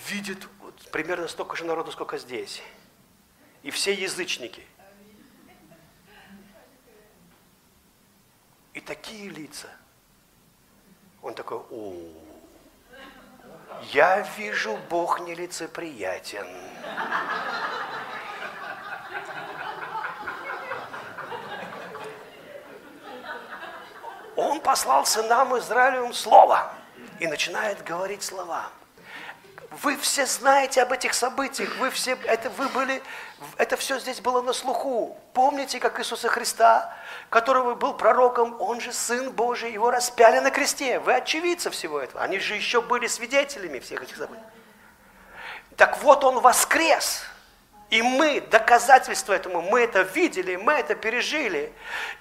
видит 0.10 0.48
вот, 0.60 0.76
примерно 0.92 1.28
столько 1.28 1.56
же 1.56 1.66
народу, 1.66 1.92
сколько 1.92 2.18
здесь. 2.18 2.62
И 3.64 3.72
все 3.72 3.94
язычники. 3.94 4.66
И 8.74 8.82
такие 8.82 9.30
лица. 9.30 9.70
Он 11.22 11.34
такой, 11.34 11.60
о, 11.72 11.94
я 13.92 14.22
вижу, 14.38 14.78
Бог 14.90 15.20
нелицеприятен. 15.22 16.48
Он 24.36 24.60
послал 24.62 25.06
сынам 25.06 25.58
Израилевым 25.58 26.14
слово 26.14 26.74
и 27.20 27.28
начинает 27.28 27.84
говорить 27.84 28.24
слова. 28.24 28.70
Вы 29.82 29.98
все 29.98 30.28
знаете 30.28 30.84
об 30.84 30.92
этих 30.92 31.16
событиях, 31.16 31.76
вы 31.78 31.90
все, 31.90 32.12
это 32.26 32.52
вы 32.52 32.70
были, 32.70 33.02
это 33.58 33.76
все 33.76 33.98
здесь 34.00 34.22
было 34.22 34.42
на 34.44 34.54
слуху. 34.54 35.18
Помните, 35.34 35.80
как 35.80 36.00
Иисуса 36.00 36.28
Христа, 36.30 36.96
которого 37.30 37.74
был 37.74 37.96
пророком, 37.96 38.56
он 38.62 38.80
же 38.82 38.94
Сын 38.94 39.32
Божий, 39.32 39.74
его 39.74 39.90
распяли 39.90 40.38
на 40.40 40.52
кресте. 40.52 41.00
Вы 41.00 41.16
очевидцы 41.16 41.72
всего 41.72 42.00
этого. 42.00 42.22
Они 42.22 42.38
же 42.38 42.54
еще 42.54 42.84
были 42.84 43.08
свидетелями 43.08 43.80
всех 43.80 44.04
этих 44.04 44.16
событий. 44.18 44.44
Так 45.76 45.98
вот, 46.04 46.24
он 46.24 46.40
воскрес. 46.40 47.24
И 47.94 48.02
мы, 48.02 48.42
доказательство 48.42 49.34
этому, 49.34 49.62
мы 49.62 49.82
это 49.82 50.02
видели, 50.02 50.56
мы 50.56 50.74
это 50.74 50.96
пережили. 50.96 51.72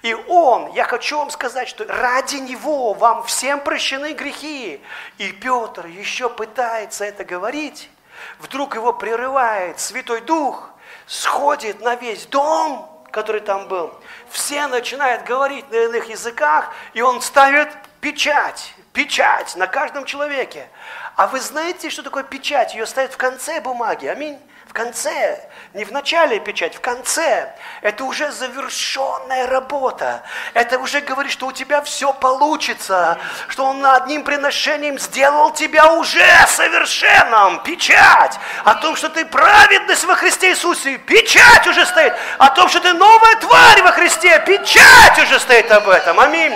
И 0.03 0.13
Он, 0.13 0.71
я 0.73 0.83
хочу 0.83 1.17
вам 1.17 1.31
сказать, 1.31 1.67
что 1.67 1.83
ради 1.87 2.35
Него 2.35 2.93
вам 2.93 3.23
всем 3.23 3.59
прощены 3.59 4.13
грехи. 4.13 4.79
И 5.17 5.31
Петр 5.31 5.87
еще 5.87 6.29
пытается 6.29 7.05
это 7.05 7.25
говорить. 7.25 7.89
Вдруг 8.37 8.75
его 8.75 8.93
прерывает 8.93 9.79
Святой 9.79 10.21
Дух, 10.21 10.69
сходит 11.07 11.81
на 11.81 11.95
весь 11.95 12.27
дом, 12.27 12.87
который 13.09 13.41
там 13.41 13.67
был. 13.67 13.95
Все 14.29 14.67
начинают 14.67 15.23
говорить 15.23 15.67
на 15.71 15.85
иных 15.85 16.07
языках, 16.07 16.71
и 16.93 17.01
он 17.01 17.19
ставит 17.19 17.69
печать, 17.99 18.75
печать 18.93 19.55
на 19.55 19.67
каждом 19.67 20.05
человеке. 20.05 20.67
А 21.15 21.27
вы 21.27 21.39
знаете, 21.39 21.89
что 21.89 22.03
такое 22.03 22.23
печать? 22.23 22.73
Ее 22.73 22.85
ставят 22.85 23.13
в 23.13 23.17
конце 23.17 23.59
бумаги. 23.59 24.07
Аминь 24.07 24.39
в 24.65 24.75
конце, 24.75 25.39
не 25.75 25.85
в 25.85 25.91
начале 25.91 26.39
печать, 26.39 26.75
в 26.75 26.79
конце. 26.79 27.53
Это 27.81 28.05
уже 28.05 28.31
завершенная 28.31 29.45
работа. 29.45 30.23
Это 30.55 30.79
уже 30.79 31.01
говорит, 31.01 31.31
что 31.31 31.45
у 31.47 31.51
тебя 31.51 31.83
все 31.83 32.11
получится, 32.11 33.19
что 33.49 33.65
Он 33.65 33.85
одним 33.85 34.23
приношением 34.23 34.97
сделал 34.97 35.51
тебя 35.51 35.93
уже 35.93 36.25
совершенным. 36.47 37.61
Печать 37.61 38.39
о 38.63 38.73
том, 38.75 38.95
что 38.95 39.09
ты 39.09 39.25
праведность 39.25 40.05
во 40.05 40.15
Христе 40.15 40.51
Иисусе. 40.51 40.97
Печать 40.97 41.67
уже 41.67 41.85
стоит 41.85 42.13
о 42.39 42.49
том, 42.49 42.67
что 42.67 42.79
ты 42.79 42.93
новая 42.93 43.35
тварь 43.35 43.83
во 43.83 43.91
Христе. 43.91 44.41
Печать 44.43 45.19
уже 45.21 45.39
стоит 45.39 45.71
об 45.71 45.87
этом. 45.87 46.19
Аминь 46.19 46.53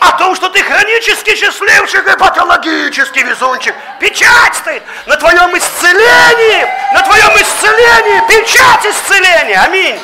о 0.00 0.12
том, 0.12 0.34
что 0.34 0.48
ты 0.48 0.62
хронически 0.62 1.34
счастливчик 1.36 2.06
и 2.06 2.16
патологический 2.16 3.22
везунчик. 3.22 3.74
Печать 4.00 4.54
стоит 4.56 4.82
на 5.06 5.16
твоем 5.16 5.56
исцелении, 5.56 6.94
на 6.94 7.02
твоем 7.02 7.30
исцелении, 7.36 8.26
печать 8.26 8.86
исцеления. 8.86 9.60
Аминь. 9.60 10.00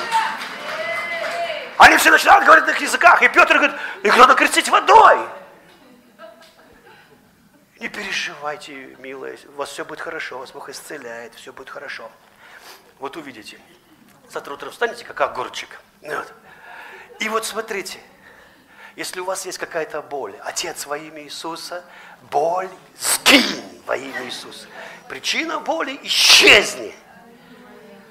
Они 1.79 1.97
все 1.97 2.11
начинают 2.11 2.45
говорить 2.45 2.67
на 2.67 2.71
их 2.71 2.81
языках, 2.81 3.23
и 3.23 3.29
Петр 3.29 3.57
говорит, 3.57 3.77
их 4.03 4.17
надо 4.17 4.35
крестить 4.35 4.69
водой. 4.69 5.19
Не 7.79 7.89
переживайте, 7.89 8.73
милые, 8.99 9.39
у 9.49 9.53
вас 9.53 9.71
все 9.71 9.85
будет 9.85 10.01
хорошо, 10.01 10.39
вас 10.39 10.51
Бог 10.53 10.69
исцеляет, 10.71 11.35
все 11.35 11.53
будет 11.53 11.69
хорошо. 11.69 12.11
Вот 12.99 13.17
увидите. 13.17 13.59
Завтра 14.31 14.55
утром 14.55 14.73
встанете, 14.73 15.05
как 15.05 15.21
огурчик. 15.21 15.69
Вот. 16.01 16.33
И 17.19 17.29
вот 17.29 17.45
смотрите, 17.45 18.01
если 18.97 19.21
у 19.21 19.25
вас 19.25 19.45
есть 19.45 19.59
какая-то 19.59 20.01
боль, 20.01 20.35
Отец 20.43 20.87
во 20.87 20.97
имя 20.97 21.23
Иисуса, 21.23 21.85
боль 22.31 22.71
сгинь 22.99 23.83
во 23.87 23.97
имя 23.97 24.25
Иисуса. 24.25 24.67
Причина 25.09 25.61
боли 25.61 26.01
исчезни. 26.03 26.95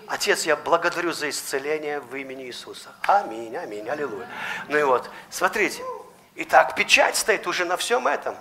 Отец, 0.07 0.45
я 0.45 0.55
благодарю 0.55 1.11
за 1.11 1.29
исцеление 1.29 1.99
в 1.99 2.15
имени 2.15 2.45
Иисуса. 2.45 2.93
Аминь, 3.01 3.57
аминь, 3.57 3.89
аллилуйя. 3.89 4.29
Ну 4.67 4.77
и 4.77 4.83
вот, 4.83 5.09
смотрите. 5.31 5.83
Итак, 6.35 6.75
печать 6.75 7.15
стоит 7.15 7.47
уже 7.47 7.65
на 7.65 7.77
всем 7.77 8.07
этом. 8.07 8.35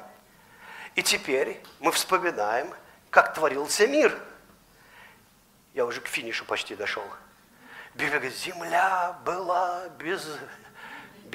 И 0.95 1.03
теперь 1.03 1.63
мы 1.81 1.93
вспоминаем, 1.93 2.73
как 3.09 3.33
творился 3.33 3.87
мир. 3.87 4.17
Я 5.73 5.87
уже 5.87 6.01
к 6.01 6.09
финишу 6.09 6.45
почти 6.45 6.77
дошел. 6.77 7.05
Библия 7.95 8.19
говорит, 8.19 8.37
земля 8.37 9.17
была 9.25 9.89
без, 9.99 10.27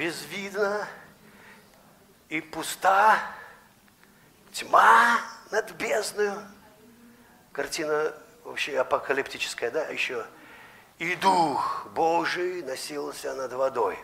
безвидна, 0.00 0.88
и 2.30 2.40
пуста, 2.40 3.20
тьма 4.50 5.20
над 5.50 5.72
бездною. 5.72 6.42
Картина 7.52 8.14
вообще 8.44 8.78
апокалиптическая, 8.78 9.70
да, 9.70 9.84
еще. 9.88 10.24
И 10.98 11.14
Дух 11.16 11.86
Божий 11.94 12.62
носился 12.62 13.34
над 13.34 13.52
водой. 13.52 13.98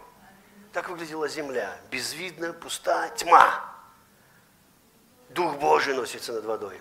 Так 0.74 0.90
выглядела 0.90 1.28
земля. 1.28 1.74
Безвидно, 1.90 2.52
пуста, 2.52 3.08
тьма. 3.16 3.64
Дух 5.30 5.56
Божий 5.56 5.94
носится 5.94 6.34
над 6.34 6.44
водой. 6.44 6.78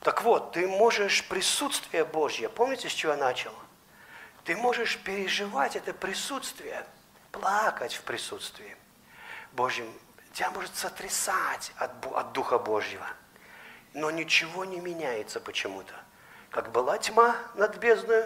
Так 0.00 0.22
вот, 0.22 0.52
ты 0.52 0.68
можешь 0.68 1.26
присутствие 1.26 2.04
Божье, 2.04 2.48
помните, 2.48 2.88
с 2.88 2.92
чего 2.92 3.14
я 3.14 3.18
начал? 3.18 3.52
Ты 4.44 4.56
можешь 4.56 4.98
переживать 4.98 5.74
это 5.74 5.92
присутствие, 5.92 6.86
плакать 7.32 7.94
в 7.94 8.02
присутствии 8.02 8.76
Божьем, 9.52 9.92
Тебя 10.32 10.50
может 10.50 10.76
сотрясать 10.76 11.72
от, 11.78 11.90
от 12.14 12.32
Духа 12.32 12.58
Божьего. 12.58 13.06
Но 13.94 14.10
ничего 14.10 14.64
не 14.64 14.78
меняется 14.78 15.40
почему-то. 15.40 15.94
Как 16.50 16.70
была 16.70 16.98
тьма 16.98 17.34
над 17.54 17.78
бездной, 17.78 18.24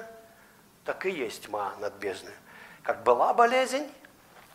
так 0.85 1.07
и 1.07 1.11
есть 1.11 1.47
тьма 1.47 1.75
над 1.79 1.95
бездной. 1.95 2.35
Как 2.83 3.03
была 3.03 3.33
болезнь, 3.33 3.91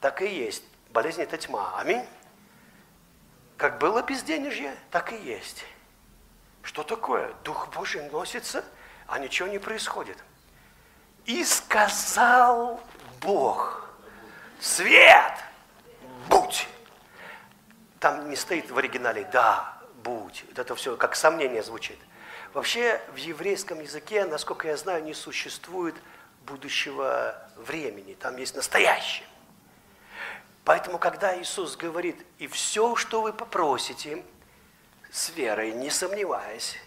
так 0.02 0.22
и 0.22 0.28
есть 0.28 0.64
Болезнь– 0.90 1.22
это 1.24 1.38
тьма. 1.38 1.80
Аминь. 1.80 2.06
Как 3.58 3.78
было 3.78 4.02
безденежье, 4.02 4.76
так 4.90 5.12
и 5.12 5.18
есть. 5.18 5.66
Что 6.64 6.84
такое? 6.84 7.34
Дух 7.44 7.70
Божий 7.74 8.08
носится, 8.10 8.64
а 9.08 9.20
ничего 9.20 9.48
не 9.48 9.60
происходит. 9.60 10.18
И 11.26 11.44
сказал 11.44 12.82
Бог, 13.22 13.87
свет, 14.60 15.34
будь. 16.30 16.68
Там 18.00 18.30
не 18.30 18.36
стоит 18.36 18.70
в 18.72 18.78
оригинале 18.78 19.28
«да, 19.32 19.78
будь». 20.04 20.44
Вот 20.50 20.60
это 20.60 20.76
все 20.76 20.96
как 20.96 21.16
сомнение 21.16 21.64
звучит. 21.64 21.98
Вообще 22.54 23.02
в 23.14 23.18
еврейском 23.18 23.80
языке, 23.82 24.26
насколько 24.26 24.68
я 24.68 24.78
знаю, 24.78 25.04
не 25.04 25.14
существует 25.14 25.96
будущего 26.46 27.36
времени. 27.56 28.14
Там 28.14 28.38
есть 28.38 28.56
настоящее. 28.56 29.28
Поэтому, 30.64 30.98
когда 30.98 31.40
Иисус 31.40 31.76
говорит, 31.78 32.26
и 32.40 32.48
все, 32.48 32.96
что 32.96 33.22
вы 33.22 33.34
попросите, 33.34 34.24
с 35.12 35.30
верой, 35.30 35.72
не 35.72 35.90
сомневаясь, 35.90 36.78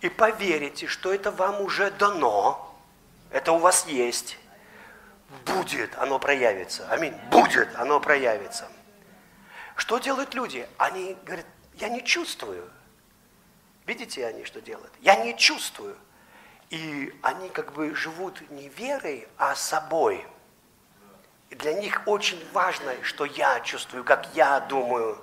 и 0.00 0.08
поверите, 0.08 0.86
что 0.86 1.12
это 1.12 1.30
вам 1.30 1.60
уже 1.60 1.90
дано, 1.90 2.78
это 3.30 3.52
у 3.52 3.58
вас 3.58 3.86
есть, 3.86 4.38
будет, 5.44 5.96
оно 5.98 6.18
проявится. 6.18 6.88
Аминь. 6.90 7.14
Будет, 7.30 7.74
оно 7.76 8.00
проявится. 8.00 8.68
Что 9.76 9.98
делают 9.98 10.34
люди? 10.34 10.68
Они 10.78 11.16
говорят, 11.24 11.46
я 11.74 11.88
не 11.88 12.02
чувствую. 12.02 12.70
Видите 13.86 14.26
они, 14.26 14.44
что 14.44 14.60
делают? 14.60 14.92
Я 15.00 15.16
не 15.16 15.36
чувствую. 15.36 15.96
И 16.70 17.14
они 17.22 17.48
как 17.50 17.72
бы 17.72 17.94
живут 17.94 18.40
не 18.50 18.68
верой, 18.68 19.28
а 19.36 19.54
собой. 19.54 20.26
И 21.50 21.54
для 21.54 21.74
них 21.74 22.02
очень 22.06 22.44
важно, 22.52 22.92
что 23.02 23.24
я 23.24 23.60
чувствую, 23.60 24.02
как 24.02 24.34
я 24.34 24.60
думаю. 24.60 25.22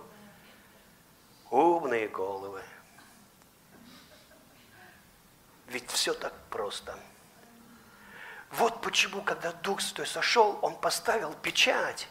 Умные 1.50 2.08
головы. 2.08 2.62
Ведь 5.68 5.90
все 5.92 6.14
так 6.14 6.34
просто. 6.50 6.98
Вот 8.58 8.82
почему, 8.82 9.22
когда 9.22 9.52
Дух 9.52 9.82
Святой 9.82 10.06
сошел, 10.06 10.60
Он 10.62 10.76
поставил 10.76 11.34
печать. 11.42 12.08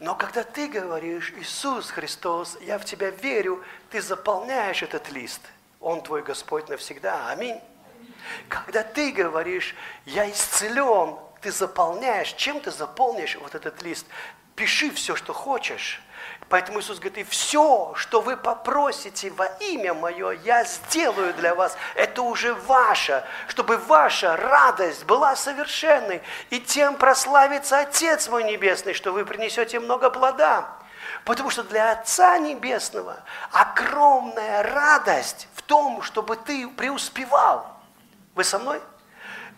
Но 0.00 0.14
когда 0.14 0.42
ты 0.42 0.68
говоришь, 0.68 1.32
Иисус 1.36 1.90
Христос, 1.90 2.56
я 2.62 2.78
в 2.78 2.84
Тебя 2.84 3.10
верю, 3.10 3.62
ты 3.90 4.00
заполняешь 4.00 4.82
этот 4.82 5.10
лист. 5.10 5.40
Он 5.80 6.02
твой 6.02 6.22
Господь 6.22 6.68
навсегда. 6.68 7.28
Аминь. 7.30 7.60
Когда 8.48 8.82
ты 8.82 9.12
говоришь, 9.12 9.74
я 10.06 10.30
исцелен, 10.30 11.18
ты 11.42 11.52
заполняешь, 11.52 12.32
чем 12.32 12.60
ты 12.60 12.70
заполнишь 12.70 13.36
вот 13.36 13.54
этот 13.54 13.82
лист? 13.82 14.06
Пиши 14.56 14.90
все, 14.90 15.16
что 15.16 15.32
хочешь. 15.34 16.00
Поэтому 16.48 16.80
Иисус 16.80 16.98
говорит, 16.98 17.18
и 17.18 17.24
все, 17.24 17.92
что 17.94 18.22
вы 18.22 18.36
попросите 18.36 19.30
во 19.30 19.44
имя 19.60 19.92
Мое, 19.92 20.30
я 20.30 20.64
сделаю 20.64 21.34
для 21.34 21.54
вас. 21.54 21.76
Это 21.94 22.22
уже 22.22 22.54
ваше, 22.54 23.22
чтобы 23.48 23.76
ваша 23.76 24.34
радость 24.34 25.04
была 25.04 25.36
совершенной. 25.36 26.22
И 26.48 26.58
тем 26.58 26.96
прославится 26.96 27.80
Отец 27.80 28.28
мой 28.28 28.44
Небесный, 28.44 28.94
что 28.94 29.12
вы 29.12 29.26
принесете 29.26 29.78
много 29.78 30.08
плода. 30.08 30.68
Потому 31.24 31.50
что 31.50 31.62
для 31.64 31.92
Отца 31.92 32.38
Небесного 32.38 33.18
огромная 33.52 34.62
радость 34.62 35.48
в 35.54 35.60
том, 35.60 36.00
чтобы 36.00 36.36
ты 36.36 36.66
преуспевал. 36.68 37.78
Вы 38.34 38.44
со 38.44 38.58
мной? 38.58 38.80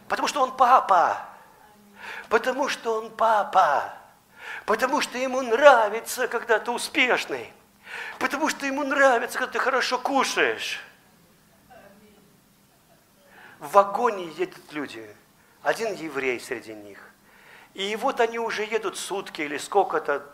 Потому 0.09 0.27
что 0.27 0.43
Он 0.43 0.57
папа. 0.57 1.19
Потому 2.29 2.69
что 2.69 2.99
Он 2.99 3.11
папа. 3.11 4.00
Потому 4.67 5.01
что 5.01 5.19
ему 5.19 5.43
нравится, 5.43 6.29
когда 6.29 6.59
ты 6.59 6.71
успешный. 6.71 7.53
Потому 8.19 8.49
что 8.49 8.67
ему 8.67 8.85
нравится, 8.85 9.39
когда 9.39 9.53
ты 9.53 9.59
хорошо 9.59 9.99
кушаешь. 9.99 10.81
В 13.59 13.73
вагоне 13.73 14.27
едут 14.29 14.73
люди. 14.73 15.15
Один 15.63 15.95
еврей 15.95 16.41
среди 16.41 16.75
них. 16.75 16.99
И 17.75 17.95
вот 17.97 18.21
они 18.21 18.39
уже 18.39 18.65
едут 18.65 18.97
сутки 18.97 19.43
или 19.43 19.59
сколько-то. 19.59 20.27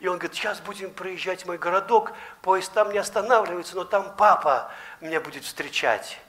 И 0.00 0.08
он 0.08 0.18
говорит, 0.18 0.34
сейчас 0.34 0.60
будем 0.60 0.92
проезжать 0.92 1.46
мой 1.46 1.58
городок, 1.58 2.12
поезд 2.42 2.72
там 2.72 2.92
не 2.92 2.98
останавливается, 2.98 3.76
но 3.76 3.84
там 3.84 4.14
папа 4.16 4.72
меня 5.00 5.20
будет 5.20 5.44
встречать. 5.44 6.20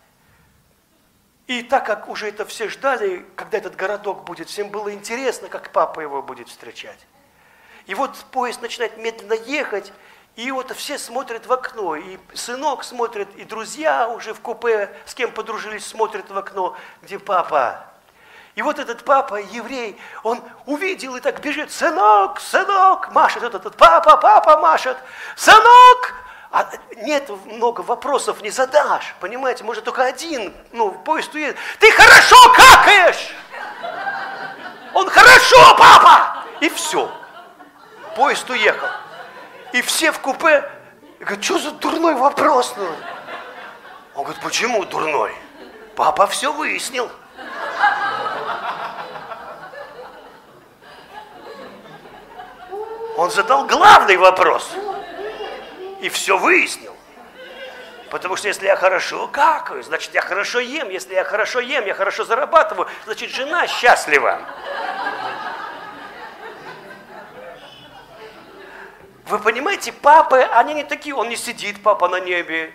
И 1.48 1.64
так 1.64 1.86
как 1.86 2.08
уже 2.10 2.28
это 2.30 2.46
все 2.46 2.70
ждали, 2.70 3.26
когда 3.36 3.58
этот 3.58 3.76
городок 3.76 4.24
будет, 4.24 4.50
всем 4.50 4.70
было 4.70 4.94
интересно, 4.94 5.50
как 5.50 5.72
папа 5.72 6.00
его 6.00 6.22
будет 6.22 6.48
встречать. 6.48 7.08
И 7.90 7.96
вот 7.96 8.16
поезд 8.32 8.62
начинает 8.62 8.98
медленно 8.98 9.34
ехать, 9.34 9.92
и 10.36 10.52
вот 10.52 10.72
все 10.76 11.00
смотрят 11.00 11.48
в 11.48 11.52
окно, 11.52 11.96
и 11.96 12.20
сынок 12.36 12.84
смотрит, 12.84 13.28
и 13.36 13.44
друзья 13.44 14.08
уже 14.10 14.36
в 14.36 14.42
купе, 14.42 14.96
с 15.08 15.16
кем 15.16 15.32
подружились, 15.32 15.88
смотрят 15.88 16.30
в 16.30 16.38
окно, 16.38 16.78
где 17.02 17.18
папа. 17.18 17.84
И 18.54 18.62
вот 18.62 18.78
этот 18.78 19.04
папа, 19.04 19.38
еврей, 19.38 20.00
он 20.22 20.40
увидел 20.68 21.16
и 21.16 21.20
так 21.20 21.40
бежит, 21.40 21.72
сынок, 21.72 22.40
сынок, 22.40 23.12
машет 23.12 23.42
этот, 23.42 23.62
этот 23.62 23.76
папа, 23.76 24.18
папа 24.18 24.60
машет, 24.60 24.98
сынок, 25.36 26.14
а 26.52 26.70
нет 26.98 27.28
много 27.46 27.82
вопросов 27.82 28.44
не 28.44 28.52
задашь, 28.52 29.16
понимаете, 29.20 29.64
может 29.64 29.84
только 29.84 30.04
один, 30.04 30.54
ну, 30.74 30.92
поезд 30.92 31.34
уедет. 31.34 31.58
Ты 31.80 31.92
хорошо 31.92 32.38
какаешь! 32.54 33.34
Он 34.94 35.10
хорошо, 35.10 35.76
папа! 35.76 36.44
И 36.62 36.70
все 36.70 37.12
поезд 38.16 38.50
уехал. 38.50 38.88
И 39.74 39.82
все 39.82 40.12
в 40.12 40.20
купе 40.20 40.70
говорят, 41.20 41.44
что 41.44 41.60
за 41.60 41.72
дурной 41.72 42.16
вопрос? 42.16 42.74
Ну? 42.78 42.88
Он 44.16 44.24
говорит, 44.24 44.42
почему 44.42 44.84
дурной? 44.86 45.34
Папа 45.96 46.28
все 46.28 46.52
выяснил. 46.52 47.10
Он 53.18 53.30
задал 53.30 53.66
главный 53.66 54.18
вопрос. 54.18 54.72
И 56.00 56.08
все 56.08 56.38
выяснил. 56.38 56.96
Потому 58.10 58.36
что 58.38 58.48
если 58.48 58.66
я 58.66 58.76
хорошо 58.76 59.28
какаю, 59.28 59.84
значит 59.84 60.14
я 60.14 60.22
хорошо 60.22 60.60
ем. 60.60 60.90
Если 60.90 61.14
я 61.14 61.24
хорошо 61.24 61.60
ем, 61.60 61.86
я 61.86 61.94
хорошо 61.94 62.24
зарабатываю, 62.24 62.88
значит 63.06 63.30
жена 63.30 63.68
счастлива. 63.68 64.40
Вы 69.30 69.38
понимаете, 69.38 69.92
папы, 69.94 70.40
они 70.40 70.74
не 70.74 70.84
такие, 70.84 71.14
он 71.14 71.30
не 71.30 71.36
сидит, 71.36 71.84
папа, 71.84 72.10
на 72.10 72.20
небе. 72.20 72.74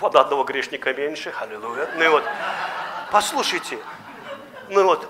Вот 0.00 0.16
одного 0.16 0.44
грешника 0.44 0.94
меньше, 0.94 1.30
аллилуйя. 1.38 1.90
Ну 1.94 2.04
и 2.04 2.08
вот, 2.08 2.24
послушайте, 3.10 3.78
ну 4.70 4.82
вот, 4.84 5.06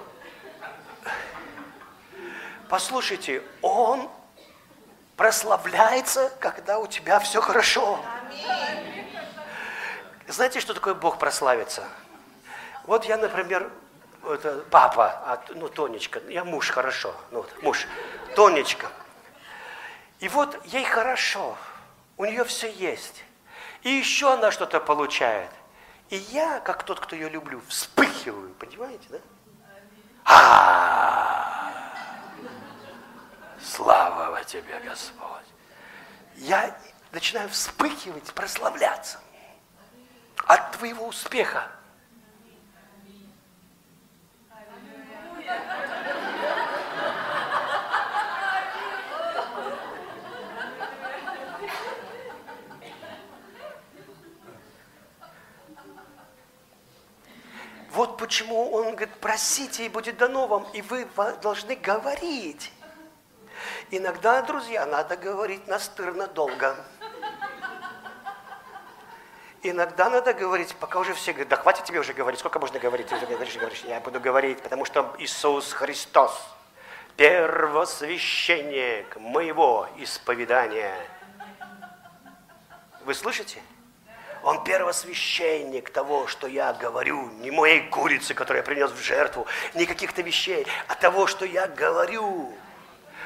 послушайте, 2.69 3.45
он 3.61 4.11
прославляется, 5.17 6.33
когда 6.41 6.81
у 6.81 6.89
тебя 6.89 7.21
все 7.21 7.41
хорошо. 7.41 8.01
Знаете, 10.27 10.59
что 10.59 10.75
такое 10.75 10.95
Бог 10.95 11.21
прославится? 11.21 11.85
Вот 12.85 13.05
я, 13.05 13.17
например, 13.17 13.71
это 14.25 14.65
папа, 14.71 15.23
а, 15.25 15.45
ну, 15.51 15.69
Тонечка, 15.69 16.21
я 16.29 16.45
муж, 16.45 16.71
хорошо, 16.71 17.15
ну, 17.31 17.39
вот, 17.39 17.63
муж, 17.63 17.87
Тонечка. 18.35 18.89
И 20.21 20.29
вот 20.29 20.65
ей 20.67 20.85
хорошо, 20.85 21.57
у 22.17 22.25
нее 22.25 22.45
все 22.45 22.71
есть. 22.71 23.25
И 23.83 23.91
еще 23.91 24.33
она 24.33 24.53
что-то 24.53 24.79
получает. 24.81 25.51
И 26.11 26.17
я, 26.17 26.61
как 26.61 26.85
тот, 26.85 27.01
кто 27.01 27.17
ее 27.17 27.29
люблю, 27.29 27.61
вспыхиваю, 27.69 28.55
понимаете, 28.55 29.09
да? 29.09 29.19
А, 30.25 31.73
слава 33.61 34.45
тебе, 34.45 34.79
Господь. 34.85 35.29
Я 36.37 36.77
начинаю 37.11 37.49
вспыхивать, 37.49 38.33
прославляться 38.35 39.19
от 40.47 40.73
твоего 40.73 41.07
успеха. 41.07 41.69
Вот 57.93 58.17
почему 58.17 58.73
он 58.73 58.93
говорит, 58.93 59.15
просите, 59.21 59.85
и 59.85 59.91
будет 59.91 60.17
дано 60.17 60.47
вам, 60.47 60.67
и 60.73 60.81
вы 60.81 61.07
должны 61.43 61.77
говорить. 61.77 62.73
Иногда, 63.91 64.41
друзья, 64.41 64.87
надо 64.87 65.19
говорить 65.19 65.69
настырно 65.69 66.27
долго. 66.27 66.75
Иногда 69.63 70.09
надо 70.09 70.33
говорить, 70.33 70.75
пока 70.77 71.01
уже 71.01 71.13
все 71.13 71.33
говорят, 71.33 71.51
да 71.51 71.57
хватит 71.57 71.85
тебе 71.85 72.01
уже 72.01 72.15
говорить, 72.15 72.41
сколько 72.41 72.59
можно 72.59 72.79
говорить, 72.79 73.13
уже 73.13 73.27
говоришь, 73.27 73.57
говоришь, 73.57 73.85
я 73.87 74.01
буду 74.01 74.21
говорить, 74.21 74.63
потому 74.63 74.87
что 74.87 75.15
Иисус 75.19 75.73
Христос, 75.73 76.33
первосвященник 77.17 79.17
моего 79.17 79.87
исповедания. 79.99 80.95
Вы 83.05 83.15
слышите? 83.15 83.61
Он 84.43 84.65
первосвященник 84.65 85.91
того, 85.91 86.27
что 86.27 86.47
я 86.49 86.73
говорю, 86.73 87.31
не 87.41 87.51
моей 87.51 87.89
курицы, 87.89 88.35
которую 88.35 88.63
я 88.63 88.65
принес 88.65 88.91
в 88.91 89.01
жертву, 89.01 89.47
не 89.75 89.87
каких-то 89.87 90.23
вещей, 90.23 90.67
а 90.89 90.95
того, 90.95 91.27
что 91.27 91.45
я 91.45 91.69
говорю. 91.69 92.53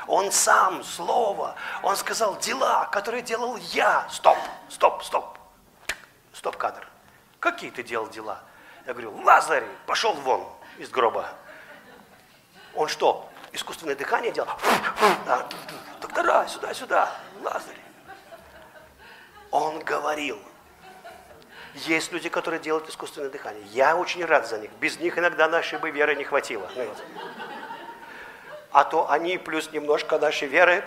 Он 0.07 0.31
сам, 0.31 0.85
Слово, 0.85 1.57
Он 1.83 1.97
сказал 1.97 2.39
дела, 2.39 2.87
которые 2.93 3.23
делал 3.23 3.57
я. 3.57 4.07
Стоп, 4.11 4.39
стоп, 4.69 5.03
стоп. 5.03 5.39
Стоп-кадр. 6.33 6.87
Какие 7.41 7.71
ты 7.71 7.83
делал 7.83 8.09
дела? 8.09 8.41
Я 8.87 8.93
говорю, 8.93 9.17
Лазарь, 9.23 9.65
пошел 9.87 10.13
вон 10.13 10.47
из 10.79 10.91
гроба. 10.91 11.29
Он 12.75 12.89
что, 12.89 13.29
искусственное 13.53 13.97
дыхание 13.97 14.31
делал? 14.31 14.51
Доктора, 16.01 16.47
сюда, 16.47 16.75
сюда, 16.75 17.11
Лазарь. 17.43 17.81
Он 19.51 19.81
говорил. 19.81 20.39
Есть 21.85 22.11
люди, 22.11 22.31
которые 22.31 22.59
делают 22.59 22.89
искусственное 22.89 23.29
дыхание. 23.29 23.63
Я 23.73 23.97
очень 23.97 24.25
рад 24.25 24.49
за 24.49 24.59
них. 24.59 24.71
Без 24.81 24.99
них 24.99 25.19
иногда 25.19 25.47
нашей 25.47 25.79
бы 25.79 25.91
веры 25.91 26.15
не 26.15 26.25
хватило. 26.25 26.71
А 28.73 28.85
то 28.85 29.11
они 29.11 29.37
плюс 29.37 29.71
немножко 29.73 30.19
нашей 30.19 30.49
веры 30.49 30.85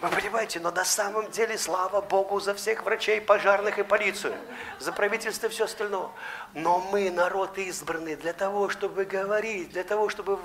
вы 0.00 0.08
понимаете, 0.08 0.60
но 0.60 0.70
на 0.70 0.84
самом 0.84 1.30
деле 1.30 1.58
слава 1.58 2.00
Богу 2.00 2.40
за 2.40 2.54
всех 2.54 2.84
врачей, 2.84 3.20
пожарных 3.20 3.78
и 3.78 3.82
полицию, 3.82 4.34
за 4.78 4.92
правительство 4.92 5.46
и 5.46 5.50
все 5.50 5.64
остальное. 5.64 6.08
Но 6.54 6.78
мы 6.90 7.10
народ 7.10 7.58
избранный 7.58 8.16
для 8.16 8.32
того, 8.32 8.70
чтобы 8.70 9.04
говорить, 9.04 9.70
для 9.70 9.84
того, 9.84 10.08
чтобы 10.08 10.36
в, 10.36 10.42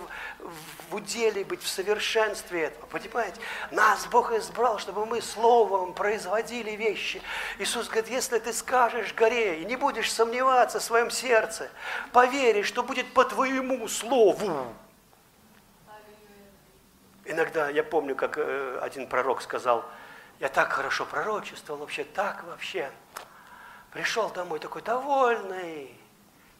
в 0.89 0.95
уделе 0.95 1.45
быть 1.45 1.63
в 1.63 1.67
совершенстве 1.69 2.63
этого. 2.63 2.85
Понимаете? 2.87 3.39
Нас 3.71 4.05
Бог 4.07 4.33
избрал, 4.33 4.77
чтобы 4.77 5.05
мы 5.05 5.21
словом 5.21 5.93
производили 5.93 6.71
вещи. 6.71 7.21
Иисус 7.57 7.87
говорит, 7.87 8.09
если 8.09 8.39
ты 8.39 8.51
скажешь 8.51 9.13
горе 9.13 9.61
и 9.61 9.65
не 9.65 9.77
будешь 9.77 10.11
сомневаться 10.11 10.79
в 10.79 10.83
своем 10.83 11.09
сердце, 11.09 11.69
поверишь, 12.11 12.67
что 12.67 12.83
будет 12.83 13.13
по 13.13 13.23
твоему 13.23 13.87
слову, 13.87 14.67
Иногда 17.25 17.69
я 17.69 17.83
помню, 17.83 18.15
как 18.15 18.37
э, 18.37 18.79
один 18.81 19.07
пророк 19.07 19.41
сказал, 19.41 19.83
я 20.39 20.47
так 20.47 20.71
хорошо 20.71 21.05
пророчествовал, 21.05 21.81
вообще 21.81 22.03
так 22.03 22.43
вообще. 22.43 22.91
Пришел 23.91 24.29
домой 24.29 24.59
такой 24.59 24.81
довольный. 24.83 25.97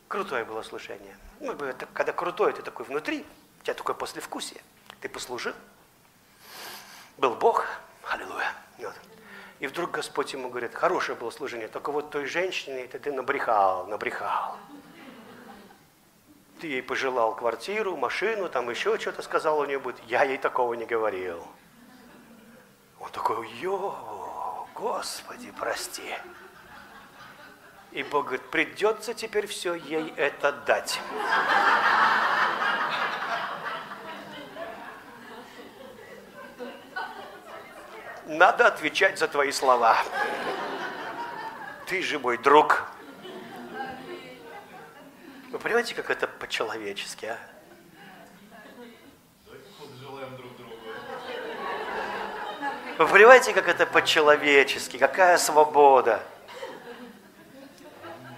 Крутое 0.07 0.43
было 0.43 0.63
служение. 0.63 1.15
Ну, 1.39 1.55
когда 1.93 2.13
крутое, 2.13 2.53
ты 2.53 2.61
такой 2.61 2.85
внутри, 2.85 3.25
у 3.59 3.63
тебя 3.63 3.73
такое 3.73 3.95
послевкусие. 3.95 4.61
Ты 5.01 5.09
послужил. 5.09 5.53
Был 7.17 7.35
Бог, 7.35 7.65
аллилуйя. 8.09 8.51
Вот. 8.79 8.95
И 9.59 9.67
вдруг 9.67 9.91
Господь 9.91 10.33
ему 10.33 10.49
говорит, 10.49 10.73
хорошее 10.73 11.17
было 11.17 11.29
служение, 11.29 11.67
только 11.67 11.91
вот 11.91 12.09
той 12.09 12.25
женщине 12.25 12.87
ты, 12.87 12.99
ты 12.99 13.11
набрехал, 13.11 13.85
набрехал 13.87 14.57
ты 16.60 16.68
ей 16.68 16.82
пожелал 16.82 17.36
квартиру, 17.36 17.98
машину, 17.98 18.49
там 18.49 18.69
еще 18.69 18.98
что-то 18.98 19.22
сказал 19.22 19.60
у 19.60 19.65
нее 19.65 19.80
будет. 19.80 19.99
Я 20.07 20.23
ей 20.23 20.38
такого 20.38 20.73
не 20.73 20.86
говорил. 20.86 21.45
Он 22.99 23.10
такой, 23.11 23.49
йо, 23.60 24.68
Господи, 24.73 25.52
прости. 25.57 26.15
И 27.91 28.03
Бог 28.03 28.26
говорит, 28.26 28.49
придется 28.49 29.14
теперь 29.14 29.48
все 29.48 29.76
ей 29.76 30.14
это 30.18 30.52
дать. 30.52 30.99
Надо 38.26 38.68
отвечать 38.68 39.19
за 39.19 39.27
твои 39.27 39.52
слова. 39.52 39.98
Ты 41.86 42.02
же 42.02 42.18
мой 42.18 42.38
друг. 42.38 42.94
Вы 45.56 45.60
понимаете, 45.60 45.95
как 45.95 46.10
это 46.10 46.27
по-человечески, 46.27 47.27
а? 47.27 47.38
Вы 52.98 53.07
понимаете, 53.07 53.53
как 53.53 53.69
это 53.69 53.86
по-человечески, 53.86 54.98
какая 54.98 55.38
свобода? 55.38 56.22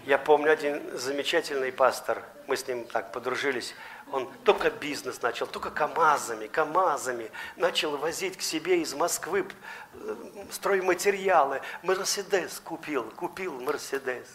Я 0.06 0.20
помню 0.20 0.52
один 0.52 0.96
замечательный 0.96 1.72
пастор, 1.72 2.22
мы 2.46 2.56
с 2.56 2.68
ним 2.68 2.86
так 2.86 3.12
подружились, 3.12 3.74
он 4.12 4.30
только 4.44 4.70
бизнес 4.70 5.22
начал, 5.22 5.48
только 5.48 5.70
КАМАЗами, 5.70 6.48
КАМАЗами 6.48 7.30
начал 7.56 7.98
возить 7.98 8.38
к 8.38 8.42
себе 8.42 8.82
из 8.82 8.94
Москвы 8.94 9.46
э, 9.94 10.16
стройматериалы. 10.52 11.62
Мерседес 11.84 12.62
купил, 12.64 13.04
купил 13.16 13.60
Мерседес. 13.60 14.28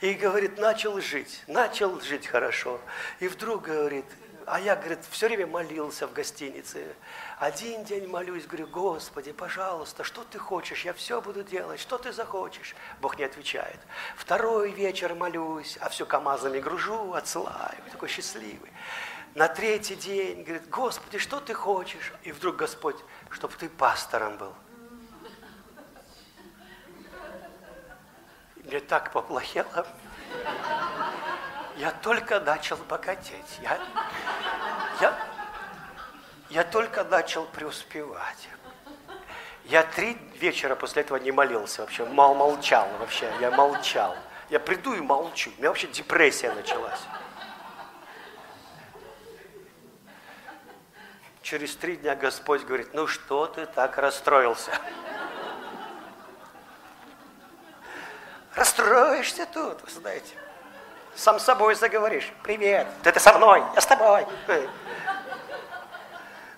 И, 0.00 0.12
говорит, 0.14 0.58
начал 0.58 1.00
жить, 1.00 1.42
начал 1.46 2.00
жить 2.00 2.26
хорошо. 2.26 2.80
И 3.20 3.28
вдруг, 3.28 3.62
говорит, 3.62 4.04
а 4.46 4.60
я, 4.60 4.76
говорит, 4.76 4.98
все 5.10 5.28
время 5.28 5.46
молился 5.46 6.06
в 6.06 6.12
гостинице. 6.12 6.94
Один 7.38 7.84
день 7.84 8.06
молюсь, 8.06 8.46
говорю, 8.46 8.66
Господи, 8.66 9.32
пожалуйста, 9.32 10.04
что 10.04 10.22
ты 10.24 10.38
хочешь, 10.38 10.84
я 10.84 10.92
все 10.92 11.22
буду 11.22 11.42
делать, 11.42 11.80
что 11.80 11.96
ты 11.96 12.12
захочешь. 12.12 12.74
Бог 13.00 13.18
не 13.18 13.24
отвечает. 13.24 13.78
Второй 14.16 14.70
вечер 14.70 15.14
молюсь, 15.14 15.78
а 15.80 15.88
все 15.88 16.04
КАМАЗами 16.04 16.60
гружу, 16.60 17.14
отсылаю, 17.14 17.76
такой 17.90 18.08
счастливый. 18.08 18.70
На 19.34 19.48
третий 19.48 19.96
день 19.96 20.44
говорит, 20.44 20.68
Господи, 20.70 21.18
что 21.18 21.40
ты 21.40 21.54
хочешь? 21.54 22.12
И 22.22 22.30
вдруг 22.30 22.56
Господь, 22.56 22.96
чтобы 23.30 23.54
ты 23.54 23.68
пастором 23.68 24.36
был. 24.36 24.54
Мне 28.56 28.78
так 28.78 29.10
поплохело. 29.10 29.86
Я 31.76 31.90
только 31.90 32.38
начал 32.38 32.76
богатеть. 32.88 33.58
Я, 33.60 33.80
я, 35.00 35.18
я 36.50 36.64
только 36.64 37.02
начал 37.02 37.44
преуспевать. 37.46 38.48
Я 39.64 39.82
три 39.82 40.16
вечера 40.38 40.76
после 40.76 41.02
этого 41.02 41.16
не 41.16 41.32
молился 41.32 41.80
вообще, 41.80 42.04
мол, 42.04 42.34
молчал 42.34 42.86
вообще, 43.00 43.32
я 43.40 43.50
молчал. 43.50 44.14
Я 44.50 44.60
приду 44.60 44.94
и 44.94 45.00
молчу. 45.00 45.50
У 45.56 45.58
меня 45.58 45.70
вообще 45.70 45.88
депрессия 45.88 46.52
началась. 46.52 47.00
Через 51.44 51.76
три 51.76 51.96
дня 51.96 52.16
Господь 52.16 52.64
говорит, 52.64 52.94
ну 52.94 53.06
что 53.06 53.46
ты 53.46 53.66
так 53.66 53.98
расстроился? 53.98 54.70
Расстроишься 58.54 59.44
тут, 59.44 59.82
вы 59.82 59.90
знаете. 59.90 60.36
Сам 61.14 61.38
с 61.38 61.42
собой 61.42 61.74
заговоришь. 61.74 62.32
Привет, 62.42 62.86
ты 63.02 63.10
это 63.10 63.20
со 63.20 63.34
мной, 63.34 63.62
я 63.74 63.80
с 63.82 63.84
тобой. 63.86 64.26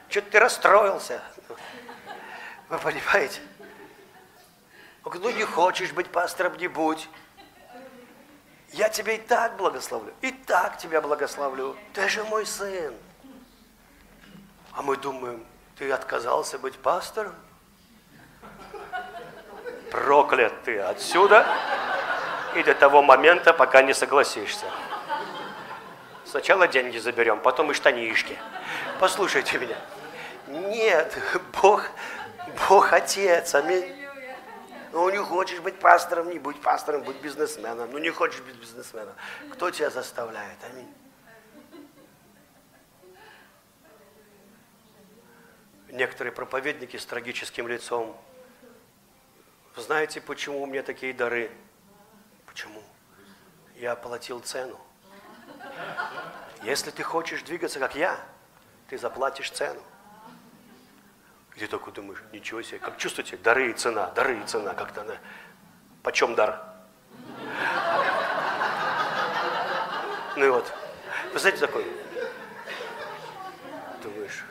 Что 0.09 0.21
ты 0.23 0.39
расстроился? 0.39 1.21
Вы 2.69 2.79
понимаете? 2.79 3.41
Ну 5.05 5.31
не 5.31 5.43
хочешь 5.43 5.91
быть 5.91 6.13
пастором, 6.13 6.57
не 6.59 6.69
будь. 6.69 7.09
Я 8.71 8.89
тебя 8.89 9.15
и 9.15 9.19
так 9.19 9.57
благословлю, 9.57 10.15
и 10.21 10.31
так 10.31 10.79
тебя 10.79 11.01
благословлю. 11.01 11.77
Ты 11.93 12.09
же 12.09 12.23
мой 12.23 12.47
сын. 12.47 12.95
А 14.77 14.83
мы 14.83 14.99
думаем, 14.99 15.43
ты 15.79 15.91
отказался 15.91 16.59
быть 16.59 16.79
пастором? 16.79 17.35
Проклят 19.91 20.53
ты 20.65 20.79
отсюда 20.81 21.47
и 22.55 22.63
до 22.63 22.75
того 22.75 23.03
момента, 23.03 23.55
пока 23.55 23.81
не 23.81 23.95
согласишься. 23.95 24.67
Сначала 26.27 26.69
деньги 26.69 26.99
заберем, 26.99 27.41
потом 27.41 27.71
и 27.71 27.75
штанишки. 27.75 28.37
Послушайте 29.01 29.59
меня. 29.59 29.79
Нет, 30.49 31.17
Бог, 31.63 31.85
Бог 32.69 32.93
Отец, 32.93 33.55
аминь. 33.55 33.95
Ну, 34.93 35.09
не 35.09 35.19
хочешь 35.19 35.61
быть 35.61 35.79
пастором, 35.79 36.29
не 36.29 36.39
будь 36.39 36.61
пастором, 36.61 37.03
будь 37.03 37.17
бизнесменом. 37.17 37.91
Ну, 37.91 37.99
не 37.99 38.11
хочешь 38.11 38.41
быть 38.41 38.57
бизнесменом. 38.57 39.15
Кто 39.53 39.71
тебя 39.71 39.89
заставляет? 39.89 40.59
Аминь. 40.71 40.93
некоторые 45.97 46.33
проповедники 46.33 46.97
с 46.97 47.07
трагическим 47.07 47.67
лицом. 47.67 48.17
Знаете, 49.77 50.21
почему 50.21 50.63
у 50.63 50.67
меня 50.67 50.83
такие 50.83 51.13
дары? 51.13 51.51
Почему? 52.47 52.83
Я 53.77 53.93
оплатил 53.93 54.41
цену. 54.41 54.79
Если 56.63 56.91
ты 56.91 57.03
хочешь 57.03 57.43
двигаться, 57.43 57.79
как 57.79 57.95
я, 57.95 58.19
ты 58.89 58.97
заплатишь 58.97 59.51
цену. 59.51 59.83
И 61.55 61.59
ты 61.59 61.67
только 61.67 61.91
думаешь, 61.91 62.23
ничего 62.33 62.63
себе, 62.63 62.79
как 62.79 62.99
чувствуете, 62.99 63.37
дары 63.37 63.71
и 63.71 63.73
цена, 63.73 64.11
дары 64.11 64.39
и 64.39 64.47
цена, 64.47 64.75
как-то 64.75 65.03
она. 65.03 65.17
Почем 66.03 66.35
дар? 66.35 66.63
Ну 70.37 70.45
и 70.45 70.49
вот, 70.51 70.71
вы 71.33 71.39
знаете, 71.39 71.61
такой, 71.61 71.87
думаешь, 74.03 74.45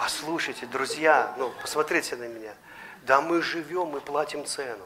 послушайте, 0.00 0.64
друзья, 0.64 1.34
ну, 1.36 1.52
посмотрите 1.60 2.16
на 2.16 2.26
меня, 2.26 2.54
да 3.02 3.20
мы 3.20 3.42
живем 3.42 3.94
и 3.96 4.00
платим 4.00 4.46
цену. 4.46 4.84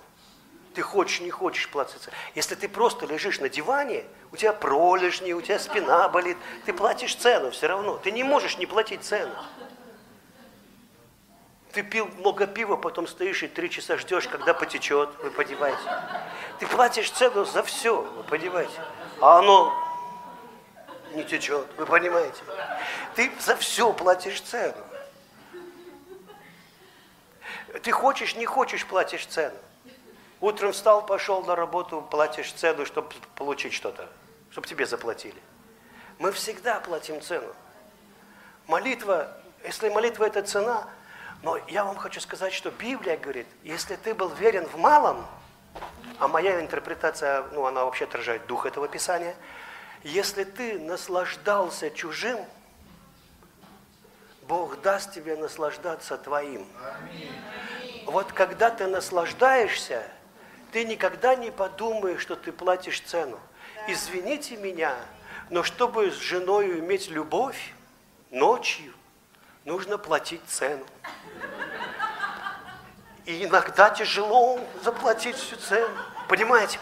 Ты 0.75 0.83
хочешь, 0.83 1.21
не 1.21 1.31
хочешь 1.31 1.69
платить 1.69 2.03
цену. 2.03 2.17
Если 2.35 2.57
ты 2.57 2.69
просто 2.69 3.07
лежишь 3.07 3.39
на 3.39 3.49
диване, 3.49 4.05
у 4.33 4.37
тебя 4.37 4.53
пролежни, 4.53 5.33
у 5.33 5.41
тебя 5.41 5.61
спина 5.61 6.09
болит, 6.09 6.37
ты 6.67 6.73
платишь 6.73 7.15
цену 7.15 7.53
все 7.53 7.69
равно. 7.69 7.97
Ты 7.99 8.11
не 8.11 8.25
можешь 8.25 8.59
не 8.59 8.67
платить 8.67 9.05
цену. 9.05 9.33
Ты 11.71 11.85
пил 11.85 12.09
много 12.19 12.49
пива, 12.49 12.75
потом 12.75 13.07
стоишь 13.07 13.45
и 13.45 13.49
три 13.49 13.71
часа 13.71 13.97
ждешь, 13.97 14.27
когда 14.27 14.53
потечет, 14.53 15.11
вы 15.23 15.31
понимаете. 15.31 15.81
Ты 16.59 16.67
платишь 16.67 17.11
цену 17.11 17.45
за 17.45 17.63
все, 17.63 18.03
вы 18.03 18.25
понимаете. 18.25 18.81
А 19.21 19.39
оно 19.39 19.73
не 21.13 21.23
течет, 21.23 21.67
вы 21.77 21.87
понимаете. 21.87 22.43
Ты 23.15 23.31
за 23.39 23.55
все 23.55 23.93
платишь 23.93 24.41
цену. 24.41 24.75
Ты 27.83 27.93
хочешь, 27.93 28.37
не 28.37 28.47
хочешь, 28.47 28.87
платишь 28.87 29.27
цену. 29.27 29.57
Утром 30.41 30.73
встал, 30.73 31.05
пошел 31.05 31.43
на 31.43 31.57
работу, 31.57 32.07
платишь 32.11 32.53
цену, 32.53 32.85
чтобы 32.87 33.09
получить 33.35 33.73
что-то, 33.73 34.09
чтобы 34.51 34.67
тебе 34.67 34.87
заплатили. 34.87 35.41
Мы 36.19 36.33
всегда 36.33 36.81
платим 36.81 37.21
цену. 37.21 37.53
Молитва, 38.67 39.37
если 39.65 39.89
молитва 39.89 40.25
это 40.25 40.43
цена, 40.43 40.89
но 41.43 41.59
я 41.69 41.85
вам 41.85 41.97
хочу 41.97 42.21
сказать, 42.21 42.53
что 42.53 42.71
Библия 42.71 43.17
говорит, 43.17 43.47
если 43.63 43.97
ты 43.97 44.15
был 44.15 44.29
верен 44.29 44.67
в 44.67 44.77
малом, 44.77 45.27
а 46.19 46.29
моя 46.29 46.61
интерпретация, 46.61 47.45
ну, 47.53 47.67
она 47.67 47.85
вообще 47.85 48.05
отражает 48.05 48.47
дух 48.47 48.67
этого 48.67 48.89
Писания, 48.89 49.35
если 50.03 50.45
ты 50.45 50.79
наслаждался 50.79 51.91
чужим, 51.91 52.39
Бог 54.49 54.81
даст 54.83 55.13
тебе 55.13 55.37
наслаждаться 55.37 56.19
твоим. 56.19 56.67
Вот 58.07 58.33
когда 58.33 58.71
ты 58.71 58.87
наслаждаешься, 58.87 60.03
ты 60.73 60.85
никогда 60.85 61.35
не 61.35 61.51
подумаешь, 61.51 62.21
что 62.21 62.37
ты 62.37 62.53
платишь 62.53 63.01
цену. 63.01 63.41
Извините 63.89 64.57
меня, 64.57 64.95
но 65.49 65.63
чтобы 65.63 66.11
с 66.11 66.17
женой 66.17 66.79
иметь 66.81 67.09
любовь 67.09 67.73
ночью, 68.31 68.93
нужно 69.65 69.97
платить 69.97 70.43
цену. 70.47 70.85
И 73.25 73.45
иногда 73.45 73.89
тяжело 73.89 74.61
заплатить 74.83 75.37
всю 75.37 75.57
цену. 75.57 75.97
Понимаете? 76.29 76.79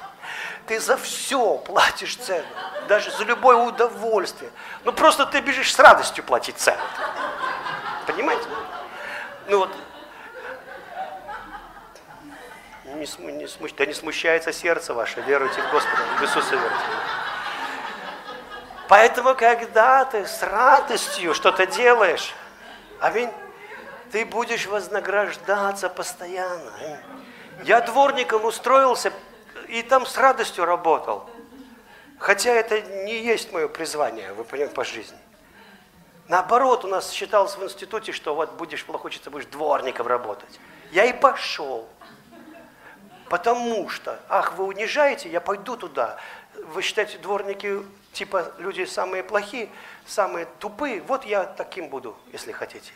Ты 0.66 0.80
за 0.80 0.96
все 0.96 1.58
платишь 1.58 2.16
цену. 2.16 2.46
Даже 2.88 3.12
за 3.12 3.22
любое 3.24 3.56
удовольствие. 3.56 4.50
Ну 4.84 4.92
просто 4.92 5.26
ты 5.26 5.40
бежишь 5.40 5.72
с 5.72 5.78
радостью 5.78 6.24
платить 6.24 6.56
цену. 6.56 6.82
Понимаете? 8.06 8.44
Ну 9.48 9.58
вот. 9.58 9.70
Не, 12.84 13.06
сму, 13.06 13.30
не 13.30 13.46
смущ, 13.46 13.72
да 13.76 13.86
не 13.86 13.94
смущается 13.94 14.52
сердце 14.52 14.92
ваше, 14.92 15.20
веруйте 15.22 15.60
в 15.62 15.70
Господа, 15.70 16.02
в 16.18 16.22
Иисуса 16.22 16.54
веруйте. 16.54 16.84
Поэтому, 18.88 19.34
когда 19.34 20.04
ты 20.04 20.26
с 20.26 20.42
радостью 20.42 21.34
что-то 21.34 21.66
делаешь, 21.66 22.34
аминь, 23.00 23.30
ты 24.10 24.26
будешь 24.26 24.66
вознаграждаться 24.66 25.88
постоянно. 25.88 26.72
Я 27.64 27.80
дворником 27.80 28.44
устроился 28.44 29.12
и 29.68 29.82
там 29.82 30.04
с 30.04 30.16
радостью 30.18 30.66
работал. 30.66 31.28
Хотя 32.18 32.52
это 32.52 32.82
не 32.82 33.18
есть 33.18 33.52
мое 33.52 33.68
призвание, 33.68 34.32
вы 34.34 34.44
понимаете, 34.44 34.74
по 34.74 34.84
жизни. 34.84 35.18
Наоборот, 36.32 36.82
у 36.86 36.88
нас 36.88 37.12
считалось 37.12 37.58
в 37.58 37.62
институте, 37.62 38.12
что 38.12 38.34
вот 38.34 38.54
будешь 38.54 38.86
плохо 38.86 39.04
учиться, 39.04 39.30
будешь 39.30 39.44
дворником 39.44 40.06
работать. 40.06 40.58
Я 40.90 41.04
и 41.04 41.12
пошел. 41.12 41.86
Потому 43.28 43.90
что, 43.90 44.18
ах, 44.30 44.54
вы 44.54 44.64
унижаете, 44.64 45.28
я 45.28 45.42
пойду 45.42 45.76
туда. 45.76 46.16
Вы 46.54 46.80
считаете, 46.80 47.18
дворники, 47.18 47.82
типа, 48.14 48.50
люди 48.56 48.86
самые 48.86 49.22
плохие, 49.22 49.68
самые 50.06 50.46
тупые. 50.58 51.02
Вот 51.02 51.26
я 51.26 51.44
таким 51.44 51.90
буду, 51.90 52.16
если 52.32 52.52
хотите. 52.52 52.94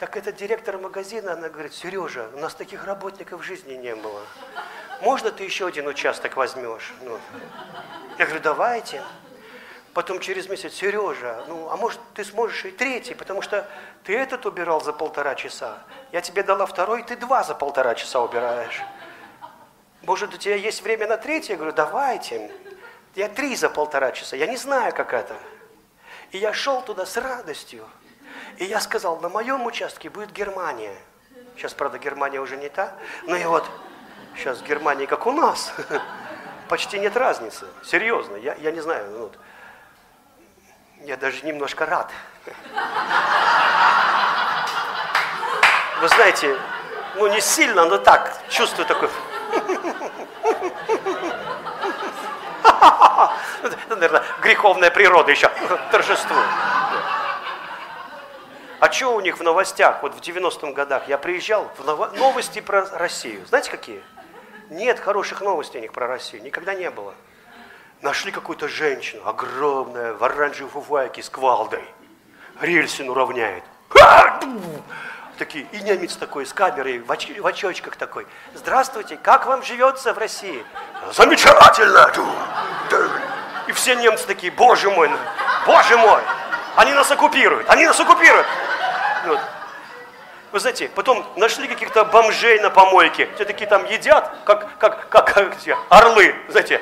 Так 0.00 0.16
этот 0.16 0.34
директор 0.34 0.76
магазина, 0.76 1.34
она 1.34 1.50
говорит, 1.50 1.72
Сережа, 1.72 2.30
у 2.34 2.38
нас 2.40 2.56
таких 2.56 2.84
работников 2.84 3.42
в 3.42 3.44
жизни 3.44 3.74
не 3.74 3.94
было. 3.94 4.22
Можно 5.02 5.30
ты 5.30 5.44
еще 5.44 5.68
один 5.68 5.86
участок 5.86 6.36
возьмешь? 6.36 6.94
Ну, 7.02 7.16
я 8.18 8.24
говорю, 8.24 8.42
давайте. 8.42 9.04
Потом 9.92 10.20
через 10.20 10.48
месяц, 10.48 10.74
Сережа, 10.74 11.44
ну, 11.48 11.68
а 11.68 11.76
может 11.76 12.00
ты 12.14 12.24
сможешь 12.24 12.64
и 12.64 12.70
третий, 12.70 13.14
потому 13.14 13.42
что 13.42 13.68
ты 14.04 14.16
этот 14.16 14.46
убирал 14.46 14.80
за 14.80 14.92
полтора 14.92 15.34
часа. 15.34 15.78
Я 16.12 16.20
тебе 16.20 16.44
дала 16.44 16.64
второй, 16.66 17.02
ты 17.02 17.16
два 17.16 17.42
за 17.42 17.54
полтора 17.56 17.96
часа 17.96 18.20
убираешь. 18.20 18.80
Может, 20.02 20.32
у 20.32 20.36
тебя 20.36 20.54
есть 20.54 20.82
время 20.82 21.08
на 21.08 21.16
третий? 21.16 21.52
Я 21.52 21.56
говорю, 21.56 21.74
давайте. 21.74 22.50
Я 23.16 23.28
три 23.28 23.56
за 23.56 23.68
полтора 23.68 24.12
часа. 24.12 24.36
Я 24.36 24.46
не 24.46 24.56
знаю, 24.56 24.94
как 24.94 25.12
это. 25.12 25.34
И 26.30 26.38
я 26.38 26.52
шел 26.52 26.82
туда 26.82 27.04
с 27.04 27.16
радостью. 27.16 27.84
И 28.58 28.64
я 28.64 28.80
сказал, 28.80 29.18
на 29.18 29.28
моем 29.28 29.66
участке 29.66 30.08
будет 30.08 30.30
Германия. 30.32 30.96
Сейчас, 31.56 31.74
правда, 31.74 31.98
Германия 31.98 32.40
уже 32.40 32.56
не 32.56 32.68
та. 32.68 32.94
Но 33.24 33.34
и 33.34 33.44
вот 33.44 33.68
сейчас 34.36 34.58
в 34.58 34.64
Германии, 34.64 35.06
как 35.06 35.26
у 35.26 35.32
нас, 35.32 35.72
почти 36.68 37.00
нет 37.00 37.16
разницы. 37.16 37.66
Серьезно, 37.84 38.36
я, 38.36 38.54
я 38.54 38.70
не 38.70 38.80
знаю. 38.80 39.10
Ну, 39.10 39.18
вот. 39.22 39.38
Я 41.00 41.16
даже 41.16 41.44
немножко 41.46 41.86
рад. 41.86 42.10
Вы 46.00 46.08
знаете, 46.08 46.56
ну 47.16 47.26
не 47.26 47.40
сильно, 47.40 47.84
но 47.86 47.98
так, 47.98 48.36
чувствую 48.48 48.86
такой... 48.86 49.08
Это, 53.62 53.78
наверное, 53.88 54.22
греховная 54.42 54.90
природа 54.90 55.30
еще 55.30 55.50
торжествует. 55.90 56.46
А 58.78 58.90
что 58.90 59.14
у 59.14 59.20
них 59.20 59.38
в 59.38 59.42
новостях? 59.42 60.02
Вот 60.02 60.14
в 60.14 60.20
90-м 60.20 60.72
годах 60.72 61.08
я 61.08 61.18
приезжал, 61.18 61.70
в 61.76 61.84
ново... 61.84 62.08
новости 62.08 62.60
про 62.60 62.86
Россию. 62.98 63.44
Знаете 63.46 63.70
какие? 63.70 64.02
Нет 64.70 64.98
хороших 65.00 65.42
новостей 65.42 65.80
у 65.80 65.82
них 65.82 65.92
про 65.92 66.06
Россию. 66.06 66.42
Никогда 66.42 66.74
не 66.74 66.90
было. 66.90 67.14
Нашли 68.02 68.32
какую-то 68.32 68.66
женщину, 68.66 69.22
огромная, 69.26 70.14
в 70.14 70.24
оранжевой 70.24 70.70
фуфайке 70.70 71.22
с 71.22 71.28
квалдой. 71.28 71.84
Рельсину 72.58 73.12
равняет. 73.12 73.62
Такие, 75.36 75.66
и 75.72 75.80
немец 75.80 76.16
такой, 76.16 76.46
с 76.46 76.52
камерой, 76.54 76.98
в, 76.98 77.12
оч, 77.12 77.28
в 77.38 77.46
очочках 77.46 77.96
такой. 77.96 78.26
Здравствуйте, 78.54 79.18
как 79.22 79.44
вам 79.44 79.62
живется 79.62 80.14
в 80.14 80.18
России? 80.18 80.64
Замечательно! 81.12 82.10
И 83.66 83.72
все 83.72 83.94
немцы 83.96 84.26
такие, 84.26 84.50
боже 84.50 84.90
мой, 84.90 85.10
боже 85.66 85.98
мой, 85.98 86.22
они 86.76 86.94
нас 86.94 87.10
оккупируют, 87.10 87.68
они 87.68 87.86
нас 87.86 88.00
оккупируют. 88.00 88.46
Вот. 89.26 89.40
Вы 90.52 90.60
знаете, 90.60 90.90
потом 90.94 91.24
нашли 91.36 91.68
каких-то 91.68 92.04
бомжей 92.06 92.60
на 92.60 92.70
помойке. 92.70 93.28
Те 93.36 93.44
такие 93.44 93.68
там 93.68 93.84
едят, 93.84 94.34
как, 94.44 94.78
как, 94.78 95.08
как, 95.08 95.34
как 95.34 95.76
орлы, 95.90 96.34
знаете. 96.48 96.80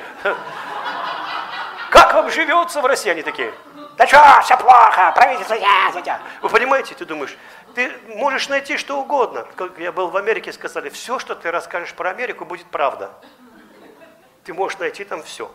Как 2.09 2.23
вам 2.23 2.31
живется 2.31 2.81
в 2.81 2.87
России? 2.87 3.11
Они 3.11 3.21
такие, 3.21 3.53
да 3.95 4.07
что, 4.07 4.41
все 4.41 4.57
плохо, 4.57 5.11
правительство, 5.13 5.53
я. 5.53 6.19
Вы 6.41 6.49
понимаете, 6.49 6.95
ты 6.95 7.05
думаешь, 7.05 7.37
ты 7.75 7.93
можешь 8.15 8.49
найти 8.49 8.77
что 8.77 8.99
угодно. 8.99 9.45
Как 9.55 9.77
я 9.77 9.91
был 9.91 10.07
в 10.07 10.17
Америке, 10.17 10.51
сказали, 10.51 10.89
все, 10.89 11.19
что 11.19 11.35
ты 11.35 11.51
расскажешь 11.51 11.93
про 11.93 12.09
Америку, 12.09 12.45
будет 12.45 12.65
правда. 12.65 13.11
Ты 14.43 14.55
можешь 14.55 14.79
найти 14.79 15.03
там 15.03 15.21
все. 15.21 15.51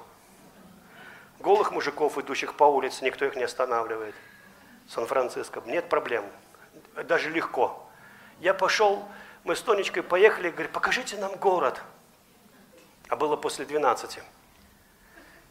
Голых 1.40 1.72
мужиков, 1.72 2.18
идущих 2.18 2.54
по 2.54 2.62
улице, 2.62 3.04
никто 3.04 3.24
их 3.24 3.34
не 3.34 3.42
останавливает. 3.42 4.14
Сан-Франциско, 4.88 5.60
нет 5.66 5.88
проблем 5.88 6.24
даже 7.02 7.30
легко. 7.30 7.84
Я 8.38 8.54
пошел, 8.54 9.08
мы 9.42 9.56
с 9.56 9.60
Тонечкой 9.60 10.04
поехали, 10.04 10.50
говорит, 10.50 10.70
покажите 10.70 11.16
нам 11.16 11.34
город. 11.34 11.82
А 13.08 13.16
было 13.16 13.34
после 13.34 13.64
12. 13.64 14.20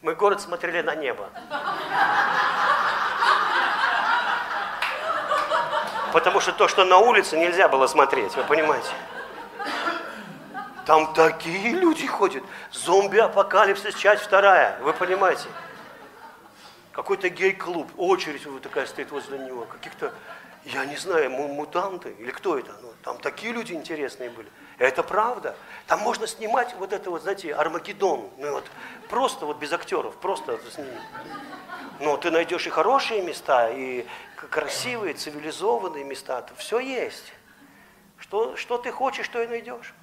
Мы 0.04 0.16
город 0.16 0.42
смотрели 0.42 0.82
на 0.82 0.96
небо. 0.96 1.30
Потому 6.12 6.42
что 6.42 6.52
то, 6.52 6.68
что 6.68 6.84
на 6.84 6.98
улице, 6.98 7.38
нельзя 7.38 7.70
было 7.70 7.88
смотреть, 7.88 8.36
вы 8.36 8.44
понимаете? 8.44 8.90
Там 10.86 11.14
такие 11.14 11.72
люди 11.72 12.06
ходят. 12.06 12.44
Зомби-апокалипсис, 12.74 13.96
часть 13.96 14.24
вторая, 14.24 14.78
вы 14.82 14.92
понимаете? 14.92 15.48
Какой-то 16.92 17.30
гей-клуб, 17.30 17.90
очередь 17.96 18.46
вот 18.46 18.62
такая 18.62 18.86
стоит 18.86 19.10
возле 19.10 19.40
него, 19.40 19.64
каких-то 19.64 20.14
Я 20.66 20.86
не 20.86 20.98
знаю, 20.98 21.32
мутанты 21.32 22.14
или 22.20 22.32
кто 22.32 22.58
это. 22.58 22.74
Ну, 22.82 22.92
там 23.04 23.18
такие 23.20 23.54
люди 23.54 23.72
интересные 23.72 24.30
были. 24.30 24.50
Это 24.78 25.04
правда. 25.04 25.56
Там 25.88 26.00
можно 26.00 26.28
снимать 26.28 26.74
вот 26.76 26.94
это 26.94 27.10
вот, 27.10 27.22
знаете, 27.22 27.54
Армагеддон. 27.54 28.30
Ну 28.38 28.52
вот, 28.52 28.66
просто 29.10 29.46
вот 29.46 29.58
без 29.58 29.72
актеров, 29.72 30.16
просто 30.18 30.60
снимать. 30.72 31.02
Но 32.00 32.18
ты 32.18 32.32
найдешь 32.32 32.66
и 32.66 32.70
хорошие 32.70 33.22
места, 33.22 33.70
и 33.70 34.06
красивые, 34.36 35.14
цивилизованные 35.14 36.04
места. 36.04 36.46
Все 36.58 36.80
есть. 36.80 37.34
Что, 38.18 38.56
что 38.56 38.78
ты 38.78 38.92
хочешь, 38.92 39.28
то 39.28 39.42
и 39.42 39.48
найдешь. 39.48 39.94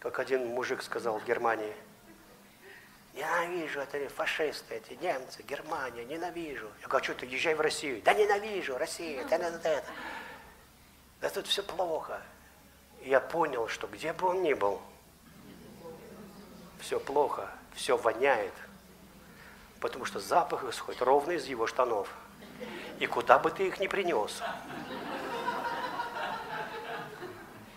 Как 0.00 0.18
один 0.18 0.48
мужик 0.48 0.82
сказал 0.82 1.18
в 1.18 1.24
Германии. 1.24 1.74
Ненавижу 3.14 3.80
это 3.80 4.08
фашисты, 4.10 4.74
эти 4.74 4.92
немцы, 5.02 5.42
Германия, 5.42 6.04
ненавижу. 6.04 6.70
Я 6.82 6.88
говорю, 6.88 7.02
«А 7.02 7.04
что 7.04 7.14
ты, 7.14 7.26
езжай 7.26 7.54
в 7.54 7.60
Россию. 7.60 8.02
Да 8.02 8.12
ненавижу, 8.12 8.76
Россия, 8.76 9.22
это, 9.22 9.36
это, 9.36 9.68
это. 9.68 9.84
Да 11.22 11.30
тут 11.30 11.46
все 11.46 11.62
плохо 11.62 12.20
я 13.06 13.20
понял, 13.20 13.68
что 13.68 13.86
где 13.86 14.12
бы 14.12 14.28
он 14.28 14.42
ни 14.42 14.52
был, 14.52 14.80
все 16.80 16.98
плохо, 16.98 17.48
все 17.74 17.96
воняет, 17.96 18.52
потому 19.80 20.04
что 20.04 20.18
запах 20.18 20.64
исходит 20.64 21.00
ровно 21.02 21.32
из 21.32 21.46
его 21.46 21.66
штанов. 21.66 22.12
И 22.98 23.06
куда 23.06 23.38
бы 23.38 23.50
ты 23.50 23.68
их 23.68 23.78
ни 23.78 23.86
принес, 23.86 24.42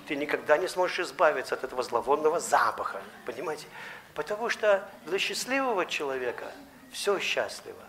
ты 0.08 0.16
никогда 0.16 0.58
не 0.58 0.68
сможешь 0.68 1.00
избавиться 1.00 1.54
от 1.56 1.64
этого 1.64 1.84
зловонного 1.84 2.40
запаха, 2.40 3.02
понимаете? 3.26 3.68
Потому 4.16 4.50
что 4.50 4.90
для 5.06 5.20
счастливого 5.20 5.86
человека 5.86 6.52
все 6.92 7.20
счастливо. 7.20 7.84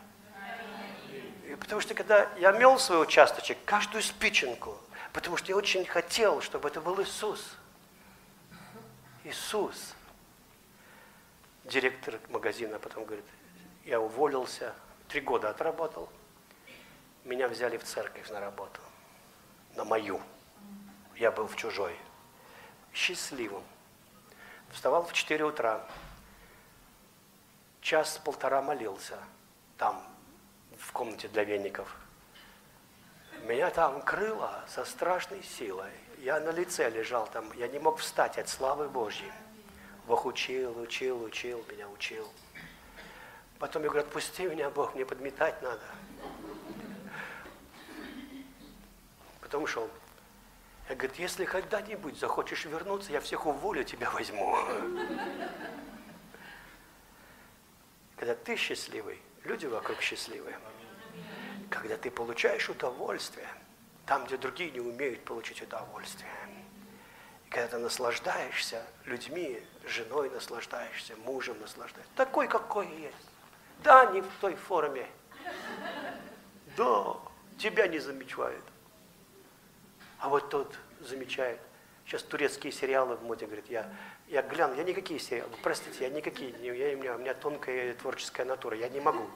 И 1.49 1.55
потому 1.55 1.81
что 1.81 1.95
когда 1.95 2.29
я 2.39 2.53
мел 2.53 2.79
свой 2.79 3.03
участочек, 3.03 3.57
каждую 3.65 4.03
спиченку– 4.03 4.77
Потому 5.13 5.37
что 5.37 5.49
я 5.49 5.57
очень 5.57 5.85
хотел, 5.85 6.41
чтобы 6.41 6.69
это 6.69 6.81
был 6.81 7.01
Иисус. 7.03 7.57
Иисус. 9.25 9.95
Директор 11.65 12.21
магазина 12.29 12.79
потом 12.79 13.05
говорит, 13.05 13.25
я 13.85 14.01
уволился, 14.01 14.75
три 15.09 15.21
года 15.21 15.51
отработал. 15.51 16.09
Меня 17.25 17.49
взяли 17.49 17.77
в 17.77 17.85
церковь 17.85 18.29
на 18.31 18.41
работу, 18.41 18.81
на 19.75 19.85
мою. 19.85 20.21
Я 21.17 21.31
был 21.31 21.47
в 21.47 21.57
чужой. 21.57 21.97
Счастливым. 22.95 23.63
Вставал 24.71 25.05
в 25.05 25.13
4 25.13 25.45
утра. 25.45 25.87
Час-полтора 27.81 28.63
молился 28.63 29.19
там, 29.77 30.03
в 30.79 30.93
комнате 30.93 31.29
для 31.29 31.45
веников– 31.45 31.97
меня 33.45 33.71
там 33.71 34.03
крыло 34.03 34.51
со 34.69 34.85
страшной 34.85 35.43
силой. 35.43 35.91
Я 36.19 36.41
на 36.41 36.51
лице 36.51 36.89
лежал 36.91 37.27
там, 37.27 37.51
я 37.57 37.69
не 37.69 37.79
мог 37.79 37.99
встать 37.99 38.39
от 38.39 38.49
славы 38.49 38.89
Божьей. 38.89 39.33
Бог 40.07 40.27
учил, 40.27 40.79
учил, 40.81 41.23
учил, 41.23 41.65
меня 41.71 41.89
учил. 41.89 42.29
Потом 43.59 43.83
я 43.83 43.89
говорю, 43.89 44.07
отпусти 44.07 44.45
меня, 44.45 44.71
Бог, 44.71 44.95
мне 44.95 45.05
подметать 45.05 45.61
надо. 45.63 45.83
Потом 49.41 49.65
ушел. 49.65 49.89
Я 50.89 50.97
говорю, 50.97 51.15
если 51.19 51.45
когда-нибудь 51.45 52.19
захочешь 52.19 52.65
вернуться, 52.65 53.13
я 53.13 53.21
всех 53.21 53.47
уволю, 53.47 53.85
тебя 53.85 54.11
возьму. 54.11 54.57
Когда 58.17 58.35
ты 58.35 58.57
счастливый, 58.57 59.21
люди 59.45 59.67
вокруг 59.67 60.01
счастливые 60.01 60.59
когда 61.71 61.97
ты 61.97 62.11
получаешь 62.11 62.69
удовольствие, 62.69 63.49
там, 64.05 64.27
где 64.27 64.37
другие 64.37 64.71
не 64.73 64.81
умеют 64.81 65.25
получить 65.25 65.63
удовольствие. 65.63 66.31
Когда 67.49 67.69
ты 67.69 67.79
наслаждаешься 67.79 68.85
людьми, 69.07 69.63
женой 69.87 70.31
наслаждаешься, 70.31 71.15
мужем 71.25 71.59
наслаждаешься, 71.61 72.13
такой, 72.17 72.49
какой 72.49 72.89
есть. 72.89 73.17
Да, 73.83 74.07
не 74.07 74.21
в 74.21 74.29
той 74.41 74.55
форме. 74.55 75.07
Да, 76.77 77.17
тебя 77.59 77.87
не 77.89 77.99
замечают. 77.99 78.65
А 80.19 80.29
вот 80.29 80.51
тот 80.51 80.77
замечает. 81.01 81.61
Сейчас 82.05 82.23
турецкие 82.23 82.73
сериалы 82.73 83.17
в 83.17 83.23
моде, 83.23 83.47
говорит, 83.47 83.67
я, 83.69 83.91
я 84.31 84.43
гляну, 84.43 84.75
я 84.75 84.85
никакие 84.85 85.21
сериалы, 85.21 85.51
простите, 85.63 86.05
я 86.05 86.09
никакие, 86.09 86.55
я, 86.63 86.97
у, 86.97 87.01
меня, 87.01 87.17
у 87.17 87.19
меня 87.19 87.35
тонкая 87.35 87.93
творческая 87.95 88.45
натура, 88.45 88.77
я 88.77 88.89
не 88.89 89.01
могу 89.01 89.27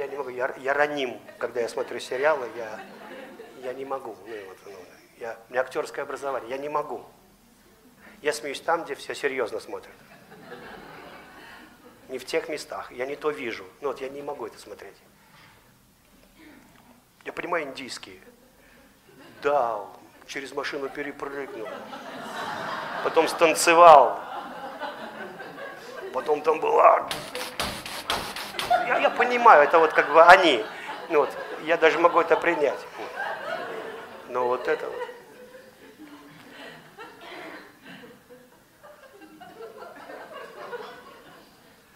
я 0.00 0.06
не 0.06 0.16
могу, 0.16 0.30
я, 0.30 0.54
я 0.58 0.74
раним, 0.74 1.20
когда 1.38 1.60
я 1.60 1.68
смотрю 1.68 2.00
сериалы, 2.00 2.48
я, 2.56 2.80
я 3.62 3.74
не 3.74 3.84
могу. 3.84 4.16
Ну, 4.26 4.44
вот, 4.46 4.58
ну, 4.64 4.72
я, 5.18 5.38
у 5.48 5.52
меня 5.52 5.60
актерское 5.60 6.04
образование, 6.04 6.50
я 6.50 6.58
не 6.58 6.68
могу. 6.68 7.04
Я 8.22 8.32
смеюсь 8.32 8.60
там, 8.60 8.84
где 8.84 8.94
все 8.94 9.14
серьезно 9.14 9.60
смотрят. 9.60 9.94
Не 12.08 12.18
в 12.18 12.24
тех 12.24 12.48
местах, 12.48 12.90
я 12.92 13.06
не 13.06 13.14
то 13.14 13.30
вижу. 13.30 13.64
Ну 13.80 13.88
вот 13.88 14.00
я 14.00 14.08
не 14.08 14.22
могу 14.22 14.46
это 14.46 14.58
смотреть. 14.58 14.96
Я 17.24 17.32
понимаю 17.32 17.66
индийские. 17.66 18.20
Да, 19.42 19.86
через 20.26 20.52
машину 20.52 20.88
перепрыгнул. 20.88 21.68
Потом 23.04 23.28
станцевал. 23.28 24.20
Потом 26.12 26.42
там 26.42 26.60
была 26.60 27.08
я, 28.90 28.98
я 28.98 29.10
понимаю, 29.10 29.62
это 29.62 29.78
вот 29.78 29.92
как 29.92 30.12
бы 30.12 30.22
они. 30.22 30.64
Ну, 31.08 31.20
вот, 31.20 31.30
я 31.62 31.76
даже 31.76 31.98
могу 31.98 32.20
это 32.20 32.36
принять. 32.36 32.80
Но 34.28 34.46
вот 34.46 34.66
это 34.68 34.86
вот. 34.86 35.08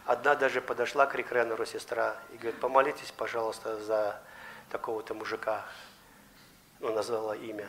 Одна 0.06 0.34
даже 0.34 0.60
подошла 0.60 1.06
к 1.06 1.14
Рикренеру, 1.14 1.64
сестра, 1.64 2.16
и 2.32 2.36
говорит, 2.36 2.60
помолитесь, 2.60 3.10
пожалуйста, 3.10 3.80
за 3.80 4.20
такого-то 4.70 5.14
мужика. 5.14 5.62
Ну, 6.80 6.92
назвала 6.92 7.34
имя. 7.34 7.66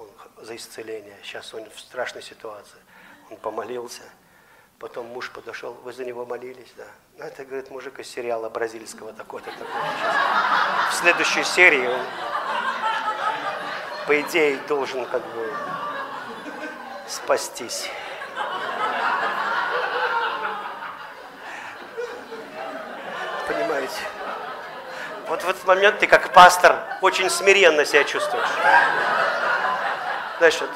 Он 0.00 0.08
за 0.44 0.56
исцеление. 0.56 1.16
Сейчас 1.22 1.54
он 1.54 1.68
в 1.70 1.78
страшной 1.78 2.22
ситуации. 2.22 2.78
Он 3.30 3.36
помолился– 3.36 4.02
Потом 4.80 5.08
муж 5.08 5.30
подошел, 5.30 5.74
вы 5.84 5.92
за 5.92 6.06
него 6.06 6.24
молились, 6.24 6.72
да. 6.74 6.86
Ну, 7.18 7.24
это, 7.24 7.44
говорит, 7.44 7.70
мужик 7.70 7.98
из 7.98 8.08
сериала 8.08 8.48
бразильского 8.48 9.12
такой-то, 9.12 9.50
такой 9.50 9.66
В 10.90 10.94
следующей 10.94 11.44
серии 11.44 11.86
он, 11.86 12.00
по 14.06 14.18
идее, 14.22 14.56
должен 14.68 15.04
как 15.04 15.22
бы 15.34 15.54
спастись. 17.06 17.90
Понимаете? 23.46 24.00
Вот 25.28 25.42
в 25.42 25.48
этот 25.50 25.66
момент 25.66 25.98
ты 25.98 26.06
как 26.06 26.32
пастор 26.32 26.78
очень 27.02 27.28
смиренно 27.28 27.84
себя 27.84 28.04
чувствуешь. 28.04 28.48
Знаешь, 30.40 30.58
вот, 30.58 30.70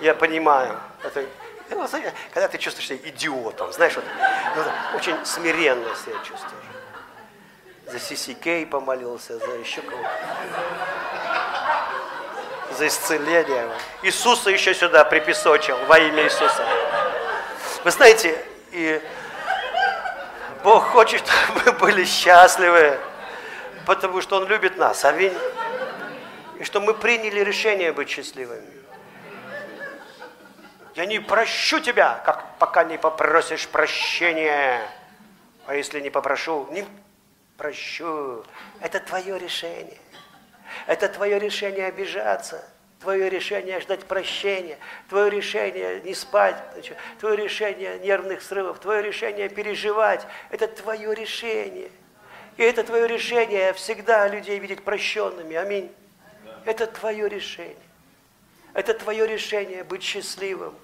я 0.00 0.16
понимаю. 0.16 0.80
Это, 1.04 1.24
ну, 1.70 1.86
когда 2.32 2.48
ты 2.48 2.58
чувствуешь 2.58 2.88
себя 2.88 3.08
идиотом, 3.08 3.72
знаешь, 3.72 3.94
вот, 3.94 4.04
ну, 4.56 4.96
очень 4.96 5.14
смиренно 5.24 5.86
себя 5.94 6.16
чувствуешь. 6.24 6.64
За 7.86 8.34
Кей 8.34 8.66
помолился, 8.66 9.38
за 9.38 9.52
еще 9.58 9.80
кого 9.82 10.02
За 12.72 12.88
исцеление. 12.88 13.70
Иисуса 14.02 14.50
еще 14.50 14.74
сюда 14.74 15.04
припесочил 15.04 15.76
во 15.86 16.00
имя 16.00 16.24
Иисуса. 16.24 16.66
Вы 17.84 17.92
знаете, 17.92 18.44
и 18.72 19.00
Бог 20.64 20.82
хочет, 20.88 21.22
чтобы 21.46 21.62
мы 21.64 21.72
были 21.78 22.04
счастливы, 22.04 22.98
потому 23.86 24.20
что 24.20 24.38
Он 24.38 24.48
любит 24.48 24.76
нас. 24.78 25.04
Аминь. 25.04 25.32
И 26.58 26.64
что 26.64 26.80
мы 26.80 26.94
приняли 26.94 27.40
решение 27.40 27.92
быть 27.92 28.08
счастливыми. 28.08 28.84
Я 30.94 31.06
не 31.06 31.18
прощу 31.18 31.80
тебя, 31.80 32.22
как 32.24 32.56
пока 32.58 32.84
не 32.84 32.98
попросишь 32.98 33.66
прощения. 33.68 34.80
А 35.66 35.74
если 35.74 36.00
не 36.00 36.10
попрошу, 36.10 36.68
не 36.70 36.86
прощу. 37.56 38.44
Это 38.80 39.00
твое 39.00 39.38
решение. 39.38 39.98
Это 40.86 41.08
твое 41.08 41.38
решение 41.38 41.86
обижаться, 41.86 42.64
твое 43.00 43.28
решение 43.28 43.80
ждать 43.80 44.04
прощения, 44.06 44.78
твое 45.08 45.30
решение 45.30 46.00
не 46.00 46.14
спать, 46.14 46.56
твое 47.18 47.36
решение 47.36 47.98
нервных 47.98 48.42
срывов, 48.42 48.78
твое 48.78 49.02
решение 49.02 49.48
переживать. 49.48 50.26
Это 50.50 50.68
твое 50.68 51.14
решение. 51.14 51.90
И 52.56 52.62
это 52.62 52.84
твое 52.84 53.08
решение 53.08 53.72
всегда 53.72 54.28
людей 54.28 54.58
видеть 54.60 54.84
прощенными. 54.84 55.56
Аминь. 55.56 55.92
Это 56.64 56.86
твое 56.86 57.28
решение. 57.28 57.76
Это 58.72 58.94
твое 58.94 59.26
решение 59.26 59.84
быть 59.84 60.02
счастливым. 60.02 60.74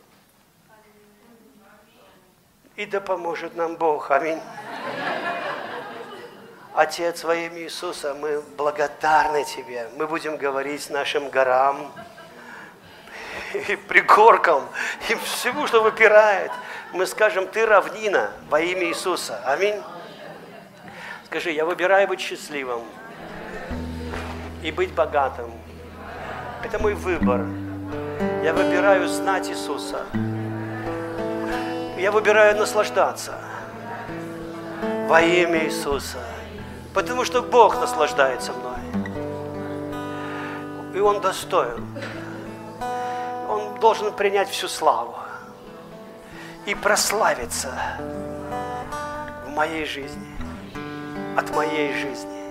И 2.77 2.87
да 2.87 3.01
поможет 3.01 3.57
нам 3.57 3.77
Бог. 3.77 4.11
Аминь. 4.11 4.41
Отец, 6.75 7.25
во 7.25 7.35
имя 7.35 7.63
Иисуса, 7.63 8.15
мы 8.15 8.41
благодарны 8.57 9.45
Тебе. 9.45 9.91
Мы 9.97 10.07
будем 10.07 10.37
говорить 10.37 10.89
нашим 10.89 11.29
горам, 11.29 11.93
и 13.69 13.77
пригоркам, 13.77 14.69
и 15.09 15.15
всему, 15.17 15.67
что 15.67 15.83
выпирает. 15.83 16.53
Мы 16.93 17.07
скажем, 17.07 17.49
Ты 17.49 17.67
равнина 17.67 18.33
во 18.49 18.61
имя 18.61 18.85
Иисуса. 18.85 19.43
Аминь. 19.45 19.81
Скажи, 21.27 21.51
я 21.51 21.65
выбираю 21.65 22.09
быть 22.09 22.21
счастливым 22.21 22.85
и 24.63 24.71
быть 24.71 24.93
богатым. 24.93 25.60
Это 26.71 26.81
мой 26.81 26.95
выбор. 26.95 27.47
Я 28.45 28.55
выбираю 28.55 29.09
знать 29.09 29.49
Иисуса. 29.49 30.07
Я 31.99 32.13
выбираю 32.13 32.57
наслаждаться 32.57 33.35
во 35.09 35.21
имя 35.21 35.65
Иисуса. 35.65 36.19
Потому 36.95 37.25
что 37.25 37.43
Бог 37.43 37.81
наслаждается 37.81 38.53
мной. 38.53 38.79
И 40.95 41.01
Он 41.01 41.21
достоин. 41.21 41.85
Он 43.49 43.75
должен 43.81 44.13
принять 44.13 44.49
всю 44.49 44.69
славу 44.69 45.17
и 46.67 46.77
прославиться 46.77 47.77
в 49.45 49.49
моей 49.57 49.87
жизни, 49.87 50.37
от 51.37 51.53
моей 51.53 51.93
жизни. 51.95 52.45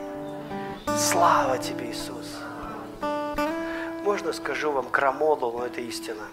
Слава 0.98 1.58
Тебе, 1.58 1.90
Иисус! 1.90 2.39
Можно 4.10 4.34
скажу 4.34 4.72
вам 4.72 4.90
крамолу, 4.90 5.52
но 5.52 5.68
это 5.68 5.82
истина. 5.82 6.24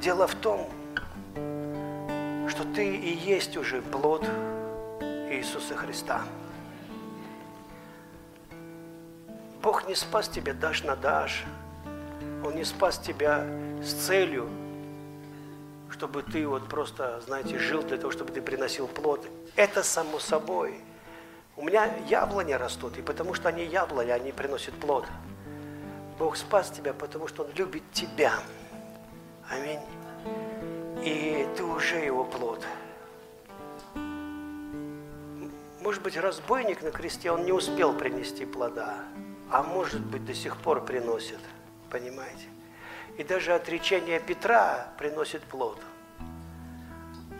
Дело 0.00 0.26
в 0.26 0.34
том, 0.34 0.68
что 2.48 2.64
ты 2.74 2.96
и 2.96 3.16
есть 3.16 3.56
уже 3.56 3.80
плод 3.80 4.24
Иисуса 5.30 5.76
Христа. 5.76 6.22
Бог 9.62 9.86
не 9.86 9.94
спас 9.94 10.28
тебя 10.28 10.52
дашь 10.52 10.82
на 10.82 10.96
дашь. 10.96 11.44
Он 12.44 12.56
не 12.56 12.64
спас 12.64 12.98
тебя 12.98 13.46
с 13.80 13.92
целью, 13.92 14.50
чтобы 15.90 16.24
ты 16.24 16.44
вот 16.48 16.68
просто, 16.68 17.20
знаете, 17.20 17.56
жил 17.56 17.84
для 17.84 17.98
того, 17.98 18.10
чтобы 18.10 18.32
ты 18.32 18.42
приносил 18.42 18.88
плод. 18.88 19.24
Это 19.54 19.84
само 19.84 20.18
собой. 20.18 20.80
У 21.54 21.62
меня 21.62 21.88
яблони 22.08 22.54
растут, 22.54 22.98
и 22.98 23.00
потому 23.00 23.32
что 23.32 23.48
они 23.48 23.64
яблони, 23.64 24.10
они 24.10 24.32
приносят 24.32 24.74
плод. 24.74 25.06
Бог 26.18 26.36
спас 26.36 26.70
тебя, 26.70 26.92
потому 26.92 27.28
что 27.28 27.44
Он 27.44 27.50
любит 27.54 27.82
тебя. 27.92 28.32
Аминь. 29.48 29.80
И 31.04 31.46
ты 31.56 31.62
уже 31.62 31.96
Его 31.96 32.24
плод. 32.24 32.66
Может 35.80 36.02
быть, 36.02 36.16
разбойник 36.16 36.82
на 36.82 36.90
кресте, 36.90 37.30
он 37.30 37.44
не 37.44 37.52
успел 37.52 37.92
принести 37.92 38.44
плода, 38.44 38.98
а 39.50 39.62
может 39.62 40.04
быть, 40.04 40.24
до 40.24 40.34
сих 40.34 40.56
пор 40.56 40.84
приносит. 40.84 41.38
Понимаете? 41.88 42.44
И 43.16 43.24
даже 43.24 43.54
отречение 43.54 44.20
Петра 44.20 44.92
приносит 44.98 45.42
плод. 45.44 45.80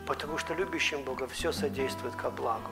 Потому 0.06 0.38
что 0.38 0.54
любящим 0.54 1.02
Бога 1.02 1.26
все 1.26 1.52
содействует 1.52 2.14
ко 2.14 2.30
благу. 2.30 2.70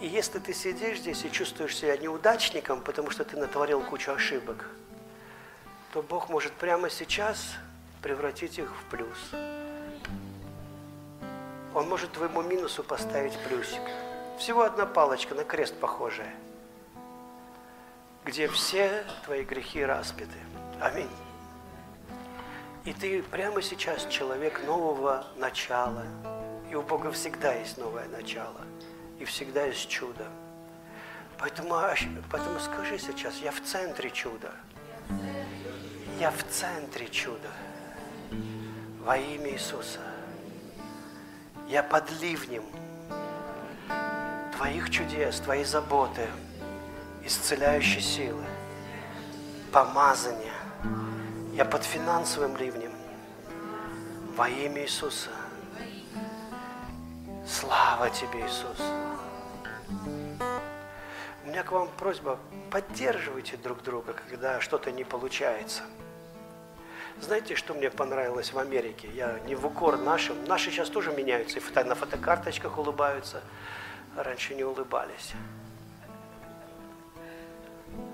И 0.00 0.06
если 0.06 0.38
ты 0.38 0.54
сидишь 0.54 1.00
здесь 1.00 1.24
и 1.24 1.32
чувствуешь 1.32 1.76
себя 1.76 1.96
неудачником, 1.96 2.80
потому 2.80 3.10
что 3.10 3.24
ты 3.24 3.36
натворил 3.36 3.82
кучу 3.82 4.12
ошибок, 4.12 4.66
то 5.92 6.02
Бог 6.02 6.28
может 6.28 6.52
прямо 6.52 6.88
сейчас 6.88 7.54
превратить 8.02 8.58
их 8.58 8.72
в 8.74 8.84
плюс. 8.84 9.30
Он 11.74 11.88
может 11.88 12.12
твоему 12.12 12.42
минусу 12.42 12.82
поставить 12.82 13.36
плюсик. 13.40 13.82
Всего 14.38 14.62
одна 14.62 14.86
палочка 14.86 15.34
на 15.34 15.44
крест 15.44 15.74
похожая, 15.78 16.34
где 18.24 18.48
все 18.48 19.04
твои 19.24 19.44
грехи 19.44 19.84
распяты. 19.84 20.38
Аминь. 20.80 21.10
И 22.84 22.92
ты 22.92 23.22
прямо 23.22 23.60
сейчас 23.60 24.06
человек 24.06 24.64
нового 24.64 25.26
начала. 25.36 26.06
И 26.70 26.74
у 26.74 26.82
Бога 26.82 27.10
всегда 27.12 27.52
есть 27.52 27.76
новое 27.76 28.08
начало. 28.08 28.62
И 29.18 29.24
всегда 29.24 29.64
есть 29.64 29.88
чудо. 29.88 30.26
Поэтому, 31.38 31.78
поэтому 32.30 32.58
скажи 32.60 32.98
сейчас, 32.98 33.36
я 33.38 33.50
в 33.50 33.60
центре 33.60 34.10
чуда. 34.10 34.52
Я 36.20 36.30
в 36.30 36.44
центре 36.50 37.08
чуда. 37.08 37.48
Во 39.02 39.16
имя 39.16 39.52
Иисуса. 39.52 40.00
Я 41.66 41.82
под 41.82 42.10
ливнем 42.20 42.62
Твоих 44.54 44.90
чудес, 44.90 45.40
Твоей 45.40 45.64
заботы, 45.64 46.28
исцеляющей 47.24 48.02
силы, 48.02 48.44
помазания, 49.72 50.52
я 51.54 51.64
под 51.64 51.84
финансовым 51.84 52.54
ливнем. 52.58 52.92
Во 54.36 54.46
имя 54.46 54.82
Иисуса. 54.82 55.30
Слава 57.46 58.10
Тебе, 58.10 58.40
Иисус. 58.40 58.76
У 61.46 61.48
меня 61.48 61.62
к 61.62 61.72
вам 61.72 61.88
просьба, 61.96 62.38
поддерживайте 62.70 63.56
друг 63.56 63.82
друга, 63.82 64.12
когда 64.28 64.60
что-то 64.60 64.92
не 64.92 65.04
получается. 65.04 65.84
Знаете, 67.20 67.54
что 67.54 67.74
мне 67.74 67.90
понравилось 67.90 68.52
в 68.52 68.58
Америке? 68.58 69.08
Я 69.14 69.38
не 69.40 69.54
в 69.54 69.66
укор 69.66 69.98
нашим. 69.98 70.42
Наши 70.46 70.70
сейчас 70.70 70.88
тоже 70.88 71.12
меняются, 71.12 71.58
и 71.58 71.84
на 71.84 71.94
фотокарточках 71.94 72.78
улыбаются. 72.78 73.42
раньше 74.16 74.54
не 74.54 74.64
улыбались. 74.64 75.34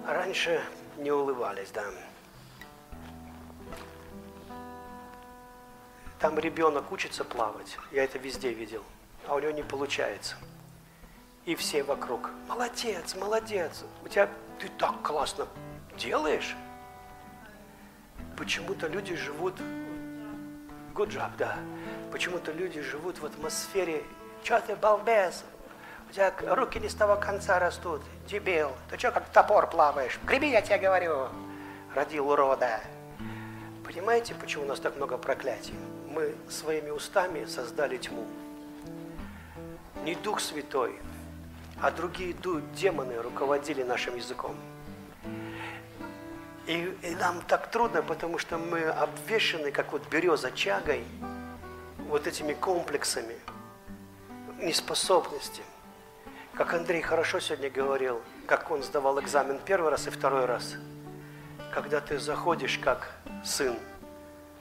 Раньше 0.07 0.61
не 0.99 1.11
улыбались, 1.11 1.70
да. 1.70 1.85
Там 6.19 6.39
ребенок 6.39 6.91
учится 6.93 7.24
плавать, 7.24 7.78
я 7.93 8.03
это 8.03 8.19
везде 8.19 8.53
видел, 8.53 8.83
а 9.28 9.35
у 9.35 9.39
него 9.39 9.51
не 9.51 9.62
получается. 9.62 10.37
И 11.45 11.55
все 11.55 11.83
вокруг, 11.83 12.31
молодец, 12.49 13.15
молодец, 13.15 13.85
у 14.03 14.09
тебя 14.09 14.28
ты 14.59 14.69
так 14.78 15.03
классно 15.03 15.47
делаешь. 15.99 16.57
Почему-то 18.37 18.87
люди 18.89 19.15
живут, 19.17 19.55
good 20.95 21.09
job, 21.09 21.31
да, 21.39 21.57
почему-то 22.13 22.53
люди 22.53 22.81
живут 22.81 23.19
в 23.19 23.27
атмосфере, 23.27 24.03
что 24.45 24.61
ты 24.61 24.77
балбес, 24.77 25.45
у 26.09 26.13
тебя 26.13 26.33
руки 26.55 26.79
не 26.79 26.89
с 26.89 26.95
того 26.95 27.17
конца 27.17 27.59
растут, 27.59 28.03
дебил, 28.29 28.71
ты 28.91 28.99
что 28.99 29.11
как 29.11 29.29
топор 29.31 29.69
плаваешь, 29.69 30.19
греби, 30.25 30.51
я 30.51 30.63
тебе 30.63 30.79
говорю, 30.79 31.29
родил 31.95 32.29
урода. 32.29 32.81
Понимаете, 33.85 34.35
почему 34.35 34.65
у 34.65 34.67
нас 34.67 34.81
так 34.81 34.97
много 34.97 35.17
проклятий? 35.17 35.75
мы 36.17 36.35
своими 36.49 36.89
устами 36.89 37.45
создали 37.45 37.99
тьму. 37.99 38.25
Не 40.03 40.15
Дух 40.15 40.41
Святой, 40.41 40.95
а 41.83 41.91
другие 41.91 42.35
демоны 42.75 43.21
руководили 43.21 43.83
нашим 43.83 44.17
языком. 44.17 44.57
И, 46.66 46.97
и 47.02 47.14
нам 47.14 47.43
так 47.43 47.70
трудно, 47.70 48.02
потому 48.02 48.38
что 48.38 48.59
мы 48.59 48.82
обвешены, 48.82 49.70
как 49.70 49.93
вот 49.93 50.09
береза 50.09 50.51
чагой, 50.51 51.05
вот 52.09 52.26
этими 52.26 52.55
комплексами 52.55 53.36
неспособности. 54.59 55.62
Как 56.55 56.74
Андрей 56.74 57.02
хорошо 57.02 57.40
сегодня 57.40 57.70
говорил, 57.70 58.20
как 58.47 58.70
он 58.70 58.82
сдавал 58.82 59.20
экзамен 59.20 59.60
первый 59.64 59.90
раз 59.90 60.06
и 60.06 60.10
второй 60.10 60.47
раз. 60.47 60.74
Когда 61.72 62.01
ты 62.01 62.18
заходишь 62.18 62.78
как 62.78 63.10
сын 63.44 63.76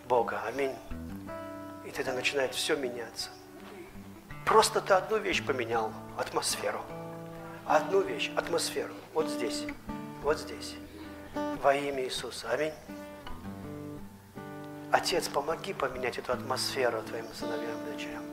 Бога. 0.07 0.41
Аминь 0.45 0.76
тогда 1.95 2.14
начинает 2.14 2.53
все 2.53 2.76
меняться. 2.76 3.30
Просто 4.45 4.82
ты 4.82 4.94
одну 4.94 5.18
вещь 5.18 5.44
поменял, 5.44 5.91
атмосферу. 6.18 6.82
Одну 7.65 8.02
вещь, 8.02 8.32
атмосферу. 8.36 8.94
Вот 9.14 9.30
здесь, 9.30 9.64
вот 10.22 10.38
здесь. 10.38 10.76
Во 11.62 11.74
имя 11.76 12.03
Иисуса. 12.03 12.49
Аминь. 12.49 12.74
Отец, 14.91 15.28
помоги 15.28 15.74
поменять 15.74 16.18
эту 16.18 16.32
атмосферу 16.32 17.02
твоим 17.03 17.26
сыновьям 17.34 17.78
и 17.88 17.91
дочерям. 17.91 18.24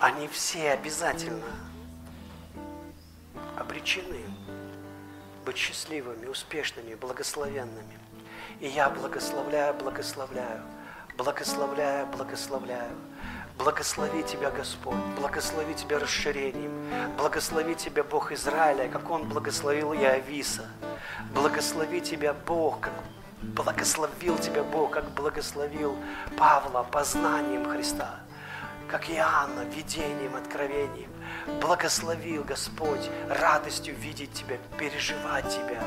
Они 0.00 0.26
все 0.28 0.72
обязательно 0.72 1.52
обречены 3.56 4.24
быть 5.44 5.56
счастливыми, 5.56 6.26
успешными, 6.26 6.94
благословенными. 6.94 7.98
И 8.60 8.68
я 8.68 8.90
благословляю, 8.90 9.74
благословляю 9.74 10.62
благословляю, 11.20 12.06
благословляю. 12.06 12.96
Благослови 13.62 14.22
Тебя, 14.22 14.50
Господь, 14.50 14.96
благослови 15.18 15.74
Тебя 15.74 15.98
расширением, 15.98 16.72
благослови 17.18 17.74
Тебя, 17.74 18.02
Бог 18.02 18.32
Израиля, 18.32 18.88
как 18.88 19.10
Он 19.10 19.28
благословил 19.28 19.92
Иовиса. 19.92 20.66
Благослови 21.34 22.00
Тебя, 22.00 22.32
Бог, 22.32 22.80
как 22.80 22.94
благословил 23.42 24.38
Тебя, 24.38 24.62
Бог, 24.62 24.92
как 24.92 25.10
благословил 25.10 25.94
Павла 26.38 26.84
познанием 26.90 27.68
Христа, 27.68 28.20
как 28.88 29.10
Иоанна, 29.10 29.64
видением, 29.76 30.36
откровением. 30.36 31.09
Благословил 31.60 32.44
Господь 32.44 33.10
радостью 33.28 33.94
видеть 33.94 34.32
Тебя, 34.32 34.56
переживать 34.78 35.48
Тебя. 35.48 35.82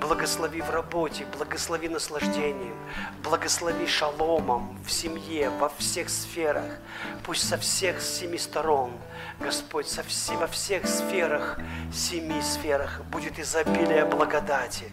Благослови 0.00 0.60
в 0.60 0.70
работе, 0.70 1.26
благослови 1.36 1.88
наслаждением, 1.88 2.76
благослови 3.22 3.86
шаломом 3.86 4.78
в 4.84 4.90
семье, 4.90 5.50
во 5.50 5.68
всех 5.68 6.08
сферах. 6.08 6.78
Пусть 7.24 7.48
со 7.48 7.56
всех 7.58 8.00
семи 8.00 8.38
сторон, 8.38 8.92
Господь, 9.38 9.88
со 9.88 10.02
все, 10.02 10.36
во 10.36 10.46
всех 10.46 10.86
сферах, 10.86 11.58
семи 11.92 12.40
сферах 12.42 13.00
будет 13.10 13.38
изобилие 13.38 14.04
благодати, 14.04 14.90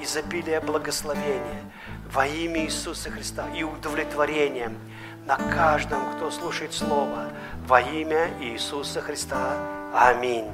изобилие 0.00 0.60
благословения 0.60 1.64
во 2.12 2.26
имя 2.26 2.64
Иисуса 2.64 3.10
Христа 3.10 3.48
и 3.54 3.62
удовлетворение 3.62 4.72
на 5.26 5.36
каждом, 5.36 6.16
кто 6.16 6.30
слушает 6.30 6.72
Слово, 6.72 7.28
во 7.70 7.80
имя 7.80 8.30
Иисуса 8.40 9.00
Христа. 9.00 9.54
Аминь. 9.94 10.50